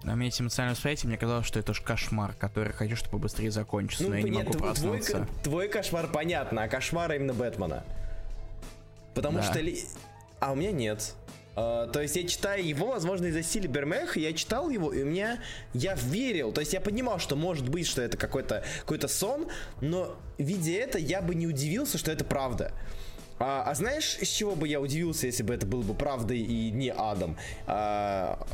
На 0.04 0.12
моменте 0.12 0.42
эмоционального 0.44 0.76
восприятия 0.76 1.08
мне 1.08 1.18
казалось, 1.18 1.46
что 1.46 1.60
это 1.60 1.74
ж 1.74 1.82
кошмар, 1.82 2.34
который 2.40 2.74
хочу, 2.74 2.96
чтобы 2.96 3.12
побыстрее 3.18 3.52
закончился, 3.52 4.08
но 4.10 4.16
я 4.16 4.24
не 4.24 4.30
нет, 4.32 4.46
могу 4.46 4.52
тв- 4.58 4.58
твой, 4.58 4.72
проснуться. 4.98 5.12
ко- 5.14 5.44
твой 5.44 5.68
кошмар 5.68 6.08
понятно, 6.08 6.64
а 6.64 6.68
кошмар 6.68 7.12
именно 7.14 7.34
Бэтмена. 7.34 7.84
Потому 9.14 9.38
Да. 9.40 9.44
что... 9.44 9.60
ли- 9.60 9.84
А 10.40 10.54
у 10.54 10.56
меня 10.56 10.72
нет. 10.72 11.14
А, 11.60 11.88
то 11.88 12.02
есть 12.02 12.16
я 12.16 12.28
читаю 12.28 12.66
его, 12.66 12.88
возможно, 12.88 13.26
из-за 13.28 13.44
стиля 13.44 13.68
Бермеха, 13.68 14.20
я 14.20 14.34
читал 14.34 14.70
его, 14.70 14.94
и 14.94 15.04
у 15.04 15.06
меня... 15.06 15.40
Я 15.74 15.96
верил, 15.96 16.52
то 16.52 16.62
есть 16.62 16.74
я 16.74 16.82
понимал, 16.82 17.20
что 17.20 17.36
может 17.36 17.68
быть, 17.68 17.86
что 17.88 18.02
это 18.02 18.18
какой-то 18.18 18.64
какой 18.86 19.00
сон, 19.10 19.48
но 19.82 20.16
видя 20.38 20.72
это, 20.72 20.98
я 20.98 21.22
бы 21.22 21.36
не 21.36 21.48
удивился, 21.48 21.98
что 21.98 22.12
это 22.12 22.24
правда. 22.24 22.72
А, 23.40 23.64
а 23.66 23.74
знаешь, 23.76 24.18
с 24.22 24.28
чего 24.28 24.56
бы 24.56 24.68
я 24.68 24.80
удивился, 24.82 25.26
если 25.28 25.44
бы 25.44 25.54
это 25.54 25.66
было 25.66 25.82
бы 25.82 25.94
правдой 25.94 26.40
и 26.40 26.72
не 26.72 26.90
адом? 26.90 27.38
А, 27.68 28.46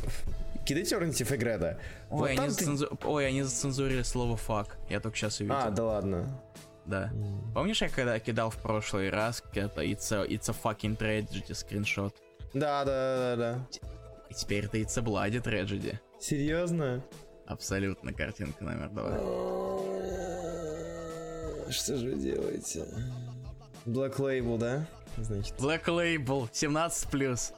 Кидайте 0.64 0.96
Орнитив 0.96 1.30
Эгреда. 1.30 1.78
Ой, 2.10 2.18
Вот 2.18 2.28
они 2.30 2.54
ты- 2.54 2.64
зацензу- 2.64 2.98
Ой, 3.04 3.26
они 3.26 3.42
зацензурили 3.42 4.02
слово 4.02 4.36
фак. 4.36 4.78
Я 4.90 4.98
только 5.00 5.16
сейчас 5.16 5.38
увидел. 5.38 5.56
А, 5.56 5.70
да 5.70 5.84
ладно. 5.84 6.40
Да. 6.86 7.12
Помнишь, 7.54 7.82
я 7.82 7.88
когда 7.88 8.18
кидал 8.18 8.50
в 8.50 8.56
прошлый 8.56 9.10
раз 9.10 9.42
это 9.54 9.82
it's 9.82 10.12
a, 10.12 10.24
it's 10.26 10.48
a 10.50 10.54
fucking 10.54 10.96
tragedy 10.96 11.54
скриншот? 11.54 12.14
Да, 12.56 12.84
да, 12.86 13.36
да, 13.36 13.36
да. 13.36 13.68
И 14.30 14.34
теперь 14.34 14.64
a 14.64 14.68
bloody 14.68 15.42
tragedy. 15.42 15.98
Серьезно? 16.18 17.04
Абсолютно 17.46 18.14
картинка 18.14 18.64
номер 18.64 18.88
два. 18.88 19.10
Что 21.70 21.96
же 21.98 22.12
вы 22.12 22.14
делаете? 22.14 22.86
Black 23.84 24.16
Label, 24.16 24.56
да? 24.56 24.86
Значит. 25.18 25.54
Black 25.58 25.84
Label 25.84 26.50
17+. 26.50 27.52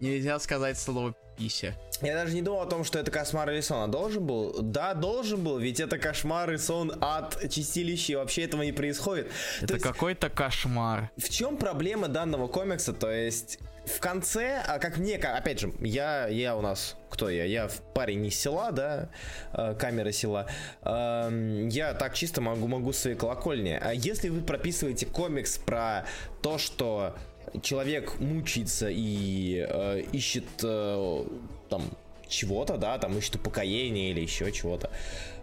Нельзя 0.00 0.38
сказать 0.38 0.78
слово 0.78 1.16
пися. 1.38 1.74
Я 2.02 2.14
даже 2.14 2.34
не 2.34 2.42
думал 2.42 2.60
о 2.62 2.66
том, 2.66 2.84
что 2.84 2.98
это 2.98 3.10
кошмар 3.10 3.50
или 3.50 3.60
сон. 3.62 3.82
А 3.82 3.86
должен 3.88 4.24
был? 4.26 4.62
Да, 4.62 4.94
должен 4.94 5.42
был, 5.44 5.58
ведь 5.58 5.80
это 5.80 5.98
кошмар 5.98 6.52
и 6.52 6.58
сон 6.58 6.92
от 7.00 7.50
чистилища, 7.50 8.12
и 8.12 8.16
вообще 8.16 8.42
этого 8.44 8.62
не 8.62 8.72
происходит. 8.72 9.28
То 9.60 9.64
Это 9.64 9.74
есть, 9.74 9.84
какой-то 9.86 10.30
кошмар. 10.30 11.10
в 11.16 11.28
чем 11.28 11.56
проблема 11.56 12.08
данного 12.08 12.46
комикса? 12.48 12.92
То 12.92 13.10
есть, 13.10 13.58
в 13.86 14.00
конце, 14.00 14.62
а 14.68 14.78
как 14.78 14.98
мне, 14.98 15.16
опять 15.16 15.60
же, 15.60 15.72
я, 15.80 16.28
я 16.28 16.56
у 16.56 16.60
нас, 16.60 16.96
кто 17.10 17.30
я? 17.30 17.44
Я 17.44 17.66
в- 17.66 17.80
парень 17.94 18.26
из 18.26 18.38
села, 18.38 18.70
да, 18.70 19.08
э, 19.52 19.74
камера 19.74 20.12
села. 20.12 20.46
Эм, 20.82 21.68
Я 21.68 21.94
так 21.94 22.14
чисто 22.14 22.40
могу, 22.40 22.66
могу 22.68 22.92
свои 22.92 23.14
колокольни. 23.14 23.78
А 23.80 23.92
если 23.92 24.28
вы 24.28 24.40
прописываете 24.42 25.06
комикс 25.06 25.58
про 25.58 26.04
то, 26.42 26.58
что 26.58 27.14
человек 27.62 28.18
мучается 28.20 28.88
и 28.90 29.66
э, 29.68 30.02
ищет 30.12 30.44
э, 30.62 31.24
там 31.68 31.82
чего-то, 32.28 32.76
да, 32.76 32.98
там 32.98 33.16
ищет 33.18 33.36
упокоение 33.36 34.10
или 34.10 34.20
еще 34.20 34.52
чего-то. 34.52 34.90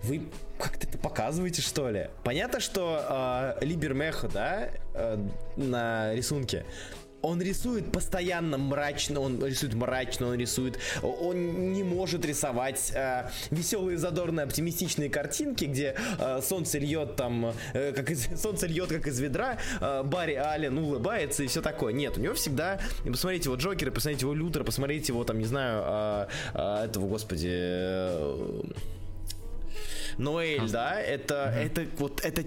Вы 0.03 0.21
как-то 0.57 0.87
это 0.87 0.97
показываете, 0.97 1.61
что 1.61 1.89
ли? 1.89 2.09
Понятно, 2.23 2.59
что 2.59 3.55
э, 3.59 3.65
Либермеха, 3.65 4.27
да, 4.29 4.69
э, 4.93 5.17
на 5.55 6.13
рисунке, 6.13 6.65
он 7.25 7.41
рисует 7.41 7.91
постоянно 7.91 8.57
мрачно, 8.57 9.19
он 9.19 9.43
рисует 9.43 9.73
мрачно, 9.73 10.27
он 10.27 10.35
рисует, 10.35 10.77
он 11.01 11.73
не 11.73 11.83
может 11.83 12.23
рисовать 12.23 12.91
э, 12.93 13.29
веселые, 13.49 13.97
задорные, 13.97 14.43
оптимистичные 14.43 15.09
картинки, 15.09 15.65
где 15.65 15.95
э, 16.19 16.41
солнце 16.41 16.77
льет 16.77 17.15
там, 17.15 17.53
э, 17.73 17.93
как 17.93 18.11
из, 18.11 18.27
солнце 18.41 18.67
льет 18.67 18.89
как 18.89 19.07
из 19.07 19.19
ведра, 19.19 19.57
э, 19.81 20.03
Барри 20.03 20.35
Аллен 20.35 20.77
улыбается 20.77 21.43
и 21.43 21.47
все 21.47 21.61
такое. 21.61 21.93
Нет, 21.93 22.17
у 22.17 22.21
него 22.21 22.35
всегда, 22.35 22.79
посмотрите 23.03 23.49
его 23.49 23.55
Джокера, 23.55 23.91
посмотрите 23.91 24.25
его 24.25 24.35
Лютера, 24.35 24.63
посмотрите 24.63 25.11
его 25.11 25.23
там, 25.23 25.39
не 25.39 25.45
знаю, 25.45 25.83
э, 25.85 26.27
э, 26.53 26.85
этого, 26.85 27.07
господи, 27.07 27.49
э, 27.51 28.61
Ноэль, 30.17 30.69
да, 30.69 31.01
это, 31.01 31.53
это 31.57 31.85
вот 31.97 32.23
это 32.23 32.43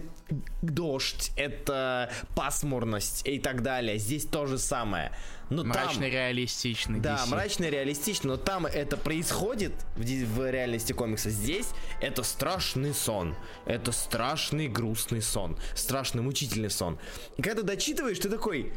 дождь, 0.62 1.32
это 1.36 2.10
пасмурность 2.34 3.26
и 3.26 3.38
так 3.38 3.62
далее. 3.62 3.98
Здесь 3.98 4.26
то 4.26 4.46
же 4.46 4.58
самое. 4.58 5.12
Но 5.50 5.64
Мрачно 5.64 6.02
там, 6.02 6.10
реалистичный 6.10 7.00
да, 7.00 7.16
DC. 7.24 7.30
мрачно 7.30 7.64
реалистично, 7.64 8.30
но 8.30 8.36
там 8.36 8.66
это 8.66 8.98
происходит 8.98 9.72
в, 9.96 10.02
в 10.02 10.50
реальности 10.50 10.92
комикса. 10.92 11.30
Здесь 11.30 11.68
это 12.02 12.22
страшный 12.22 12.92
сон, 12.92 13.34
это 13.64 13.92
страшный 13.92 14.68
грустный 14.68 15.22
сон, 15.22 15.58
страшный 15.74 16.22
мучительный 16.22 16.70
сон. 16.70 16.98
И 17.38 17.42
когда 17.42 17.62
ты 17.62 17.66
дочитываешь, 17.66 18.18
ты 18.18 18.28
такой, 18.28 18.74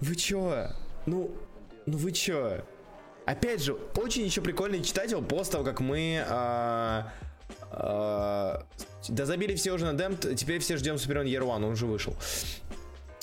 вы 0.00 0.16
чё? 0.16 0.70
Ну, 1.06 1.30
ну 1.86 1.98
вы 1.98 2.10
чё? 2.10 2.64
Опять 3.24 3.62
же, 3.62 3.74
очень 3.74 4.24
еще 4.24 4.40
прикольно 4.40 4.82
читать 4.82 5.10
его 5.12 5.22
после 5.22 5.52
того, 5.52 5.64
как 5.64 5.80
мы... 5.80 6.24
а, 6.28 7.12
а, 7.70 8.66
да 9.08 9.26
забили 9.26 9.54
все 9.54 9.72
уже 9.72 9.84
на 9.84 9.94
демп, 9.94 10.20
теперь 10.36 10.60
все 10.60 10.76
ждем 10.76 10.98
Супермен 10.98 11.26
Year 11.26 11.42
One, 11.42 11.64
он 11.64 11.72
уже 11.72 11.86
вышел. 11.86 12.14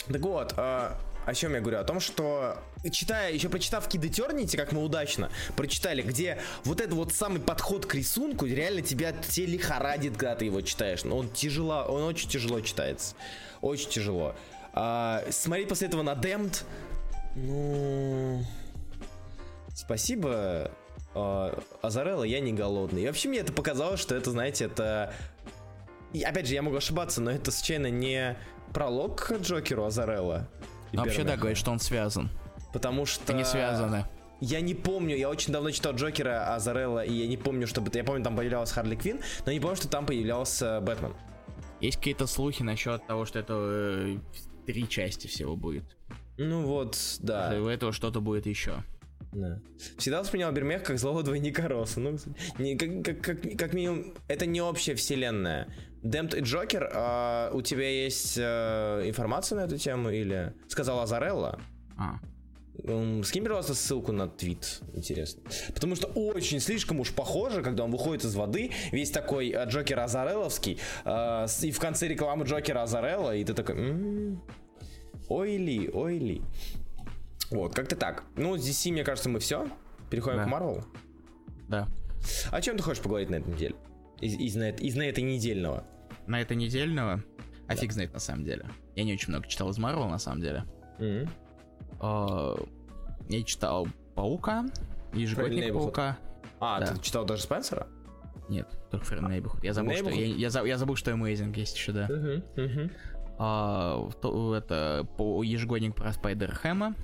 Так 0.07 0.21
вот, 0.21 0.53
а, 0.57 0.99
о 1.25 1.33
чем 1.33 1.53
я 1.53 1.61
говорю? 1.61 1.79
О 1.79 1.83
том, 1.83 1.99
что 1.99 2.57
читая, 2.91 3.31
еще 3.31 3.49
прочитав 3.49 3.87
Kid 3.87 4.01
Eternity, 4.01 4.57
как 4.57 4.71
мы 4.71 4.83
удачно 4.83 5.29
прочитали, 5.55 6.01
где 6.01 6.39
вот 6.65 6.81
этот 6.81 6.93
вот 6.93 7.13
самый 7.13 7.39
подход 7.39 7.85
к 7.85 7.95
рисунку 7.95 8.45
реально 8.45 8.81
тебя 8.81 9.13
тебе 9.13 9.45
лихорадит, 9.47 10.13
когда 10.17 10.35
ты 10.35 10.45
его 10.45 10.61
читаешь. 10.61 11.03
Но 11.03 11.17
он 11.17 11.29
тяжело, 11.29 11.85
он 11.87 12.03
очень 12.03 12.27
тяжело 12.27 12.59
читается. 12.61 13.15
Очень 13.61 13.89
тяжело. 13.89 14.35
А, 14.73 15.23
смотреть 15.29 15.69
после 15.69 15.87
этого 15.87 16.01
на 16.01 16.15
Демпт, 16.15 16.65
ну... 17.35 18.43
Спасибо, 19.75 20.71
э, 21.15 21.59
Азарелла, 21.81 22.23
я 22.23 22.39
не 22.39 22.53
голодный. 22.53 23.03
И 23.03 23.07
вообще 23.07 23.27
мне 23.27 23.39
это 23.39 23.51
показалось, 23.51 23.99
что 23.99 24.15
это, 24.15 24.31
знаете, 24.31 24.65
это... 24.65 25.13
И 26.13 26.21
опять 26.21 26.47
же, 26.47 26.53
я 26.53 26.61
могу 26.61 26.77
ошибаться, 26.77 27.21
но 27.21 27.31
это 27.31 27.51
случайно 27.51 27.87
не 27.87 28.37
пролог 28.73 29.19
к 29.19 29.39
Джокеру 29.41 29.85
Азарелла. 29.85 30.47
и 30.91 30.97
вообще, 30.97 31.23
да, 31.23 31.35
говорит, 31.37 31.57
что 31.57 31.71
он 31.71 31.79
связан. 31.79 32.29
Потому 32.71 33.05
что... 33.05 33.23
Это 33.23 33.33
не 33.33 33.45
связано. 33.45 34.07
Я 34.41 34.61
не 34.61 34.73
помню, 34.73 35.15
я 35.15 35.29
очень 35.29 35.53
давно 35.53 35.71
читал 35.71 35.93
Джокера 35.93 36.53
Азарелла, 36.53 37.03
и 37.03 37.13
я 37.13 37.27
не 37.27 37.37
помню, 37.37 37.65
чтобы... 37.65 37.89
Я 37.93 38.03
помню, 38.03 38.23
там 38.23 38.35
появлялась 38.35 38.71
Харли 38.71 38.95
Квин, 38.95 39.21
но 39.45 39.51
не 39.51 39.59
помню, 39.59 39.77
что 39.77 39.87
там 39.87 40.05
появлялся 40.05 40.81
Бэтмен. 40.81 41.13
Есть 41.79 41.97
какие-то 41.97 42.27
слухи 42.27 42.61
насчет 42.61 43.05
того, 43.07 43.25
что 43.25 43.39
это 43.39 43.53
э, 43.57 44.17
три 44.65 44.87
части 44.87 45.27
всего 45.27 45.55
будет. 45.55 45.83
Ну 46.37 46.63
вот, 46.63 46.97
да. 47.19 47.51
Что 47.51 47.61
У 47.61 47.67
этого 47.67 47.91
что-то 47.93 48.21
будет 48.21 48.45
еще. 48.45 48.83
Да. 49.33 49.59
Всегда 49.97 50.19
воспринял 50.19 50.51
Бермех 50.51 50.83
как 50.83 50.99
злого 50.99 51.23
двойника 51.23 51.67
Росса. 51.67 51.99
Ну, 51.99 52.17
не, 52.57 52.75
как, 52.77 53.03
как, 53.03 53.21
как, 53.21 53.57
как 53.57 53.73
минимум, 53.73 54.13
это 54.27 54.45
не 54.45 54.61
общая 54.61 54.95
вселенная. 54.95 55.67
Демпт 56.03 56.33
и 56.33 56.41
Джокер, 56.41 56.89
а, 56.93 57.49
у 57.53 57.61
тебя 57.61 57.87
есть 57.89 58.37
а, 58.39 59.01
информация 59.07 59.57
на 59.57 59.61
эту 59.65 59.77
тему 59.77 60.09
или 60.09 60.53
сказал 60.67 60.99
Азарелла? 60.99 61.59
А, 61.97 62.19
Скинь, 63.23 63.43
пожалуйста, 63.43 63.73
ссылку 63.75 64.11
на 64.11 64.27
твит, 64.27 64.81
интересно. 64.93 65.43
Потому 65.73 65.95
что 65.95 66.07
очень 66.07 66.59
слишком 66.59 66.99
уж 66.99 67.13
похоже, 67.13 67.61
когда 67.61 67.83
он 67.85 67.91
выходит 67.91 68.25
из 68.25 68.35
воды, 68.35 68.71
весь 68.91 69.11
такой 69.11 69.51
а, 69.51 69.65
Джокер 69.65 69.99
Азарелловский, 69.99 70.79
с- 71.05 71.63
и 71.63 71.71
в 71.71 71.79
конце 71.79 72.07
рекламы 72.07 72.45
Джокера 72.45 72.81
Азарелла, 72.83 73.35
и 73.35 73.43
ты 73.45 73.53
такой... 73.53 73.75
«М, 73.75 74.41
Ой 75.29 75.55
ли, 75.55 75.89
ой 75.93 76.17
ли. 76.17 76.41
Вот, 77.49 77.73
как-то 77.73 77.95
так. 77.95 78.23
Ну, 78.35 78.57
с 78.57 78.67
DC, 78.67 78.91
мне 78.91 79.05
кажется, 79.05 79.29
мы 79.29 79.39
все. 79.39 79.69
Переходим 80.09 80.39
Да. 80.39 80.43
к 80.43 80.47
Марвел. 80.47 80.83
да. 81.69 81.87
О 82.51 82.61
чем 82.61 82.75
ты 82.75 82.83
хочешь 82.83 83.01
поговорить 83.01 83.29
на 83.29 83.35
этой 83.35 83.53
неделе? 83.53 83.75
Из, 84.19 84.33
из, 84.35 84.55
на, 84.55 84.69
из 84.69 84.95
на 84.95 85.03
этой 85.03 85.23
недельного. 85.23 85.85
На 86.27 86.41
это 86.41 86.55
недельного, 86.55 87.21
а 87.67 87.75
фиг 87.75 87.91
знает 87.91 88.13
на 88.13 88.19
самом 88.19 88.43
деле. 88.45 88.65
Я 88.95 89.03
не 89.03 89.13
очень 89.13 89.29
много 89.29 89.47
читал 89.47 89.69
из 89.69 89.77
Марвел 89.77 90.07
на 90.07 90.19
самом 90.19 90.41
деле. 90.41 90.63
А, 91.99 92.55
Я 93.29 93.43
читал 93.43 93.87
Паука, 94.15 94.65
Ежегодник. 95.13 95.73
Паука. 95.73 96.17
А, 96.59 96.79
Да. 96.79 96.87
ты 96.87 97.01
читал 97.01 97.25
даже 97.25 97.43
Спенсера? 97.43 97.87
Нет, 98.49 98.67
только 98.91 99.05
Friend 99.05 99.21
Neighborhood. 99.29 99.59
Я 99.63 99.73
забыл, 99.73 99.93
что, 99.93 100.09
я, 100.09 100.25
я 100.25 100.49
за- 100.49 100.63
я 100.65 100.77
забыл, 100.77 100.95
что 100.95 101.11
Amazing 101.11 101.57
есть 101.57 101.75
еще, 101.77 101.91
да. 101.93 102.05
Угу, 102.05 102.61
угу. 102.63 102.89
а, 103.39 104.09
то- 104.21 104.55
это 104.55 105.07
по 105.17 105.41
ежегодник 105.43 105.95
про 105.95 106.11
Спайдер 106.11 106.53
Хэма, 106.53 106.95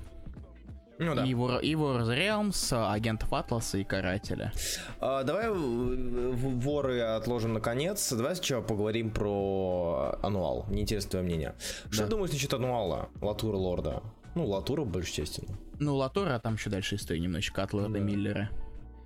Ну 1.02 1.14
да. 1.14 1.24
и 1.24 1.32
Wars 1.32 2.06
Realms, 2.08 2.68
а, 2.72 2.92
агентов 2.92 3.32
Атласа 3.32 3.78
и 3.78 3.84
Карателя. 3.84 4.52
А, 5.00 5.24
давай 5.24 5.46
э, 5.46 5.50
воры 5.52 7.00
отложим 7.00 7.54
на 7.54 7.60
конец. 7.60 8.12
Давай 8.12 8.36
сначала 8.36 8.60
поговорим 8.62 9.10
про 9.10 10.18
ануал. 10.22 10.66
Мне 10.68 10.82
интересно 10.82 11.10
твое 11.12 11.24
мнение. 11.24 11.54
Что 11.90 12.02
Да. 12.02 12.04
ты 12.04 12.10
думаешь 12.10 12.32
насчет 12.32 12.52
ануала 12.52 13.08
Латура 13.22 13.56
Лорда? 13.56 14.02
Ну, 14.34 14.46
Латура 14.46 14.84
больше 14.84 15.12
честно. 15.12 15.48
Ну, 15.78 15.96
Латура, 15.96 16.34
а 16.36 16.38
там 16.38 16.54
еще 16.54 16.68
дальше 16.70 16.96
история 16.96 17.20
немножечко 17.20 17.62
от 17.62 17.72
Лорда 17.72 17.94
Да. 17.94 17.98
Миллера. 17.98 18.50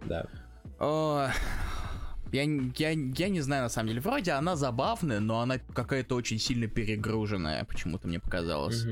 Да. 0.04 0.26
О, 0.80 1.28
я, 2.32 2.42
я, 2.42 2.90
я 2.90 3.28
не 3.28 3.40
знаю, 3.40 3.62
на 3.62 3.68
самом 3.68 3.88
деле. 3.90 4.00
Вроде 4.00 4.32
она 4.32 4.56
забавная, 4.56 5.20
но 5.20 5.40
она 5.40 5.58
какая-то 5.72 6.16
очень 6.16 6.38
сильно 6.40 6.66
перегруженная, 6.66 7.64
почему-то 7.64 8.08
мне 8.08 8.18
показалось. 8.18 8.84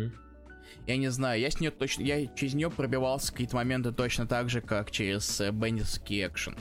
Я 0.87 0.97
не 0.97 1.09
знаю, 1.11 1.41
я 1.41 1.51
с 1.51 1.61
нее 1.61 1.71
точно. 1.71 2.03
Я 2.03 2.27
через 2.27 2.55
нее 2.55 2.71
пробивался 2.71 3.33
какие-то 3.33 3.57
моменты 3.57 3.93
точно 3.93 4.27
так 4.27 4.49
же, 4.51 4.61
как 4.61 4.91
через 4.91 5.41
э, 5.41 5.51
бендерский 5.51 6.27
экшен. 6.27 6.57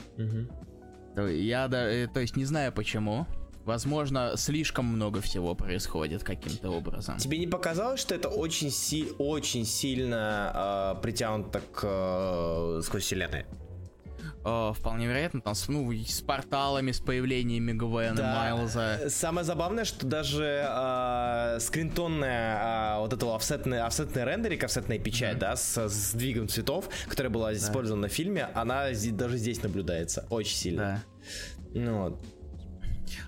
То 1.14 1.28
Я 1.28 1.68
да, 1.68 1.88
э, 1.90 2.06
то 2.06 2.20
есть 2.20 2.36
не 2.36 2.44
знаю 2.44 2.72
почему. 2.72 3.26
Возможно, 3.64 4.32
слишком 4.36 4.86
много 4.86 5.20
всего 5.20 5.54
происходит 5.54 6.24
каким-то 6.24 6.70
образом. 6.70 7.18
Тебе 7.18 7.38
не 7.38 7.46
показалось, 7.46 8.00
что 8.00 8.12
это 8.14 8.28
очень, 8.28 8.70
си- 8.70 9.12
очень 9.18 9.64
сильно 9.64 10.96
э, 10.98 11.00
притянуто 11.02 11.60
к 11.60 11.80
э, 11.84 12.80
сквозь 12.82 13.04
вселенной? 13.04 13.46
О, 14.44 14.72
вполне 14.72 15.06
вероятно, 15.06 15.40
там 15.40 15.54
с, 15.54 15.68
ну, 15.68 15.92
и 15.92 16.04
с 16.04 16.20
порталами, 16.20 16.90
с 16.90 16.98
появлениями 17.00 17.72
Гвена, 17.72 18.14
Майлза. 18.34 19.08
Самое 19.08 19.44
забавное, 19.44 19.84
что 19.84 20.04
даже 20.04 20.66
э, 20.68 21.58
скринтонная 21.60 22.96
э, 22.96 22.98
вот 23.00 23.12
этого 23.12 23.36
офсетная, 23.36 23.86
офсетная 23.86 24.24
рендерик, 24.24 24.64
офсетная 24.64 24.98
печать, 24.98 25.38
да, 25.38 25.54
с 25.54 25.88
сдвигом 25.88 26.48
цветов, 26.48 26.88
которая 27.08 27.30
была 27.30 27.52
использована 27.54 28.08
в 28.08 28.12
фильме, 28.12 28.48
она 28.54 28.92
зи- 28.92 29.12
даже 29.12 29.36
здесь 29.36 29.62
наблюдается 29.62 30.26
очень 30.30 30.56
сильно. 30.56 31.04
Да. 31.74 31.80
Ну, 31.80 31.98
вот. 32.02 32.24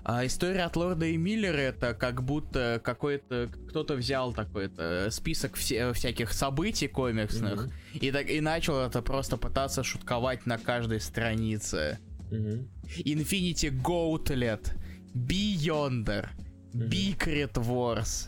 А 0.03 0.25
история 0.25 0.63
от 0.63 0.75
Лорда 0.75 1.05
и 1.05 1.17
Миллера 1.17 1.57
это 1.57 1.93
как 1.93 2.23
будто 2.23 2.81
какой-то 2.83 3.49
кто-то 3.69 3.95
взял 3.95 4.33
такой-то 4.33 5.07
список 5.11 5.55
все, 5.55 5.93
всяких 5.93 6.31
событий 6.33 6.87
комиксных 6.87 7.69
и 7.93 8.11
так 8.11 8.29
и 8.29 8.41
начал 8.41 8.79
это 8.79 9.01
просто 9.01 9.37
пытаться 9.37 9.83
шутковать 9.83 10.45
на 10.45 10.57
каждой 10.57 10.99
странице. 10.99 11.99
Мгм. 12.31 12.67
Infinity 13.05 13.71
Gauntlet, 13.83 14.71
Beyonder, 15.13 16.27
Secret 16.73 17.53
Wars. 17.53 18.27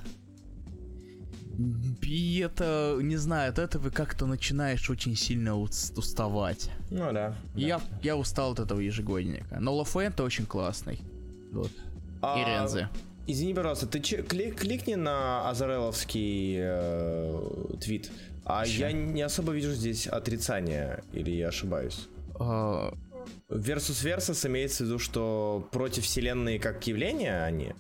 И 2.04 2.38
это, 2.40 3.00
не 3.02 3.18
знаю, 3.18 3.50
от 3.50 3.58
этого 3.58 3.90
как-то 3.90 4.28
начинаешь 4.28 4.90
очень 4.92 5.16
сильно 5.16 5.56
ус- 5.56 5.92
уставать. 5.96 6.70
Ну 6.92 7.12
да. 7.12 7.36
Я, 7.56 7.82
я 8.04 8.16
устал 8.16 8.52
от 8.52 8.60
этого 8.60 8.80
ежегодника. 8.80 9.58
Но 9.60 9.76
Лафуэнто 9.76 10.24
очень 10.24 10.46
классный. 10.46 11.00
Вот. 11.58 11.72
А, 12.22 12.40
И 12.40 12.46
Рензе. 12.46 12.90
Извини, 13.28 13.54
пожалуйста, 13.54 13.88
ты 13.88 14.00
че- 14.00 14.22
кли- 14.22 14.52
кликни 14.52 14.96
на 14.96 15.50
Азареловский 15.50 16.56
э, 16.60 17.42
твит. 17.82 18.10
А 18.46 18.66
я 18.66 18.92
не 18.94 19.22
особо 19.22 19.52
вижу 19.52 19.72
здесь 19.74 20.08
отрицания, 20.08 21.04
или 21.12 21.32
я 21.32 21.50
ошибаюсь? 21.50 22.08
А, 22.40 22.94
Versus 23.50 24.02
Versus 24.06 24.48
имеется 24.48 24.84
в 24.84 24.88
виду, 24.88 25.00
что 25.00 25.68
против 25.72 26.06
вселенной 26.06 26.58
как 26.60 26.88
явления 26.88 27.44
они? 27.44 27.74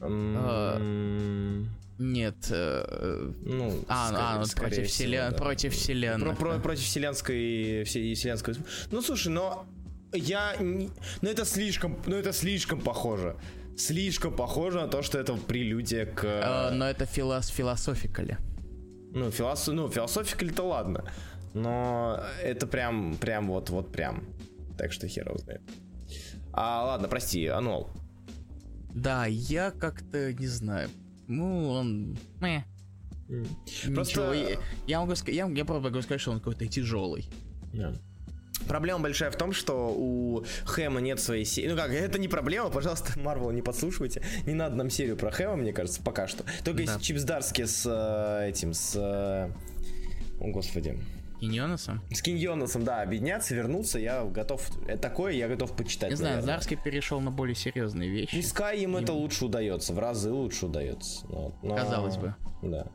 М, 0.00 1.68
нет. 1.98 2.36
э, 2.50 3.30
Ну, 3.44 3.84
А, 3.88 4.08
скорее- 4.08 4.22
а, 4.24 4.38
ну, 4.38 4.44
скорее 4.46 4.68
против, 4.68 4.86
всего, 4.86 4.94
вселен... 5.06 5.30
да. 5.30 5.36
против 5.36 5.72
вселенных. 5.74 6.38
Про- 6.38 6.46
про- 6.52 6.58
против 6.60 6.82
вселенской, 6.84 7.84
все- 7.84 8.14
вселенской. 8.14 8.54
Ну, 8.90 9.02
слушай, 9.02 9.28
но 9.28 9.66
я, 10.12 10.54
ну 10.60 10.90
это 11.28 11.44
слишком, 11.44 11.98
ну 12.06 12.16
это 12.16 12.32
слишком 12.32 12.80
похоже, 12.80 13.36
слишком 13.76 14.34
похоже 14.36 14.80
на 14.80 14.88
то, 14.88 15.02
что 15.02 15.18
это 15.18 15.34
прелюдия 15.34 16.06
к, 16.06 16.24
Э, 16.24 16.70
но 16.72 16.88
это 16.88 17.06
филос 17.06 17.48
философикали. 17.48 18.38
ну 19.14 19.30
философ, 19.30 19.74
ну 19.74 19.88
философикали-то 19.88 20.62
ладно, 20.62 21.04
но 21.54 22.20
это 22.42 22.66
прям, 22.66 23.16
прям 23.16 23.48
вот, 23.48 23.70
вот 23.70 23.92
прям, 23.92 24.24
так 24.78 24.92
что 24.92 25.06
хер 25.08 25.28
его 25.28 25.38
знает. 25.38 25.62
А 26.52 26.84
ладно, 26.84 27.08
прости, 27.08 27.46
Ануал. 27.46 27.90
Да, 28.94 29.24
я 29.26 29.70
как-то 29.70 30.34
не 30.34 30.46
знаю. 30.46 30.90
Ну, 31.28 31.68
он. 31.70 32.18
мeh. 32.40 32.62
Просто- 33.94 34.00
Ничего, 34.20 34.32
я, 34.34 34.58
я 34.86 35.00
могу 35.00 35.14
сказать, 35.14 35.34
я, 35.36 35.46
я 35.48 35.64
правда 35.64 35.88
могу 35.88 36.02
сказать, 36.02 36.20
что 36.20 36.32
он 36.32 36.38
какой-то 36.40 36.66
тяжелый. 36.66 37.26
Проблема 38.68 39.00
большая 39.00 39.30
в 39.30 39.36
том, 39.36 39.52
что 39.52 39.94
у 39.96 40.44
Хэма 40.64 41.00
нет 41.00 41.20
своей 41.20 41.44
серии. 41.44 41.68
Ну 41.70 41.76
как, 41.76 41.90
это 41.90 42.18
не 42.18 42.28
проблема, 42.28 42.70
пожалуйста, 42.70 43.12
Марвел, 43.18 43.50
не 43.50 43.62
подслушивайте. 43.62 44.22
Не 44.46 44.54
надо 44.54 44.76
нам 44.76 44.90
серию 44.90 45.16
про 45.16 45.30
Хэма, 45.30 45.56
мне 45.56 45.72
кажется, 45.72 46.02
пока 46.02 46.26
что. 46.28 46.44
Только 46.64 46.84
Да. 46.84 46.92
если 46.92 47.00
Чипс 47.02 47.22
Дарски 47.24 47.64
с 47.64 47.84
э, 47.86 48.48
этим, 48.48 48.72
с... 48.74 48.94
э, 48.96 49.50
О, 50.40 50.46
господи. 50.48 50.98
Киньоносом? 51.40 52.00
С 52.12 52.22
Киньоносом, 52.22 52.84
да, 52.84 53.02
объединяться, 53.02 53.52
вернуться, 53.56 53.98
я 53.98 54.22
готов... 54.24 54.64
Это 54.86 55.02
такое, 55.02 55.32
я 55.32 55.48
готов 55.48 55.74
почитать. 55.76 56.10
Не 56.10 56.16
знаю, 56.16 56.36
наверное. 56.36 56.54
Зарский 56.54 56.76
перешел 56.76 57.20
на 57.20 57.32
более 57.32 57.56
серьезные 57.56 58.08
вещи. 58.10 58.40
Пускай 58.40 58.78
им 58.78 58.96
это 58.96 59.12
лучше 59.12 59.46
удается, 59.46 59.92
в 59.92 59.98
разы 59.98 60.30
лучше 60.30 60.66
удается. 60.66 61.26
Но- 61.28 61.52
но- 61.62 61.74
Казалось 61.74 62.16
бы. 62.16 62.36
Да. 62.62 62.86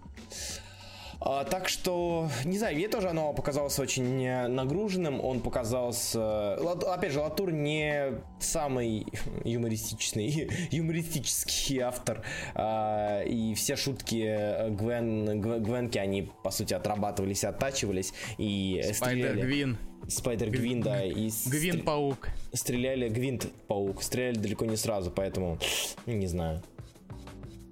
А, 1.19 1.43
так 1.43 1.67
что, 1.67 2.29
не 2.45 2.57
знаю, 2.57 2.75
мне 2.75 2.87
тоже 2.87 3.09
оно 3.09 3.33
показалось 3.33 3.79
очень 3.79 4.47
нагруженным. 4.47 5.23
Он 5.23 5.39
показался... 5.39 6.53
Опять 6.53 7.11
же, 7.11 7.19
Латур 7.19 7.51
не 7.51 8.21
самый 8.39 9.07
юмористичный, 9.43 10.49
юмористический 10.71 11.79
автор. 11.79 12.23
А, 12.53 13.23
и 13.23 13.53
все 13.55 13.75
шутки 13.75 14.69
Гвен, 14.69 15.41
Гвен- 15.41 15.63
Гвенки, 15.63 15.97
они, 15.97 16.31
по 16.43 16.51
сути, 16.51 16.73
отрабатывались, 16.73 17.43
оттачивались. 17.43 18.13
И 18.37 18.79
Spider 18.93 18.95
стреляли... 18.95 19.41
Гвен. 19.41 19.77
Spider-Gwen, 20.07 20.81
да. 20.81 21.03
И 21.03 21.29
Гвен-паук. 21.47 22.29
стреляли 22.53 23.09
Гвен-паук, 23.09 24.01
стреляли 24.01 24.35
далеко 24.37 24.65
не 24.65 24.77
сразу, 24.77 25.11
поэтому 25.11 25.57
не 26.05 26.27
знаю. 26.27 26.61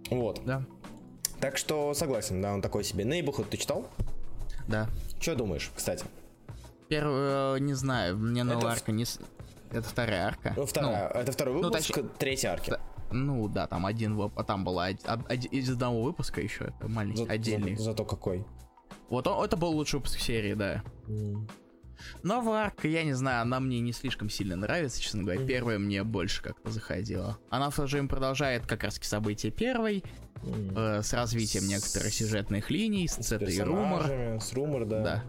Вот. 0.09 0.41
Да. 0.45 0.65
Так 1.39 1.57
что 1.57 1.93
согласен, 1.93 2.41
да, 2.41 2.53
он 2.53 2.61
такой 2.61 2.83
себе. 2.83 3.03
Neighborhood 3.03 3.47
ты 3.49 3.57
читал? 3.57 3.87
Да. 4.67 4.87
Что 5.19 5.35
думаешь, 5.35 5.71
кстати? 5.75 6.05
Первый, 6.87 7.59
не 7.61 7.73
знаю, 7.73 8.17
мне 8.17 8.43
новая 8.43 8.71
арка 8.73 8.91
не... 8.91 9.05
Это 9.71 9.83
вторая 9.89 10.27
арка. 10.27 10.53
Ну, 10.55 10.65
вторая, 10.65 11.09
это 11.09 11.31
второй 11.31 11.55
ну, 11.55 11.63
выпуск 11.63 11.87
точнее- 11.87 12.09
третьей 12.17 12.49
арки. 12.49 12.69
Да, 12.69 12.79
Ну 13.11 13.47
да, 13.47 13.67
там 13.67 13.85
один, 13.85 14.19
а 14.35 14.43
там 14.43 14.63
была 14.63 14.89
од- 14.89 15.05
од- 15.07 15.31
од- 15.31 15.45
из 15.51 15.69
одного 15.69 16.03
выпуска 16.03 16.41
еще, 16.41 16.65
это 16.65 16.87
маленький, 16.87 17.25
За- 17.25 17.31
отдельный. 17.31 17.75
за- 17.75 17.83
зато 17.83 18.05
какой. 18.05 18.45
Вот 19.09 19.27
он, 19.27 19.43
это 19.43 19.57
был 19.57 19.71
лучший 19.71 19.97
выпуск 19.97 20.19
серии, 20.19 20.53
да. 20.53 20.83
Новая 22.23 22.65
арка, 22.65 22.87
я 22.87 23.03
не 23.03 23.13
знаю, 23.13 23.41
она 23.41 23.59
мне 23.59 23.79
не 23.79 23.91
слишком 23.93 24.29
сильно 24.29 24.55
нравится, 24.55 25.01
честно 25.01 25.23
говоря. 25.23 25.45
Первая 25.45 25.79
мне 25.79 26.03
больше 26.03 26.41
как-то 26.43 26.69
заходила. 26.71 27.37
Она 27.49 27.69
в 27.69 27.75
то 27.75 27.87
же 27.87 27.95
время 27.97 28.07
продолжает 28.09 28.65
как 28.65 28.83
раз 28.83 28.99
события 29.01 29.49
первой, 29.49 30.03
Э, 30.75 31.01
с 31.03 31.13
развитием 31.13 31.67
некоторых 31.67 32.13
сюжетных 32.13 32.69
линий, 32.69 33.07
с, 33.07 33.15
С 33.15 33.31
этой 33.31 33.59
румор. 33.61 34.03
С 34.41 34.53
румор, 34.53 34.85
да. 34.85 35.01
Да. 35.03 35.23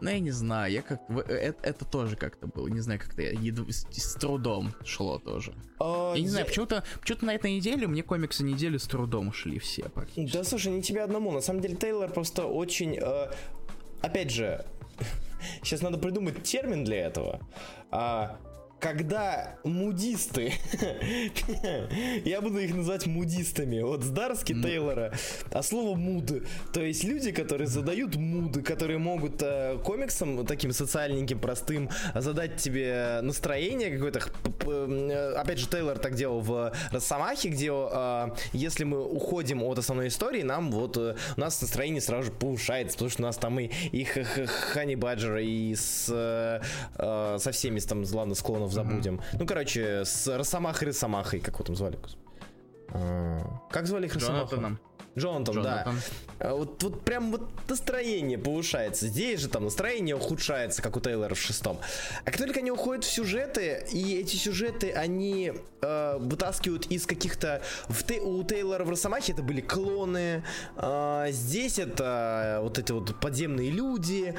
Ну, 0.00 0.10
я 0.10 0.18
не 0.18 0.32
знаю, 0.32 0.72
я 0.72 0.82
как... 0.82 1.00
э, 1.08 1.20
Это, 1.32 1.66
это 1.68 1.84
тоже 1.84 2.16
как-то 2.16 2.46
было, 2.46 2.66
не 2.68 2.80
знаю, 2.80 3.00
как-то 3.00 3.22
едва- 3.22 3.70
с, 3.70 3.86
с 3.90 4.14
трудом 4.14 4.74
шло 4.84 5.18
тоже. 5.18 5.54
А, 5.80 6.12
Я 6.14 6.20
не 6.22 6.28
знаю, 6.28 6.44
я- 6.44 6.48
почему-то, 6.48 6.84
почему-то 7.00 7.24
на 7.26 7.34
этой 7.34 7.54
неделе 7.56 7.86
мне 7.86 8.02
комиксы 8.02 8.42
недели 8.44 8.76
с 8.76 8.84
трудом 8.84 9.32
шли 9.32 9.58
все 9.58 9.84
практически. 9.88 10.36
Да 10.36 10.44
слушай, 10.44 10.72
не 10.72 10.82
тебе 10.82 11.02
одному. 11.02 11.30
На 11.32 11.40
самом 11.40 11.60
деле 11.62 11.76
Тейлор 11.76 12.10
просто 12.10 12.44
очень... 12.44 12.98
э, 13.00 13.30
опять 14.02 14.30
же, 14.30 14.64
сейчас 15.62 15.80
надо 15.80 15.96
придумать 15.96 16.42
термин 16.42 16.84
для 16.84 17.06
этого. 17.06 17.40
А, 17.90 18.38
когда 18.84 19.56
мудисты, 19.64 20.52
я 22.26 22.42
буду 22.42 22.58
их 22.58 22.74
называть 22.74 23.06
мудистами, 23.06 23.80
вот 23.80 24.02
с 24.02 24.10
Дарски 24.10 24.52
Тейлора, 24.52 25.14
а 25.50 25.62
слово 25.62 25.96
муд, 25.96 26.30
то 26.74 26.82
есть 26.82 27.02
люди, 27.02 27.32
которые 27.32 27.66
задают 27.66 28.16
муды, 28.16 28.60
которые 28.60 28.98
могут 28.98 29.40
э, 29.40 29.78
комиксам 29.82 30.44
таким 30.44 30.72
социальненьким, 30.72 31.38
простым, 31.38 31.88
задать 32.14 32.56
тебе 32.56 33.20
настроение 33.22 33.90
какое-то. 33.90 34.20
Э, 34.66 35.34
Опять 35.38 35.60
же, 35.60 35.66
Тейлор 35.66 35.98
так 35.98 36.14
делал 36.14 36.40
в 36.40 36.74
Росомахе, 36.92 37.48
где 37.48 37.70
э, 37.72 38.28
если 38.52 38.84
мы 38.84 39.02
уходим 39.02 39.62
от 39.62 39.78
основной 39.78 40.08
истории, 40.08 40.42
нам 40.42 40.70
вот 40.70 40.98
э, 40.98 41.16
у 41.38 41.40
нас 41.40 41.58
настроение 41.62 42.02
сразу 42.02 42.24
же 42.24 42.32
повышается, 42.32 42.98
потому 42.98 43.10
что 43.10 43.22
у 43.22 43.24
нас 43.24 43.38
там 43.38 43.58
и, 43.58 43.70
и 43.92 44.04
Хани 44.04 44.94
Баджера, 44.94 45.42
и 45.42 45.74
с, 45.74 46.10
э, 46.10 46.60
со 47.38 47.50
всеми 47.50 47.80
там, 47.80 48.04
ладно, 48.12 48.34
склонов 48.34 48.73
забудем. 48.74 49.20
Ну, 49.38 49.46
короче, 49.46 50.04
с 50.04 50.26
Росомахой 50.36 50.88
Росомахой, 50.88 51.40
как 51.40 51.54
его 51.54 51.64
там 51.64 51.76
звали? 51.76 51.98
А, 52.90 53.40
Как 53.70 53.86
звали 53.86 54.06
их 54.06 54.14
Росомаху? 54.14 54.46
Джонатаном. 54.56 54.78
Джонатан, 55.16 55.54
да. 55.54 55.60
Джонатан. 55.62 56.00
А 56.40 56.54
Вот, 56.54 56.82
вот 56.82 57.04
прям 57.04 57.30
вот 57.30 57.48
настроение 57.68 58.36
повышается. 58.36 59.06
Здесь 59.06 59.40
же 59.40 59.48
там 59.48 59.64
настроение 59.64 60.16
ухудшается, 60.16 60.82
как 60.82 60.96
у 60.96 61.00
Тейлора 61.00 61.34
в 61.34 61.38
шестом. 61.38 61.78
А 62.24 62.30
как 62.32 62.38
только 62.38 62.58
они 62.58 62.72
уходят 62.72 63.04
в 63.04 63.10
сюжеты, 63.10 63.86
и 63.92 64.16
эти 64.18 64.34
сюжеты 64.34 64.90
они 64.92 65.52
э, 65.82 66.16
вытаскивают 66.18 66.86
из 66.86 67.06
каких-то... 67.06 67.62
В 67.88 68.02
Те- 68.02 68.20
у 68.20 68.42
Тейлора 68.42 68.82
в 68.84 68.90
Росомахе 68.90 69.32
это 69.34 69.42
были 69.44 69.60
клоны, 69.60 70.42
а 70.76 71.30
здесь 71.30 71.78
это 71.78 72.58
вот 72.62 72.78
эти 72.78 72.90
вот 72.90 73.18
подземные 73.20 73.70
люди. 73.70 74.34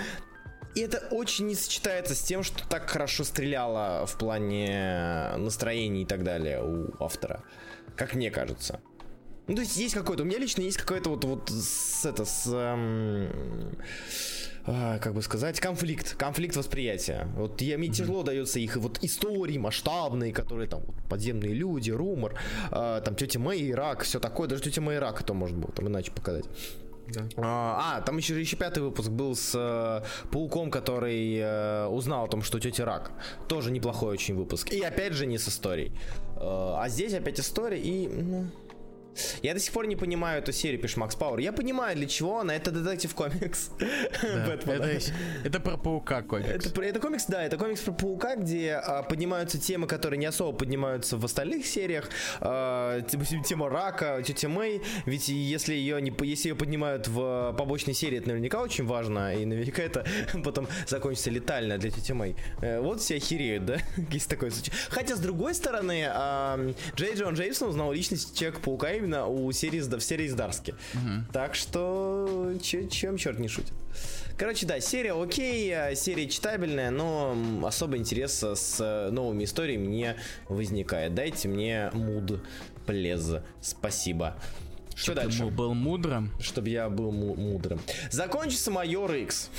И 0.75 0.81
это 0.81 0.97
очень 1.11 1.47
не 1.47 1.55
сочетается 1.55 2.15
с 2.15 2.21
тем, 2.21 2.43
что 2.43 2.67
так 2.67 2.89
хорошо 2.89 3.23
стреляло 3.23 4.05
в 4.05 4.17
плане 4.17 5.31
настроений 5.37 6.03
и 6.03 6.05
так 6.05 6.23
далее 6.23 6.61
у 6.61 6.93
автора. 7.01 7.43
Как 7.95 8.13
мне 8.13 8.29
кажется. 8.29 8.81
Ну, 9.47 9.55
то 9.55 9.61
есть 9.61 9.77
есть 9.77 9.93
какой-то, 9.93 10.23
у 10.23 10.25
меня 10.25 10.39
лично 10.39 10.61
есть 10.61 10.77
какой-то 10.77 11.11
вот, 11.11 11.23
вот 11.23 11.49
с, 11.49 12.03
это, 12.03 12.25
с, 12.25 12.47
эм, 12.47 13.77
а, 14.65 14.97
как 14.97 15.13
бы 15.13 15.21
сказать, 15.21 15.59
конфликт, 15.59 16.15
конфликт 16.15 16.55
восприятия. 16.55 17.27
Вот 17.35 17.61
я, 17.61 17.77
мне 17.77 17.89
тяжело 17.89 18.23
дается 18.23 18.59
их 18.59 18.75
вот 18.77 19.03
истории 19.03 19.59
масштабные, 19.59 20.33
которые 20.33 20.67
там 20.67 20.81
вот, 20.81 20.95
подземные 21.07 21.53
люди, 21.53 21.91
румор, 21.91 22.39
а, 22.71 23.01
там 23.01 23.15
тетя 23.15 23.37
Мэй, 23.39 23.69
Ирак, 23.69 24.01
все 24.01 24.19
такое, 24.19 24.47
даже 24.47 24.63
тетя 24.63 24.81
Мэй, 24.81 24.97
Ирак 24.97 25.21
это 25.21 25.33
можно 25.35 25.59
было 25.59 25.71
там 25.71 25.87
иначе 25.87 26.11
показать. 26.11 26.45
А, 27.37 27.97
а, 27.97 28.01
там 28.01 28.17
еще, 28.17 28.39
еще 28.39 28.57
пятый 28.57 28.83
выпуск 28.83 29.09
был 29.09 29.35
с 29.35 29.53
э, 29.55 30.27
пауком, 30.31 30.71
который 30.71 31.37
э, 31.37 31.87
узнал 31.87 32.25
о 32.25 32.27
том, 32.27 32.41
что 32.41 32.59
тетя 32.59 32.85
рак. 32.85 33.11
Тоже 33.47 33.71
неплохой 33.71 34.13
очень 34.13 34.35
выпуск. 34.35 34.71
И 34.71 34.81
опять 34.81 35.13
же 35.13 35.25
не 35.25 35.37
с 35.37 35.47
историей. 35.47 35.91
Э, 36.37 36.75
а 36.77 36.89
здесь 36.89 37.13
опять 37.13 37.39
история 37.39 37.79
и... 37.79 38.07
ну, 38.07 38.47
я 39.41 39.53
до 39.53 39.59
сих 39.59 39.73
пор 39.73 39.87
не 39.87 39.95
понимаю 39.95 40.41
эту 40.41 40.51
серию, 40.51 40.81
пишет 40.81 40.97
Макс 40.97 41.15
Пауэр. 41.15 41.39
Я 41.39 41.53
понимаю, 41.53 41.95
для 41.95 42.07
чего 42.07 42.39
она. 42.39 42.55
Это 42.55 42.71
детектив 42.71 43.13
комикс. 43.15 43.69
Да, 43.79 44.53
это, 44.53 44.99
это 45.43 45.59
про 45.59 45.77
паука 45.77 46.21
комикс. 46.21 46.49
Это, 46.49 46.99
комикс, 46.99 47.25
да, 47.27 47.43
это 47.43 47.57
комикс 47.57 47.81
про 47.81 47.91
паука, 47.91 48.35
где 48.35 48.73
а, 48.73 49.03
поднимаются 49.03 49.59
темы, 49.59 49.87
которые 49.87 50.19
не 50.19 50.25
особо 50.25 50.57
поднимаются 50.57 51.17
в 51.17 51.25
остальных 51.25 51.65
сериях. 51.65 52.09
А, 52.39 53.01
тема 53.47 53.69
рака, 53.69 54.21
тетя 54.25 54.49
Мэй. 54.49 54.81
Ведь 55.05 55.29
если 55.29 55.73
ее 55.73 56.01
не, 56.01 56.13
если 56.25 56.49
ее 56.49 56.55
поднимают 56.55 57.07
в 57.07 57.55
побочной 57.57 57.93
серии, 57.93 58.19
это 58.19 58.29
наверняка 58.29 58.61
очень 58.61 58.85
важно, 58.85 59.35
и 59.35 59.45
наверняка 59.45 59.81
это 59.83 60.05
потом 60.43 60.67
закончится 60.87 61.29
летально 61.29 61.77
для 61.77 61.91
тети 61.91 62.11
Мэй. 62.11 62.35
Э, 62.61 62.79
вот 62.79 63.01
все 63.01 63.17
охереют, 63.17 63.65
да? 63.65 63.77
Есть 64.11 64.29
такой 64.29 64.51
случай. 64.51 64.71
Хотя, 64.89 65.15
с 65.15 65.19
другой 65.19 65.53
стороны, 65.55 66.05
а, 66.07 66.59
Джей 66.95 67.15
Джон 67.15 67.35
Джеймсон 67.35 67.69
узнал 67.69 67.91
личность 67.91 68.37
Человека-паука 68.37 68.91
именно 69.05 69.27
у 69.27 69.51
серии, 69.51 69.79
с- 69.79 69.87
в 69.87 69.99
серии 70.01 70.27
с 70.27 70.33
Дарски. 70.33 70.75
Так 71.31 71.55
что, 71.55 72.53
чё- 72.61 72.87
чем 72.89 73.17
черт 73.17 73.39
не 73.39 73.47
шутит. 73.47 73.73
Короче, 74.37 74.65
да, 74.65 74.81
серия 74.81 75.13
окей, 75.13 75.71
э, 75.73 75.95
серия 75.95 76.27
читабельная, 76.27 76.91
но 76.91 77.35
особо 77.65 77.95
интереса 77.95 78.55
с 78.55 78.77
э, 78.81 79.09
новыми 79.11 79.45
историями 79.45 79.87
не 79.87 80.15
возникает. 80.49 81.15
Дайте 81.15 81.47
мне 81.47 81.89
муд, 81.93 82.41
плез. 82.85 83.35
Спасибо. 83.61 84.35
Что 84.93 85.13
Ты 85.13 85.21
дальше? 85.21 85.43
был- 85.43 85.49
был 85.51 85.73
мудрым. 85.73 86.31
Чтобы 86.41 86.69
я 86.69 86.89
был 86.89 87.11
му- 87.11 87.35
мудрым. 87.35 87.79
Закончится 88.11 88.71
Майор 88.71 89.13
X. 89.13 89.49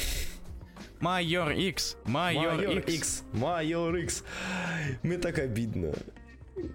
Майор 1.01 1.51
X. 1.53 1.97
Майор, 2.05 2.61
X. 2.79 2.95
X. 2.95 3.23
Майор 3.33 3.97
X. 3.97 4.25
Мне 5.03 5.19
так 5.19 5.39
обидно. 5.39 5.93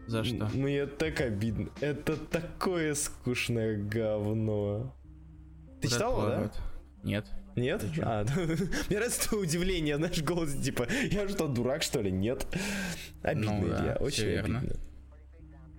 За 0.07 0.23
что? 0.23 0.45
Мне 0.53 0.85
так 0.85 1.21
обидно. 1.21 1.69
Это 1.79 2.15
такое 2.17 2.93
скучное 2.95 3.77
говно. 3.77 4.95
Ты 5.81 5.87
Вот 5.87 5.93
читал 5.93 6.17
его, 6.19 6.27
да? 6.29 6.51
Нет. 7.03 7.25
Нет? 7.55 7.83
А, 8.01 8.23
мне 8.89 8.97
нравится 8.97 9.27
твое 9.29 9.43
удивление, 9.43 9.97
знаешь, 9.97 10.21
голос 10.21 10.53
типа, 10.53 10.87
я 11.11 11.27
что, 11.27 11.47
дурак, 11.47 11.83
что 11.83 12.01
ли? 12.01 12.11
Нет. 12.11 12.45
Обидно, 13.23 13.51
Ну 13.53 13.67
да, 13.67 13.95
всё 13.95 14.03
очень 14.05 14.23
верно. 14.25 14.59
обидно. 14.59 14.79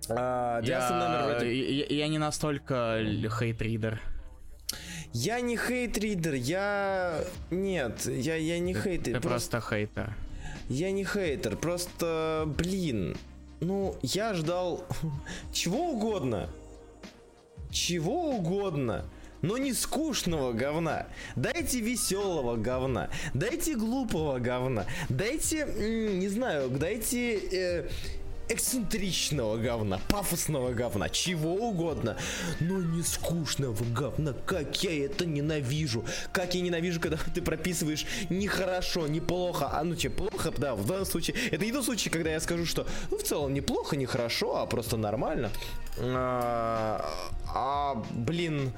А, 0.09 0.61
Я, 0.63 0.89
номер 0.89 1.35
вроде- 1.39 1.73
я, 1.79 1.85
я 1.85 2.07
не 2.09 2.17
настолько 2.17 2.99
хейт-ридер. 3.39 4.01
Я 5.13 5.39
не 5.41 5.55
хейт-ридер, 5.55 6.33
я... 6.33 7.23
Нет, 7.51 8.05
я, 8.05 8.35
я 8.35 8.59
не 8.59 8.73
Ты, 8.73 8.81
хейтер. 8.81 9.13
ты 9.15 9.19
просто 9.21 9.61
хейтер. 9.61 10.15
Я 10.69 10.91
не 10.91 11.05
хейтер, 11.05 11.55
просто, 11.55 12.43
блин, 12.57 13.15
ну, 13.63 13.95
я 14.01 14.33
ждал 14.33 14.85
чего 15.51 15.91
угодно. 15.91 16.49
Чего 17.71 18.29
угодно. 18.31 19.05
Но 19.41 19.57
не 19.57 19.73
скучного 19.73 20.53
говна. 20.53 21.07
Дайте 21.35 21.81
веселого 21.81 22.55
говна. 22.55 23.09
Дайте 23.33 23.75
глупого 23.75 24.39
говна. 24.39 24.85
Дайте, 25.09 25.65
не 26.13 26.29
знаю, 26.29 26.69
дайте 26.69 27.39
э, 27.51 27.89
эксцентричного 28.49 29.57
говна, 29.57 29.99
пафосного 30.09 30.71
говна, 30.73 31.09
чего 31.09 31.53
угодно, 31.53 32.17
но 32.59 32.81
не 32.81 33.03
скучного 33.03 33.75
говна. 33.93 34.33
Как 34.45 34.83
я 34.83 35.05
это 35.05 35.25
ненавижу. 35.25 36.05
Как 36.31 36.55
я 36.55 36.61
ненавижу, 36.61 36.99
когда 36.99 37.17
ты 37.33 37.41
прописываешь 37.41 38.05
нехорошо, 38.29 39.07
неплохо, 39.07 39.69
а 39.71 39.83
ну 39.83 39.95
че, 39.95 40.09
плохо, 40.09 40.51
да, 40.57 40.75
в 40.75 40.85
данном 40.85 41.05
случае. 41.05 41.35
Это 41.51 41.65
не 41.65 41.71
тот 41.71 41.85
случай, 41.85 42.09
когда 42.09 42.31
я 42.31 42.39
скажу, 42.39 42.65
что 42.65 42.87
ну, 43.11 43.17
в 43.17 43.23
целом 43.23 43.53
неплохо, 43.53 43.95
нехорошо, 43.95 44.57
а 44.57 44.65
просто 44.65 44.97
нормально. 44.97 45.49
А, 45.97 47.09
а, 47.47 48.03
блин, 48.11 48.73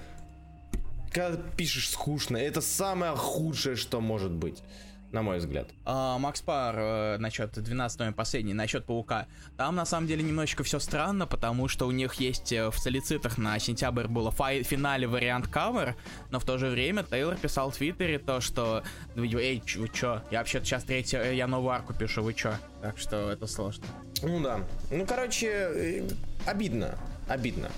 когда 1.12 1.38
пишешь 1.56 1.90
скучно, 1.90 2.38
это 2.38 2.62
самое 2.62 3.16
худшее, 3.16 3.76
что 3.76 4.02
может 4.02 4.32
быть, 4.32 4.62
на 5.12 5.22
мой 5.22 5.38
взгляд. 5.38 5.68
А, 5.86 6.18
Макс 6.18 6.42
Пар, 6.42 6.76
э, 6.78 7.18
насчет 7.20 7.52
12 7.58 8.00
номер 8.00 8.14
последний, 8.14 8.54
насчет 8.54 8.86
Паука. 8.86 9.28
Там 9.58 9.76
на 9.76 9.86
самом 9.86 10.08
деле 10.08 10.24
немножечко 10.24 10.64
все 10.64 10.80
странно, 10.80 11.26
потому 11.28 11.68
что 11.68 11.88
у 11.88 11.92
них 11.92 12.16
есть 12.16 12.52
э, 12.52 12.70
в 12.70 12.78
солицитах 12.78 13.38
на 13.38 13.58
сентябрь 13.60 14.08
было 14.08 14.30
фай- 14.32 14.64
финале 14.64 15.08
вариант 15.08 15.48
кавер, 15.48 15.96
но 16.32 16.40
в 16.40 16.46
то 16.46 16.58
же 16.58 16.68
время 16.70 17.04
Тейлор 17.04 17.36
писал 17.38 17.72
в 17.72 17.76
Твиттере 17.78 18.20
то, 18.20 18.42
что 18.42 18.84
вы- 19.16 19.28
эй, 19.28 19.64
вы 19.78 19.88
чё, 19.90 20.22
я 20.32 20.40
вообще-то 20.40 20.66
сейчас 20.66 20.84
третью, 20.84 21.22
э, 21.22 21.36
я 21.36 21.48
новую 21.48 21.72
арку 21.72 21.94
пишу, 21.94 22.22
вы 22.22 22.34
чё? 22.34 22.54
Так 22.82 22.98
что 22.98 23.32
это 23.32 23.48
сложно. 23.48 23.86
Ну 24.22 24.42
да. 24.42 24.60
Ну, 24.92 25.06
короче, 25.06 25.48
э, 25.48 26.10
обидно. 26.46 26.98
Обидно. 27.28 27.70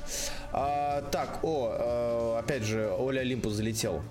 А, 0.51 1.01
так, 1.03 1.39
о, 1.43 2.37
опять 2.37 2.63
же, 2.63 2.89
Оля 2.97 3.21
Олимпус 3.21 3.53
залетел. 3.53 4.01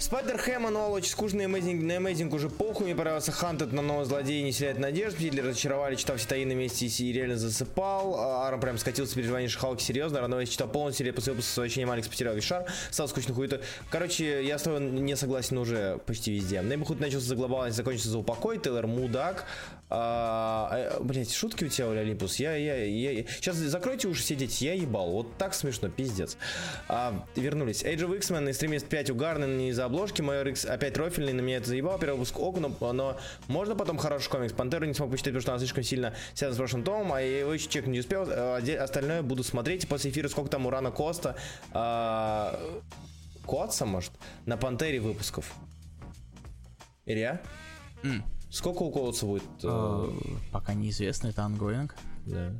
Спайдер 0.00 0.38
Хэм, 0.38 0.62
ну, 0.72 0.90
очень 0.90 1.10
скучный 1.10 1.46
Amazing, 1.46 1.82
на 1.82 1.96
Amazing 1.96 2.32
уже 2.32 2.48
похуй, 2.48 2.86
мне 2.86 2.94
понравился 2.94 3.32
Хантед, 3.32 3.72
но 3.72 3.82
новый 3.82 4.04
злодей 4.04 4.44
не 4.44 4.52
вселяет 4.52 4.78
надежд, 4.78 5.16
Петли 5.16 5.40
разочаровали, 5.40 5.96
читал 5.96 6.16
все 6.18 6.28
таины 6.28 6.54
вместе 6.54 6.86
и 6.86 7.12
реально 7.12 7.36
засыпал, 7.36 8.14
А, 8.16 8.46
Аарон 8.46 8.60
прям 8.60 8.78
скатился 8.78 9.12
с 9.12 9.14
переживаний 9.16 9.48
Шихалки, 9.48 9.82
серьезно, 9.82 10.20
Рановой 10.20 10.46
читал 10.46 10.68
полностью, 10.68 10.98
серию 10.98 11.14
после 11.14 11.32
выпуска 11.32 11.52
сообщения 11.52 11.90
Алекс 11.90 12.06
потерял 12.06 12.36
весь 12.36 12.44
шар, 12.44 12.64
стал 12.92 13.08
скучно 13.08 13.34
хуй 13.34 13.50
Короче, 13.90 14.46
я 14.46 14.58
с 14.58 14.62
тобой 14.62 14.80
не 14.80 15.16
согласен 15.16 15.58
уже 15.58 15.98
почти 16.06 16.32
везде. 16.32 16.62
Нейбухуд 16.62 17.00
начался 17.00 17.26
за 17.26 17.34
глобальность, 17.34 17.76
закончился 17.76 18.10
за 18.10 18.18
упокой, 18.18 18.58
Тейлор 18.58 18.86
мудак, 18.86 19.46
а, 19.90 20.68
э, 20.72 21.02
блять, 21.02 21.32
шутки 21.32 21.64
у 21.64 21.68
тебя, 21.68 21.88
Оля. 21.88 22.02
Я, 22.02 22.56
я, 22.56 22.84
я, 22.84 23.26
Сейчас 23.26 23.56
закройте 23.56 24.08
уши 24.08 24.22
все 24.22 24.34
дети, 24.34 24.64
я 24.64 24.74
ебал. 24.74 25.10
Вот 25.10 25.36
так 25.38 25.54
смешно, 25.54 25.88
пиздец. 25.88 26.36
А, 26.88 27.24
вернулись. 27.36 27.82
Age 27.82 28.00
of 28.00 28.16
X-Men, 28.16 28.50
X-Tremist 28.50 28.86
5 28.86 29.10
угарный 29.10 29.48
не 29.48 29.70
из-за 29.70 29.86
обложки. 29.86 30.20
Майор 30.20 30.48
X 30.48 30.66
опять 30.66 30.96
рофильный, 30.98 31.32
на 31.32 31.40
меня 31.40 31.56
это 31.56 31.68
заебало. 31.68 31.98
Первый 31.98 32.18
выпуск 32.18 32.38
ок, 32.38 32.58
но, 32.58 32.92
но 32.92 33.18
можно 33.46 33.74
потом 33.74 33.96
хороший 33.96 34.28
комикс. 34.28 34.52
Пантеру 34.52 34.84
не 34.84 34.94
смог 34.94 35.10
почитать, 35.10 35.32
потому 35.32 35.42
что 35.42 35.52
она 35.52 35.58
слишком 35.58 35.82
сильно 35.82 36.14
связана 36.34 36.54
с 36.54 36.58
прошлым 36.58 36.82
томом, 36.82 37.12
а 37.14 37.22
я 37.22 37.40
его 37.40 37.54
еще 37.54 37.68
чекнуть 37.68 37.92
не 37.94 38.00
успел. 38.00 38.26
А, 38.28 38.58
Остальное 38.80 39.22
буду 39.22 39.42
смотреть. 39.42 39.88
После 39.88 40.10
эфира 40.10 40.28
сколько 40.28 40.50
там 40.50 40.66
у 40.66 40.70
Рана 40.70 40.90
Коста. 40.90 41.36
А, 41.72 42.60
Коутса, 43.46 43.86
может? 43.86 44.12
На 44.44 44.58
Пантере 44.58 45.00
выпусков. 45.00 45.54
Илья? 47.06 47.40
М. 48.02 48.22
Сколько 48.50 48.82
у 48.82 48.90
Коутса 48.90 49.26
будет? 49.26 49.42
э, 49.62 49.68
Э, 49.68 50.08
Пока 50.52 50.74
неизвестно, 50.74 51.28
это 51.28 51.44
ongoing. 51.44 51.94
Да. 52.26 52.52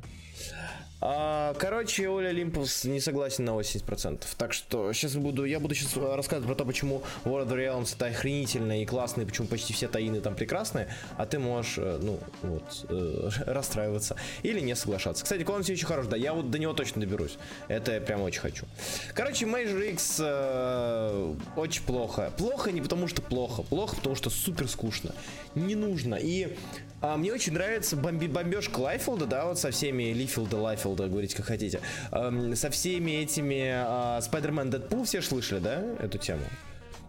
А, 1.01 1.53
короче, 1.53 2.09
Оля 2.09 2.29
Олимпус 2.29 2.83
не 2.83 2.99
согласен 2.99 3.45
на 3.45 3.51
80%. 3.51 4.23
Так 4.37 4.53
что 4.53 4.91
сейчас 4.91 5.15
буду, 5.15 5.45
я 5.45 5.59
буду 5.59 5.73
сейчас 5.73 5.95
рассказывать 5.95 6.47
про 6.47 6.55
то, 6.55 6.65
почему 6.65 7.03
World 7.23 7.49
of 7.49 7.57
Realms 7.57 7.95
это 7.95 8.07
охренительно 8.07 8.81
и 8.81 8.85
классно, 8.85 9.21
и 9.21 9.25
почему 9.25 9.47
почти 9.47 9.73
все 9.73 9.87
таины 9.87 10.19
там 10.19 10.35
прекрасные, 10.35 10.93
а 11.17 11.25
ты 11.25 11.39
можешь, 11.39 11.75
э, 11.77 11.99
ну, 12.01 12.19
вот, 12.41 12.85
э, 12.89 13.29
расстраиваться 13.45 14.17
или 14.43 14.59
не 14.59 14.75
соглашаться. 14.75 15.23
Кстати, 15.23 15.43
клон 15.43 15.63
все 15.63 15.73
еще 15.73 15.85
хорош, 15.85 16.07
да, 16.07 16.17
я 16.17 16.33
вот 16.33 16.51
до 16.51 16.59
него 16.59 16.73
точно 16.73 17.01
доберусь. 17.01 17.37
Это 17.69 17.93
я 17.93 18.01
прям 18.01 18.21
очень 18.21 18.41
хочу. 18.41 18.65
Короче, 19.13 19.45
Major 19.45 19.89
X 19.91 20.17
э, 20.19 21.35
очень 21.55 21.83
плохо. 21.83 22.33
Плохо 22.37 22.71
не 22.71 22.81
потому 22.81 23.07
что 23.07 23.21
плохо, 23.21 23.61
плохо 23.63 23.95
потому 23.95 24.15
что 24.15 24.29
супер 24.29 24.67
скучно. 24.67 25.15
Не 25.55 25.75
нужно. 25.75 26.15
И 26.15 26.57
А, 27.01 27.17
мне 27.17 27.31
очень 27.31 27.53
нравится 27.53 27.95
бомби 27.95 28.27
бомбежка 28.27 28.79
Лайфилда, 28.79 29.25
да, 29.25 29.45
вот 29.45 29.57
со 29.57 29.71
всеми 29.71 30.11
Лифилда, 30.11 30.57
Лайфилда, 30.57 31.07
говорите 31.07 31.35
как 31.35 31.45
хотите. 31.45 31.79
Эм, 32.11 32.55
со 32.55 32.69
всеми 32.69 33.11
этими 33.11 33.69
а, 33.73 34.19
Spider-Man 34.19 34.69
Deadpool 34.69 35.05
все 35.05 35.21
слышали, 35.21 35.59
да, 35.59 35.81
эту 35.99 36.17
тему? 36.17 36.43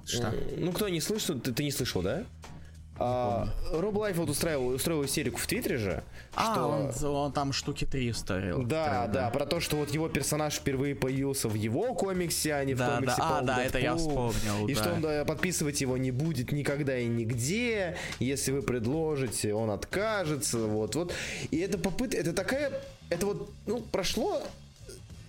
Что? 0.07 0.33
Ну, 0.57 0.73
кто 0.73 0.89
не 0.89 1.01
слышал, 1.01 1.39
ты, 1.39 1.53
ты 1.53 1.65
не 1.65 1.71
слышал, 1.71 2.03
да? 2.03 2.25
А, 3.03 3.49
Роб 3.73 3.97
Лайфилд 3.97 4.29
устраивал, 4.29 4.69
устроил 4.69 5.05
истерику 5.07 5.39
в 5.39 5.47
Твиттере 5.47 5.79
же. 5.79 6.05
А, 6.35 6.53
что... 6.93 7.07
он, 7.09 7.17
он 7.17 7.33
там 7.33 7.55
штуки 7.55 7.87
три 7.87 8.11
истерил. 8.11 8.63
Да, 8.63 9.07
да, 9.07 9.31
про 9.31 9.47
то, 9.47 9.59
что 9.59 9.77
вот 9.77 9.91
его 9.91 10.11
персонаж 10.11 10.55
впервые 10.55 10.95
появился 10.95 11.49
в 11.49 11.55
его 11.55 11.95
комиксе, 11.95 12.55
а 12.55 12.63
не 12.63 12.75
в 12.75 12.79
Да, 12.79 12.97
комиксе 12.97 13.17
да, 13.17 13.39
а, 13.39 13.43
да, 13.43 13.65
это 13.65 13.79
я 13.79 13.97
вспомнил, 13.97 14.69
И 14.69 14.75
да. 14.75 14.81
что 14.83 14.93
он 14.93 15.01
да, 15.01 15.25
подписывать 15.25 15.81
его 15.81 15.97
не 15.97 16.11
будет 16.11 16.53
никогда 16.53 16.99
и 16.99 17.07
нигде. 17.07 17.97
Если 18.19 18.53
вы 18.53 18.61
предложите, 18.61 19.55
он 19.55 19.71
откажется. 19.71 20.59
Вот, 20.59 20.95
вот. 20.95 21.15
И 21.51 21.57
это 21.57 21.79
попытка, 21.79 22.19
это 22.19 22.35
такая, 22.35 22.71
это 23.09 23.25
вот, 23.25 23.51
ну, 23.67 23.81
прошло 23.81 24.43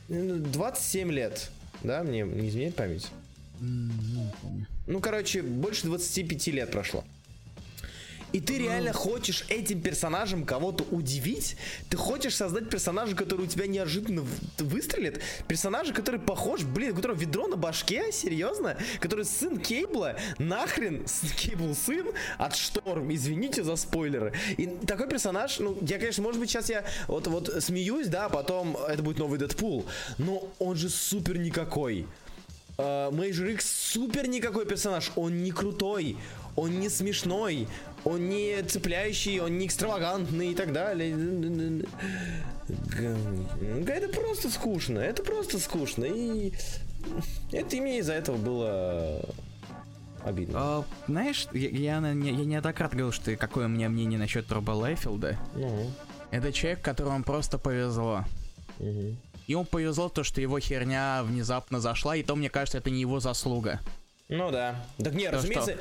ну, 0.10 0.36
27 0.40 1.10
лет. 1.10 1.50
Да, 1.84 2.04
мне 2.04 2.24
не 2.24 2.50
изменяет 2.50 2.76
память. 2.76 3.08
Ну, 3.62 5.00
короче, 5.00 5.42
больше 5.42 5.86
25 5.86 6.48
лет 6.48 6.70
прошло. 6.70 7.06
И 8.34 8.40
ты 8.40 8.58
реально 8.58 8.94
хочешь 8.94 9.46
этим 9.50 9.82
персонажем 9.82 10.46
кого-то 10.46 10.84
удивить? 10.92 11.58
Ты 11.90 11.98
хочешь 11.98 12.36
создать 12.36 12.70
персонажа, 12.70 13.16
который 13.16 13.44
у 13.44 13.48
тебя 13.48 13.68
неожиданно 13.68 14.26
выстрелит? 14.58 15.22
Персонажа, 15.48 15.94
который 15.94 16.20
похож, 16.20 16.64
блин, 16.64 16.92
у 16.92 16.96
которого 16.96 17.18
ведро 17.18 17.48
на 17.48 17.58
башке? 17.58 18.12
Серьезно? 18.12 18.78
Который 19.00 19.26
сын 19.26 19.60
Кейбла? 19.60 20.16
Нахрен 20.40 21.06
Кейбл 21.38 21.76
сын 21.76 22.08
от 22.38 22.56
Шторм? 22.56 23.14
Извините 23.14 23.64
за 23.64 23.76
спойлеры. 23.76 24.34
И 24.58 24.68
такой 24.88 25.10
персонаж, 25.10 25.60
ну, 25.60 25.78
я, 25.82 26.00
конечно, 26.00 26.24
может 26.24 26.40
быть, 26.40 26.50
сейчас 26.50 26.70
я 26.70 26.86
вот, 27.08 27.28
вот 27.28 27.64
смеюсь, 27.64 28.08
да, 28.08 28.26
а 28.26 28.30
потом 28.30 28.78
это 28.78 29.04
будет 29.04 29.18
новый 29.18 29.40
Дэдпул. 29.40 29.86
Но 30.18 30.48
он 30.60 30.76
же 30.78 30.90
супер 30.90 31.38
никакой. 31.38 32.08
Major 32.78 33.48
X 33.48 33.92
супер 33.92 34.28
никакой 34.28 34.66
персонаж. 34.66 35.12
Он 35.16 35.44
не 35.44 35.52
крутой, 35.52 36.18
он 36.56 36.80
не 36.80 36.90
смешной, 36.90 37.68
он 38.04 38.30
не 38.30 38.62
цепляющий, 38.64 39.40
он 39.40 39.58
не 39.58 39.68
экстравагантный 39.68 40.52
и 40.52 40.56
так 40.56 40.74
далее. 40.74 41.16
Это 43.88 44.08
просто 44.10 44.50
скучно, 44.50 45.00
это 45.00 45.24
просто 45.24 45.60
скучно. 45.60 46.06
И 46.06 46.54
это 47.52 47.76
и 47.76 47.82
мне 47.82 48.00
из-за 48.00 48.14
этого 48.14 48.38
было 48.38 49.22
обидно. 50.24 50.54
А, 50.60 50.84
знаешь, 51.08 51.48
я, 51.54 51.70
я, 51.70 51.94
я 51.96 52.14
неоднократно 52.14 52.98
говорил, 52.98 53.12
что 53.12 53.36
какое 53.36 53.66
у 53.66 53.70
меня 53.70 53.90
мнение 53.90 54.20
насчет 54.20 54.52
Роба 54.52 54.72
Лайфилда. 54.72 55.38
Ну, 55.56 55.92
Это 56.32 56.52
человек, 56.54 56.82
которому 56.82 57.24
просто 57.24 57.58
повезло. 57.58 58.26
мгм. 58.80 59.18
Ему 59.48 59.66
повезло 59.66 60.08
то, 60.08 60.24
что 60.24 60.40
его 60.40 60.60
херня 60.60 61.24
внезапно 61.24 61.82
зашла, 61.82 62.16
и 62.16 62.24
то, 62.24 62.36
мне 62.36 62.50
кажется, 62.50 62.78
это 62.78 62.90
не 62.90 63.02
его 63.02 63.20
заслуга. 63.20 63.82
ну 64.30 64.50
да. 64.50 64.86
Так 65.04 65.14
не, 65.14 65.26
То, 65.26 65.32
разумеется, 65.38 65.78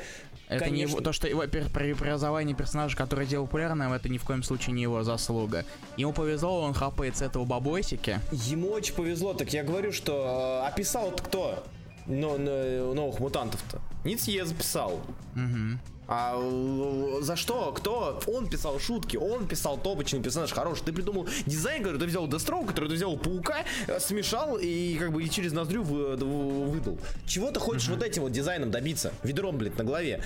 Это 0.51 0.65
не 0.65 0.71
конечно. 0.71 0.91
его, 0.91 1.01
то, 1.01 1.13
что 1.13 1.29
его 1.29 1.43
преобразование 1.43 2.53
персонажа, 2.53 2.97
который 2.97 3.25
делал 3.25 3.47
популярным, 3.47 3.93
это 3.93 4.09
ни 4.09 4.17
в 4.17 4.25
коем 4.25 4.43
случае 4.43 4.73
не 4.73 4.81
его 4.81 5.01
заслуга. 5.01 5.63
Ему 5.95 6.11
повезло, 6.11 6.61
он 6.61 6.73
хапает 6.73 7.15
с 7.15 7.21
этого 7.21 7.45
бабосики. 7.45 8.19
Ему 8.33 8.71
очень 8.71 8.93
повезло, 8.93 9.33
так 9.33 9.53
я 9.53 9.63
говорю, 9.63 9.93
что 9.93 10.61
э, 10.65 10.67
описал 10.67 11.11
кто? 11.11 11.63
Но, 12.07 12.37
но- 12.37 12.93
новых 12.93 13.19
мутантов-то. 13.19 13.79
Ницье 14.03 14.45
записал. 14.45 14.99
Мгм. 15.35 15.79
А 16.07 16.35
э, 16.37 17.19
за 17.21 17.35
что? 17.37 17.71
Кто? 17.71 18.19
Он 18.27 18.49
писал 18.49 18.79
шутки, 18.79 19.15
он 19.15 19.47
писал 19.47 19.77
топочный 19.77 20.21
персонаж 20.21 20.51
хороший. 20.51 20.83
Ты 20.83 20.91
придумал 20.93 21.27
дизайн, 21.45 21.83
который 21.83 21.99
ты 21.99 22.05
взял 22.07 22.27
Дестроу, 22.27 22.65
который 22.65 22.89
ты 22.89 22.95
взял 22.95 23.15
Паука, 23.17 23.63
э, 23.87 23.99
смешал 23.99 24.57
и 24.57 24.97
как 24.97 25.13
бы 25.13 25.23
и 25.23 25.29
через 25.29 25.53
ноздрю 25.53 25.83
вы- 25.83 26.17
в- 26.17 26.69
выдал. 26.71 26.97
Чего 27.25 27.51
ты 27.51 27.59
хочешь 27.61 27.87
вот 27.87 28.03
этим 28.03 28.23
вот 28.23 28.31
дизайном 28.33 28.71
добиться? 28.71 29.13
Ведром, 29.23 29.57
блядь, 29.57 29.77
на 29.77 29.83
голове. 29.85 30.21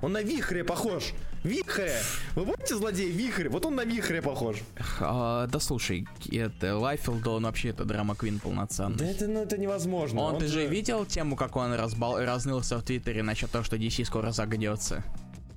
Он 0.00 0.12
на 0.12 0.22
вихре 0.22 0.64
похож. 0.64 1.12
Вихря! 1.44 1.98
Вы 2.36 2.44
помните 2.44 2.76
злодея 2.76 3.10
Вихрь? 3.10 3.48
Вот 3.48 3.66
он 3.66 3.74
на 3.74 3.84
вихре 3.84 4.22
похож. 4.22 4.58
А, 5.00 5.46
да 5.48 5.58
слушай, 5.58 6.06
это 6.30 6.76
Лайфилд, 6.78 7.26
он 7.26 7.44
вообще 7.44 7.70
это 7.70 7.84
drama 7.84 8.14
queen 8.14 8.38
полноценный. 8.38 8.96
Да 8.96 9.06
это, 9.06 9.26
ну, 9.26 9.42
это 9.42 9.58
невозможно. 9.58 10.20
Он, 10.20 10.38
ты 10.38 10.46
же 10.46 10.66
видел 10.66 11.04
тему, 11.04 11.34
как 11.36 11.56
он 11.56 11.74
разбал, 11.74 12.18
разнылся 12.24 12.78
в 12.78 12.82
Твиттере 12.82 13.22
насчет 13.22 13.50
того, 13.50 13.64
что 13.64 13.76
DC 13.76 14.04
скоро 14.04 14.30
загнется? 14.30 15.02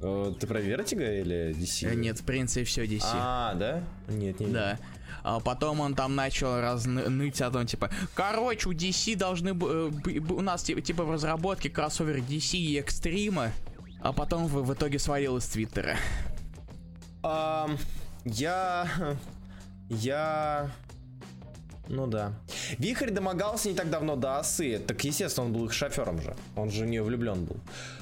Э, 0.02 0.34
Ты 0.40 0.48
про 0.48 0.60
Вертиго 0.60 1.20
или 1.22 1.56
DC? 1.56 1.88
Э, 1.92 1.96
Нет, 1.96 2.20
в 2.20 2.26
принципе, 2.26 2.64
все 2.66 2.86
DC. 2.86 3.04
А, 3.04 3.54
да? 3.54 3.84
Нет, 4.08 4.40
не 4.40 4.48
Да. 4.48 4.80
А 5.24 5.40
потом 5.40 5.80
он 5.80 5.96
там 5.96 6.16
начал 6.16 6.62
разныть 6.62 7.42
о 7.42 7.50
том, 7.50 7.66
типа, 7.66 7.90
короче, 8.14 8.70
у 8.70 8.74
DC 8.74 9.16
должны 9.16 9.50
э, 9.50 9.92
у 10.30 10.42
нас 10.42 10.62
ти- 10.62 10.80
типа 10.80 11.04
в 11.04 11.12
разработке 11.12 11.70
кроссовер 11.70 12.18
DC 12.18 12.58
и 12.58 12.80
Extreme, 12.80 13.52
а 14.06 14.14
потом 14.14 14.46
в, 14.46 14.62
в 14.62 14.74
итоге 14.74 15.00
свалил 15.00 15.38
из 15.38 15.48
Твиттера. 15.48 15.98
Ам, 17.24 17.76
я... 18.24 18.88
Я... 19.90 20.70
Ну 21.88 22.06
да. 22.06 22.34
Вихрь 22.78 23.10
домогался 23.10 23.68
не 23.68 23.76
так 23.76 23.90
давно 23.90 24.16
до 24.16 24.38
осы. 24.38 24.78
Так, 24.78 25.04
естественно, 25.04 25.48
он 25.48 25.54
был 25.54 25.66
их 25.66 25.74
шофером 25.74 26.22
же. 26.22 26.36
Он 26.56 26.70
же 26.70 26.84
в 26.84 26.88
нее 26.88 27.02
влюблен 27.02 27.46
был. 27.46 27.58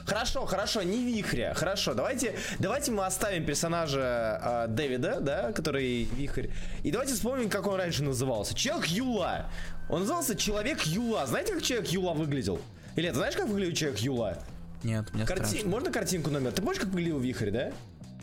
Хорошо, 0.05 0.45
хорошо, 0.45 0.83
не 0.83 1.05
Вихря. 1.05 1.53
Хорошо, 1.53 1.93
давайте, 1.93 2.35
давайте 2.59 2.91
мы 2.91 3.05
оставим 3.05 3.45
персонажа 3.45 4.39
а, 4.41 4.67
Дэвида, 4.67 5.21
да, 5.21 5.51
который 5.53 6.03
Вихрь. 6.03 6.47
И 6.83 6.91
давайте 6.91 7.13
вспомним, 7.13 7.49
как 7.49 7.65
он 7.65 7.75
раньше 7.75 8.03
назывался. 8.03 8.53
Человек 8.55 8.87
Юла. 8.87 9.49
Он 9.89 10.01
назывался 10.01 10.35
Человек 10.35 10.81
Юла. 10.81 11.25
Знаете, 11.27 11.53
как 11.53 11.61
Человек 11.61 11.87
Юла 11.87 12.13
выглядел? 12.13 12.59
Или 12.97 13.07
ты 13.07 13.15
знаешь, 13.15 13.35
как 13.35 13.47
выглядел 13.47 13.73
Человек 13.73 13.99
Юла? 13.99 14.37
Нет, 14.83 15.13
мне 15.13 15.25
Карти- 15.25 15.45
страшно. 15.45 15.69
Можно 15.69 15.91
картинку 15.91 16.29
номер? 16.29 16.51
Ты 16.51 16.61
помнишь, 16.61 16.79
как 16.79 16.89
выглядел 16.89 17.19
Вихрь, 17.19 17.51
да? 17.51 17.71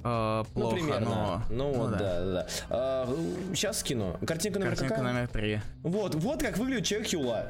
Э, 0.03 0.45
плохо, 0.55 0.55
ну, 0.55 0.71
примерно. 0.71 1.07
но... 1.07 1.43
Ну, 1.51 1.73
вот, 1.73 1.91
да, 1.93 1.99
да, 1.99 2.47
да. 2.69 3.07
сейчас 3.55 3.81
скину. 3.81 4.19
Картинка 4.27 4.59
номер 4.59 4.71
Картинка 4.71 4.95
какая? 4.95 5.13
номер 5.13 5.29
три. 5.29 5.61
Вот, 5.83 6.15
вот 6.15 6.43
как 6.43 6.57
выглядит 6.59 6.87
человек 6.87 7.11
Юла. 7.11 7.47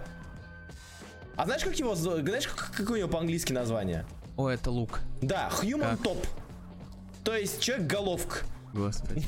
А 1.37 1.45
знаешь, 1.45 1.63
как 1.63 1.75
его, 1.79 1.95
знаешь, 1.95 2.49
как, 2.49 2.73
какое 2.73 2.97
у 2.97 2.99
него 2.99 3.09
по-английски 3.09 3.53
название? 3.53 4.05
О, 4.37 4.49
это 4.49 4.71
лук. 4.71 5.01
Да, 5.23 5.51
Human 5.63 5.97
Как? 5.97 6.01
Top. 6.01 6.27
То 7.25 7.37
есть 7.37 7.61
человек-головка. 7.61 8.39
Господи. 8.73 9.25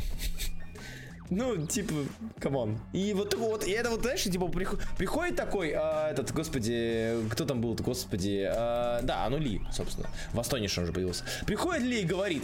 Ну, 1.35 1.67
типа, 1.67 1.95
come 2.41 2.62
on. 2.62 2.79
И 2.93 3.15
вот 3.15 3.35
вот, 3.35 3.67
и 3.67 3.71
это 3.71 3.89
вот, 3.89 4.03
знаешь, 4.03 4.23
типа, 4.23 4.49
приход- 4.49 4.81
приходит 4.99 5.35
такой, 5.35 5.73
а, 5.75 6.11
этот, 6.11 6.31
господи, 6.33 7.15
кто 7.31 7.47
там 7.47 7.63
был-то, 7.63 7.83
господи, 7.83 8.45
а, 8.47 9.01
да, 9.03 9.27
ну 9.31 9.39
Ли, 9.39 9.63
собственно, 9.73 10.09
в 10.35 10.41
Astonish 10.41 10.76
ем 10.76 10.85
уже 10.85 10.93
появился. 10.93 11.25
Приходит 11.47 11.83
Ли 11.85 12.03
и 12.03 12.05
говорит, 12.05 12.43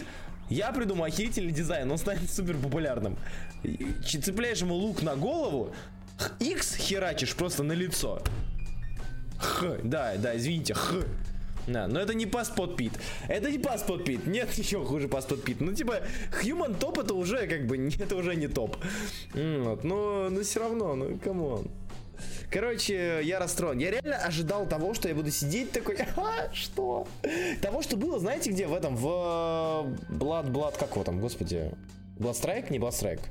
я 0.49 0.71
придумал 0.71 1.05
охерительный 1.05 1.51
дизайн, 1.51 1.91
он 1.91 1.99
станет 1.99 2.31
супер 2.31 2.57
популярным. 2.57 3.15
Цепляешь 4.03 4.59
ему 4.61 4.73
лук 4.73 5.03
на 5.03 5.15
голову, 5.15 5.71
X 6.39 6.75
херачишь 6.75 7.35
просто 7.35 7.61
на 7.61 7.73
лицо. 7.73 8.23
Х, 9.37 9.77
да, 9.83 10.15
да, 10.17 10.35
извините, 10.35 10.73
х. 10.73 10.97
Да, 11.69 11.87
но 11.87 11.99
это 11.99 12.13
не 12.15 12.25
Paste-Pot 12.25 12.75
Pete. 12.75 12.93
Это 13.27 13.51
не 13.51 13.59
Paste-Pot 13.59 14.03
Pete. 14.03 14.25
Нет 14.25 14.51
еще 14.53 14.83
хуже 14.83 15.07
Paste-Pot 15.07 15.43
Pete. 15.43 15.61
Ну, 15.61 15.73
типа, 15.73 16.01
Human 16.43 16.77
Top 16.77 16.99
это 16.99 17.13
уже 17.13 17.47
как 17.47 17.67
бы, 17.67 17.77
это 17.99 18.15
уже 18.15 18.35
не 18.35 18.47
топ. 18.47 18.77
Вот, 19.33 19.83
но, 19.83 20.29
но 20.29 20.41
все 20.41 20.59
равно, 20.59 20.95
ну, 20.95 21.17
come 21.17 21.46
on. 21.46 21.67
Короче, 22.51 23.21
я 23.23 23.39
расстроен. 23.39 23.77
Я 23.77 23.91
реально 23.91 24.17
ожидал 24.17 24.67
того, 24.67 24.93
что 24.93 25.07
я 25.07 25.15
буду 25.15 25.29
сидеть 25.29 25.71
такой, 25.71 25.95
а, 26.17 26.49
что? 26.53 27.07
Того, 27.61 27.81
что 27.81 27.95
было, 27.95 28.19
знаете 28.19 28.49
где, 28.49 28.65
в 28.67 28.73
этом, 28.73 28.95
в 28.95 29.05
э, 29.05 30.13
Blood, 30.13 30.51
Blood, 30.51 30.77
как 30.79 30.91
его 30.91 31.03
там, 31.03 31.21
господи? 31.21 31.71
Bloodstrike? 32.17 32.71
Не 32.71 32.79
Bloodstrike. 32.79 33.21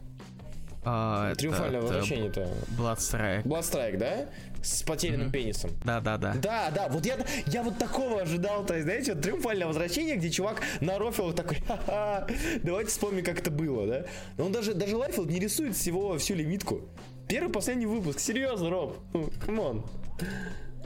А, 0.91 1.35
Триумфальное 1.35 1.81
это 1.81 1.87
возвращение-то. 1.87 2.49
Bloodstrike. 2.79 3.43
Bloodstrike, 3.43 3.99
да? 3.99 4.27
С 4.63 4.83
потерянным 4.83 5.31
пенисом. 5.31 5.71
Да-да-да. 5.85 6.35
Да, 6.41 6.71
да, 6.75 6.89
вот 6.89 7.05
я, 7.05 7.19
я 7.47 7.63
вот 7.63 7.77
такого 7.77 8.23
ожидал, 8.23 8.65
то 8.65 8.73
есть, 8.73 8.85
знаете, 8.85 9.13
вот 9.13 9.23
триумфальное 9.23 9.67
возвращение, 9.67 10.17
где 10.17 10.31
чувак 10.31 10.63
нарофил 10.81 11.35
такой, 11.35 11.59
ха-ха, 11.67 12.27
давайте 12.63 12.91
вспомним, 12.91 13.23
как 13.23 13.41
это 13.41 13.51
было, 13.51 13.87
да? 13.87 14.07
Но 14.39 14.47
он 14.47 14.53
даже, 14.53 14.73
даже 14.73 14.97
Лайфилд 14.97 15.29
не 15.29 15.39
рисует 15.39 15.77
всего, 15.77 16.17
всю 16.17 16.35
лимитку. 16.35 16.89
Первый, 17.29 17.53
последний 17.53 17.87
выпуск, 17.87 18.19
серьезно, 18.21 18.71
Роб, 18.71 18.97
ну, 19.13 19.31
come 19.45 19.68
on. 19.68 19.85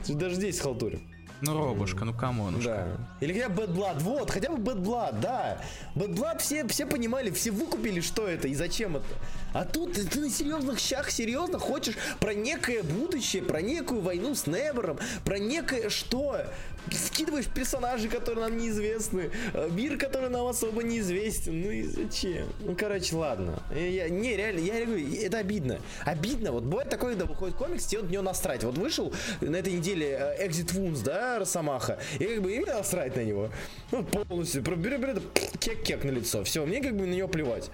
Же 0.05 0.15
Даже 0.15 0.35
здесь 0.35 0.59
халтурим. 0.59 1.12
Ну, 1.45 1.57
Робушка, 1.57 2.05
ну 2.05 2.13
камонушка. 2.13 2.87
Да. 2.97 3.25
Или 3.25 3.33
хотя 3.33 3.49
бы 3.49 3.63
Bad 3.63 3.75
Blood. 3.75 3.99
Вот, 3.99 4.31
хотя 4.31 4.49
бы 4.49 4.57
Bad 4.59 4.81
Blood, 4.81 5.19
да. 5.19 5.61
Bad 5.93 6.15
Blood 6.15 6.39
все, 6.39 6.65
все 6.69 6.85
понимали, 6.85 7.31
все 7.31 7.51
выкупили, 7.51 7.99
что 7.99 8.25
это 8.25 8.47
и 8.47 8.55
зачем 8.55 8.95
это. 8.95 9.05
А 9.53 9.65
тут 9.65 9.91
ты, 9.91 10.05
ты 10.05 10.21
на 10.21 10.29
серьезных 10.29 10.79
щах 10.79 11.11
серьезно 11.11 11.59
хочешь 11.59 11.95
про 12.21 12.33
некое 12.33 12.81
будущее, 12.81 13.43
про 13.43 13.61
некую 13.61 13.99
войну 13.99 14.35
с 14.35 14.47
Небером, 14.47 14.99
про 15.25 15.37
некое 15.37 15.89
что? 15.89 16.45
Вкидываешь 16.87 17.47
персонажей, 17.47 18.09
которые 18.09 18.47
нам 18.47 18.57
неизвестны, 18.57 19.31
э, 19.53 19.69
мир, 19.71 19.97
который 19.97 20.29
нам 20.29 20.47
особо 20.47 20.83
неизвестен. 20.83 21.61
Ну 21.61 21.71
и 21.71 21.83
зачем? 21.83 22.47
Ну, 22.59 22.75
короче, 22.75 23.15
ладно. 23.15 23.61
Я, 23.73 24.09
не, 24.09 24.35
реально, 24.35 24.59
я 24.59 24.85
говорю, 24.85 25.15
это 25.15 25.37
обидно. 25.37 25.79
Обидно. 26.05 26.51
Вот 26.51 26.63
бывает 26.63 26.89
такое, 26.89 27.11
когда 27.11 27.25
выходит 27.25 27.55
комикс, 27.55 27.85
тебе 27.85 28.01
вот 28.01 28.11
него 28.11 28.23
насрать. 28.23 28.63
Вот 28.63 28.77
вышел 28.77 29.13
на 29.41 29.55
этой 29.55 29.73
неделе 29.73 30.35
э, 30.37 30.47
Exit 30.47 30.73
Wounds, 30.73 31.03
да, 31.03 31.39
Росомаха, 31.39 31.99
и 32.19 32.25
как 32.25 32.41
бы 32.41 32.51
и 32.51 32.59
мне 32.59 32.73
насрать 32.73 33.15
на 33.15 33.23
него. 33.23 33.49
Ну, 33.91 34.03
полностью. 34.03 34.61
Беру, 34.61 34.97
беру, 34.97 35.21
кек-кек 35.59 36.03
на 36.03 36.11
лицо. 36.11 36.43
Все, 36.43 36.65
мне 36.65 36.81
как 36.81 36.95
бы 36.95 37.05
на 37.05 37.13
него 37.13 37.27
плевать. 37.27 37.69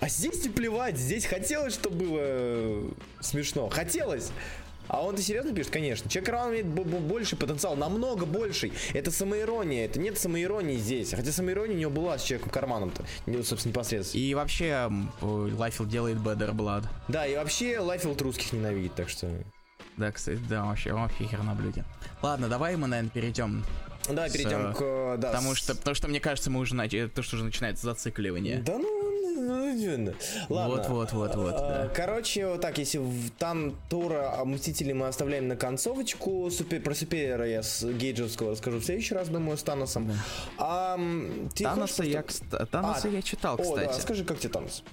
А 0.00 0.08
здесь 0.08 0.42
не 0.42 0.50
плевать, 0.50 0.98
здесь 0.98 1.24
хотелось, 1.26 1.74
чтобы 1.74 2.06
было 2.06 2.18
э, 2.20 2.88
смешно. 3.20 3.68
Хотелось. 3.68 4.32
А 4.92 5.02
он 5.02 5.16
ты 5.16 5.22
серьезно 5.22 5.54
пишет? 5.54 5.72
Конечно. 5.72 6.10
Человек 6.10 6.28
Раунд 6.28 6.52
имеет 6.52 6.66
больше 6.66 7.34
потенциал, 7.34 7.76
намного 7.76 8.26
больший. 8.26 8.74
Это 8.92 9.10
самоирония, 9.10 9.86
это 9.86 9.98
нет 9.98 10.18
самоиронии 10.18 10.76
здесь. 10.76 11.14
Хотя 11.14 11.32
самоирония 11.32 11.74
у 11.76 11.80
него 11.80 11.90
была 11.90 12.18
с 12.18 12.22
человеком 12.22 12.52
карманом-то, 12.52 13.02
собственно, 13.42 13.72
непосредственно. 13.72 14.20
И 14.20 14.34
вообще 14.34 14.90
Лайфилд 15.22 15.88
делает 15.88 16.18
Better 16.18 16.52
Blood. 16.52 16.84
Да, 17.08 17.26
и 17.26 17.34
вообще 17.34 17.78
Лайфилд 17.78 18.20
русских 18.20 18.52
ненавидит, 18.52 18.94
так 18.94 19.08
что... 19.08 19.30
Да, 19.96 20.12
кстати, 20.12 20.40
да, 20.48 20.64
вообще, 20.64 20.92
вообще 20.92 21.24
хер 21.24 21.42
на 21.42 21.54
блюде. 21.54 21.84
Ладно, 22.20 22.48
давай 22.48 22.76
мы, 22.76 22.86
наверное, 22.86 23.10
перейдем 23.10 23.64
да, 24.08 24.28
перейдем 24.28 24.74
к... 24.74 25.16
Да, 25.18 25.30
потому, 25.30 25.54
с... 25.54 25.58
что, 25.58 25.74
потому 25.74 25.94
что, 25.94 26.08
мне 26.08 26.20
кажется, 26.20 26.50
мы 26.50 26.60
уже 26.60 26.74
начали... 26.74 27.08
То, 27.08 27.22
что 27.22 27.36
уже 27.36 27.44
начинается 27.44 27.86
зацикливание. 27.86 28.58
Да 28.58 28.78
ну, 28.78 29.02
Ладно. 30.48 30.76
Вот, 30.76 30.88
вот, 30.88 31.12
вот, 31.12 31.34
вот. 31.34 31.56
Да. 31.56 31.90
Короче, 31.94 32.46
вот 32.46 32.60
так, 32.60 32.78
если 32.78 33.00
там 33.38 33.74
Тора 33.88 34.44
Мстители 34.44 34.92
мы 34.92 35.08
оставляем 35.08 35.48
на 35.48 35.56
концовочку, 35.56 36.50
супер, 36.50 36.80
про 36.82 36.94
Супера 36.94 37.46
я 37.46 37.62
с 37.62 37.84
Гейджевского 37.84 38.52
расскажу 38.52 38.78
в 38.78 38.84
следующий 38.84 39.14
раз, 39.14 39.28
думаю, 39.28 39.56
с 39.56 39.62
Таносом. 39.62 40.08
Да. 40.08 40.14
А, 40.58 41.00
Таноса, 41.54 42.04
я, 42.04 42.24
Таноса 42.70 43.08
а, 43.08 43.10
я 43.10 43.22
читал, 43.22 43.56
кстати. 43.58 43.88
О, 43.88 43.92
да, 43.92 44.00
скажи, 44.00 44.24
как 44.24 44.38
тебе 44.38 44.52
Танос? 44.52 44.84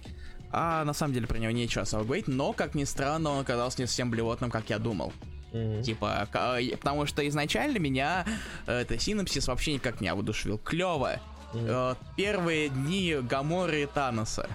А 0.52 0.84
на 0.84 0.94
самом 0.94 1.14
деле 1.14 1.28
про 1.28 1.38
него 1.38 1.52
нечего 1.52 1.84
особо 1.84 2.04
говорить, 2.04 2.28
но, 2.28 2.54
как 2.54 2.74
ни 2.74 2.84
странно, 2.84 3.32
он 3.32 3.42
оказался 3.42 3.82
не 3.82 3.88
совсем 3.88 4.10
блевотным, 4.10 4.50
как 4.50 4.70
я 4.70 4.80
думал. 4.80 5.14
Mm-hmm. 5.52 5.84
Типа, 5.84 6.28
потому 6.32 7.06
что 7.06 7.28
изначально 7.28 7.78
меня 7.78 8.26
э, 8.68 8.82
это 8.82 9.00
синапсис 9.00 9.48
вообще 9.48 9.74
никак 9.74 10.02
не 10.02 10.08
одушевил. 10.08 10.58
Клево. 10.58 11.20
Mm-hmm. 11.54 11.98
Первые 12.16 12.70
дни 12.70 13.18
Гаморы 13.22 13.84
и 13.84 13.86
Таноса. 13.88 14.48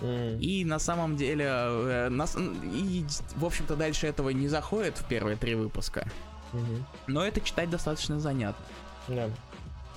Mm. 0.00 0.40
И 0.40 0.64
на 0.64 0.78
самом 0.78 1.16
деле, 1.16 1.46
э, 1.48 2.08
нас, 2.08 2.36
и, 2.36 3.04
в 3.36 3.44
общем-то, 3.44 3.76
дальше 3.76 4.06
этого 4.06 4.30
не 4.30 4.48
заходит 4.48 4.98
в 4.98 5.06
первые 5.06 5.36
три 5.36 5.54
выпуска. 5.54 6.08
Mm-hmm. 6.52 6.82
Но 7.08 7.24
это 7.24 7.40
читать 7.40 7.70
достаточно 7.70 8.20
занятно. 8.20 8.64
Yeah. 9.08 9.30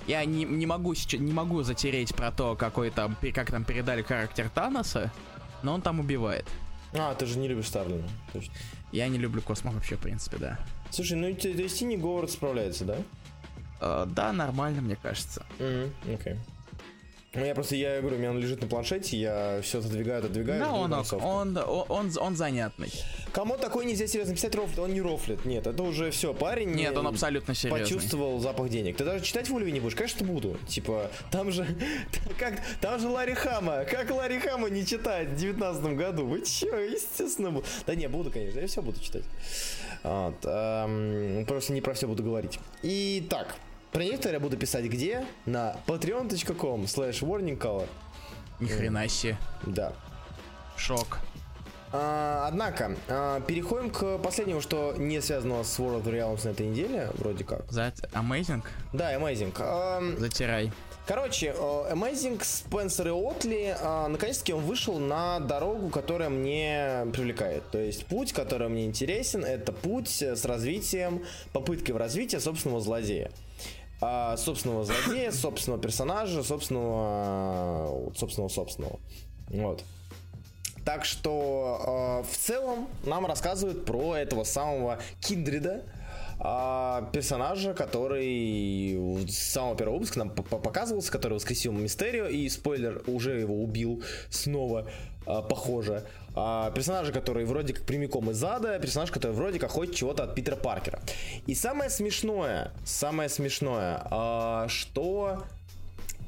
Я 0.07 0.23
не, 0.25 0.45
не, 0.45 0.65
могу, 0.65 0.93
не 0.93 1.33
могу 1.33 1.63
затереть 1.63 2.15
про 2.15 2.31
то, 2.31 2.55
какой 2.55 2.91
там, 2.91 3.17
как 3.33 3.49
там 3.49 3.63
передали 3.63 4.03
характер 4.03 4.49
Таноса, 4.53 5.11
но 5.63 5.73
он 5.73 5.81
там 5.81 5.99
убивает. 5.99 6.45
А, 6.93 7.15
ты 7.15 7.25
же 7.25 7.39
не 7.39 7.47
любишь 7.47 7.67
Старлина, 7.67 8.07
точно. 8.31 8.53
Я 8.95 9.09
не 9.09 9.17
люблю 9.17 9.41
Космо 9.41 9.71
вообще, 9.71 9.97
в 9.97 9.99
принципе, 9.99 10.37
да. 10.37 10.57
Слушай, 10.89 11.17
ну 11.17 11.35
то 11.35 11.49
есть 11.49 11.79
Тини 11.79 11.97
Говард 11.97 12.31
справляется, 12.31 12.85
да? 12.85 12.97
Uh, 13.81 14.05
да, 14.05 14.31
нормально, 14.31 14.81
мне 14.81 14.95
кажется. 14.95 15.45
Mm-hmm. 15.59 15.91
Okay. 16.05 16.37
Ну, 17.35 17.45
я 17.45 17.53
просто, 17.53 17.75
я 17.75 17.99
говорю, 17.99 18.15
у 18.15 18.19
меня 18.19 18.31
он 18.31 18.39
лежит 18.39 18.61
на 18.61 18.67
планшете, 18.67 19.17
я 19.17 19.59
все 19.61 19.79
отодвигаю, 19.79 20.19
отодвигаю. 20.19 20.59
Да, 20.59 20.71
он, 20.73 20.93
он, 20.93 21.57
он, 21.57 21.85
он, 21.89 22.11
он 22.19 22.35
занятный. 22.35 22.91
Кому 23.33 23.57
такой 23.57 23.85
нельзя 23.85 24.07
серьезно 24.07 24.33
писать 24.33 24.55
рофлит? 24.55 24.79
Он 24.79 24.93
не 24.93 25.01
рофлит. 25.01 25.43
Нет, 25.43 25.67
это 25.67 25.83
уже 25.83 26.11
все, 26.11 26.33
парень. 26.33 26.71
Нет, 26.71 26.95
он 26.97 27.07
абсолютно 27.07 27.53
серьезный. 27.53 27.83
Почувствовал 27.83 28.39
запах 28.39 28.69
денег. 28.69 28.95
Ты 28.95 29.03
даже 29.03 29.23
читать 29.23 29.49
в 29.49 29.59
не 29.59 29.79
будешь? 29.81 29.95
Конечно, 29.95 30.25
буду. 30.25 30.57
Типа, 30.67 31.11
там 31.31 31.51
же, 31.51 31.67
как, 32.39 32.61
там 32.79 32.99
же 32.99 33.09
Ларри 33.09 33.33
Хама. 33.33 33.83
Как 33.83 34.09
Ларри 34.09 34.39
Хама 34.39 34.69
не 34.69 34.85
читать 34.85 35.29
в 35.29 35.35
девятнадцатом 35.35 35.97
году? 35.97 36.25
Вы 36.25 36.43
че, 36.43 36.67
естественно, 36.93 37.51
буду. 37.51 37.65
Да 37.85 37.95
не, 37.95 38.07
буду, 38.07 38.31
конечно, 38.31 38.59
я 38.59 38.67
все 38.67 38.81
буду 38.81 39.01
читать. 39.01 39.23
Вот, 40.03 40.37
эм, 40.43 41.45
просто 41.45 41.73
не 41.73 41.81
про 41.81 41.93
все 41.93 42.07
буду 42.07 42.23
говорить. 42.23 42.59
Итак, 42.83 43.55
некоторые 44.03 44.35
я 44.35 44.39
буду 44.39 44.57
писать 44.57 44.85
где? 44.85 45.25
На 45.45 45.77
patreon.com 45.87 46.83
slash 46.83 47.21
warningcolor. 47.21 47.87
Ни 48.59 48.67
хрена 48.67 49.07
себе. 49.07 49.37
Да. 49.65 49.93
Шок. 50.77 51.19
А, 51.91 52.45
однако, 52.47 52.95
а, 53.07 53.39
переходим 53.41 53.89
к 53.89 54.17
последнему, 54.17 54.59
что 54.59 54.93
не 54.97 55.21
связано 55.21 55.63
с 55.63 55.79
World 55.79 56.03
of 56.03 56.11
Realms 56.11 56.45
на 56.45 56.49
этой 56.49 56.65
неделе, 56.67 57.09
вроде 57.15 57.43
как. 57.43 57.65
That 57.67 58.09
amazing? 58.11 58.63
Да, 58.91 59.13
amazing. 59.13 59.53
А, 59.59 60.01
Затирай. 60.17 60.71
Короче, 61.07 61.53
Amazing 61.55 62.43
Спенсер 62.43 63.09
и 63.09 63.11
Отли, 63.11 63.77
наконец-таки 64.09 64.53
он 64.53 64.63
вышел 64.63 64.97
на 64.97 65.39
дорогу, 65.39 65.89
которая 65.89 66.29
мне 66.29 67.05
привлекает. 67.13 67.61
То 67.69 67.77
есть 67.77 68.07
путь, 68.07 68.33
который 68.33 68.69
мне 68.69 68.87
интересен, 68.87 69.45
это 69.45 69.71
путь 69.71 70.09
с 70.09 70.43
развитием, 70.45 71.23
попыткой 71.53 71.93
в 71.93 71.97
развитии 71.97 72.37
собственного 72.37 72.81
злодея 72.81 73.29
а, 74.01 74.37
собственного 74.37 74.83
злодея, 74.83 75.31
собственного 75.31 75.81
персонажа, 75.81 76.43
собственного, 76.43 78.11
собственного, 78.15 78.49
собственного. 78.49 78.99
Вот. 79.49 79.83
Так 80.85 81.03
что 81.03 82.21
э, 82.23 82.31
в 82.31 82.37
целом 82.37 82.87
нам 83.05 83.25
рассказывают 83.25 83.85
про 83.85 84.17
этого 84.17 84.43
самого 84.43 84.99
Киндрида, 85.19 85.83
э, 86.39 87.01
персонажа, 87.11 87.73
который 87.73 89.25
с 89.27 89.35
самого 89.35 89.75
первого 89.75 89.95
выпуска 89.95 90.19
нам 90.19 90.29
показывался, 90.29 91.11
который 91.11 91.33
воскресил 91.33 91.71
Мистерио, 91.71 92.27
и 92.27 92.47
спойлер, 92.49 93.01
уже 93.07 93.39
его 93.39 93.63
убил 93.63 94.03
снова, 94.29 94.87
э, 94.87 95.14
похоже. 95.25 96.03
А, 96.35 96.71
персонажа, 96.71 97.11
который 97.13 97.45
вроде 97.45 97.73
как 97.73 97.85
прямиком 97.85 98.29
из 98.31 98.43
ада, 98.43 98.77
персонаж, 98.79 99.09
который 99.09 99.31
вроде 99.31 99.57
как 99.57 99.71
хочет 99.71 99.95
чего-то 99.95 100.23
от 100.23 100.35
Питера 100.35 100.57
Паркера. 100.57 100.99
И 101.47 101.55
самое 101.55 101.89
смешное, 101.89 102.71
самое 102.83 103.29
смешное, 103.29 104.01
а, 104.11 104.67
что 104.67 105.43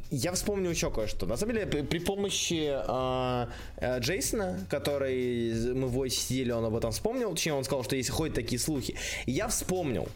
я 0.09 0.31
вспомнил 0.31 0.71
еще 0.71 0.89
кое-что. 0.89 1.25
На 1.25 1.35
самом 1.35 1.55
деле, 1.55 1.67
при, 1.67 1.81
при 1.81 1.99
помощи 1.99 2.69
э, 2.71 3.47
э, 3.77 3.99
Джейсона, 3.99 4.65
который 4.69 5.73
мы 5.73 5.87
в 5.87 5.91
Войсе 5.91 6.21
сидели, 6.21 6.51
он 6.51 6.63
об 6.63 6.75
этом 6.75 6.91
вспомнил. 6.91 7.31
Точнее, 7.31 7.53
он 7.53 7.65
сказал, 7.65 7.83
что 7.83 7.97
если 7.97 8.11
ходят 8.11 8.33
такие 8.33 8.59
слухи. 8.59 8.95
я 9.25 9.49
вспомнил, 9.49 10.07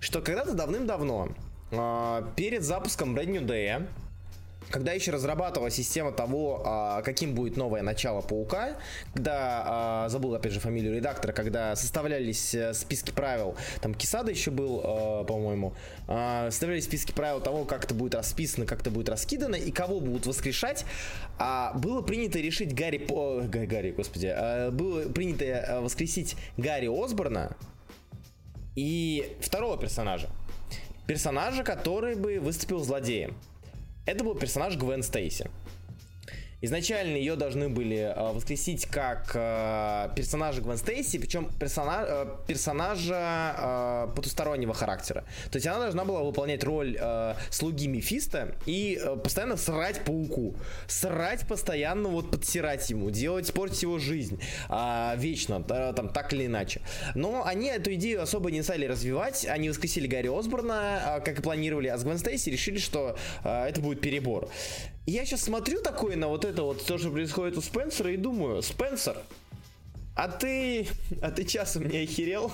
что 0.00 0.20
когда-то 0.20 0.54
давным-давно, 0.54 1.28
э, 1.70 2.22
перед 2.34 2.64
запуском 2.64 3.16
Brand 3.16 3.26
New 3.26 3.46
Day, 3.46 3.86
когда 4.70 4.92
еще 4.92 5.10
разрабатывала 5.10 5.70
система 5.70 6.12
того, 6.12 6.62
а, 6.64 7.02
каким 7.02 7.34
будет 7.34 7.56
новое 7.56 7.82
начало 7.82 8.20
Паука, 8.20 8.76
когда, 9.14 9.62
а, 9.66 10.08
забыл 10.08 10.34
опять 10.34 10.52
же 10.52 10.60
фамилию 10.60 10.94
редактора, 10.94 11.32
когда 11.32 11.76
составлялись 11.76 12.54
э, 12.54 12.74
списки 12.74 13.10
правил, 13.10 13.56
там 13.80 13.94
Кисада 13.94 14.30
еще 14.30 14.50
был, 14.50 14.80
а, 14.82 15.24
по-моему, 15.24 15.74
составлялись 16.06 16.84
списки 16.84 17.12
правил 17.12 17.40
того, 17.40 17.64
как 17.64 17.84
это 17.84 17.94
будет 17.94 18.14
расписано, 18.14 18.66
как 18.66 18.80
это 18.80 18.90
будет 18.90 19.08
раскидано 19.08 19.56
и 19.56 19.70
кого 19.70 20.00
будут 20.00 20.26
воскрешать, 20.26 20.84
было 21.74 22.02
принято 22.02 22.38
решить 22.38 22.74
Гарри, 22.74 22.98
По... 22.98 23.40
Гарри, 23.42 23.90
господи, 23.90 24.34
было 24.70 25.08
принято 25.08 25.44
э, 25.44 25.80
воскресить 25.80 26.36
Гарри 26.56 26.86
Осборна 26.86 27.56
и 28.74 29.36
второго 29.40 29.78
персонажа. 29.78 30.28
Персонажа, 31.06 31.62
который 31.62 32.16
бы 32.16 32.40
выступил 32.40 32.82
злодеем. 32.82 33.36
Это 34.06 34.24
был 34.24 34.36
персонаж 34.36 34.76
Гвен 34.76 35.02
Стейси. 35.02 35.50
Изначально 36.62 37.16
ее 37.16 37.36
должны 37.36 37.68
были 37.68 37.96
э, 37.96 38.32
воскресить 38.32 38.86
как 38.86 39.32
э, 39.34 40.08
персонажа 40.16 40.62
Гвен 40.62 40.78
Стейси, 40.78 41.18
причем 41.18 41.50
персонаж, 41.60 42.06
э, 42.08 42.26
персонажа 42.46 43.54
э, 43.58 44.08
потустороннего 44.16 44.72
характера. 44.72 45.24
То 45.50 45.56
есть 45.56 45.66
она 45.66 45.80
должна 45.80 46.06
была 46.06 46.22
выполнять 46.22 46.64
роль 46.64 46.96
э, 46.98 47.34
слуги 47.50 47.86
Мефиста 47.88 48.54
и 48.64 48.98
э, 48.98 49.16
постоянно 49.16 49.58
срать 49.58 50.02
пауку. 50.04 50.56
Срать 50.88 51.46
постоянно, 51.46 52.08
вот 52.08 52.30
подсирать 52.30 52.88
ему, 52.88 53.10
делать, 53.10 53.52
портить 53.52 53.82
его 53.82 53.98
жизнь. 53.98 54.40
Э, 54.70 55.12
вечно, 55.16 55.62
э, 55.68 55.92
там, 55.94 56.08
так 56.08 56.32
или 56.32 56.46
иначе. 56.46 56.80
Но 57.14 57.44
они 57.44 57.68
эту 57.68 57.92
идею 57.94 58.22
особо 58.22 58.50
не 58.50 58.62
стали 58.62 58.86
развивать. 58.86 59.44
Они 59.44 59.68
воскресили 59.68 60.06
Гарри 60.06 60.28
Осборна, 60.28 61.18
э, 61.18 61.20
как 61.20 61.38
и 61.38 61.42
планировали, 61.42 61.88
а 61.88 61.98
с 61.98 62.04
Гвен 62.04 62.16
Стейси 62.16 62.48
решили, 62.48 62.78
что 62.78 63.14
э, 63.44 63.66
это 63.66 63.82
будет 63.82 64.00
перебор 64.00 64.48
я 65.06 65.24
сейчас 65.24 65.42
смотрю 65.42 65.80
такое 65.82 66.16
на 66.16 66.28
вот 66.28 66.44
это 66.44 66.62
вот, 66.62 66.84
то, 66.84 66.98
что 66.98 67.10
происходит 67.10 67.56
у 67.56 67.60
Спенсера, 67.60 68.12
и 68.12 68.16
думаю, 68.16 68.62
Спенсер, 68.62 69.16
а 70.16 70.28
ты, 70.28 70.88
а 71.20 71.30
ты 71.30 71.44
часом 71.44 71.86
не 71.88 71.98
охерел? 71.98 72.50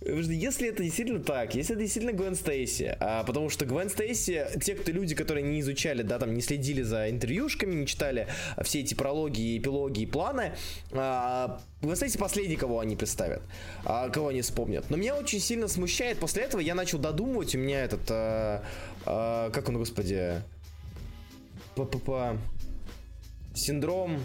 Если 0.00 0.68
это 0.68 0.82
действительно 0.82 1.20
так, 1.20 1.54
если 1.54 1.74
это 1.74 1.82
действительно 1.82 2.12
Гвен 2.12 2.34
Стейси, 2.34 2.96
а, 2.98 3.22
потому 3.22 3.48
что 3.48 3.64
Гвен 3.64 3.88
Стейси, 3.88 4.44
те, 4.60 4.74
кто 4.74 4.90
люди, 4.90 5.14
которые 5.14 5.44
не 5.44 5.60
изучали, 5.60 6.02
да, 6.02 6.18
там 6.18 6.34
не 6.34 6.40
следили 6.40 6.82
за 6.82 7.10
интервьюшками, 7.10 7.76
не 7.76 7.86
читали 7.86 8.26
все 8.64 8.80
эти 8.80 8.94
прологи, 8.94 9.56
эпилоги 9.56 10.00
и 10.00 10.06
планы, 10.06 10.56
а, 10.90 11.60
Гвен 11.80 11.94
Стейси 11.94 12.18
последний, 12.18 12.56
кого 12.56 12.80
они 12.80 12.96
представят, 12.96 13.42
а, 13.84 14.08
кого 14.08 14.28
они 14.28 14.42
вспомнят. 14.42 14.84
Но 14.90 14.96
меня 14.96 15.14
очень 15.14 15.38
сильно 15.38 15.68
смущает, 15.68 16.18
после 16.18 16.42
этого 16.42 16.60
я 16.60 16.74
начал 16.74 16.98
додумывать, 16.98 17.54
у 17.54 17.58
меня 17.58 17.84
этот, 17.84 18.00
а, 18.10 18.64
а, 19.06 19.50
как 19.50 19.68
он, 19.68 19.78
господи, 19.78 20.42
п-п-п, 21.84 22.38
синдром 23.54 24.20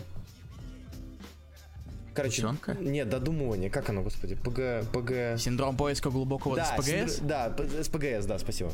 Короче, 2.13 2.43
Гусенка? 2.43 2.77
нет, 2.79 3.09
додумывание, 3.09 3.71
как 3.71 3.89
оно, 3.89 4.03
господи, 4.03 4.35
ПГ, 4.35 4.87
ПГ... 4.91 5.39
Синдром 5.39 5.75
поиска 5.75 6.11
глубокого 6.11 6.55
Да, 6.55 6.65
СПГС? 6.65 7.19
синдр- 7.19 7.23
да, 7.23 7.55
СПГС, 7.83 8.25
да, 8.25 8.37
спасибо. 8.37 8.71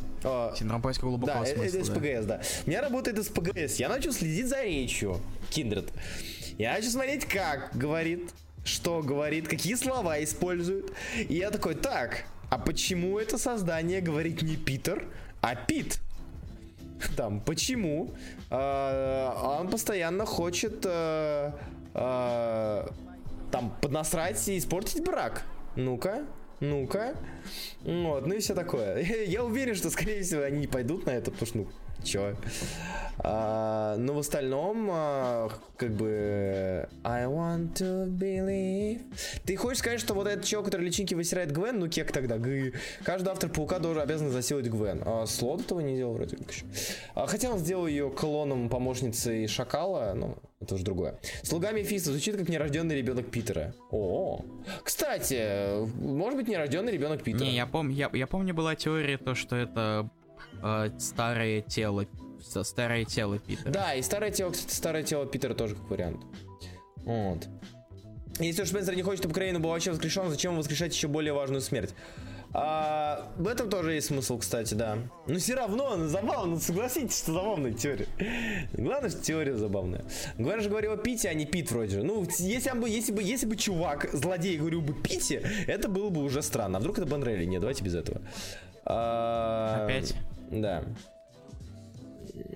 Синдром 0.57 0.81
поиска 0.81 1.06
глубокого 1.06 1.45
да, 1.45 1.49
э- 1.49 1.56
смысла. 1.56 1.77
это 1.80 1.88
да. 1.88 1.93
СПГС, 1.95 2.26
да. 2.26 2.41
У 2.65 2.69
меня 2.69 2.81
работает 2.81 3.23
СПГС. 3.23 3.76
Я 3.77 3.88
начал 3.88 4.11
следить 4.11 4.47
за 4.49 4.61
речью 4.64 5.22
Киндред. 5.51 5.89
Я 6.57 6.73
начал 6.73 6.89
смотреть, 6.89 7.23
как 7.26 7.69
говорит, 7.77 8.30
что 8.65 9.01
говорит, 9.01 9.47
какие 9.47 9.76
слова 9.76 10.22
использует. 10.22 10.91
И 11.15 11.35
я 11.35 11.49
такой, 11.49 11.76
так, 11.76 12.26
а 12.49 12.57
почему 12.57 13.19
это 13.19 13.38
создание 13.38 14.01
говорит 14.01 14.41
не 14.41 14.57
Питер, 14.57 15.07
а 15.39 15.56
Пит? 15.56 16.01
Там, 17.15 17.39
почему? 17.39 18.14
А, 18.51 19.57
он 19.59 19.69
постоянно 19.69 20.26
хочет 20.26 20.85
а, 20.85 21.53
а, 21.93 22.89
там 23.51 23.76
поднасрать 23.81 24.47
и 24.47 24.57
испортить 24.57 25.03
брак. 25.03 25.43
Ну-ка, 25.76 26.26
ну-ка. 26.59 27.15
Вот, 27.81 28.26
ну 28.26 28.34
и 28.34 28.39
все 28.39 28.55
такое. 28.55 29.01
Я 29.26 29.43
уверен, 29.43 29.76
что, 29.76 29.89
скорее 29.89 30.23
всего, 30.23 30.43
они 30.43 30.61
не 30.61 30.67
пойдут 30.67 31.05
на 31.05 31.11
это, 31.11 31.31
потому 31.31 31.47
что, 31.47 31.57
ну, 31.59 31.67
чё. 32.03 32.35
А, 33.21 33.97
но 33.97 34.13
в 34.13 34.19
остальном, 34.19 34.88
а, 34.91 35.49
как 35.76 35.91
бы... 35.91 36.88
I 37.03 37.26
want 37.26 37.73
to 37.73 38.07
believe... 38.07 39.01
Ты 39.43 39.57
хочешь 39.57 39.80
сказать, 39.80 39.99
что 39.99 40.13
вот 40.13 40.27
этот 40.27 40.45
чел, 40.45 40.63
который 40.63 40.85
личинки 40.85 41.15
высирает 41.15 41.51
Гвен, 41.51 41.80
ну 41.80 41.89
кек 41.89 42.11
тогда, 42.13 42.38
Г. 42.38 42.71
Каждый 43.03 43.30
автор 43.30 43.49
Паука 43.49 43.80
должен 43.80 44.01
обязан 44.01 44.30
засилать 44.30 44.67
Гвен. 44.67 45.01
А 45.05 45.26
Слот 45.26 45.61
этого 45.61 45.81
не 45.81 45.97
делал 45.97 46.13
вроде 46.13 46.38
как 46.38 46.49
еще. 46.51 46.65
А, 47.13 47.27
хотя 47.27 47.49
он 47.49 47.59
сделал 47.59 47.88
ее 47.88 48.09
клоном 48.09 48.69
помощницы 48.69 49.47
Шакала, 49.47 50.13
ну, 50.15 50.38
это 50.61 50.76
уже 50.76 50.85
другое. 50.85 51.19
Слуга 51.43 51.71
Мефиста 51.71 52.11
звучит 52.11 52.38
как 52.38 52.47
нерожденный 52.47 52.95
ребенок 52.95 53.30
Питера. 53.30 53.73
О, 53.91 54.45
кстати, 54.84 55.85
может 56.01 56.39
быть 56.39 56.47
нерожденный 56.47 56.93
ребенок 56.93 57.23
Питера. 57.23 57.43
Не, 57.43 57.55
я 57.55 57.65
помню, 57.65 57.93
я, 57.95 58.09
я 58.13 58.27
помню, 58.27 58.53
была 58.53 58.76
теория, 58.76 59.17
то, 59.17 59.35
что 59.35 59.57
это 59.57 60.09
э, 60.61 60.90
старое 60.99 61.61
тело, 61.61 62.06
старое 62.41 63.06
тело 63.06 63.40
Питера. 63.40 63.70
Да, 63.70 63.95
и 63.95 64.02
старое 64.02 64.32
тело, 64.32 64.52
кстати, 64.52 64.74
старое 64.74 65.03
тело 65.03 65.26
Питера 65.26 65.53
тоже 65.53 65.76
как 65.76 65.90
вариант. 65.90 66.22
Вот. 67.06 67.48
Если 68.40 68.61
уж 68.61 68.70
Спенсер 68.70 68.95
не 68.95 69.02
хочет, 69.02 69.20
чтобы 69.20 69.34
Крейн 69.34 69.61
был 69.61 69.70
вообще 69.70 69.91
воскрешен, 69.91 70.30
зачем 70.30 70.56
воскрешать 70.56 70.94
еще 70.94 71.07
более 71.07 71.34
важную 71.34 71.61
смерть? 71.61 71.94
А, 72.52 73.32
в 73.38 73.48
этом 73.48 73.70
тоже 73.70 73.94
есть 73.94 74.07
смысл, 74.07 74.40
кстати, 74.40 74.74
да. 74.74 74.98
Но 75.28 75.38
все 75.38 75.53
равно, 75.53 75.95
ну, 75.95 76.07
забавно, 76.07 76.56
ну, 76.56 76.60
согласитесь, 76.60 77.20
что 77.20 77.34
забавная 77.34 77.74
теория. 77.74 78.07
Главное, 78.74 79.10
что 79.11 79.22
теория 79.22 79.56
забавная. 79.56 80.03
Гвен 80.38 80.61
же 80.61 80.70
говорила 80.70 80.98
Пите, 80.98 81.30
а 81.30 81.34
не 81.34 81.45
Пит 81.45 81.72
вроде 81.72 81.98
же. 81.98 82.03
Ну, 82.03 82.26
если 82.40 82.72
бы, 82.72 82.90
если 82.90 83.11
бы, 83.11 83.22
если 83.22 83.45
бы 83.45 83.56
чувак, 83.56 84.10
злодей, 84.14 84.57
говорил 84.57 84.82
бы 84.82 84.94
Пите, 84.94 85.44
это 85.68 85.90
было 85.90 86.10
бы 86.10 86.24
уже 86.24 86.41
странно. 86.41 86.80
А 86.80 86.82
вдруг 86.82 86.98
это 86.98 87.07
Бен 87.07 87.24
Рейли? 87.24 87.45
Нет, 87.45 87.61
давайте 87.61 87.84
без 87.84 87.94
этого. 87.94 88.22
А, 88.84 89.86
Опять? 89.86 90.16
Да. 90.49 90.84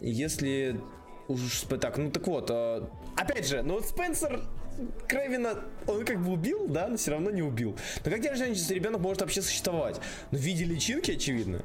Если 0.01 0.79
уж 1.27 1.61
так, 1.61 1.97
ну 1.97 2.11
так 2.11 2.27
вот, 2.27 2.49
а, 2.51 2.89
опять 3.15 3.47
же, 3.47 3.61
ну 3.63 3.75
вот 3.75 3.85
Спенсер 3.85 4.41
Крэвина, 5.07 5.63
он 5.87 6.05
как 6.05 6.21
бы 6.21 6.31
убил, 6.31 6.67
да, 6.67 6.87
но 6.87 6.97
все 6.97 7.11
равно 7.11 7.29
не 7.29 7.41
убил. 7.41 7.75
Но 8.03 8.11
как 8.11 8.23
рождающийся 8.25 8.73
ребенок 8.73 9.01
может 9.01 9.21
вообще 9.21 9.41
существовать? 9.41 9.99
Ну, 10.31 10.37
в 10.37 10.41
виде 10.41 10.65
личинки, 10.65 11.11
очевидно. 11.11 11.63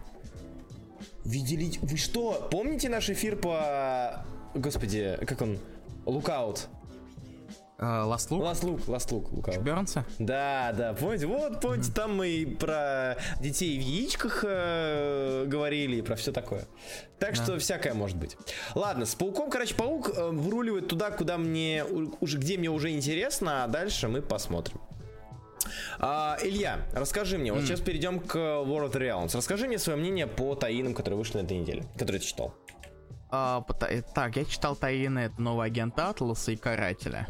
В 1.25 1.31
виде 1.31 1.79
Вы 1.83 1.97
что, 1.97 2.49
помните 2.51 2.89
наш 2.89 3.11
эфир 3.11 3.37
по... 3.37 4.25
Господи, 4.55 5.19
как 5.27 5.41
он? 5.43 5.59
Lookout. 6.07 6.69
Э, 7.79 7.85
Last 7.85 8.31
Look? 8.31 8.43
Last 8.43 8.65
Look, 8.65 8.89
Last 8.89 9.13
Look, 9.13 9.33
Lookout. 9.33 9.63
Бернса? 9.63 10.05
Да, 10.19 10.73
да, 10.77 10.95
помните, 10.95 11.27
вот, 11.27 11.61
помните, 11.61 11.93
там 11.93 12.17
мы 12.17 12.29
и 12.29 12.47
про 12.47 13.17
детей 13.41 13.79
в 13.79 13.83
яичках 13.83 14.45
э, 14.47 15.45
говорили, 15.47 15.97
и 15.97 16.03
про 16.03 16.17
все 16.17 16.33
такое. 16.33 16.65
Так 17.21 17.37
что 17.37 17.57
всякое 17.59 17.95
может 17.95 18.17
быть. 18.17 18.37
Ладно, 18.75 19.07
с 19.07 19.15
пауком, 19.15 19.49
короче, 19.49 19.77
паук 19.77 20.11
э, 20.17 20.29
выруливает 20.31 20.89
туда, 20.89 21.11
куда 21.11 21.39
мне 21.39 21.85
уже, 21.85 22.39
где 22.39 22.59
мне 22.59 22.69
уже 22.69 22.91
интересно, 22.91 23.65
а 23.65 23.69
дальше 23.69 24.09
мы 24.09 24.23
посмотрим. 24.23 24.81
А, 26.01 26.37
Илья, 26.43 26.81
расскажи 26.95 27.39
мне, 27.39 27.53
вот 27.53 27.63
сейчас 27.63 27.81
перейдем 27.81 28.21
к 28.21 28.37
World 28.37 28.91
of 28.91 28.93
the 28.93 29.01
Realms. 29.01 29.37
Расскажи 29.37 29.69
мне 29.69 29.79
свое 29.79 29.99
мнение 29.99 30.27
по 30.27 30.55
таинам, 30.55 30.95
которые 30.95 31.19
вышли 31.19 31.39
на 31.39 31.43
этой 31.43 31.59
неделе, 31.59 31.85
которые 31.97 32.21
ты 32.21 32.27
читал. 32.27 32.55
А, 33.31 33.61
пота- 33.61 33.87
э, 33.87 34.03
так, 34.03 34.37
я 34.37 34.45
читал 34.45 34.75
Таины, 34.75 35.19
это 35.21 35.41
новый 35.41 35.67
агент 35.67 35.99
Атласа 35.99 36.53
и 36.53 36.57
Карателя. 36.57 37.29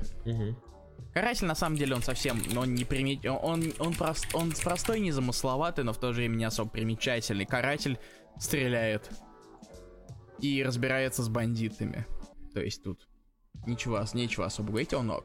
Каратель, 1.12 1.46
на 1.46 1.54
самом 1.54 1.76
деле, 1.76 1.94
он 1.94 2.02
совсем, 2.02 2.40
он 2.56 2.74
не 2.74 2.84
примет... 2.84 3.24
Он, 3.26 3.38
он, 3.42 3.72
он, 3.78 3.94
прост... 3.94 4.26
он 4.34 4.52
простой, 4.52 5.00
незамысловатый, 5.00 5.82
но 5.82 5.92
в 5.92 5.98
то 5.98 6.12
же 6.12 6.18
время 6.18 6.36
не 6.36 6.44
особо 6.44 6.70
примечательный. 6.70 7.46
Каратель 7.46 7.98
стреляет 8.38 9.10
и 10.38 10.62
разбирается 10.62 11.22
с 11.22 11.28
бандитами. 11.28 12.06
То 12.54 12.60
есть 12.60 12.84
тут 12.84 13.08
ничего, 13.66 14.04
нечего 14.14 14.46
особо 14.46 14.68
говорить, 14.68 14.94
он 14.94 15.10
ок. 15.10 15.24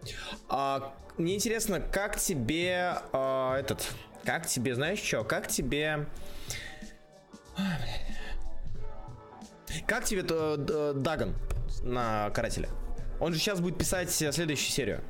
А, 0.49 0.95
мне 1.17 1.35
интересно, 1.35 1.79
как 1.79 2.17
тебе 2.19 2.97
а, 3.11 3.57
этот, 3.59 3.93
как 4.23 4.47
тебе, 4.47 4.73
знаешь 4.73 4.99
что, 4.99 5.23
как 5.23 5.47
тебе, 5.47 6.07
Ой, 7.57 7.65
блядь. 7.79 8.13
Как 9.87 10.05
тебе 10.05 10.23
э, 10.29 10.93
Даган 10.95 11.35
на 11.83 12.29
карателе? 12.31 12.69
Он 13.19 13.33
же 13.33 13.39
сейчас 13.39 13.59
будет 13.59 13.77
писать 13.77 14.11
следующую 14.11 14.71
серию. 14.71 15.01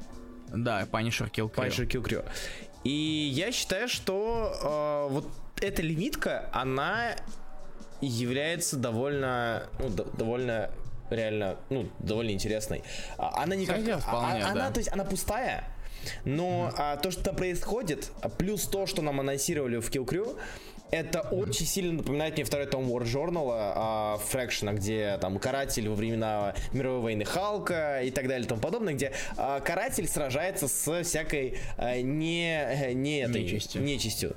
Да, 0.50 0.84
Punisher 0.84 1.32
Kill 1.32 1.50
Crew. 1.52 1.56
Punisher 1.68 1.88
Kill 1.88 2.04
Crew. 2.04 2.26
И 2.84 2.92
я 3.34 3.52
считаю, 3.52 3.88
что 3.88 5.08
э, 5.10 5.14
вот 5.14 5.28
эта 5.62 5.82
лимитка, 5.82 6.50
она 6.52 7.16
является 8.02 8.76
довольно, 8.78 9.64
ну, 9.80 9.90
д- 9.90 10.06
довольно 10.18 10.70
реально, 11.10 11.58
ну, 11.70 11.90
довольно 12.00 12.32
интересной. 12.32 12.84
А, 13.18 13.42
Она 13.44 13.56
не 13.56 13.66
как, 13.66 13.78
Сойдёт 13.78 14.02
вполне, 14.02 14.44
а- 14.44 14.50
она, 14.52 14.68
да. 14.68 14.72
то 14.72 14.80
есть, 14.80 14.92
она 14.92 15.06
пустая, 15.06 15.64
но 16.26 16.72
а, 16.78 16.98
то, 16.98 17.12
что 17.12 17.32
происходит, 17.34 18.12
а, 18.22 18.30
плюс 18.30 18.68
то, 18.68 18.86
что 18.88 19.02
нам 19.02 19.20
анонсировали 19.20 19.78
в 19.80 19.90
Kill 19.90 20.06
Crew, 20.06 20.38
это 20.94 21.22
очень 21.22 21.66
сильно 21.66 21.94
напоминает 21.94 22.36
мне 22.36 22.44
второй 22.44 22.68
том 22.68 22.86
War 22.86 23.04
Journal, 23.04 23.50
а, 23.52 24.18
Фрэкшена, 24.30 24.74
где 24.74 25.18
там 25.20 25.40
каратель 25.40 25.90
во 25.90 25.96
времена 25.96 26.54
мировой 26.72 27.02
войны 27.02 27.26
Халка 27.26 28.02
и 28.04 28.12
так 28.12 28.28
далее 28.28 28.46
и 28.46 28.48
тому 28.48 28.62
подобное, 28.62 28.94
где 28.94 29.12
а, 29.36 29.60
каратель 29.60 30.08
сражается 30.08 30.68
с 30.68 31.04
всякой 31.04 31.58
а, 31.78 32.00
не, 32.00 32.94
не 32.94 33.22
этой 33.22 33.42
Нечистью. 33.42 33.82
нечистью. 33.82 34.36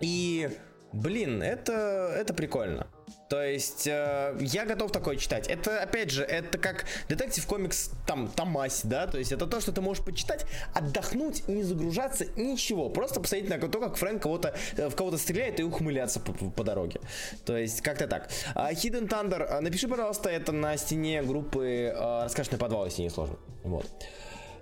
И, 0.00 0.48
блин, 0.94 1.42
это, 1.42 2.14
это 2.16 2.32
прикольно. 2.32 2.86
То 3.30 3.44
есть, 3.44 3.86
э, 3.86 4.36
я 4.40 4.66
готов 4.66 4.90
такое 4.90 5.14
читать. 5.14 5.46
Это, 5.46 5.80
опять 5.80 6.10
же, 6.10 6.24
это 6.24 6.58
как 6.58 6.84
детектив 7.08 7.46
комикс, 7.46 7.92
там, 8.04 8.26
Томаси, 8.26 8.88
да? 8.88 9.06
То 9.06 9.18
есть, 9.18 9.30
это 9.30 9.46
то, 9.46 9.60
что 9.60 9.70
ты 9.70 9.80
можешь 9.80 10.04
почитать, 10.04 10.44
отдохнуть, 10.74 11.46
не 11.46 11.62
загружаться, 11.62 12.26
ничего. 12.34 12.88
Просто 12.88 13.20
посмотреть 13.20 13.48
на 13.48 13.68
то, 13.68 13.78
как 13.78 13.96
Фрэнк 13.98 14.20
кого-то, 14.20 14.52
э, 14.76 14.88
в 14.88 14.96
кого-то 14.96 15.16
стреляет 15.16 15.60
и 15.60 15.62
ухмыляться 15.62 16.18
по, 16.18 16.32
по- 16.32 16.50
по 16.50 16.64
дороге. 16.64 17.00
То 17.44 17.56
есть, 17.56 17.82
как-то 17.82 18.08
так. 18.08 18.28
А, 18.56 18.72
Hidden 18.72 19.08
Thunder, 19.08 19.44
а, 19.48 19.60
напиши, 19.60 19.86
пожалуйста, 19.86 20.28
это 20.28 20.50
на 20.50 20.76
стене 20.76 21.22
группы 21.22 21.94
э, 21.94 22.22
«Раскрашенный 22.24 22.58
подвал», 22.58 22.86
если 22.86 23.02
не 23.02 23.10
сложно. 23.10 23.36
Вот. 23.62 23.86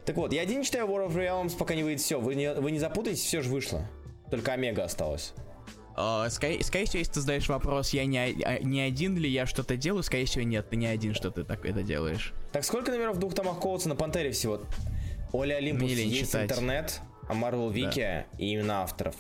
Так 0.05 0.15
вот, 0.17 0.35
я 0.35 0.43
один 0.43 0.63
читаю 0.63 0.87
War 0.89 1.09
of 1.09 1.15
Realms, 1.15 1.57
пока 1.57 1.75
не 1.75 1.85
выйдет 1.85 2.03
все. 2.03 2.21
Вы 2.21 2.35
не, 2.35 2.53
вы 2.53 2.71
не 2.71 2.79
запутаетесь, 2.79 3.25
все 3.25 3.41
же 3.41 3.49
вышло. 3.49 3.87
Только 4.31 4.53
Омега 4.53 4.85
осталось. 4.85 5.33
А, 6.01 6.31
скорее, 6.31 6.63
скорее 6.63 6.85
всего, 6.87 7.01
если 7.01 7.15
ты 7.15 7.21
задаешь 7.23 7.49
вопрос, 7.49 7.91
я 7.91 8.07
не, 8.07 8.19
а 8.19 8.61
не 8.61 8.81
один 8.81 9.17
ли 9.17 9.29
я 9.29 9.47
что-то 9.47 9.77
делаю, 9.77 10.05
скорее 10.05 10.27
всего, 10.27 10.45
нет, 10.45 10.71
ты 10.71 10.77
не 10.77 10.87
один, 10.87 11.13
что 11.13 11.33
ты 11.33 11.43
так 11.43 11.67
это 11.67 11.83
делаешь. 11.83 12.33
Так 12.53 12.65
сколько 12.65 12.93
номеров 12.93 13.17
в 13.17 13.19
двух 13.19 13.35
томах 13.35 13.59
Коутса 13.59 13.89
на 13.89 13.97
Пантере 13.97 14.31
всего? 14.31 14.61
Оля 15.33 15.57
Олимпус, 15.57 15.91
есть 15.91 16.29
читать. 16.29 16.45
интернет, 16.45 17.01
а 17.29 17.35
Marvel 17.35 17.73
Вики 17.73 18.27
и 18.39 18.55
имена 18.55 18.85
авторов. 18.85 19.17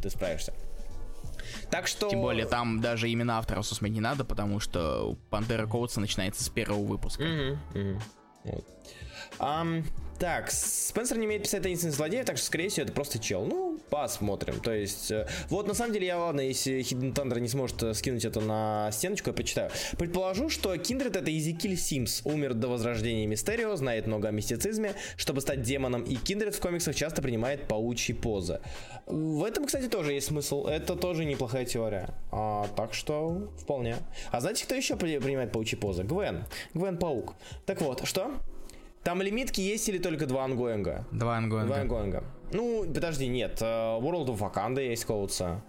Ты 0.00 0.08
справишься. 0.08 0.54
Так 1.68 1.88
что... 1.88 2.08
Тем 2.08 2.20
более, 2.20 2.46
там 2.46 2.80
даже 2.80 3.12
имена 3.12 3.38
авторов 3.38 3.66
смотреть 3.66 3.94
не 3.94 4.00
надо, 4.00 4.24
потому 4.24 4.60
что 4.60 5.18
Пантера 5.30 5.66
Коутса 5.66 5.98
начинается 6.00 6.44
с 6.44 6.48
первого 6.48 6.84
выпуска. 6.84 7.24
Мгм, 7.24 7.58
мгм. 7.74 8.02
Вот. 8.44 8.64
Ам, 9.40 9.84
Так, 10.20 10.50
Спенсер 10.50 11.18
не 11.18 11.26
умеет 11.26 11.42
писать 11.42 11.62
таинственных 11.62 11.96
злодеев, 11.96 12.26
так 12.26 12.36
что, 12.36 12.46
скорее 12.46 12.68
всего, 12.68 12.84
это 12.84 12.92
просто 12.92 13.18
чел. 13.18 13.46
Ну, 13.46 13.69
посмотрим. 13.90 14.60
То 14.60 14.72
есть, 14.72 15.10
э, 15.10 15.26
вот, 15.48 15.66
на 15.66 15.74
самом 15.74 15.92
деле, 15.92 16.06
я, 16.06 16.18
ладно, 16.18 16.40
если 16.40 16.78
Hidden 16.80 17.12
Thunder 17.12 17.40
не 17.40 17.48
сможет 17.48 17.82
э, 17.82 17.94
скинуть 17.94 18.24
это 18.24 18.40
на 18.40 18.90
стеночку, 18.92 19.30
я 19.30 19.34
почитаю. 19.34 19.70
Предположу, 19.98 20.48
что 20.48 20.76
Киндред 20.76 21.16
это 21.16 21.36
Изекиль 21.36 21.76
Симс. 21.76 22.22
Умер 22.24 22.54
до 22.54 22.68
возрождения 22.68 23.26
Мистерио, 23.26 23.74
знает 23.76 24.06
много 24.06 24.28
о 24.28 24.30
мистицизме. 24.30 24.94
Чтобы 25.16 25.40
стать 25.40 25.62
демоном, 25.62 26.02
и 26.02 26.14
Киндред 26.16 26.54
в 26.54 26.60
комиксах 26.60 26.94
часто 26.94 27.20
принимает 27.22 27.68
паучьи 27.68 28.14
позы. 28.14 28.60
В 29.06 29.44
этом, 29.44 29.66
кстати, 29.66 29.88
тоже 29.88 30.12
есть 30.12 30.28
смысл. 30.28 30.66
Это 30.66 30.94
тоже 30.96 31.24
неплохая 31.24 31.64
теория. 31.64 32.10
А, 32.30 32.68
так 32.76 32.94
что, 32.94 33.52
вполне. 33.58 33.96
А 34.30 34.40
знаете, 34.40 34.64
кто 34.64 34.74
еще 34.74 34.96
при- 34.96 35.18
принимает 35.18 35.52
паучьи 35.52 35.78
позы? 35.78 36.04
Гвен. 36.04 36.44
Гвен 36.74 36.96
Паук. 36.98 37.34
Так 37.66 37.80
вот, 37.82 38.06
что? 38.06 38.32
Там 39.02 39.22
лимитки 39.22 39.60
есть 39.60 39.88
или 39.88 39.98
только 39.98 40.26
два 40.26 40.44
ongoing 40.44 40.92
а? 40.92 41.06
Два 41.10 41.36
ongoing 41.38 41.60
а. 41.60 41.66
Два 41.66 41.80
ongoing 41.80 42.14
а. 42.14 42.24
Ну, 42.52 42.84
подожди, 42.92 43.26
нет. 43.28 43.60
э, 43.62 43.64
World 43.64 44.26
of 44.26 44.38
Wakanda 44.40 44.80
есть 44.82 45.04
Коутса. 45.04 45.62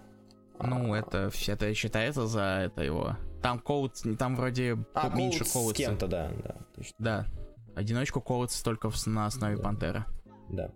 Ну, 0.60 0.94
это, 0.94 1.30
все- 1.30 1.52
это 1.52 1.72
считается 1.74 2.26
за 2.26 2.42
это 2.66 2.82
его. 2.82 3.16
Там 3.42 3.58
Коут, 3.58 3.94
там 4.18 4.36
вроде 4.36 4.76
А, 4.94 5.08
меньше 5.08 5.40
Коутс 5.40 5.50
с 5.50 5.52
коутса. 5.54 5.74
кем-то, 5.74 6.06
да, 6.06 6.30
да, 6.44 6.54
точно, 6.76 6.94
Да. 6.98 7.26
Одиночку 7.74 8.20
Коутс 8.20 8.60
только 8.62 8.90
на 9.06 9.26
основе 9.26 9.56
пантеры. 9.56 10.04
да. 10.50 10.70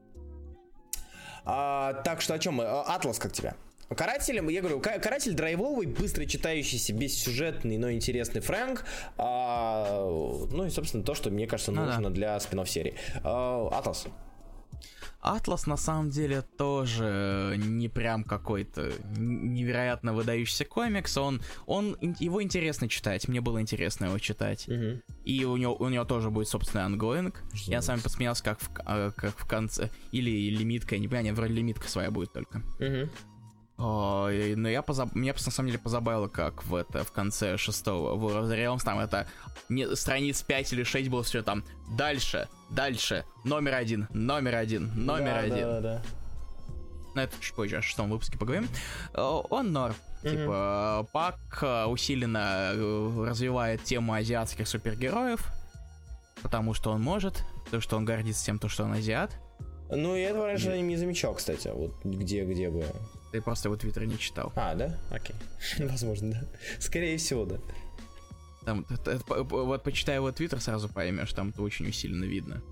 А, 1.44 1.92
так 2.02 2.20
что 2.22 2.34
о 2.34 2.38
чем 2.38 2.54
мы? 2.54 2.64
А, 2.64 2.82
Атлас 2.96 3.18
как 3.18 3.32
тебя? 3.32 3.54
Карателем, 3.94 4.48
я 4.48 4.60
говорю, 4.60 4.80
ка- 4.80 4.98
каратель 4.98 5.34
драйвовый, 5.34 5.86
быстро 5.86 6.24
читающийся, 6.26 6.92
бессюжетный, 6.92 7.78
но 7.78 7.90
интересный 7.92 8.40
Фрэнк. 8.40 8.84
А, 9.16 10.04
ну 10.50 10.66
и, 10.66 10.70
собственно, 10.70 11.04
то, 11.04 11.14
что 11.14 11.30
мне 11.30 11.46
кажется 11.46 11.70
Ну 11.72 11.84
да. 11.84 11.92
нужно 11.94 12.10
для 12.10 12.38
спин 12.40 12.64
серии. 12.66 12.94
А, 13.22 13.68
Атлас. 13.72 14.06
Атлас 15.20 15.66
на 15.66 15.76
самом 15.76 16.10
деле 16.10 16.42
тоже 16.42 17.54
не 17.58 17.88
прям 17.88 18.22
какой-то 18.22 18.92
невероятно 19.16 20.12
выдающийся 20.12 20.64
комикс. 20.64 21.16
Он, 21.16 21.42
он, 21.66 21.96
его 22.20 22.42
интересно 22.42 22.88
читать. 22.88 23.26
Мне 23.26 23.40
было 23.40 23.60
интересно 23.60 24.04
его 24.06 24.18
читать. 24.18 24.68
Мгм. 24.68 25.02
И 25.24 25.44
у 25.44 25.56
него, 25.56 25.74
у 25.74 25.88
него 25.88 26.04
тоже 26.04 26.30
будет 26.30 26.48
собственный 26.48 26.84
ongoing. 26.84 27.42
Я 27.54 27.82
с 27.82 27.88
вами 27.88 28.00
посмеялся, 28.00 28.44
как 28.44 28.60
в, 28.60 28.70
э, 28.86 29.12
как 29.16 29.36
в 29.38 29.46
конце. 29.48 29.90
Или 30.12 30.50
лимитка, 30.50 30.94
я 30.94 31.00
не 31.00 31.08
понимаю, 31.08 31.34
вроде 31.34 31.54
лимитка 31.54 31.88
своя 31.88 32.10
будет 32.10 32.32
только. 32.32 32.58
Мгм. 32.78 33.10
И- 33.78 34.54
но 34.56 34.68
я 34.68 34.82
позаб... 34.82 35.14
меня 35.14 35.32
на 35.32 35.50
самом 35.52 35.68
деле 35.68 35.78
позабавило, 35.78 36.28
как 36.28 36.64
в 36.64 36.74
это 36.74 37.04
в 37.04 37.12
конце 37.12 37.56
шестого 37.58 38.16
the 38.16 38.56
Realms, 38.56 38.82
там 38.84 38.98
это 38.98 39.26
не, 39.68 39.94
страниц 39.96 40.42
5 40.42 40.72
или 40.72 40.82
6 40.82 41.10
было 41.10 41.22
все 41.22 41.42
там 41.42 41.62
дальше, 41.90 42.48
дальше, 42.70 43.24
номер 43.44 43.74
один, 43.74 44.08
номер 44.10 44.54
один, 44.56 44.90
номер 44.94 45.32
Да, 45.34 45.38
один. 45.40 45.56
Да, 45.56 45.80
да, 45.80 45.80
да. 45.80 46.02
На 47.14 47.24
это 47.24 47.34
чуть 47.40 47.54
позже, 47.54 47.76
о 47.76 47.82
шестом 47.82 48.10
выпуске 48.10 48.38
поговорим. 48.38 48.68
О, 49.14 49.46
Он 49.50 49.72
норм. 49.72 49.94
Типа, 50.22 51.04
э, 51.04 51.12
Пак 51.12 51.38
э, 51.62 51.84
усиленно 51.84 52.72
э, 52.74 53.24
развивает 53.28 53.84
тему 53.84 54.12
азиатских 54.12 54.66
супергероев, 54.66 55.46
потому 56.42 56.74
что 56.74 56.90
он 56.90 57.00
может, 57.00 57.44
потому 57.64 57.80
что 57.80 57.96
он 57.96 58.04
гордится 58.04 58.44
тем, 58.44 58.58
то, 58.58 58.68
что 58.68 58.84
он 58.84 58.92
азиат. 58.92 59.38
Ну, 59.88 60.16
я 60.16 60.30
этого 60.30 60.46
раньше 60.46 60.80
не 60.80 60.96
замечал, 60.96 61.34
кстати. 61.34 61.68
Вот 61.72 61.94
где, 62.04 62.44
где 62.44 62.70
бы. 62.70 62.84
Ты 63.36 63.42
просто 63.42 63.68
его 63.68 63.76
твиттер 63.76 64.06
не 64.06 64.18
читал. 64.18 64.50
А, 64.56 64.74
да? 64.74 64.98
Окей. 65.10 65.36
Возможно, 65.78 66.30
да. 66.32 66.40
Скорее 66.80 67.18
всего, 67.18 67.44
да. 67.44 67.58
Там, 68.64 68.86
вот 68.88 69.82
почитай 69.82 70.14
его 70.14 70.32
твиттер, 70.32 70.58
сразу 70.62 70.88
поймешь, 70.88 71.34
там 71.34 71.50
это 71.50 71.60
очень 71.60 71.86
усиленно 71.86 72.24
видно. 72.24 72.62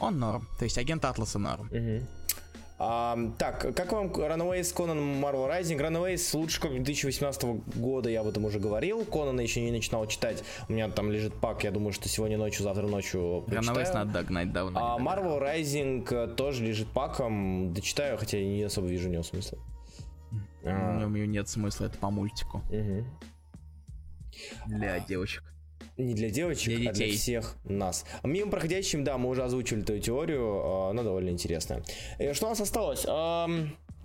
Он 0.00 0.18
норм. 0.18 0.48
То 0.58 0.64
есть 0.64 0.76
агент 0.76 1.04
Атласа 1.04 1.38
норм. 1.38 1.70
А, 2.80 3.16
так, 3.38 3.74
как 3.76 3.92
вам 3.92 4.08
Runaways 4.08 4.74
Conan 4.74 5.20
Marvel 5.20 5.48
Rising? 5.48 5.78
Runaways 5.78 6.36
лучше 6.36 6.60
комик 6.60 6.82
2018 6.82 7.44
года, 7.76 8.10
я 8.10 8.22
об 8.22 8.26
этом 8.26 8.44
уже 8.44 8.58
говорил. 8.58 9.04
Конана 9.04 9.40
еще 9.40 9.60
не 9.60 9.70
начинал 9.70 10.04
читать. 10.06 10.42
У 10.68 10.72
меня 10.72 10.88
там 10.88 11.12
лежит 11.12 11.34
пак, 11.34 11.62
я 11.62 11.70
думаю, 11.70 11.92
что 11.92 12.08
сегодня 12.08 12.38
ночью, 12.38 12.64
завтра 12.64 12.88
ночью 12.88 13.44
прочитаю. 13.46 13.94
надо 13.94 14.12
догнать 14.12 14.52
давно. 14.52 14.96
А. 14.96 14.98
Marvel 14.98 15.40
Rising 15.40 16.06
э, 16.10 16.34
тоже 16.34 16.64
лежит 16.64 16.88
паком. 16.88 17.72
Дочитаю, 17.72 18.18
хотя 18.18 18.38
я 18.38 18.46
не 18.48 18.62
особо 18.64 18.88
вижу 18.88 19.08
в 19.08 19.12
него 19.12 19.22
смысла. 19.22 19.58
А, 20.64 21.04
У 21.06 21.08
него 21.10 21.26
нет 21.26 21.48
смысла, 21.48 21.86
это 21.86 21.98
по 21.98 22.10
мультику. 22.10 22.62
мгм. 22.70 23.06
Для 24.66 25.00
девочек. 25.00 25.42
Не 25.96 26.14
для 26.14 26.30
девочек, 26.30 26.76
Для 26.78 26.90
а 26.90 26.92
для 26.92 27.06
детей. 27.06 27.16
всех 27.16 27.56
нас. 27.64 28.04
Мимо 28.22 28.50
проходящим, 28.50 29.02
да, 29.02 29.18
мы 29.18 29.30
уже 29.30 29.42
озвучили 29.42 29.82
эту 29.82 29.98
теорию, 29.98 30.60
а, 30.64 30.90
она 30.90 31.02
довольно 31.02 31.30
интересная. 31.30 31.82
И 32.18 32.32
что 32.34 32.46
у 32.46 32.48
нас 32.50 32.60
осталось? 32.60 33.02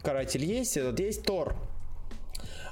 Каратель 0.01 0.43
есть, 0.43 0.75
этот 0.75 0.99
есть 0.99 1.23
Тор. 1.23 1.55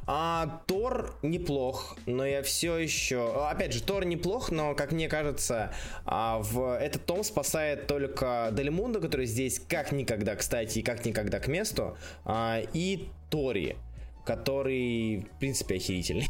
А 0.07 0.63
Тор 0.65 1.15
неплох, 1.21 1.95
но 2.07 2.25
я 2.25 2.41
все 2.41 2.77
еще... 2.77 3.47
Опять 3.47 3.71
же, 3.73 3.83
Тор 3.83 4.03
неплох, 4.05 4.49
но, 4.51 4.73
как 4.73 4.91
мне 4.91 5.07
кажется, 5.07 5.71
а, 6.05 6.39
в 6.39 6.75
этот 6.77 7.05
том 7.05 7.23
спасает 7.23 7.85
только 7.85 8.49
Дельмунда, 8.51 8.99
который 8.99 9.27
здесь 9.27 9.59
как 9.59 9.91
никогда, 9.91 10.35
кстати, 10.35 10.79
и 10.79 10.81
как 10.81 11.05
никогда 11.05 11.39
к 11.39 11.47
месту, 11.47 11.95
а, 12.25 12.59
и 12.73 13.09
Тори, 13.31 13.77
который, 14.25 15.25
в 15.33 15.39
принципе, 15.39 15.77
охерительный. 15.77 16.27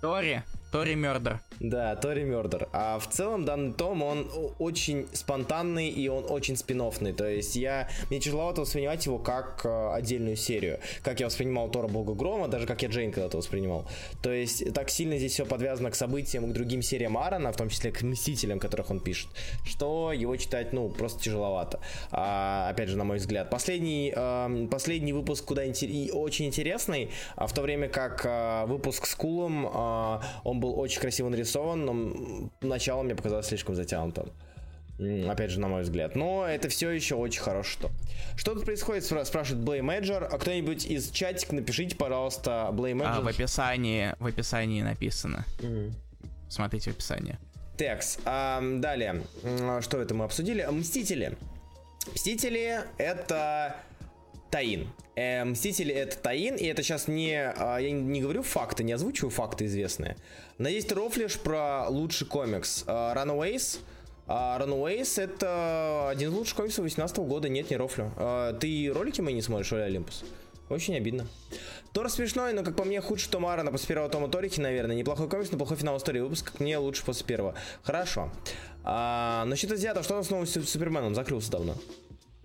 Тори. 0.00 0.42
Тори 0.70 0.94
Мердер. 0.94 1.40
Да, 1.58 1.96
Тори 1.96 2.22
Мердер. 2.22 2.68
А 2.72 2.98
в 2.98 3.08
целом 3.08 3.44
данный 3.44 3.72
том, 3.72 4.02
он 4.02 4.30
очень 4.58 5.08
спонтанный 5.12 5.88
и 5.88 6.08
он 6.08 6.24
очень 6.28 6.56
спин 6.56 6.80
То 7.16 7.26
есть 7.26 7.56
я, 7.56 7.88
мне 8.08 8.20
тяжеловато 8.20 8.60
воспринимать 8.60 9.04
его 9.04 9.18
как 9.18 9.62
э, 9.64 9.92
отдельную 9.92 10.36
серию. 10.36 10.78
Как 11.02 11.20
я 11.20 11.26
воспринимал 11.26 11.70
Тора 11.70 11.88
Бога 11.88 12.14
Грома, 12.14 12.48
даже 12.48 12.66
как 12.66 12.82
я 12.82 12.88
Джейн 12.88 13.12
когда-то 13.12 13.36
воспринимал. 13.36 13.86
То 14.22 14.32
есть 14.32 14.72
так 14.72 14.90
сильно 14.90 15.18
здесь 15.18 15.32
все 15.32 15.44
подвязано 15.44 15.90
к 15.90 15.94
событиям, 15.94 16.48
к 16.48 16.52
другим 16.52 16.82
сериям 16.82 17.18
Аарона, 17.18 17.52
в 17.52 17.56
том 17.56 17.68
числе 17.68 17.90
к 17.90 18.02
Мстителям, 18.02 18.58
которых 18.60 18.90
он 18.90 19.00
пишет, 19.00 19.28
что 19.64 20.12
его 20.12 20.36
читать, 20.36 20.72
ну, 20.72 20.88
просто 20.88 21.22
тяжеловато. 21.22 21.80
А, 22.10 22.68
опять 22.70 22.88
же, 22.88 22.96
на 22.96 23.04
мой 23.04 23.16
взгляд. 23.16 23.50
Последний, 23.50 24.12
эм, 24.14 24.68
последний 24.68 25.12
выпуск 25.12 25.44
куда 25.44 25.66
инте- 25.66 25.86
и 25.86 26.10
очень 26.10 26.46
интересный, 26.46 27.10
а 27.36 27.46
в 27.46 27.52
то 27.52 27.62
время 27.62 27.88
как 27.88 28.24
э, 28.24 28.66
выпуск 28.66 29.06
с 29.06 29.14
Кулом, 29.14 29.66
э, 29.66 30.20
он 30.44 30.59
был 30.60 30.78
очень 30.78 31.00
красиво 31.00 31.28
нарисован, 31.28 31.84
но 31.84 32.50
начало 32.60 33.02
мне 33.02 33.14
показалось 33.14 33.46
слишком 33.46 33.74
затянутым. 33.74 34.30
Опять 35.28 35.50
же, 35.50 35.60
на 35.60 35.68
мой 35.68 35.80
взгляд. 35.82 36.14
Но 36.14 36.46
это 36.46 36.68
все 36.68 36.90
еще 36.90 37.14
очень 37.14 37.40
хорошо. 37.40 37.70
Что, 37.70 37.90
что 38.36 38.54
тут 38.54 38.66
происходит, 38.66 39.02
спра- 39.04 39.24
спрашивает 39.24 39.64
Блей 39.64 39.80
Мэджор. 39.80 40.24
А 40.30 40.36
кто-нибудь 40.38 40.84
из 40.84 41.10
чатик 41.10 41.52
напишите, 41.52 41.96
пожалуйста, 41.96 42.68
Блей 42.72 42.92
А, 42.92 42.96
Мэджор. 42.96 43.22
в 43.22 43.26
описании, 43.28 44.14
в 44.18 44.26
описании 44.26 44.82
написано. 44.82 45.46
Смотрите 46.50 46.90
в 46.90 46.94
описании. 46.96 47.38
Текс. 47.78 48.18
А, 48.26 48.60
далее. 48.62 49.22
Что 49.80 50.02
это 50.02 50.14
мы 50.14 50.26
обсудили? 50.26 50.66
Мстители. 50.70 51.38
Мстители 52.14 52.80
это 52.98 53.76
Таин. 54.50 54.88
Э, 55.16 55.44
Мстители 55.44 55.94
это 55.94 56.16
Таин, 56.18 56.56
и 56.56 56.64
это 56.64 56.82
сейчас 56.82 57.08
не... 57.08 57.36
а, 57.56 57.78
Я 57.78 57.90
не 57.92 58.20
говорю 58.20 58.42
факты, 58.42 58.82
не 58.84 58.92
озвучиваю 58.92 59.30
факты 59.30 59.66
известные. 59.66 60.16
Но 60.58 60.68
есть 60.68 60.90
рофлиш 60.92 61.38
про 61.38 61.88
лучший 61.88 62.26
комикс. 62.26 62.84
А, 62.86 63.14
Runaways. 63.14 63.78
А, 64.26 64.58
Runaways 64.60 65.20
это 65.20 66.08
один 66.10 66.30
из 66.30 66.34
лучших 66.34 66.56
комиксов 66.56 66.82
2018 66.84 67.18
года. 67.18 67.48
Нет, 67.48 67.70
не 67.70 67.76
рофлю. 67.76 68.12
А, 68.16 68.52
Ты 68.54 68.90
ролики 68.92 69.20
мои 69.20 69.34
не 69.34 69.42
смотришь, 69.42 69.72
Оля 69.72 69.84
Олимпус? 69.84 70.24
Очень 70.68 70.96
обидно. 70.96 71.26
Тор 71.92 72.08
смешной, 72.08 72.52
но, 72.52 72.62
как 72.62 72.76
по 72.76 72.84
мне, 72.84 73.00
худший 73.00 73.28
том 73.30 73.44
Аарона 73.44 73.72
после 73.72 73.88
первого 73.88 74.08
тома 74.08 74.28
Торихи, 74.28 74.60
наверное. 74.60 74.94
Неплохой 74.94 75.28
комикс, 75.28 75.50
но 75.50 75.58
плохой 75.58 75.76
финал 75.76 75.96
истории. 75.96 76.20
Выпуск, 76.20 76.52
как 76.52 76.60
мне, 76.60 76.78
лучше 76.78 77.04
после 77.04 77.26
первого. 77.26 77.54
Хорошо. 77.82 78.30
А, 78.84 79.44
насчет 79.46 79.72
азиатов, 79.72 80.04
что 80.04 80.14
у 80.14 80.18
нас 80.18 80.28
с 80.50 80.68
Суперменом? 80.68 81.14
Закрылся 81.14 81.50
давно. 81.50 81.74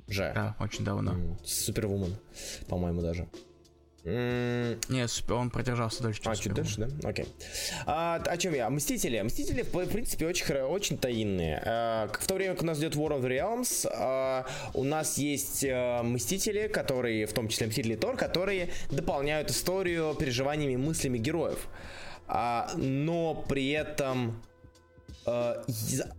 Же. 0.07 0.31
Да, 0.35 0.55
очень 0.59 0.83
давно. 0.85 1.15
Супервумен, 1.43 2.15
по-моему, 2.67 3.01
даже. 3.01 3.27
М, 4.03 4.79
Не, 4.89 5.07
суп- 5.07 5.31
он 5.31 5.49
продержался 5.49 6.03
дольше, 6.03 6.21
чем 6.21 6.31
а, 6.31 6.35
чуть 6.35 6.53
дальше, 6.53 6.77
да? 6.85 7.09
Окей. 7.09 7.25
А, 7.87 8.17
о 8.23 8.37
чем 8.37 8.53
я? 8.53 8.69
Мстители. 8.69 9.19
Мстители, 9.21 9.63
в 9.63 9.71
принципе, 9.87 10.27
очень, 10.27 10.45
очень 10.57 10.99
таинные. 10.99 11.59
А, 11.65 12.07
в 12.13 12.27
то 12.27 12.35
время, 12.35 12.53
как 12.53 12.61
у 12.61 12.65
нас 12.67 12.77
идет 12.77 12.93
War 12.95 13.19
of 13.19 13.23
the 13.23 13.29
Realms, 13.29 13.87
а, 13.91 14.45
у 14.75 14.83
нас 14.83 15.17
есть 15.17 15.65
а, 15.67 16.03
Мстители, 16.03 16.67
которые, 16.67 17.25
в 17.25 17.33
том 17.33 17.47
числе 17.47 17.65
Мстители 17.65 17.95
Тор, 17.95 18.15
которые 18.15 18.69
дополняют 18.91 19.49
историю 19.49 20.13
переживаниями, 20.13 20.75
мыслями 20.75 21.17
героев. 21.17 21.67
А, 22.27 22.69
но 22.75 23.33
при 23.49 23.71
этом... 23.71 24.39
а, 25.25 25.63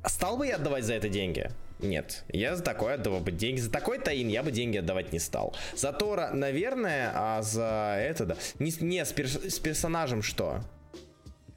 стал 0.06 0.38
бы 0.38 0.48
я 0.48 0.56
отдавать 0.56 0.84
за 0.84 0.94
это 0.94 1.08
деньги? 1.08 1.50
Нет, 1.78 2.24
я 2.28 2.56
за 2.56 2.62
такое 2.62 2.94
отдавал 2.94 3.20
бы 3.20 3.32
деньги. 3.32 3.60
За 3.60 3.70
такой 3.70 3.98
таин 3.98 4.28
я 4.28 4.42
бы 4.42 4.50
деньги 4.50 4.78
отдавать 4.78 5.12
не 5.12 5.18
стал. 5.18 5.54
За 5.74 5.92
Тора, 5.92 6.30
наверное, 6.32 7.12
а 7.14 7.42
за 7.42 7.96
это, 8.00 8.24
да. 8.24 8.36
Не, 8.58 8.70
с- 8.70 8.80
не 8.80 9.04
с, 9.04 9.12
перс- 9.12 9.50
с 9.50 9.58
персонажем 9.58 10.22
что? 10.22 10.60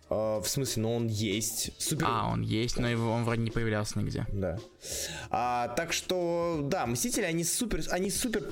Э, 0.10 0.40
в 0.44 0.48
смысле, 0.48 0.84
ну 0.84 0.96
он 0.96 1.08
есть. 1.08 1.72
Супер... 1.82 2.06
А, 2.10 2.30
он 2.32 2.42
есть, 2.42 2.78
но 2.78 2.90
его, 2.90 3.12
он 3.12 3.24
вроде 3.24 3.42
не 3.42 3.52
появлялся 3.52 3.98
нигде. 3.98 4.26
Да. 4.30 4.58
А, 5.30 5.70
так 5.70 5.94
что, 5.94 6.60
да, 6.64 6.86
Мстители, 6.86 7.24
они 7.24 7.44
супер, 7.44 7.84
они 7.90 8.10
супер 8.10 8.44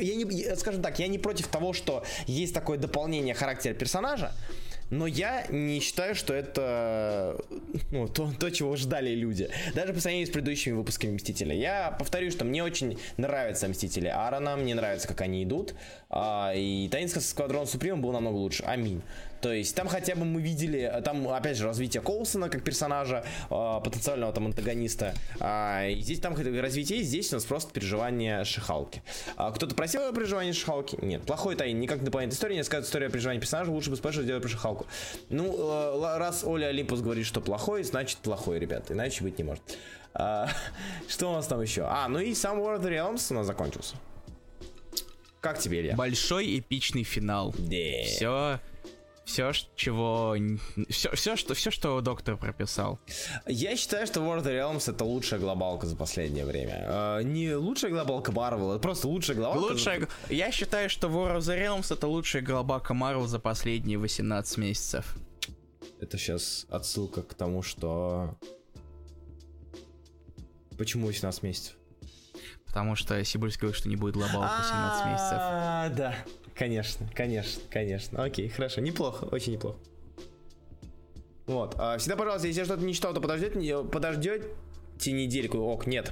я 0.00 0.14
не, 0.16 0.56
скажем 0.56 0.80
так, 0.80 0.98
я 0.98 1.08
не 1.08 1.18
против 1.18 1.48
того, 1.48 1.74
что 1.74 2.02
есть 2.26 2.54
такое 2.54 2.78
дополнение 2.78 3.34
характера 3.34 3.74
персонажа, 3.74 4.32
но 4.90 5.06
я 5.06 5.46
не 5.50 5.80
считаю, 5.80 6.14
что 6.14 6.34
это 6.34 7.40
ну, 7.90 8.08
то, 8.08 8.30
то, 8.38 8.50
чего 8.50 8.76
ждали 8.76 9.10
люди. 9.10 9.50
Даже 9.74 9.92
по 9.92 10.00
сравнению 10.00 10.26
с 10.26 10.30
предыдущими 10.30 10.74
выпусками 10.74 11.12
Мстителя. 11.12 11.54
Я 11.54 11.94
повторю, 11.98 12.30
что 12.30 12.44
мне 12.44 12.62
очень 12.64 12.98
нравятся 13.16 13.68
Мстители 13.68 14.08
Аарона, 14.08 14.56
мне 14.56 14.74
нравится, 14.74 15.06
как 15.08 15.20
они 15.20 15.44
идут. 15.44 15.74
А, 16.10 16.52
и 16.54 16.88
Таинский 16.88 17.20
Сквадрон 17.20 17.66
Суприм 17.66 18.00
был 18.00 18.12
намного 18.12 18.36
лучше. 18.36 18.64
Аминь. 18.66 19.02
То 19.40 19.52
есть 19.52 19.74
там 19.74 19.88
хотя 19.88 20.14
бы 20.14 20.24
мы 20.24 20.40
видели, 20.40 21.00
там 21.04 21.28
опять 21.28 21.56
же 21.56 21.64
развитие 21.64 22.02
Коулсона 22.02 22.48
как 22.48 22.64
персонажа, 22.64 23.24
э, 23.50 23.80
потенциального 23.84 24.32
там 24.32 24.46
антагониста. 24.46 25.14
А, 25.40 25.86
и 25.86 26.00
здесь 26.00 26.20
там 26.20 26.34
развитие 26.34 26.98
есть, 26.98 27.10
здесь 27.10 27.32
у 27.32 27.36
нас 27.36 27.44
просто 27.44 27.72
переживание 27.72 28.44
Шихалки. 28.44 29.02
А, 29.36 29.52
кто-то 29.52 29.74
просил 29.74 30.02
о 30.02 30.12
переживании 30.12 30.52
Шихалки? 30.52 30.98
Нет. 31.02 31.22
Плохой 31.22 31.54
Тайн 31.56 31.78
никак 31.78 32.00
не 32.00 32.06
дополняет 32.06 32.32
историю, 32.32 32.56
не 32.56 32.64
сказать 32.64 32.86
историю 32.86 33.08
о 33.08 33.12
переживании 33.12 33.40
персонажа, 33.40 33.70
лучше 33.70 33.90
бы 33.90 33.96
спешло 33.96 34.22
сделать 34.22 34.42
про 34.42 34.48
Шихалку. 34.48 34.86
Ну, 35.28 35.54
э, 35.56 36.18
раз 36.18 36.44
Оля 36.44 36.66
Олимпус 36.66 37.00
говорит, 37.00 37.26
что 37.26 37.40
плохой, 37.40 37.82
значит 37.84 38.18
плохой, 38.18 38.58
ребята, 38.58 38.94
иначе 38.94 39.22
быть 39.22 39.38
не 39.38 39.44
может. 39.44 39.62
А, 40.14 40.48
что 41.08 41.30
у 41.30 41.32
нас 41.34 41.46
там 41.46 41.60
еще? 41.60 41.86
А, 41.88 42.08
ну 42.08 42.18
и 42.18 42.34
сам 42.34 42.58
World 42.60 42.82
Realms 42.82 43.30
у 43.30 43.34
нас 43.34 43.46
закончился. 43.46 43.96
Как 45.40 45.58
тебе, 45.60 45.80
Илья? 45.80 45.94
Большой 45.94 46.58
эпичный 46.58 47.04
финал. 47.04 47.54
Yeah. 47.56 48.02
Все 48.04 48.60
все, 49.28 49.52
чего... 49.76 50.36
Все, 50.88 51.10
все, 51.14 51.36
что, 51.36 51.54
все, 51.54 51.70
что 51.70 52.00
доктор 52.00 52.36
прописал. 52.38 52.98
Я 53.46 53.76
считаю, 53.76 54.06
что 54.06 54.20
World 54.20 54.44
of 54.44 54.46
Realms 54.46 54.90
это 54.90 55.04
лучшая 55.04 55.38
глобалка 55.38 55.86
за 55.86 55.96
последнее 55.96 56.46
время. 56.46 56.84
Э, 56.86 57.22
не 57.22 57.54
лучшая 57.54 57.90
глобалка 57.90 58.32
Marvel, 58.32 58.70
это 58.70 58.80
просто 58.80 59.06
лучшая 59.06 59.36
глобалка. 59.36 59.72
Лучшая... 59.72 60.08
Я 60.30 60.50
считаю, 60.50 60.88
что 60.88 61.08
World 61.08 61.38
of 61.38 61.58
Realms 61.58 61.92
это 61.92 62.06
лучшая 62.06 62.42
глобалка 62.42 62.94
Marvel 62.94 63.26
за 63.26 63.38
последние 63.38 63.98
18 63.98 64.56
месяцев. 64.56 65.16
Это 66.00 66.16
сейчас 66.16 66.66
отсылка 66.70 67.22
к 67.22 67.34
тому, 67.34 67.62
что... 67.62 68.34
Почему 70.78 71.08
18 71.08 71.42
месяцев? 71.42 71.74
Потому 72.66 72.94
что 72.94 73.22
Сибуль 73.24 73.52
сказал, 73.52 73.74
что 73.74 73.88
не 73.88 73.96
будет 73.96 74.14
глобалка 74.14 74.56
18 74.58 75.06
месяцев. 75.06 75.38
А, 75.38 75.88
да. 75.90 76.14
Конечно, 76.58 77.06
конечно, 77.14 77.62
конечно. 77.70 78.24
Окей, 78.24 78.48
хорошо. 78.48 78.80
Неплохо, 78.80 79.24
очень 79.26 79.52
неплохо. 79.52 79.78
Вот. 81.46 81.76
А, 81.78 81.96
всегда, 81.98 82.16
пожалуйста, 82.16 82.48
если 82.48 82.64
что-то 82.64 82.84
не 82.84 82.92
читал, 82.92 83.14
то 83.14 83.20
подождете, 83.20 83.84
подождете 83.84 85.12
недельку. 85.12 85.58
Ок, 85.58 85.86
нет. 85.86 86.10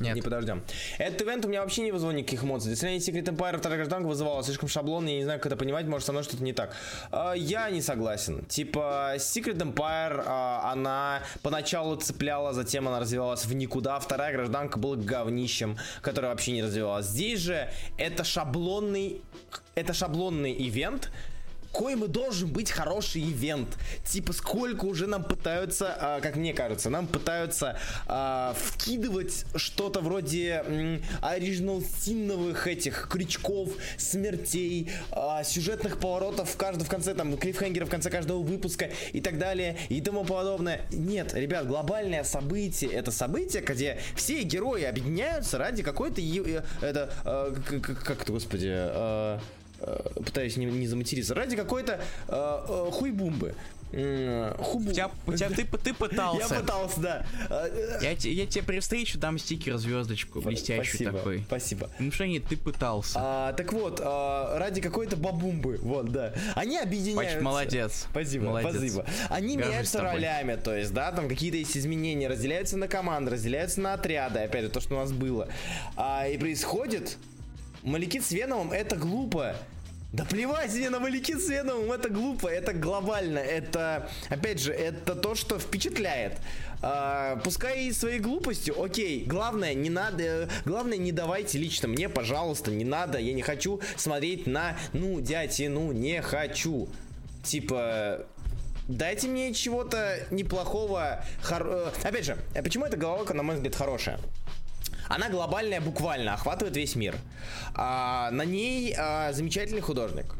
Нет. 0.00 0.16
Не 0.16 0.22
подождем. 0.22 0.62
Этот 0.98 1.22
ивент 1.22 1.44
у 1.44 1.48
меня 1.48 1.62
вообще 1.62 1.82
не 1.82 1.92
вызвал 1.92 2.10
никаких 2.12 2.42
эмоций. 2.42 2.70
Достижение 2.70 3.00
Secret 3.00 3.24
Empire 3.24 3.58
вторая 3.58 3.78
гражданка 3.78 4.06
вызывала 4.06 4.42
слишком 4.42 4.68
шаблонно, 4.68 5.08
я 5.08 5.16
не 5.16 5.24
знаю, 5.24 5.38
как 5.38 5.46
это 5.46 5.56
понимать, 5.56 5.86
может, 5.86 6.06
со 6.06 6.12
мной 6.12 6.24
что-то 6.24 6.42
не 6.42 6.52
так. 6.52 6.74
А, 7.12 7.34
я 7.34 7.70
не 7.70 7.80
согласен. 7.80 8.44
Типа, 8.46 9.14
Secret 9.16 9.56
Empire, 9.56 10.22
а, 10.26 10.72
она 10.72 11.22
поначалу 11.42 11.96
цепляла, 11.96 12.52
затем 12.52 12.88
она 12.88 12.98
развивалась 12.98 13.44
в 13.44 13.54
никуда. 13.54 13.98
Вторая 14.00 14.32
гражданка 14.32 14.78
была 14.78 14.96
говнищем, 14.96 15.78
которая 16.02 16.32
вообще 16.32 16.52
не 16.52 16.62
развивалась. 16.62 17.06
Здесь 17.06 17.40
же 17.40 17.70
это 17.96 18.24
шаблонный, 18.24 19.22
это 19.74 19.92
шаблонный 19.92 20.52
ивент, 20.52 21.10
коим 21.74 22.04
и 22.04 22.08
должен 22.08 22.48
быть 22.48 22.70
хороший 22.70 23.20
ивент. 23.22 23.76
Типа, 24.04 24.32
сколько 24.32 24.84
уже 24.84 25.06
нам 25.08 25.24
пытаются, 25.24 25.94
а, 26.00 26.20
как 26.20 26.36
мне 26.36 26.54
кажется, 26.54 26.88
нам 26.88 27.06
пытаются 27.08 27.76
а, 28.06 28.54
вкидывать 28.56 29.44
что-то 29.56 30.00
вроде 30.00 30.62
м, 30.66 31.02
оригинал-синновых 31.20 32.68
этих 32.68 33.08
крючков, 33.10 33.70
смертей, 33.98 34.90
а, 35.10 35.42
сюжетных 35.42 35.98
поворотов 35.98 36.48
в 36.48 36.56
каждом 36.56 36.86
в 36.86 36.88
конце, 36.88 37.12
там, 37.12 37.36
клиффхенгера 37.36 37.86
в 37.86 37.90
конце 37.90 38.08
каждого 38.08 38.40
выпуска 38.40 38.90
и 39.12 39.20
так 39.20 39.38
далее 39.38 39.76
и 39.88 40.00
тому 40.00 40.24
подобное. 40.24 40.82
Нет, 40.92 41.34
ребят, 41.34 41.66
глобальное 41.66 42.22
событие, 42.22 42.92
это 42.92 43.10
событие, 43.10 43.62
где 43.62 43.98
все 44.14 44.42
герои 44.42 44.84
объединяются 44.84 45.58
ради 45.58 45.82
какой-то, 45.82 46.20
э, 46.20 46.62
это, 46.80 47.10
как, 47.24 48.04
как 48.04 48.24
господи, 48.28 48.70
пытаюсь 50.24 50.56
не, 50.56 50.66
не 50.66 50.86
заматериться, 50.86 51.34
ради 51.34 51.56
какой-то 51.56 52.00
э, 52.28 52.64
э, 52.68 52.90
хуйбумбы. 52.92 53.54
Хубу. 54.58 54.90
Тебя, 54.90 55.08
тебя, 55.36 55.50
ты, 55.50 55.64
ты 55.64 55.94
пытался. 55.94 56.54
Я 56.54 56.60
пытался, 56.60 57.00
да. 57.00 57.26
Я, 58.02 58.10
я 58.10 58.46
тебе 58.46 58.64
при 58.64 58.80
встрече 58.80 59.18
дам 59.18 59.38
стикер, 59.38 59.76
звездочку, 59.76 60.40
блестящую 60.40 60.96
спасибо, 60.96 61.12
такой. 61.12 61.44
Спасибо. 61.46 61.90
Ну 62.00 62.10
что 62.10 62.26
нет, 62.26 62.42
ты 62.48 62.56
пытался. 62.56 63.12
А, 63.16 63.52
так 63.52 63.72
вот, 63.72 64.00
а, 64.02 64.58
ради 64.58 64.80
какой-то 64.80 65.16
бабумбы, 65.16 65.78
вот, 65.80 66.10
да. 66.10 66.32
Они 66.56 66.76
объединяются. 66.76 67.40
Молодец. 67.40 68.06
Спасибо, 68.10 68.46
Молодец. 68.46 68.74
спасибо. 68.74 69.06
Они 69.28 69.56
Горжусь 69.56 69.70
меняются 69.70 70.00
ролями, 70.00 70.56
то 70.56 70.74
есть, 70.74 70.92
да, 70.92 71.12
там 71.12 71.28
какие-то 71.28 71.58
есть 71.58 71.76
изменения, 71.76 72.26
разделяются 72.26 72.76
на 72.76 72.88
команды, 72.88 73.30
разделяются 73.30 73.80
на 73.80 73.94
отряды, 73.94 74.40
опять 74.40 74.64
же, 74.64 74.70
то, 74.70 74.80
что 74.80 74.96
у 74.96 74.98
нас 74.98 75.12
было. 75.12 75.46
А, 75.94 76.26
и 76.26 76.36
происходит 76.36 77.16
Маликит 77.84 78.24
с 78.24 78.32
Веномом 78.32 78.72
это 78.72 78.96
глупо. 78.96 79.56
Да 80.14 80.24
плевать 80.24 80.72
мне 80.72 80.90
на 80.90 81.00
Валикин 81.00 81.40
с 81.40 81.48
Веномом, 81.48 81.90
это 81.90 82.08
глупо, 82.08 82.46
это 82.46 82.72
глобально, 82.72 83.40
это, 83.40 84.08
опять 84.28 84.60
же, 84.60 84.72
это 84.72 85.16
то, 85.16 85.34
что 85.34 85.58
впечатляет. 85.58 86.38
А, 86.82 87.40
пускай 87.42 87.86
и 87.86 87.92
своей 87.92 88.20
глупостью, 88.20 88.80
окей, 88.80 89.24
главное, 89.24 89.74
не 89.74 89.90
надо, 89.90 90.48
главное, 90.64 90.98
не 90.98 91.10
давайте 91.10 91.58
лично 91.58 91.88
мне, 91.88 92.08
пожалуйста, 92.08 92.70
не 92.70 92.84
надо, 92.84 93.18
я 93.18 93.32
не 93.32 93.42
хочу 93.42 93.80
смотреть 93.96 94.46
на, 94.46 94.76
ну, 94.92 95.20
дяди, 95.20 95.66
ну, 95.66 95.90
не 95.90 96.22
хочу. 96.22 96.88
Типа, 97.42 98.24
дайте 98.86 99.26
мне 99.26 99.52
чего-то 99.52 100.20
неплохого, 100.30 101.24
хор... 101.42 101.66
Э, 101.66 101.90
опять 102.04 102.24
же, 102.24 102.38
почему 102.54 102.84
эта 102.84 102.96
головка, 102.96 103.34
на 103.34 103.42
мой 103.42 103.56
взгляд, 103.56 103.74
хорошая? 103.74 104.20
Она 105.08 105.28
глобальная 105.28 105.80
буквально, 105.80 106.34
охватывает 106.34 106.76
весь 106.76 106.96
мир. 106.96 107.16
А, 107.74 108.30
на 108.30 108.44
ней 108.44 108.94
а, 108.96 109.32
замечательный 109.32 109.80
художник. 109.80 110.34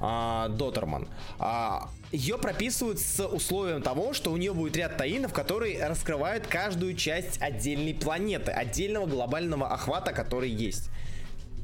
А, 0.00 0.48
Дотерман. 0.48 1.08
А, 1.38 1.88
ее 2.12 2.38
прописывают 2.38 2.98
с 3.00 3.26
условием 3.26 3.82
того, 3.82 4.12
что 4.12 4.32
у 4.32 4.36
нее 4.36 4.52
будет 4.52 4.76
ряд 4.76 4.96
таинов, 4.96 5.32
которые 5.32 5.86
раскрывают 5.86 6.46
каждую 6.46 6.94
часть 6.94 7.40
отдельной 7.40 7.94
планеты, 7.94 8.52
отдельного 8.52 9.06
глобального 9.06 9.72
охвата, 9.72 10.12
который 10.12 10.50
есть 10.50 10.90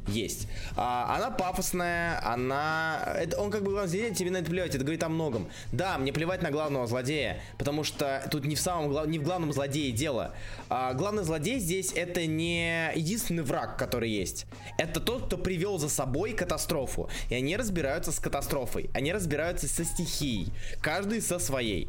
есть. 0.06 0.48
А, 0.76 1.14
она 1.16 1.30
пафосная, 1.30 2.20
она... 2.24 3.14
Это, 3.18 3.40
он 3.40 3.50
как 3.50 3.62
бы 3.62 3.70
главный 3.70 3.88
злодей, 3.88 4.14
тебе 4.14 4.30
на 4.30 4.38
это 4.38 4.50
плевать, 4.50 4.74
это 4.74 4.84
говорит 4.84 5.02
о 5.02 5.08
многом. 5.08 5.48
Да, 5.72 5.98
мне 5.98 6.12
плевать 6.12 6.42
на 6.42 6.50
главного 6.50 6.86
злодея, 6.86 7.40
потому 7.58 7.84
что 7.84 8.26
тут 8.30 8.44
не 8.44 8.56
в 8.56 8.60
самом 8.60 9.10
не 9.10 9.18
в 9.18 9.22
главном 9.22 9.52
злодее 9.52 9.92
дело. 9.92 10.34
А, 10.68 10.94
главный 10.94 11.24
злодей 11.24 11.58
здесь 11.58 11.92
это 11.92 12.26
не 12.26 12.90
единственный 12.94 13.42
враг, 13.42 13.76
который 13.76 14.10
есть. 14.10 14.46
Это 14.78 15.00
тот, 15.00 15.26
кто 15.26 15.38
привел 15.38 15.78
за 15.78 15.88
собой 15.88 16.32
катастрофу. 16.32 17.08
И 17.28 17.34
они 17.34 17.56
разбираются 17.56 18.12
с 18.12 18.18
катастрофой. 18.18 18.90
Они 18.94 19.12
разбираются 19.12 19.68
со 19.68 19.84
стихией. 19.84 20.52
Каждый 20.80 21.20
со 21.20 21.38
своей. 21.38 21.88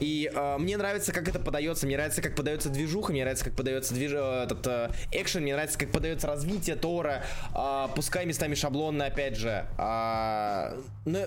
И 0.00 0.30
э, 0.32 0.58
мне 0.58 0.76
нравится, 0.76 1.12
как 1.12 1.28
это 1.28 1.38
подается. 1.38 1.86
Мне 1.86 1.96
нравится, 1.96 2.22
как 2.22 2.34
подается 2.34 2.68
движуха. 2.68 3.12
Мне 3.12 3.22
нравится, 3.22 3.44
как 3.44 3.54
подается 3.54 3.94
движ... 3.94 4.12
Э, 4.14 4.44
этот 4.44 4.66
э, 4.66 4.90
экшен. 5.12 5.42
Мне 5.42 5.54
нравится, 5.54 5.78
как 5.78 5.90
подается 5.90 6.26
развитие 6.26 6.76
Тора. 6.76 7.24
Э, 7.54 7.88
пускай 7.94 8.26
местами 8.26 8.54
шаблонно, 8.54 9.06
опять 9.06 9.36
же. 9.36 9.66
Э, 9.78 10.76
но 11.04 11.26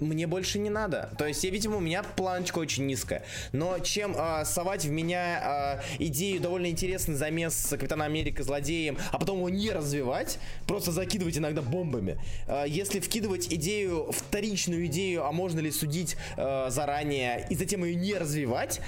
мне 0.00 0.26
больше 0.26 0.58
не 0.58 0.70
надо. 0.70 1.10
То 1.18 1.26
есть, 1.26 1.42
я, 1.44 1.50
видимо, 1.50 1.76
у 1.76 1.80
меня 1.80 2.02
планочка 2.02 2.58
очень 2.58 2.86
низкая. 2.86 3.24
Но 3.52 3.78
чем 3.78 4.14
э, 4.16 4.44
совать 4.44 4.84
в 4.84 4.90
меня 4.90 5.80
э, 5.98 6.04
идею 6.04 6.40
довольно 6.40 6.66
интересный 6.66 7.14
замес 7.14 7.54
с 7.54 7.70
Капитана 7.70 8.04
Америка 8.04 8.42
злодеем, 8.42 8.98
а 9.12 9.18
потом 9.18 9.38
его 9.38 9.48
не 9.48 9.70
развивать, 9.70 10.38
просто 10.66 10.92
закидывать 10.92 11.38
иногда 11.38 11.62
бомбами. 11.62 12.18
Э, 12.46 12.64
если 12.66 13.00
вкидывать 13.00 13.52
идею, 13.52 14.10
вторичную 14.12 14.86
идею, 14.86 15.24
а 15.24 15.32
можно 15.32 15.60
ли 15.60 15.70
судить 15.70 16.16
э, 16.36 16.66
заранее, 16.68 17.46
и 17.48 17.54
затем 17.54 17.84
ее 17.84 17.94
не 17.94 18.14
развивать, 18.14 18.80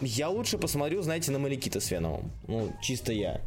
я 0.00 0.28
лучше 0.28 0.58
посмотрю, 0.58 1.02
знаете, 1.02 1.32
на 1.32 1.38
Маликита 1.38 1.80
с 1.80 1.90
Веновым. 1.90 2.30
Ну, 2.46 2.72
чисто 2.82 3.12
я. 3.12 3.40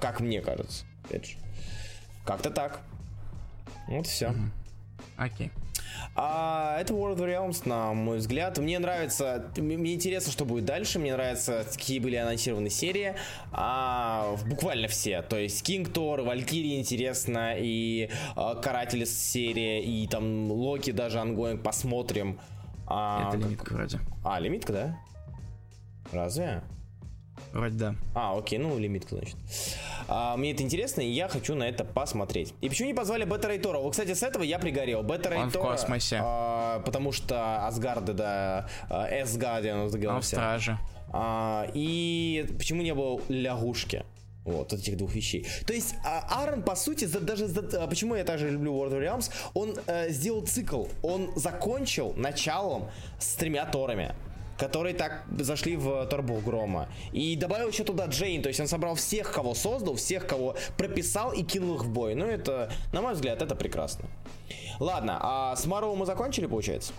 Как 0.00 0.20
мне 0.20 0.40
кажется. 0.40 0.84
Опять 1.04 1.26
же. 1.26 1.36
Как-то 2.26 2.50
так. 2.50 2.80
Вот 3.86 4.06
все. 4.06 4.34
Окей. 5.16 5.46
Okay. 5.46 5.67
А 6.20 6.76
это 6.80 6.94
War 6.94 7.18
of 7.18 7.26
Realms, 7.28 7.68
на 7.68 7.94
мой 7.94 8.18
взгляд. 8.18 8.58
Мне 8.58 8.80
нравится, 8.80 9.52
мне 9.56 9.94
интересно, 9.94 10.32
что 10.32 10.44
будет 10.44 10.64
дальше. 10.64 10.98
Мне 10.98 11.12
нравится, 11.12 11.64
какие 11.70 12.00
были 12.00 12.16
анонсированы 12.16 12.70
серии. 12.70 13.14
А, 13.52 14.34
буквально 14.48 14.88
все. 14.88 15.22
То 15.22 15.38
есть 15.38 15.62
King 15.68 15.88
Thor, 15.92 16.26
Valkyrie 16.26 16.80
интересно, 16.80 17.54
и 17.56 18.10
а, 18.34 18.56
Каратели 18.56 19.04
серия, 19.04 19.80
и 19.80 20.08
там 20.08 20.50
Локи 20.50 20.90
даже 20.90 21.20
ongoing 21.20 21.62
посмотрим. 21.62 22.40
А, 22.88 23.28
Это 23.28 23.36
лимитка 23.36 23.74
вроде. 23.74 24.00
А, 24.24 24.40
лимитка, 24.40 24.72
да? 24.72 25.00
Разве? 26.10 26.64
Вроде 27.58 27.76
да. 27.76 27.94
А, 28.14 28.38
окей, 28.38 28.58
ну 28.58 28.78
лимитка, 28.78 29.16
значит. 29.16 29.36
А, 30.08 30.36
мне 30.36 30.52
это 30.52 30.62
интересно, 30.62 31.00
и 31.00 31.08
я 31.10 31.28
хочу 31.28 31.54
на 31.54 31.64
это 31.64 31.84
посмотреть. 31.84 32.54
И 32.60 32.68
почему 32.68 32.88
не 32.88 32.94
позвали 32.94 33.24
Бета 33.24 33.48
Рей 33.48 33.59
Тора? 33.59 33.78
Вот, 33.78 33.90
кстати, 33.92 34.14
с 34.14 34.22
этого 34.22 34.42
я 34.42 34.58
пригорел. 34.58 35.02
Бета 35.02 35.28
Он 35.30 35.36
в 35.50 35.54
Рейтора, 35.54 35.70
космосе. 35.72 36.20
а, 36.22 36.80
потому 36.80 37.12
что 37.12 37.66
Асгарда, 37.66 38.12
да, 38.12 38.68
Эсгардиан, 39.10 39.80
Он 39.80 40.20
в 40.20 40.24
страже. 40.24 40.78
А, 41.10 41.66
и 41.74 42.46
почему 42.58 42.82
не 42.82 42.94
было 42.94 43.20
лягушки? 43.28 44.04
Вот, 44.44 44.72
этих 44.72 44.96
двух 44.96 45.14
вещей. 45.14 45.46
То 45.66 45.74
есть 45.74 45.94
а, 46.06 46.20
Аарон, 46.40 46.62
по 46.62 46.74
сути, 46.74 47.04
за- 47.04 47.20
даже 47.20 47.48
за- 47.48 47.82
а, 47.82 47.86
почему 47.86 48.14
я 48.14 48.24
также 48.24 48.48
люблю 48.48 48.72
World 48.74 48.92
of 48.92 49.02
Realms, 49.02 49.30
он 49.52 49.74
э, 49.86 50.08
сделал 50.08 50.46
цикл. 50.46 50.86
Он 51.02 51.30
закончил 51.36 52.14
началом 52.16 52.88
с 53.18 53.34
тремя 53.34 53.66
Торами 53.66 54.14
которые 54.58 54.94
так 54.94 55.22
зашли 55.38 55.76
в 55.76 56.04
Торбух 56.06 56.42
Грома. 56.42 56.88
И 57.12 57.36
добавил 57.36 57.68
еще 57.68 57.84
туда 57.84 58.06
Джейн, 58.06 58.42
то 58.42 58.48
есть 58.48 58.60
он 58.60 58.66
собрал 58.66 58.96
всех, 58.96 59.32
кого 59.32 59.54
создал, 59.54 59.94
всех, 59.94 60.26
кого 60.26 60.56
прописал 60.76 61.32
и 61.32 61.42
кинул 61.42 61.76
их 61.76 61.84
в 61.84 61.90
бой. 61.90 62.14
Ну, 62.14 62.26
это, 62.26 62.70
на 62.92 63.00
мой 63.00 63.14
взгляд, 63.14 63.40
это 63.40 63.54
прекрасно. 63.54 64.06
Ладно, 64.80 65.18
а 65.20 65.56
с 65.56 65.64
Марвел 65.66 65.94
мы 65.96 66.06
закончили, 66.06 66.46
получается? 66.46 66.92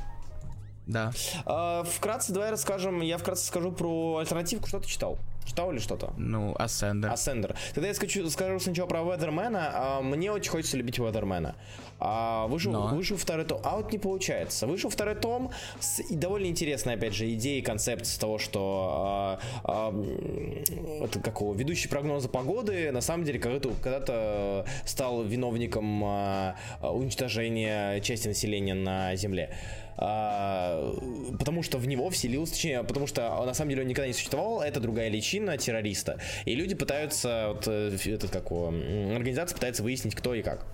Да. 0.87 1.11
А, 1.45 1.83
вкратце, 1.83 2.33
давай 2.33 2.49
расскажем, 2.49 3.01
я 3.01 3.17
вкратце 3.17 3.45
скажу 3.45 3.71
про 3.71 4.17
альтернативку. 4.17 4.67
Что 4.67 4.79
ты 4.79 4.87
читал? 4.87 5.17
Читал 5.45 5.71
или 5.71 5.79
что-то? 5.79 6.13
Ну, 6.17 6.53
Ascender. 6.53 7.09
Ascender. 7.11 7.55
Тогда 7.73 7.87
я 7.87 7.93
скажу, 7.93 8.29
скажу 8.29 8.59
сначала 8.59 8.87
про 8.87 9.01
Weatherman 9.03 9.60
а. 9.60 9.71
А, 9.73 10.01
мне 10.01 10.31
очень 10.31 10.51
хочется 10.51 10.77
любить 10.77 10.99
Weatherman 10.99 11.46
а. 11.46 11.55
А, 11.99 12.47
вышел, 12.47 12.71
Но. 12.71 12.87
вышел 12.87 13.17
второй 13.17 13.45
том. 13.45 13.59
А 13.63 13.77
вот 13.77 13.91
не 13.91 13.97
получается. 13.97 14.67
Вышел 14.67 14.89
второй 14.89 15.15
том 15.15 15.51
с 15.79 16.01
довольно 16.09 16.45
интересной, 16.45 16.93
опять 16.93 17.13
же, 17.13 17.33
идеей, 17.33 17.61
концепцией 17.61 18.19
того, 18.19 18.37
что 18.37 19.39
а, 19.63 19.91
а, 19.91 21.03
это 21.03 21.19
какого 21.19 21.53
ведущий 21.55 21.89
прогноза 21.89 22.29
погоды 22.29 22.91
на 22.91 23.01
самом 23.01 23.25
деле 23.25 23.39
когда-то, 23.39 23.71
когда-то 23.81 24.65
стал 24.85 25.23
виновником 25.23 26.01
а, 26.05 26.55
уничтожения 26.81 27.99
части 28.01 28.27
населения 28.27 28.75
на 28.75 29.15
Земле. 29.15 29.55
А, 30.01 30.95
потому 31.37 31.61
что 31.61 31.77
в 31.77 31.85
него 31.85 32.09
вселился, 32.09 32.53
точнее, 32.53 32.83
потому 32.83 33.05
что 33.05 33.43
на 33.45 33.53
самом 33.53 33.69
деле 33.71 33.81
он 33.81 33.87
никогда 33.89 34.07
не 34.07 34.13
существовал, 34.13 34.61
это 34.61 34.79
другая 34.79 35.09
личина 35.09 35.57
террориста. 35.57 36.19
И 36.45 36.55
люди 36.55 36.73
пытаются, 36.73 37.51
вот, 37.53 37.67
э, 37.67 37.97
этот, 38.05 38.31
как 38.31 38.49
организация 38.51 39.55
пытается 39.55 39.83
выяснить, 39.83 40.15
кто 40.15 40.33
и 40.33 40.41
как. 40.41 40.65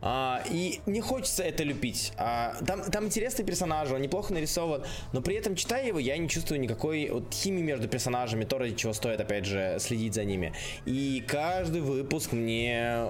А, 0.00 0.42
и 0.50 0.80
не 0.86 1.00
хочется 1.00 1.42
это 1.42 1.62
любить. 1.62 2.12
А, 2.16 2.54
там, 2.66 2.82
там 2.90 3.06
интересные 3.06 3.46
персонажи, 3.46 3.94
он 3.94 4.00
неплохо 4.00 4.32
нарисован, 4.32 4.84
но 5.12 5.20
при 5.20 5.34
этом, 5.34 5.54
читая 5.54 5.86
его, 5.86 5.98
я 5.98 6.16
не 6.16 6.28
чувствую 6.28 6.60
никакой 6.60 7.10
вот, 7.10 7.32
химии 7.32 7.62
между 7.62 7.88
персонажами, 7.88 8.44
то, 8.44 8.58
ради 8.58 8.74
чего 8.76 8.92
стоит, 8.92 9.20
опять 9.20 9.44
же, 9.44 9.76
следить 9.78 10.14
за 10.14 10.24
ними. 10.24 10.52
И 10.84 11.22
каждый 11.26 11.80
выпуск 11.82 12.32
мне 12.32 13.08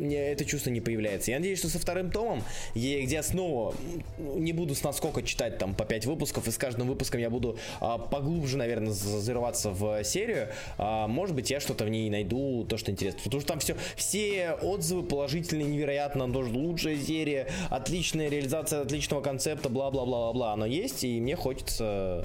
это 0.00 0.44
чувство 0.44 0.70
не 0.70 0.80
появляется. 0.80 1.30
Я 1.30 1.38
надеюсь, 1.38 1.58
что 1.58 1.68
со 1.68 1.78
вторым 1.78 2.10
томом, 2.10 2.42
где 2.74 3.22
снова 3.22 3.74
не 4.18 4.52
буду 4.52 4.74
с 4.74 4.82
наскока 4.82 5.22
читать 5.22 5.58
там 5.58 5.74
по 5.74 5.84
5 5.84 6.06
выпусков, 6.06 6.48
и 6.48 6.50
с 6.50 6.58
каждым 6.58 6.88
выпуском 6.88 7.20
я 7.20 7.30
буду 7.30 7.58
а, 7.80 7.98
поглубже, 7.98 8.56
наверное, 8.56 8.92
за- 8.92 9.20
зарываться 9.20 9.70
в 9.70 10.02
серию, 10.04 10.48
а, 10.78 11.06
может 11.06 11.34
быть, 11.34 11.50
я 11.50 11.60
что-то 11.60 11.84
в 11.84 11.88
ней 11.88 12.10
найду, 12.10 12.64
то, 12.68 12.76
что 12.76 12.90
интересно. 12.90 13.20
Потому 13.24 13.40
что 13.40 13.48
там 13.48 13.60
все, 13.60 13.76
все 13.96 14.52
отзывы 14.62 15.02
положительные, 15.02 15.66
невероятно, 15.66 16.32
тоже 16.32 16.50
лучшая 16.50 16.98
серия, 16.98 17.48
отличная 17.70 18.28
реализация 18.28 18.82
отличного 18.82 19.20
концепта, 19.20 19.68
бла-бла-бла-бла-бла. 19.68 20.52
Оно 20.52 20.66
есть, 20.66 21.04
и 21.04 21.20
мне 21.20 21.36
хочется, 21.36 22.24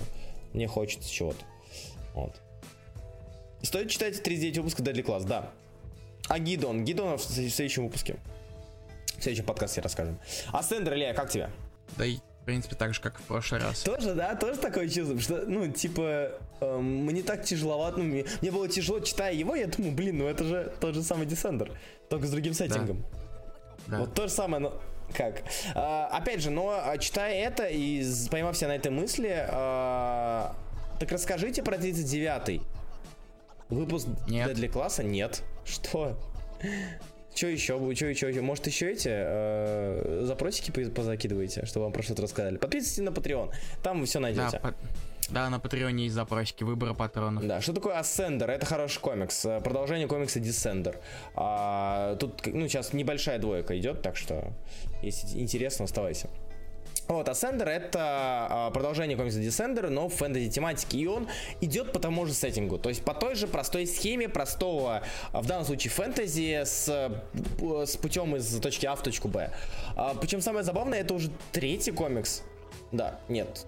мне 0.54 0.68
хочется 0.68 1.12
чего-то. 1.12 1.44
Вот. 2.14 2.34
Стоит 3.62 3.90
читать 3.90 4.22
39 4.22 4.58
выпуска 4.60 4.84
Deadly 4.84 5.04
Class, 5.04 5.26
да. 5.26 5.52
А 6.30 6.40
Гидон? 6.40 6.86
Гидон 6.86 7.18
в 7.18 7.22
следующем 7.22 7.86
выпуске. 7.86 8.18
В 9.18 9.24
следующем 9.24 9.46
подкасте 9.46 9.82
расскажем. 9.82 10.20
А 10.54 10.64
Сендер, 10.64 10.94
Илья, 10.94 11.14
как 11.14 11.30
тебе? 11.30 11.50
Да 11.98 12.06
и, 12.06 12.18
в 12.18 12.46
принципе, 12.46 12.76
так 12.76 12.94
же, 12.94 13.02
как 13.02 13.18
в 13.20 13.24
прошлый 13.24 13.60
раз. 13.60 13.82
Тоже, 13.82 14.14
да, 14.14 14.36
тоже 14.36 14.60
такое 14.60 14.88
чувство, 14.88 15.20
что, 15.20 15.44
ну, 15.48 15.68
типа, 15.68 16.32
эм, 16.62 17.06
мне 17.06 17.24
так 17.24 17.44
тяжеловато, 17.44 17.98
ну, 17.98 18.04
мне, 18.06 18.26
мне 18.42 18.52
было 18.52 18.68
тяжело, 18.70 19.00
читая 19.00 19.34
его, 19.34 19.56
я 19.56 19.68
думаю, 19.68 19.94
блин, 19.94 20.20
ну 20.20 20.28
это 20.28 20.44
же 20.44 20.74
тот 20.80 20.94
же 20.94 21.02
самый 21.02 21.26
Десендер, 21.26 21.72
только 22.10 22.28
с 22.28 22.32
другим 22.32 22.54
сеттингом. 22.54 23.04
Да. 23.88 24.00
Вот 24.00 24.14
то 24.14 24.28
же 24.28 24.34
самое, 24.34 24.62
но 24.62 24.82
как? 25.16 25.42
А, 25.74 26.08
опять 26.14 26.42
же, 26.42 26.52
но 26.52 26.70
а, 26.70 26.98
читая 27.00 27.34
это 27.34 27.66
и 27.66 28.06
поймав 28.30 28.56
себя 28.56 28.68
на 28.68 28.76
этой 28.76 28.92
мысли, 28.92 29.48
а, 29.50 30.56
так 31.00 31.12
расскажите 31.12 31.64
про 31.64 31.76
39-й. 31.76 32.62
Выпуск 33.70 34.08
Нет. 34.28 34.54
для 34.56 34.68
класса? 34.70 35.04
Нет. 35.04 35.44
Что? 35.64 36.18
Что 37.36 37.48
еще? 37.48 37.78
Что 37.96 38.06
еще? 38.08 38.42
Может, 38.42 38.68
еще 38.68 38.92
эти 38.92 39.10
э, 39.12 40.22
запросики 40.26 40.72
по- 40.72 40.90
позакидываете, 40.90 41.66
чтобы 41.66 41.84
вам 41.86 41.94
про 41.94 42.02
что-то 42.02 42.24
рассказали? 42.24 42.58
Подписывайтесь 42.58 42.98
на 43.04 43.10
Patreon, 43.10 43.54
там 43.84 44.00
вы 44.00 44.06
все 44.08 44.20
Да, 44.20 44.24
найдете. 44.24 44.60
по- 44.60 44.74
да, 45.30 45.48
на 45.52 45.60
Патреоне 45.60 46.06
есть 46.06 46.16
запросики 46.16 46.64
выбора 46.64 46.96
патронов. 46.96 47.46
Да, 47.46 47.62
что 47.62 47.72
такое 47.72 47.96
Ascender? 48.00 48.48
Это 48.48 48.66
хороший 48.66 49.00
комикс. 49.00 49.46
э, 49.46 49.62
Продолжение 49.62 50.08
комикса 50.08 50.40
Descender. 50.40 50.98
А, 51.36 52.16
тут, 52.16 52.48
ну, 52.48 52.68
сейчас 52.68 52.94
небольшая 52.94 53.38
двойка 53.38 53.78
идет, 53.78 54.02
так 54.02 54.18
что, 54.18 54.52
если 55.04 55.40
интересно, 55.40 55.86
оставайся. 55.86 56.30
Вот, 57.10 57.28
Ascender 57.28 57.68
это 57.68 58.00
а, 58.00 58.72
продолжение 58.72 59.18
комикса 59.18 59.40
Descender, 59.40 59.90
но 59.90 60.10
в 60.10 60.14
фэнтези 60.14 60.48
тематике. 60.48 61.00
И 61.00 61.08
он 61.08 61.28
идет 61.60 61.92
по 61.92 62.00
тому 62.00 62.28
же 62.28 62.34
сеттингу. 62.34 62.78
То 62.78 62.90
есть 62.90 63.04
по 63.04 63.16
той 63.16 63.34
же 63.34 63.48
простой 63.48 63.88
схеме 63.88 64.30
простого, 64.30 65.02
а, 65.32 65.42
в 65.42 65.48
данном 65.48 65.66
случае 65.66 65.90
фэнтези, 65.90 66.62
с, 66.64 66.88
с 67.58 67.98
путем 67.98 68.36
из 68.36 68.60
точки 68.60 68.86
А 68.86 68.96
в 68.96 69.02
точку 69.02 69.28
Б. 69.28 69.52
А, 69.96 70.14
причем 70.14 70.40
самое 70.40 70.64
забавное, 70.64 71.02
это 71.02 71.16
уже 71.16 71.32
третий 71.52 71.92
комикс. 71.92 72.44
Да, 72.92 73.20
нет, 73.28 73.66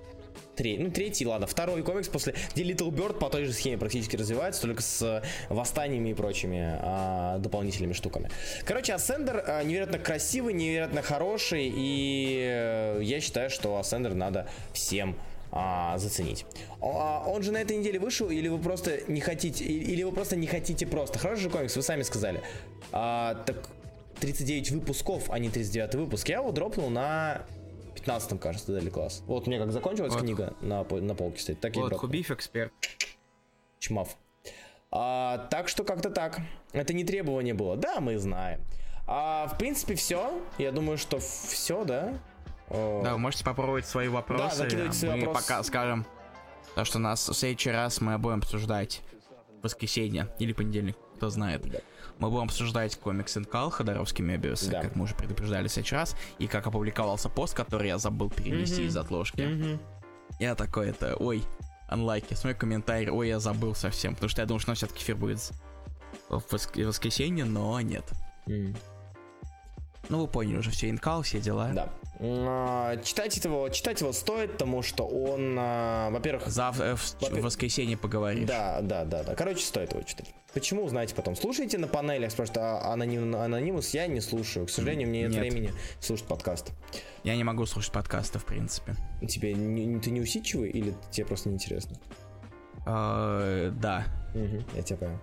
Тре- 0.56 0.78
ну, 0.80 0.92
третий, 0.92 1.26
ладно, 1.26 1.48
второй 1.48 1.82
комикс 1.84 2.08
после, 2.08 2.36
где 2.54 2.64
Little 2.64 2.90
Bird 2.90 3.20
по 3.20 3.30
той 3.30 3.46
же 3.46 3.54
схеме 3.54 3.78
практически 3.78 4.16
развивается, 4.16 4.62
только 4.62 4.82
с 4.82 5.02
э, 5.02 5.22
восстаниями 5.50 6.10
и 6.10 6.14
прочими 6.14 6.78
а, 6.82 7.38
дополнительными 7.40 7.94
штуками. 7.94 8.30
Короче, 8.66 8.94
Ascender 8.94 9.44
а, 9.46 9.64
невероятно 9.64 9.98
красивый, 10.00 10.54
невероятно 10.54 11.02
хороший, 11.02 11.72
и 11.74 12.40
э, 12.42 13.00
я 13.02 13.22
считаю, 13.22 13.50
что 13.50 13.80
Ascender 13.80 14.14
надо 14.14 14.48
всем 14.74 15.16
а, 15.52 15.98
заценить. 15.98 16.46
А, 16.82 17.24
он 17.28 17.44
же 17.44 17.52
на 17.52 17.58
этой 17.58 17.78
неделе 17.78 18.00
вышел, 18.00 18.30
или 18.30 18.48
вы 18.48 18.58
просто 18.58 19.00
не 19.08 19.22
хотите, 19.22 19.66
или 19.66 20.04
вы 20.04 20.12
просто 20.12 20.36
не 20.36 20.48
хотите 20.48 20.86
просто. 20.88 21.20
Хороший 21.20 21.44
же 21.44 21.50
комикс, 21.50 21.76
вы 21.76 21.82
сами 21.82 22.04
сказали. 22.04 22.42
А, 22.92 23.36
так 23.46 23.70
39 24.20 24.72
выпусков, 24.72 25.30
а 25.30 25.40
не 25.40 25.50
39 25.50 25.96
выпуск. 25.96 26.30
Я 26.30 26.38
его 26.38 26.52
дропнул 26.52 26.90
на 26.90 27.42
15 27.96 28.40
кажется, 28.40 28.72
дали 28.74 28.90
класс. 28.90 29.24
Вот 29.28 29.48
мне 29.48 29.60
как 29.60 29.72
закончилась 29.72 30.14
Вот. 30.14 30.22
книга 30.22 30.54
на, 30.62 30.84
на 30.84 31.16
полке 31.16 31.40
стоит, 31.40 31.60
так 31.60 31.76
Вот. 31.76 31.94
Хубиф 31.94 32.32
эксперт. 32.32 32.72
Чмав. 33.80 34.16
А, 34.92 35.48
так 35.50 35.68
что 35.68 35.84
как-то 35.84 36.10
так. 36.10 36.40
Это 36.74 36.94
не 36.94 37.04
требование 37.04 37.54
было. 37.54 37.78
Да, 37.78 38.00
мы 38.00 38.18
знаем. 38.18 38.62
А, 39.08 39.48
в 39.48 39.58
принципе, 39.58 39.96
все. 39.96 40.42
Я 40.58 40.72
думаю, 40.72 40.98
что 40.98 41.20
все, 41.20 41.84
да? 41.86 42.20
О, 42.70 43.02
Да, 43.04 43.14
вы 43.14 43.20
можете 43.20 43.44
попробовать 43.44 43.86
свои 43.86 44.08
вопросы. 44.08 44.56
закидывайте 44.58 44.98
свои 44.98 45.12
мы 45.20 45.26
вопросы. 45.28 45.48
пока 45.48 45.64
скажем, 45.64 46.06
то, 46.76 46.86
что 46.86 47.00
нас 47.00 47.28
в 47.28 47.34
следующий 47.34 47.72
раз 47.72 48.00
мы 48.02 48.18
будем 48.18 48.38
обсуждать 48.40 49.02
воскресенье 49.62 50.28
или 50.40 50.54
понедельник, 50.54 50.96
кто 51.16 51.30
знает. 51.30 51.64
Мы 52.22 52.30
будем 52.30 52.44
обсуждать 52.44 52.96
комикс 52.98 53.36
Инкал 53.36 53.72
Ходоровский 53.72 54.24
Мебиус, 54.24 54.62
Да. 54.68 54.82
как 54.84 54.96
мы 54.96 55.06
уже 55.06 55.16
предупреждали 55.16 55.68
раз, 55.92 56.16
и 56.38 56.46
как 56.48 56.68
опубликовался 56.68 57.30
пост, 57.30 57.56
который 57.56 57.88
я 57.88 57.98
забыл 57.98 58.30
перенести 58.30 58.82
Мгм. 58.82 58.88
из 58.90 58.96
отложки. 58.98 59.42
мгм. 59.42 59.80
Я 60.40 60.54
такой, 60.54 60.90
это, 60.90 61.16
ой, 61.16 61.44
анлайки, 61.88 62.36
смотрю 62.36 62.60
комментарий, 62.60 63.10
ой, 63.10 63.28
я 63.28 63.40
забыл 63.40 63.74
совсем, 63.74 64.14
потому 64.14 64.30
что 64.30 64.42
я 64.42 64.46
думал, 64.46 64.60
что 64.60 64.74
все-таки 64.76 65.04
эфир 65.04 65.16
будет 65.16 65.40
в 66.30 66.38
воск- 66.52 66.86
воскресенье, 66.86 67.44
но 67.44 67.82
нет. 67.82 68.06
М, 68.48 68.76
Ну, 70.10 70.20
вы 70.22 70.28
поняли 70.28 70.58
уже, 70.58 70.72
все 70.72 70.90
инкал, 70.90 71.22
все 71.24 71.40
дела. 71.40 71.72
Да. 71.74 71.90
А, 72.24 72.98
Читать 72.98 73.36
его, 73.44 73.70
читать 73.70 74.00
его 74.02 74.14
стоит, 74.14 74.54
потому 74.54 74.84
что 74.84 75.08
он, 75.08 75.56
а, 75.58 76.10
во-первых, 76.12 76.48
Завтра, 76.48 76.86
э, 76.86 76.96
в, 76.96 77.42
воскресенье 77.42 77.98
поговоришь. 77.98 78.48
Да, 78.48 78.80
да, 78.82 79.06
да, 79.06 79.24
да. 79.24 79.36
Короче, 79.36 79.66
стоит 79.66 79.92
его 79.92 80.04
читать. 80.04 80.28
Почему, 80.54 80.84
узнаете 80.84 81.16
потом. 81.16 81.36
Слушайте 81.36 81.78
на 81.78 81.88
панелях, 81.88 82.32
потому 82.32 82.48
что 82.48 82.62
а, 82.62 82.94
аноним, 82.94 83.36
анонимус 83.36 83.90
я 83.94 84.06
не 84.06 84.22
слушаю. 84.22 84.68
К 84.68 84.70
сожалению, 84.70 85.08
мне 85.08 85.22
нет, 85.22 85.32
Нет. 85.32 85.40
времени 85.40 85.74
слушать 86.00 86.28
подкаст. 86.28 86.72
Я 87.24 87.36
не 87.36 87.44
могу 87.44 87.66
слушать 87.66 87.92
подкасты, 87.92 88.38
в 88.38 88.46
принципе. 88.46 88.96
Тебе 89.28 89.54
не- 89.54 90.00
ты 90.00 90.12
не 90.12 90.22
усидчивый 90.22 90.70
или 90.70 90.94
тебе 91.10 91.26
просто 91.26 91.50
неинтересно? 91.50 91.98
Э, 92.86 93.72
Да. 93.82 94.06
Я 94.34 94.82
тебя 94.82 94.98
понял. 94.98 95.20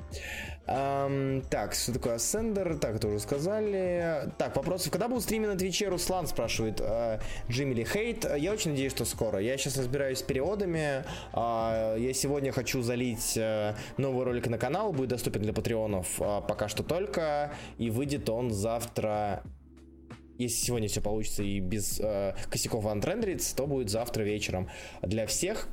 Ам, 0.67 1.41
так, 1.49 1.73
что 1.73 1.95
такое 1.95 2.17
Ascender? 2.17 2.79
Так, 2.79 2.97
это 2.97 3.09
уже 3.09 3.21
сказали. 3.21 4.31
Так, 4.37 4.55
вопросы. 4.55 4.91
Когда 4.91 5.09
будут 5.09 5.25
стримы 5.25 5.47
на 5.47 5.57
Твиче? 5.57 5.89
Руслан 5.89 6.27
спрашивает. 6.27 6.79
э, 6.83 7.19
Джимми 7.49 7.73
ли 7.73 7.85
Хейт? 7.85 8.27
Я 8.37 8.53
очень 8.53 8.73
надеюсь, 8.73 8.93
что 8.93 9.07
скоро. 9.07 9.39
Я 9.39 9.57
сейчас 9.57 9.79
разбираюсь 9.79 10.19
с 10.19 10.23
переводами. 10.23 11.05
А, 11.33 11.97
Я 11.97 12.13
сегодня 12.13 12.53
хочу 12.53 12.83
залить 12.83 13.35
э, 13.39 13.75
новый 13.97 14.27
ролик 14.27 14.47
на 14.49 14.59
канал. 14.59 14.93
Будет 14.93 15.09
доступен 15.09 15.41
для 15.41 15.55
патреонов 15.55 16.07
а, 16.21 16.43
пока 16.43 16.69
что 16.69 16.83
только. 16.83 17.55
И 17.79 17.89
выйдет 17.89 18.29
он 18.29 18.51
завтра 18.51 19.43
если 20.37 20.67
сегодня 20.67 20.87
все 20.87 21.01
получится 21.01 21.43
и 21.43 21.59
без 21.59 21.99
э, 21.99 22.35
косяков 22.49 22.87
антрендерится, 22.87 23.57
то 23.57 23.67
будет 23.67 23.91
завтра 23.91 24.23
вечером 24.23 24.69
для 25.03 25.27
всех. 25.27 25.67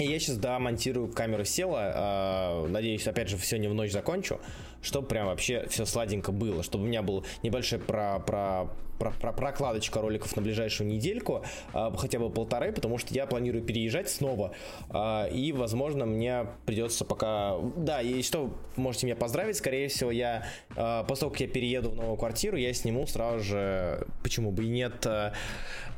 Я 0.00 0.18
сейчас, 0.18 0.38
да, 0.38 0.58
монтирую 0.58 1.12
камеру 1.12 1.44
села. 1.44 2.62
э, 2.64 2.68
надеюсь, 2.68 3.06
опять 3.06 3.28
же, 3.28 3.36
сегодня 3.38 3.68
в 3.68 3.74
ночь 3.74 3.92
закончу, 3.92 4.40
чтобы 4.80 5.06
прям 5.08 5.26
вообще 5.26 5.66
все 5.68 5.84
сладенько 5.84 6.32
было, 6.32 6.62
чтобы 6.62 6.84
у 6.84 6.86
меня 6.86 7.02
был 7.02 7.26
небольшой 7.42 7.80
про, 7.80 8.18
про, 8.18 8.70
про, 8.98 9.10
про- 9.10 9.32
прокладочка 9.34 10.00
роликов 10.00 10.34
на 10.36 10.40
ближайшую 10.42 10.88
недельку, 10.88 11.44
э, 11.74 11.90
хотя 11.98 12.18
бы 12.18 12.30
полторы, 12.30 12.72
потому 12.72 12.96
что 12.96 13.12
я 13.12 13.26
планирую 13.26 13.62
переезжать 13.62 14.08
снова. 14.08 14.54
э, 14.88 15.30
и, 15.34 15.52
возможно, 15.52 16.06
мне 16.06 16.46
придется 16.64 17.04
пока... 17.04 17.56
Да, 17.76 18.00
и 18.00 18.22
что, 18.22 18.54
можете 18.76 19.04
меня 19.04 19.16
поздравить, 19.16 19.56
скорее 19.58 19.88
всего, 19.88 20.10
я 20.10 20.46
после 20.74 21.20
того, 21.20 21.30
как 21.30 21.40
я 21.40 21.48
перееду 21.48 21.90
в 21.90 21.96
новую 21.96 22.16
квартиру, 22.16 22.56
я 22.56 22.72
сниму 22.72 23.06
сразу 23.06 23.44
же, 23.44 24.06
почему 24.22 24.50
бы 24.50 24.64
и 24.64 24.68
нет, 24.68 25.06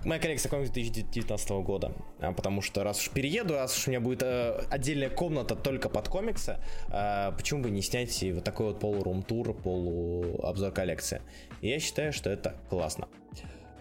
моя 0.04 0.20
коллекция 0.20 0.50
комиксов 0.50 0.74
2019 0.74 1.50
года. 1.50 1.92
А, 2.20 2.32
Потому 2.32 2.62
что 2.62 2.84
раз 2.84 3.00
уж 3.00 3.10
перееду, 3.10 3.54
раз 3.54 3.76
уж 3.76 3.88
у 3.88 3.90
меня 3.90 4.00
будет 4.00 4.22
э, 4.22 4.64
отдельная 4.70 5.10
комната 5.10 5.54
только 5.54 5.88
под 5.88 6.08
комиксы, 6.08 6.58
э, 6.88 7.32
почему 7.36 7.62
бы 7.62 7.70
не 7.70 7.82
снять 7.82 8.22
вот 8.32 8.44
такой 8.44 8.66
вот 8.66 8.80
полурум-тур, 8.80 9.54
полуобзор 9.54 10.72
коллекции. 10.72 11.22
Я 11.60 11.78
считаю, 11.78 12.12
что 12.12 12.30
это 12.30 12.56
классно. 12.68 13.08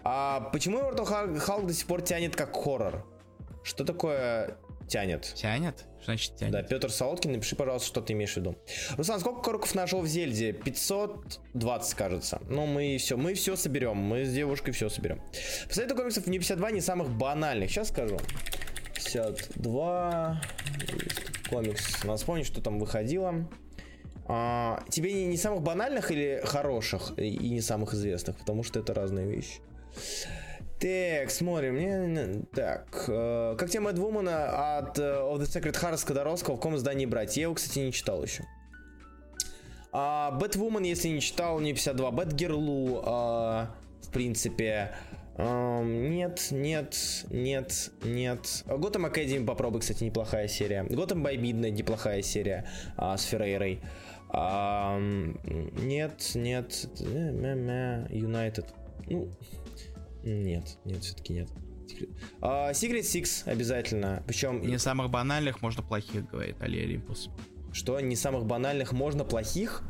А 0.04 0.50
почему 0.52 0.80
Immortal 0.80 1.38
Hulk 1.46 1.66
до 1.66 1.74
сих 1.74 1.86
пор 1.86 2.02
тянет 2.02 2.34
как 2.34 2.54
хоррор? 2.56 3.06
Что 3.62 3.84
такое 3.84 4.56
тянет? 4.92 5.32
Тянет? 5.34 5.84
Значит 6.04 6.36
тянет? 6.36 6.52
Да, 6.52 6.62
Петр 6.62 6.90
Солодкин, 6.90 7.32
напиши, 7.32 7.56
пожалуйста, 7.56 7.88
что 7.88 8.00
ты 8.02 8.12
имеешь 8.12 8.34
в 8.34 8.36
виду. 8.36 8.56
Руслан, 8.96 9.20
сколько 9.20 9.40
кроков 9.40 9.74
нашел 9.74 10.02
в 10.02 10.06
Зельде? 10.06 10.52
520, 10.52 11.94
кажется. 11.94 12.42
Ну, 12.48 12.66
мы 12.66 12.98
все, 12.98 13.16
мы 13.16 13.32
все 13.32 13.56
соберем. 13.56 13.96
Мы 13.96 14.26
с 14.26 14.32
девушкой 14.32 14.72
все 14.72 14.90
соберем. 14.90 15.22
По 15.66 15.74
совету 15.74 15.96
комиксов 15.96 16.26
не 16.26 16.38
52, 16.38 16.70
не 16.72 16.80
самых 16.82 17.08
банальных. 17.10 17.70
Сейчас 17.70 17.88
скажу. 17.88 18.18
52. 18.94 20.42
Комикс. 21.48 22.04
Надо 22.04 22.18
вспомнить, 22.18 22.46
что 22.46 22.60
там 22.60 22.78
выходило. 22.78 23.48
А, 24.26 24.84
тебе 24.90 25.12
не, 25.14 25.24
не 25.24 25.36
самых 25.38 25.62
банальных 25.62 26.10
или 26.10 26.42
хороших 26.44 27.18
и 27.18 27.48
не 27.48 27.62
самых 27.62 27.94
известных, 27.94 28.36
потому 28.36 28.62
что 28.62 28.78
это 28.78 28.92
разные 28.92 29.26
вещи. 29.26 29.60
Так, 30.82 31.30
смотрим. 31.30 32.44
Так, 32.52 33.04
э, 33.06 33.54
как 33.56 33.70
тема 33.70 33.90
Эдвумана 33.90 34.78
от 34.78 34.98
э, 34.98 35.02
Of 35.02 35.38
the 35.38 35.42
Sacred 35.42 35.80
Heart 35.80 35.96
Скодоровского 35.96 36.56
в 36.56 36.56
каком 36.56 36.74
издании 36.74 37.06
брать? 37.06 37.36
Я 37.36 37.44
его, 37.44 37.54
кстати, 37.54 37.78
не 37.78 37.92
читал 37.92 38.20
еще. 38.20 38.42
А, 39.92 40.32
Бэтвумен, 40.32 40.82
если 40.82 41.06
не 41.06 41.20
читал, 41.20 41.60
не 41.60 41.72
52. 41.72 42.10
Бэтгерлу, 42.10 43.00
а, 43.04 43.70
в 44.00 44.10
принципе. 44.10 44.92
Ам, 45.36 46.10
нет, 46.10 46.48
нет, 46.50 46.96
нет, 47.30 47.90
нет. 48.02 48.64
Готэм 48.66 49.06
Академи 49.06 49.46
попробуй, 49.46 49.82
кстати, 49.82 50.02
неплохая 50.02 50.48
серия. 50.48 50.82
Готэм 50.82 51.24
Midnight 51.24 51.70
неплохая 51.70 52.22
серия 52.22 52.68
а, 52.96 53.16
с 53.16 53.22
Феррейрой. 53.22 53.80
Ам, 54.30 55.38
нет, 55.44 56.32
нет. 56.34 56.88
Юнайтед. 58.10 58.66
Ну, 59.08 59.28
нет, 60.24 60.78
нет, 60.84 61.02
все-таки 61.02 61.32
нет. 61.32 61.48
А, 62.40 62.70
Secret 62.72 63.00
Six 63.02 63.48
обязательно. 63.50 64.22
Причем, 64.26 64.62
Не 64.62 64.78
самых 64.78 65.10
банальных, 65.10 65.62
можно 65.62 65.82
плохих, 65.82 66.28
говорит 66.30 66.56
Али 66.60 66.82
Олимпус. 66.82 67.28
что 67.72 67.98
не 68.00 68.16
самых 68.16 68.46
банальных 68.46 68.92
можно 68.92 69.24
плохих. 69.24 69.82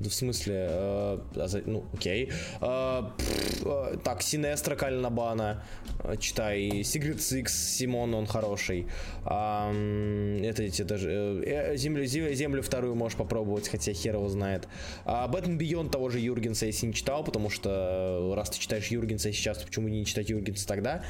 Да 0.00 0.10
в 0.10 0.14
смысле, 0.14 0.54
э, 0.68 1.18
а 1.36 1.46
ну, 1.66 1.84
окей. 1.94 2.30
Э, 2.60 3.02
пф, 3.16 3.62
э, 3.64 3.96
так, 4.02 4.22
Синестра 4.22 4.74
Кальнабана, 4.76 5.62
э, 6.02 6.16
читай. 6.18 6.68
Secret 6.80 7.18
Six, 7.18 7.48
Симон, 7.48 8.14
он 8.14 8.26
хороший. 8.26 8.86
Ам, 9.24 10.42
это 10.42 10.62
эти 10.64 10.82
даже... 10.82 11.10
э, 11.10 11.72
э, 11.72 11.76
землю, 11.76 12.04
землю, 12.06 12.62
вторую 12.62 12.94
можешь 12.94 13.16
попробовать, 13.16 13.68
хотя 13.68 13.92
хер 13.92 14.16
его 14.16 14.28
знает. 14.28 14.68
А 15.04 15.28
Бэтмен 15.28 15.58
Бейон 15.58 15.90
того 15.90 16.10
же 16.10 16.18
Юргенса, 16.18 16.66
если 16.66 16.86
не 16.86 16.94
читал, 16.94 17.24
потому 17.24 17.48
что 17.50 18.30
э, 18.32 18.34
раз 18.34 18.50
ты 18.50 18.58
читаешь 18.58 18.88
Юргенса 18.88 19.32
сейчас, 19.32 19.58
почему 19.62 19.88
не 19.88 20.04
читать 20.04 20.28
Юргенса 20.28 20.66
тогда? 20.66 21.04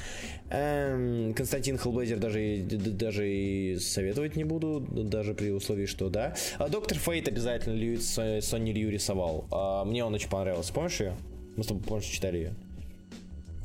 Эм, 0.50 1.32
Константин 1.34 1.78
Хеллблейзер 1.78 2.18
даже, 2.18 2.58
даже 2.64 3.28
и 3.28 3.78
советовать 3.78 4.36
не 4.36 4.44
буду, 4.44 4.80
даже 4.80 5.34
при 5.34 5.50
условии, 5.50 5.86
что 5.86 6.10
да. 6.10 6.34
А 6.58 6.68
Доктор 6.68 6.98
Фейт 6.98 7.28
обязательно 7.28 7.74
Льюис 7.74 8.06
Со- 8.08 8.40
Сонни 8.40 8.73
Лью 8.74 8.90
рисовал. 8.90 9.46
А, 9.50 9.84
мне 9.84 10.04
он 10.04 10.12
очень 10.14 10.28
понравился. 10.28 10.72
Помнишь 10.72 11.00
ее? 11.00 11.14
Мы 11.56 11.64
с 11.64 11.66
тобой, 11.68 11.82
помнишь, 11.82 12.06
читали 12.06 12.36
ее. 12.38 12.54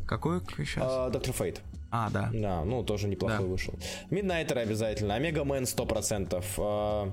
Какой 0.08 0.40
сейчас? 0.66 0.84
А, 0.86 1.10
Доктор 1.10 1.34
Фейт. 1.34 1.62
А, 1.92 2.10
да. 2.12 2.30
Да, 2.34 2.64
ну 2.64 2.84
тоже 2.84 3.08
неплохой 3.08 3.40
Да. 3.40 3.44
вышел. 3.46 3.74
Миднайтер 4.12 4.60
обязательно. 4.60 5.16
Омега 5.16 5.44
Мэн 5.44 5.64
100%. 5.66 6.44
А, 6.58 7.12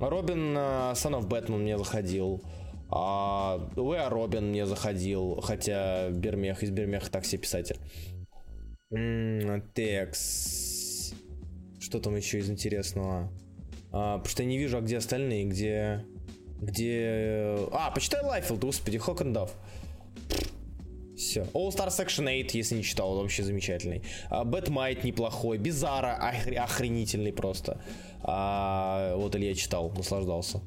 Робин 0.00 0.56
Son 0.56 1.18
of 1.20 1.28
Batman 1.28 1.58
мне 1.58 1.78
заходил. 1.78 2.42
А, 2.90 3.60
Уэа 3.76 4.08
Робин 4.08 4.48
мне 4.50 4.66
заходил. 4.66 5.40
Хотя 5.40 6.10
Бермех 6.10 6.62
из 6.62 6.70
Бермеха 6.70 7.10
так 7.10 7.24
себе 7.24 7.42
писатель. 7.42 7.76
Текс. 9.74 11.12
Что 11.80 12.00
там 12.00 12.16
еще 12.16 12.38
из 12.38 12.50
интересного? 12.50 13.30
А, 13.92 14.18
потому 14.18 14.28
что 14.30 14.42
я 14.42 14.48
не 14.48 14.58
вижу, 14.58 14.78
а 14.78 14.80
где 14.80 14.98
остальные, 14.98 15.44
где... 15.44 16.04
Где... 16.60 17.56
А, 17.72 17.90
почитай 17.90 18.22
Лайфилд, 18.24 18.60
господи, 18.60 18.98
Hawk 18.98 19.17
and 19.17 19.31
Dove. 19.31 19.54
Все. 21.16 21.42
All 21.52 21.68
Star 21.70 21.88
Section 21.88 22.24
8, 22.24 22.48
если 22.56 22.76
не 22.76 22.82
читал, 22.84 23.12
он 23.12 23.22
вообще 23.22 23.42
замечательный. 23.42 24.02
Bat-Mite 24.44 25.02
неплохой. 25.04 25.58
Bizarro 25.58 26.16
охр- 26.20 26.54
охренительный 26.54 27.32
просто. 27.32 27.80
А, 28.22 29.14
вот 29.16 29.34
Илья 29.34 29.54
читал, 29.54 29.90
наслаждался. 29.96 30.60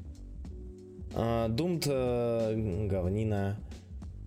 Doomed 1.14 1.86
говнина. 1.86 3.58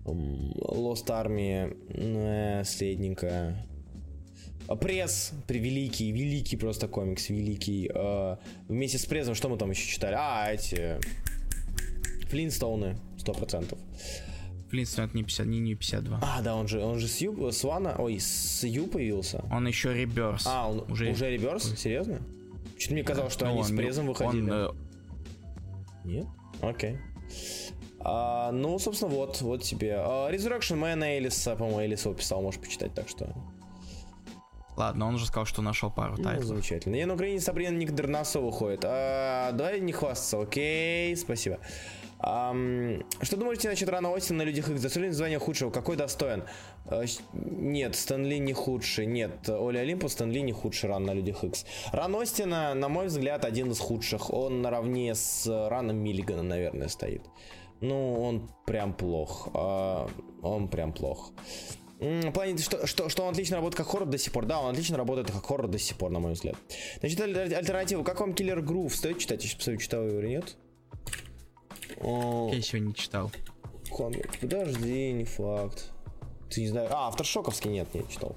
М, 0.04 0.52
Lost 0.52 1.06
Army 1.08 1.76
э, 1.88 2.62
средненькая. 2.64 3.66
А, 4.68 4.76
Prez, 4.76 5.32
превеликий, 5.48 6.12
великий 6.12 6.56
просто 6.56 6.86
комикс, 6.86 7.28
великий. 7.28 7.90
А, 7.92 8.38
Вместе 8.68 8.98
с 8.98 9.06
прессом, 9.06 9.34
что 9.34 9.48
мы 9.48 9.56
там 9.58 9.70
еще 9.70 9.86
читали? 9.88 10.14
А, 10.16 10.52
эти... 10.52 10.98
Флинстоуны, 12.28 12.98
сто 13.18 13.32
процентов. 13.32 13.78
Флинстон 14.70 15.04
это 15.06 15.16
не 15.16 15.22
50, 15.22 15.46
не, 15.46 15.60
не 15.60 15.74
52. 15.76 16.20
А, 16.22 16.42
да, 16.42 16.56
он 16.56 16.66
же, 16.66 16.80
он 16.82 16.98
же 16.98 17.06
с 17.06 17.18
Ю, 17.20 17.50
с 17.52 17.62
Вана, 17.62 17.94
ой, 17.98 18.18
с 18.18 18.64
Ю 18.64 18.86
появился. 18.88 19.44
Он 19.52 19.66
еще 19.66 19.94
реберс. 19.94 20.44
А, 20.46 20.68
он 20.68 20.90
уже, 20.90 21.10
Уже- 21.10 21.30
реверс? 21.30 21.72
Серьезно? 21.76 22.20
Что-то 22.78 22.94
мне 22.94 23.04
казалось, 23.04 23.32
что 23.32 23.44
Ну, 23.46 23.50
они 23.52 23.60
он 23.60 23.64
с 23.66 23.70
презом 23.70 24.06
выходили. 24.08 24.50
Он, 24.50 24.52
э, 24.52 24.68
Нет? 26.04 26.26
Окей. 26.60 26.98
А, 28.00 28.50
ну, 28.52 28.78
собственно, 28.78 29.10
вот, 29.10 29.40
вот 29.40 29.62
тебе. 29.62 29.94
А, 29.98 30.30
Resurrection 30.30 30.78
Man 30.80 31.00
Элиса, 31.18 31.54
по-моему, 31.56 31.80
Элис 31.80 32.04
его 32.04 32.14
писал, 32.14 32.42
можешь 32.42 32.60
почитать, 32.60 32.92
так 32.94 33.08
что. 33.08 33.34
ладно, 34.76 35.06
он 35.06 35.14
уже 35.14 35.26
сказал, 35.26 35.46
что 35.46 35.62
нашел 35.62 35.90
пару 35.90 36.16
Ну, 36.18 36.22
тайтлов. 36.24 36.44
замечательно. 36.44 36.94
Не, 36.94 37.06
на 37.06 37.14
Украине 37.14 37.40
Сабрина 37.40 37.74
Ник 37.74 37.92
Дернасо 37.92 38.40
выходит. 38.40 38.80
А, 38.84 39.52
давай 39.52 39.80
не 39.80 39.92
хвастаться, 39.92 40.40
окей, 40.40 41.16
спасибо. 41.16 41.58
Что 42.18 43.36
думаете 43.36 43.68
насчет 43.68 43.88
run 43.88 44.07
а 44.07 44.14
Остина 44.14 44.38
на 44.38 44.42
Людях 44.42 44.68
Икс? 44.70 44.80
Достоин 44.80 45.08
название 45.08 45.38
худшего? 45.38 45.70
Какой 45.70 45.96
достоин? 45.96 46.44
Щ- 46.90 47.20
нет, 47.34 47.94
Стэн 47.94 48.22
Ли 48.22 48.36
не 48.36 48.52
худший. 48.52 49.06
Нет, 49.06 49.48
Оля 49.48 49.80
Олимпус, 49.80 50.12
Стэн 50.12 50.29
Ли 50.29 50.38
не 50.40 50.52
худший 50.52 50.88
run 50.88 51.04
на 51.04 51.12
Людях 51.14 51.44
Икс. 51.44 51.66
Ран 51.92 52.14
Остина, 52.16 52.74
на 52.74 52.88
мой 52.88 53.06
взгляд, 53.08 53.44
один 53.44 53.70
из 53.70 53.78
худших. 53.78 54.32
Он 54.32 54.62
наравне 54.62 55.14
с 55.14 55.46
run 55.68 55.85
ом 55.85 55.96
Миллигана, 55.98 56.42
наверное, 56.42 56.88
стоит. 56.88 57.22
Ну, 57.82 58.14
он 58.22 58.48
прям 58.66 58.94
плох. 58.94 59.48
А, 59.52 60.08
он 60.42 60.68
прям 60.68 60.92
плох. 60.94 61.32
М, 62.00 62.22
В 62.22 62.32
плане, 62.32 62.56
что, 62.58 62.86
что, 62.86 63.08
что 63.10 63.24
он 63.24 63.32
отлично 63.32 63.56
работает 63.56 63.76
как 63.76 63.88
хоррор 63.88 64.08
до 64.08 64.16
сих 64.18 64.32
пор. 64.32 64.46
Да, 64.46 64.60
он 64.60 64.70
отлично 64.72 64.96
работает 64.96 65.30
как 65.30 65.44
хоррор 65.44 65.68
до 65.68 65.78
сих 65.78 65.96
пор, 65.98 66.10
на 66.10 66.18
мой 66.20 66.32
взгляд. 66.32 66.56
Значит, 67.00 67.20
аль- 67.20 67.54
альтернатива. 67.54 68.02
Как 68.04 68.20
вам 68.20 68.32
Киллер 68.32 68.62
Грув? 68.62 68.94
Стоит 68.96 69.18
читать? 69.18 69.42
Я 69.42 69.48
сейчас 69.48 69.56
посмотрю, 69.58 69.80
читал 69.80 70.06
его 70.06 70.18
или 70.20 70.28
нет. 70.28 70.56
О, 72.00 72.50
Я 72.52 72.60
сегодня 72.62 72.88
не 72.88 72.94
читал. 72.94 73.30
комик. 73.90 74.38
Подожди, 74.40 75.12
не 75.12 75.24
факт. 75.24 75.90
Ты 76.50 76.60
не 76.62 76.68
знаю. 76.68 76.88
А, 76.92 77.08
Авторшоковский 77.08 77.70
нет, 77.70 77.92
не 77.94 78.06
читал. 78.08 78.36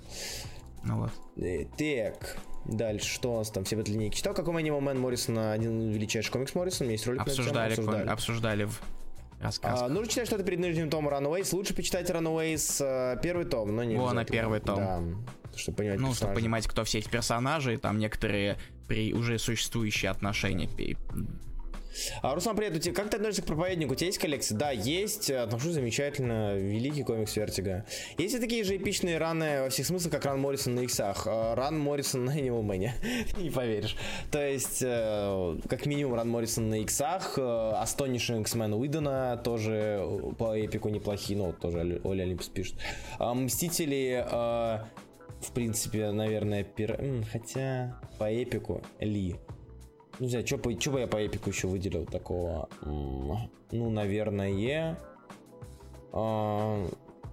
Ну 0.84 1.02
вот. 1.02 1.12
Э, 1.38 1.66
Так, 1.78 2.38
дальше, 2.66 3.08
что 3.08 3.34
у 3.34 3.38
нас 3.38 3.50
там 3.52 3.64
все 3.66 3.76
в 3.76 3.80
этой 3.80 3.92
линейке? 3.92 4.18
Читал, 4.18 4.34
какой 4.34 4.64
Animal 4.64 4.80
Man 4.82 4.98
Моррисона, 5.00 5.52
один 5.54 5.92
величайший 5.92 6.32
комикс 6.32 6.56
Моррисона, 6.56 6.90
есть 6.92 7.06
ролик 7.06 7.20
на 7.20 7.24
эту 7.24 7.32
тему, 7.36 7.44
Обсуждали, 7.50 7.72
обсуждали. 7.74 8.08
обсуждали 8.10 8.64
в 8.64 8.82
рассказ. 9.42 9.82
А, 9.82 9.88
нужно 9.90 10.08
читать 10.10 10.28
что-то 10.28 10.44
перед 10.44 10.60
нынешним 10.60 10.90
томом 10.90 11.14
Runaways. 11.14 11.54
Лучше 11.54 11.74
почитать 11.74 12.10
Runaways 12.10 12.84
э, 12.84 13.20
первый 13.22 13.46
том, 13.46 13.76
но 13.76 13.84
не 13.84 13.96
Вон, 13.96 14.10
обязательно. 14.18 14.38
первый 14.38 14.60
том. 14.62 14.76
Да, 14.78 15.02
чтобы 15.58 15.78
понимать 15.78 16.00
ну, 16.00 16.14
чтобы 16.14 16.34
понимать, 16.34 16.68
кто 16.68 16.84
все 16.86 17.00
эти 17.00 17.10
персонажи, 17.10 17.78
там 17.78 18.00
некоторые 18.00 18.58
при 18.88 19.14
уже 19.14 19.38
существующие 19.38 20.10
отношения. 20.12 20.70
А, 22.22 22.36
Руслан, 22.36 22.56
привет. 22.56 22.76
У 22.76 22.80
тебя, 22.80 22.94
как 22.94 23.10
ты 23.10 23.18
относишься 23.18 23.42
к 23.42 23.46
проповеднику? 23.46 23.94
У 23.94 23.96
тебя 23.96 24.08
есть 24.08 24.20
коллекция? 24.20 24.58
Да, 24.58 24.72
есть. 24.72 25.30
Отношусь 25.32 25.74
замечательно. 25.74 26.56
Великий 26.56 27.04
комикс 27.04 27.36
Vertigo. 27.36 27.86
Есть 28.18 28.36
и 28.36 28.40
такие 28.40 28.64
же 28.64 28.78
эпичные 28.78 29.18
run 29.18 29.52
ы 29.52 29.64
во 29.64 29.70
всех 29.70 29.86
смыслах, 29.86 30.12
как 30.14 30.26
run 30.26 30.40
Моррисона 30.40 30.76
на 30.76 30.82
иксах. 30.82 31.24
А, 31.28 31.56
Run 31.56 31.80
Моррисона 31.80 32.26
на 32.26 32.38
Animal 32.38 32.64
Man. 32.64 32.90
Не 33.42 33.50
поверишь. 33.50 33.96
То 34.32 34.46
есть, 34.46 34.82
э, 34.82 35.58
как 35.68 35.86
минимум, 35.86 36.16
Ран 36.16 36.30
Моррисон 36.30 36.70
на 36.70 36.76
иксах. 36.82 37.34
э, 37.38 37.42
Astonishing 37.42 38.42
X-Men 38.42 38.76
Уидона 38.76 39.38
тоже 39.44 40.00
э, 40.02 40.32
по 40.38 40.60
эпику 40.60 40.90
неплохие. 40.90 41.40
Вот 41.40 41.60
тоже 41.60 42.00
Оля- 42.04 42.24
Олимпус 42.24 42.50
пишет. 42.50 42.76
А, 43.18 43.34
Мстители... 43.34 44.26
в 44.30 45.52
принципе, 45.54 46.12
наверное, 46.12 46.64
пир... 46.64 47.00
хотя 47.32 47.98
по 48.18 48.26
эпику 48.32 48.82
Ли. 49.00 49.38
Не 50.20 50.28
знаю, 50.28 50.46
что 50.46 50.58
бы 50.58 51.00
я 51.00 51.08
по 51.08 51.26
эпику 51.26 51.50
еще 51.50 51.68
выделил 51.68 52.06
такого? 52.06 52.70
Ну, 52.82 53.90
наверное... 53.90 54.96
а, 56.12 56.88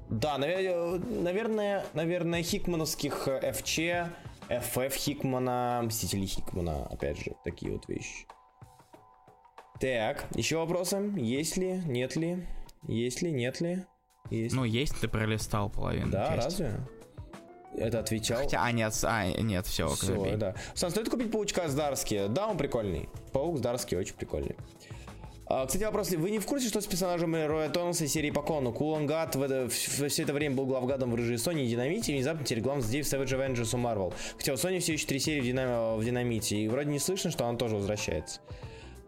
да, 0.08 0.38
наве- 0.38 0.98
наверное, 1.22 1.84
наверное, 1.94 2.42
Хикмановских 2.42 3.26
э, 3.26 3.52
ФЧ, 3.52 3.78
FF 4.48 4.92
Хикмана, 4.92 5.82
Мстители 5.84 6.26
Хикмана, 6.26 6.86
опять 6.86 7.18
же, 7.18 7.32
такие 7.44 7.72
вот 7.72 7.88
вещи. 7.88 8.26
Так, 9.80 10.26
еще 10.34 10.58
вопросы? 10.58 11.12
Есть 11.16 11.56
ли, 11.56 11.82
нет 11.86 12.14
ли? 12.16 12.46
Есть 12.86 13.20
ли, 13.22 13.32
нет 13.32 13.60
ли? 13.60 13.84
Есть. 14.30 14.54
Ну, 14.54 14.64
есть, 14.64 14.98
ты 15.00 15.08
пролистал 15.08 15.70
половину. 15.70 16.10
да, 16.10 16.36
части. 16.36 16.62
разве? 16.62 16.80
Это 17.76 18.00
отвечал. 18.00 18.38
Хотя, 18.38 18.62
а, 18.64 18.72
нет, 18.72 18.92
а, 19.04 19.26
нет, 19.26 19.66
все, 19.66 19.88
Все, 19.88 20.36
да. 20.36 20.54
Сан, 20.74 20.90
стоит 20.90 21.08
купить 21.08 21.30
паучка 21.30 21.68
с 21.68 21.74
Дарски? 21.74 22.26
Да, 22.28 22.46
он 22.48 22.56
прикольный. 22.56 23.08
Паук 23.32 23.58
с 23.58 23.60
Дарски 23.60 23.94
очень 23.94 24.14
прикольный. 24.14 24.56
А, 25.48 25.64
кстати, 25.66 25.84
вопрос, 25.84 26.10
вы 26.10 26.30
не 26.32 26.40
в 26.40 26.46
курсе, 26.46 26.66
что 26.68 26.80
с 26.80 26.86
персонажем 26.86 27.32
Роя 27.34 27.68
Тоннелса 27.68 28.04
из 28.04 28.12
серии 28.12 28.32
по 28.32 28.42
кону? 28.42 28.72
Кулангат 28.72 29.36
в 29.36 29.42
это, 29.42 29.68
в- 29.68 29.72
все 30.08 30.22
это 30.24 30.32
время 30.32 30.56
был 30.56 30.66
главгадом 30.66 31.12
в 31.12 31.14
рыжей 31.14 31.36
Sony 31.36 31.64
и 31.64 31.68
Динамите, 31.68 32.12
и 32.12 32.16
внезапно 32.16 32.44
теперь 32.44 32.62
главный 32.64 32.82
злодей 32.82 33.02
в 33.02 33.06
Savage 33.06 33.28
Avengers 33.38 33.76
у 33.76 33.78
Marvel. 33.80 34.12
Хотя 34.36 34.54
у 34.54 34.56
Sony 34.56 34.80
все 34.80 34.94
еще 34.94 35.06
три 35.06 35.20
серии 35.20 35.40
в, 35.40 35.44
Динам- 35.44 35.98
в 35.98 36.04
Динамите, 36.04 36.56
и 36.56 36.66
вроде 36.66 36.90
не 36.90 36.98
слышно, 36.98 37.30
что 37.30 37.44
он 37.44 37.58
тоже 37.58 37.76
возвращается. 37.76 38.40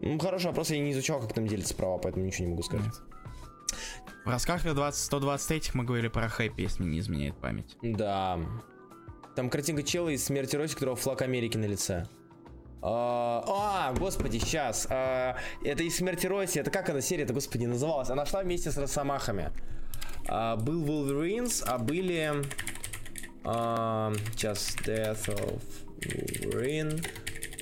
Ну, 0.01 0.17
хороший 0.21 0.47
вопрос, 0.47 0.71
я 0.71 0.79
не 0.79 0.93
изучал, 0.93 1.19
как 1.21 1.33
там 1.33 1.45
делятся 1.49 1.75
права, 1.75 1.99
поэтому 1.99 2.25
ничего 2.25 2.45
не 2.45 2.51
могу 2.53 2.63
сказать. 2.63 2.93
В 4.29 4.31
рассказах 4.31 4.75
20, 4.75 5.05
123 5.07 5.71
мы 5.73 5.85
говорили 5.85 6.09
про 6.09 6.29
Хэппи, 6.29 6.61
если 6.61 6.85
не 6.85 6.99
изменяет 6.99 7.35
память. 7.39 7.79
Да. 7.81 8.39
Там 9.35 9.49
картинка 9.49 9.83
чела 9.83 10.11
из 10.11 10.23
смерти 10.23 10.55
Роси, 10.55 10.75
которого 10.75 10.97
флаг 10.97 11.23
Америки 11.23 11.57
на 11.57 11.65
лице. 11.65 12.07
А, 12.83 13.43
а, 13.49 13.95
господи, 13.99 14.37
сейчас. 14.37 14.85
это 14.85 15.83
из 15.83 15.97
смерти 15.97 16.27
Роси. 16.27 16.61
Это 16.61 16.71
как 16.71 16.91
она 16.91 17.01
серия-то, 17.01 17.33
господи, 17.33 17.65
называлась? 17.65 18.11
Она 18.11 18.27
шла 18.27 18.43
вместе 18.43 18.71
с 18.71 18.77
Росомахами. 18.77 19.51
А, 20.29 20.57
был 20.57 20.85
Wolverines, 20.85 21.65
а 21.67 21.79
были... 21.79 22.45
а, 23.45 24.13
сейчас, 24.35 24.77
Death 24.85 25.25
of 25.29 25.63
Wolverine. 26.01 27.03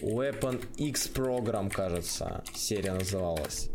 Weapon 0.02 0.64
X 0.78 1.12
Program, 1.14 1.70
кажется, 1.70 2.42
серия 2.52 2.92
называлась. 2.92 3.70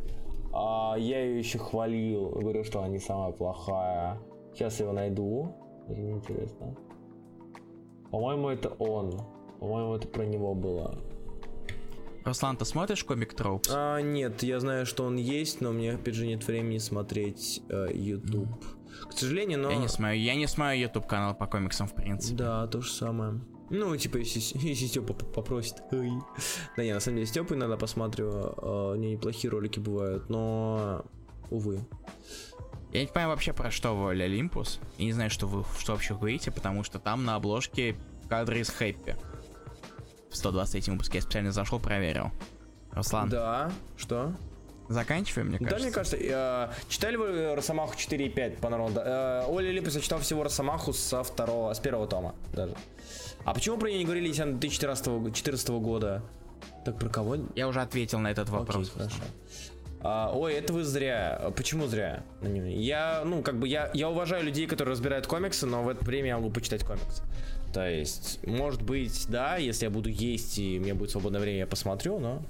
А, 0.54 0.96
я 0.98 1.24
ее 1.24 1.40
еще 1.40 1.58
хвалил, 1.58 2.30
говорю, 2.30 2.64
что 2.64 2.80
она 2.80 2.90
не 2.90 3.00
самая 3.00 3.32
плохая. 3.32 4.20
Сейчас 4.54 4.80
я 4.80 4.86
его 4.86 4.94
найду. 4.94 5.56
Даже 5.88 6.02
не 6.02 6.12
интересно. 6.12 6.76
По-моему, 8.12 8.50
это 8.50 8.70
он. 8.70 9.22
По-моему, 9.60 9.96
это 9.96 10.08
про 10.08 10.26
него 10.26 10.54
было. 10.54 10.98
Руслан, 12.24 12.58
ты 12.58 12.66
смотришь 12.66 13.04
комик 13.04 13.34
Троупс? 13.34 13.70
А, 13.74 14.00
нет, 14.00 14.44
я 14.44 14.60
знаю, 14.60 14.86
что 14.86 15.06
он 15.06 15.16
есть, 15.16 15.62
но 15.62 15.70
у 15.70 15.74
меня, 15.74 15.96
опять 15.96 16.14
же, 16.14 16.28
нет 16.28 16.46
времени 16.46 16.78
смотреть 16.78 17.64
э, 17.70 17.88
YouTube. 17.94 18.64
К 19.10 19.14
сожалению, 19.14 19.60
но... 19.60 19.72
Я 19.72 19.78
не 19.78 19.88
смотрю, 19.88 20.18
я 20.20 20.36
не 20.36 20.48
смотрю 20.48 20.82
YouTube 20.82 21.08
канал 21.08 21.34
по 21.34 21.48
комиксам 21.48 21.88
в 21.88 21.96
принципе. 21.96 22.38
Да, 22.38 22.68
то 22.68 22.82
же 22.82 22.92
самое. 22.92 23.42
Ну, 23.72 23.96
типа, 23.98 24.18
если, 24.18 24.40
если 24.68 24.86
Степа 24.86 25.14
попросит. 25.14 25.76
Ой. 25.92 26.12
Да 26.78 26.84
не, 26.84 26.94
на 26.94 27.00
самом 27.00 27.18
деле, 27.18 27.28
Степу 27.28 27.54
иногда 27.56 27.78
посматриваю. 27.78 28.54
э, 28.58 28.94
У 28.94 28.96
него 28.96 29.14
неплохие 29.14 29.50
ролики 29.52 29.80
бывают, 29.80 30.30
но... 30.30 31.04
Увы. 31.50 31.80
Я 32.94 33.02
не 33.02 33.08
понимаю 33.08 33.30
вообще 33.30 33.54
про 33.54 33.72
что 33.72 33.96
вы 33.96 34.12
Олимпус. 34.12 34.80
Я 34.98 35.06
не 35.06 35.14
знаю, 35.14 35.30
что 35.30 35.48
вы 35.48 35.64
что 35.80 35.94
вообще 35.94 36.14
говорите, 36.14 36.52
потому 36.52 36.84
что 36.84 37.00
там 37.00 37.24
на 37.26 37.36
обложке 37.36 37.96
кадры 38.30 38.60
из 38.60 38.70
Хэппи. 38.70 39.16
В 40.30 40.36
123 40.36 40.92
выпуске 40.94 41.18
я 41.18 41.22
специально 41.22 41.52
зашел, 41.52 41.80
проверил. 41.80 42.32
Руслан, 42.92 43.30
Да, 43.30 43.72
что? 43.98 44.34
заканчиваем, 44.90 45.48
мне 45.48 45.58
кажется. 45.58 45.78
Да, 45.78 45.84
мне 45.86 45.92
кажется, 45.94 46.18
э, 46.20 46.70
читали 46.90 47.16
вы 47.16 47.56
Росомаху 47.56 47.96
4 47.96 48.26
и 48.26 48.30
5 48.30 48.58
по 48.58 48.70
народу? 48.70 49.00
Э, 49.00 49.46
Оля 49.48 49.72
Липус 49.72 49.96
я 49.96 50.02
читал 50.02 50.20
всего 50.20 50.44
Росомаху 50.44 50.92
со 50.92 51.24
второго, 51.24 51.74
с 51.74 51.80
первого 51.80 52.08
тома 52.08 52.36
даже. 52.52 52.76
А 53.46 53.54
почему 53.54 53.78
про 53.78 53.90
нее 53.90 54.00
не 54.00 54.06
говорили, 54.06 54.28
если 54.28 54.44
она 54.44 54.52
2014 54.54 55.08
го- 55.08 55.20
2014 55.20 55.70
года? 55.80 56.24
Так 56.86 56.98
про 57.00 57.10
кого? 57.10 57.38
Я 57.56 57.68
уже 57.68 57.82
ответил 57.82 58.20
на 58.20 58.30
этот 58.32 58.50
вопрос. 58.50 58.88
Окей, 58.88 58.98
хорошо. 58.98 59.24
А, 60.04 60.32
ой, 60.34 60.54
это 60.54 60.74
вы 60.74 60.84
зря. 60.84 61.52
Почему 61.56 61.88
зря? 61.88 62.24
Я, 62.42 63.22
ну, 63.24 63.44
как 63.44 63.60
бы, 63.60 63.68
я, 63.68 63.92
я 63.94 64.10
уважаю 64.10 64.44
людей, 64.44 64.66
которые 64.66 64.94
разбирают 64.94 65.28
комиксы, 65.28 65.68
но 65.68 65.84
в 65.84 65.90
это 65.90 66.04
время 66.04 66.30
я 66.30 66.38
могу 66.38 66.50
почитать 66.50 66.84
комиксы. 66.84 67.22
То 67.74 67.88
есть, 67.90 68.40
может 68.46 68.82
быть, 68.82 69.28
да, 69.30 69.58
если 69.58 69.86
я 69.86 69.92
буду 69.92 70.10
есть 70.10 70.58
и 70.58 70.78
у 70.80 70.82
меня 70.82 70.96
будет 70.96 71.12
свободное 71.12 71.40
время, 71.40 71.60
я 71.60 71.68
посмотрю, 71.68 72.20
но... 72.20 72.42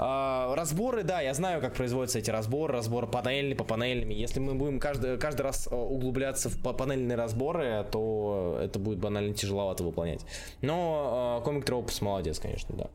А, 0.00 0.54
разборы, 0.54 1.02
да, 1.02 1.20
я 1.20 1.34
знаю, 1.34 1.60
как 1.60 1.74
производятся 1.74 2.20
эти 2.20 2.30
разборы, 2.30 2.72
разборы 2.72 3.08
панельные 3.08 3.56
по 3.56 3.64
панельными. 3.64 4.14
Если 4.14 4.38
мы 4.38 4.54
будем 4.54 4.78
каждый, 4.78 5.18
каждый 5.18 5.42
раз 5.42 5.66
э, 5.68 5.74
углубляться 5.74 6.48
в 6.48 6.58
панельные 6.60 7.16
разборы, 7.16 7.84
то 7.90 8.60
это 8.62 8.78
будет 8.78 9.00
банально 9.00 9.34
тяжеловато 9.34 9.82
выполнять. 9.82 10.24
Но 10.62 11.38
э, 11.40 11.44
комик 11.44 11.64
Тропус 11.64 12.00
молодец, 12.00 12.38
конечно, 12.38 12.76
да. 12.76 12.86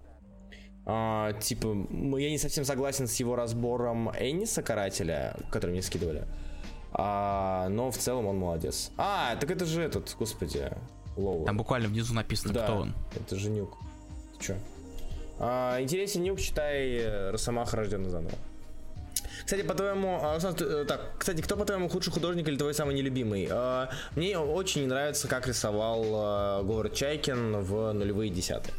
А, 0.86 1.34
типа, 1.34 1.76
я 2.18 2.30
не 2.30 2.38
совсем 2.38 2.64
согласен 2.64 3.08
с 3.08 3.16
его 3.18 3.36
разбором 3.36 4.10
Энниса 4.12 4.62
Карателя, 4.64 5.36
который 5.52 5.72
мне 5.72 5.82
скидывали. 5.82 6.26
А, 6.94 7.68
но 7.70 7.92
в 7.92 7.98
целом 7.98 8.28
он 8.28 8.38
молодец. 8.38 8.92
А, 8.98 9.36
так 9.36 9.52
это 9.52 9.66
же 9.66 9.82
этот, 9.82 10.16
господи, 10.18 10.72
Лоу. 11.18 11.46
Там 11.46 11.58
буквально 11.58 11.90
внизу 11.90 12.14
написано, 12.14 12.54
да, 12.54 12.64
кто 12.64 12.76
он. 12.78 12.94
это 13.14 13.36
же 13.36 13.50
Нюк. 13.50 13.78
Ты 14.38 14.46
чё? 14.46 14.56
А, 15.40 15.82
интересен 15.82 16.24
Нюк, 16.24 16.40
читай 16.40 16.98
э, 16.98 17.32
Росомаха 17.32 17.78
рожденный 17.78 18.10
заново. 18.10 18.36
Кстати, 19.46 19.62
по-твоему, 19.64 20.20
а, 20.22 20.38
э, 20.38 20.86
так, 20.86 21.02
кстати, 21.18 21.42
кто 21.42 21.58
по-твоему 21.58 21.90
худший 21.90 22.14
художник 22.14 22.48
или 22.48 22.58
твой 22.58 22.74
самый 22.74 22.96
нелюбимый? 22.96 23.48
А, 23.52 23.90
мне 24.16 24.38
очень 24.38 24.82
не 24.82 24.88
нравится, 24.88 25.28
как 25.28 25.48
рисовал 25.48 26.06
а, 26.14 26.64
Говард 26.64 26.94
Чайкин 26.94 27.58
в 27.62 27.92
нулевые 27.94 28.30
десятые. 28.30 28.74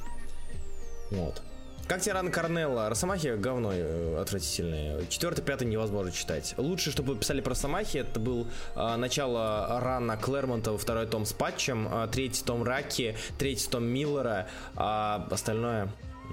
Вот. 1.11 1.43
Как 1.87 2.01
тебе 2.01 2.15
ран 2.15 2.31
Корнелла? 2.31 2.89
Росомахи 2.89 3.37
говно 3.37 3.73
э, 3.75 4.19
отвратительные. 4.19 5.07
Четвертый, 5.11 5.43
пятый 5.43 5.67
невозможно 5.67 6.13
читать. 6.13 6.55
Лучше, 6.57 6.91
чтобы 6.91 7.15
писали 7.15 7.43
про 7.43 7.51
Росомахи, 7.51 7.99
это 7.99 8.19
был 8.19 8.47
начало 8.75 9.81
рана 9.83 10.17
Клэрмонта, 10.17 10.79
второй 10.79 11.07
том 11.07 11.27
с 11.27 11.35
патчем, 11.35 11.89
а, 11.91 12.09
третий 12.09 12.43
том 12.43 12.63
Раки, 12.63 13.17
третий 13.39 13.69
том 13.69 13.85
Миллера, 13.85 14.49
а 14.77 15.29
остальное, 15.31 15.91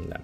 да. 0.08 0.22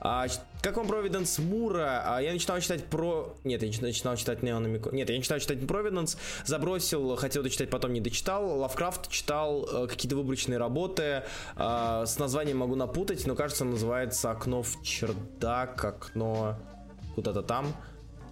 А, 0.00 0.26
как 0.62 0.76
вам 0.76 0.86
Провиденс 0.86 1.38
Мура? 1.38 2.02
А, 2.04 2.20
я 2.20 2.32
начинал 2.32 2.60
читать 2.60 2.84
про... 2.84 3.34
Нет, 3.44 3.62
я 3.62 3.68
начинал, 3.80 4.16
читать 4.16 4.42
Неономико... 4.42 4.90
Нет, 4.94 5.08
я 5.10 5.16
начинал 5.16 5.40
читать 5.40 5.66
Провиденс, 5.66 6.16
забросил, 6.44 7.16
хотел 7.16 7.42
дочитать, 7.42 7.70
потом 7.70 7.92
не 7.92 8.00
дочитал. 8.00 8.58
Лавкрафт 8.58 9.08
читал 9.10 9.64
э, 9.64 9.86
какие-то 9.88 10.16
выборочные 10.16 10.58
работы. 10.58 11.22
А, 11.56 12.04
с 12.06 12.18
названием 12.18 12.58
могу 12.58 12.74
напутать, 12.74 13.26
но 13.26 13.34
кажется, 13.34 13.64
называется 13.64 14.30
«Окно 14.30 14.62
в 14.62 14.82
чердак», 14.82 15.84
«Окно 15.84 16.56
куда-то 17.14 17.42
там». 17.42 17.74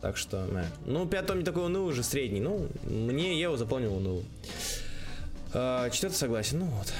Так 0.00 0.18
что, 0.18 0.46
да. 0.52 0.66
Ну, 0.84 1.06
пятый 1.06 1.28
том 1.28 1.38
не 1.38 1.44
такой 1.44 1.64
унылый 1.64 1.90
уже, 1.90 2.02
средний. 2.02 2.40
Ну, 2.40 2.68
мне 2.84 3.40
его 3.40 3.56
заполнил 3.56 3.96
унылым. 3.96 4.26
А, 5.54 5.88
Четвертый 5.88 6.16
согласен, 6.16 6.58
ну 6.58 6.66
вот. 6.66 6.92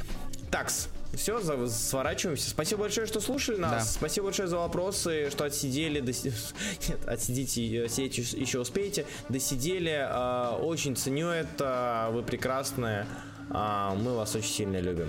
Такс. 0.51 0.89
Все, 1.17 1.41
за- 1.41 1.69
сворачиваемся. 1.69 2.51
Спасибо 2.51 2.83
большое, 2.83 3.07
что 3.07 3.21
слушали 3.21 3.57
нас. 3.57 3.71
Да. 3.73 3.81
Спасибо 3.85 4.27
большое 4.27 4.49
за 4.49 4.59
вопросы, 4.59 5.31
что 5.31 5.45
отсидели. 5.45 6.01
Доси... 6.01 6.33
Нет, 6.89 7.07
отсидите, 7.07 7.85
э, 7.85 7.89
сидеть 7.89 8.19
еще- 8.19 8.59
успеете. 8.61 9.07
Досидели. 9.29 9.97
а, 10.01 10.57
Очень 10.61 10.97
ценю 10.97 11.29
это. 11.29 12.09
Вы 12.13 12.23
прекрасные. 12.23 13.07
А, 13.51 13.95
Мы 13.95 14.15
вас 14.15 14.35
очень 14.35 14.49
сильно 14.51 14.79
любим. 14.81 15.09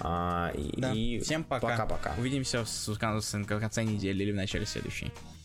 А, 0.00 0.52
Да. 0.76 0.92
и 0.92 1.18
Всем 1.20 1.44
пока. 1.44 1.68
Пока-пока. 1.68 2.14
Увидимся 2.18 2.64
в, 2.64 2.68
в 2.88 2.98
конце 2.98 3.82
недели 3.84 4.22
или 4.22 4.32
в 4.32 4.36
начале 4.36 4.66
следующей. 4.66 5.12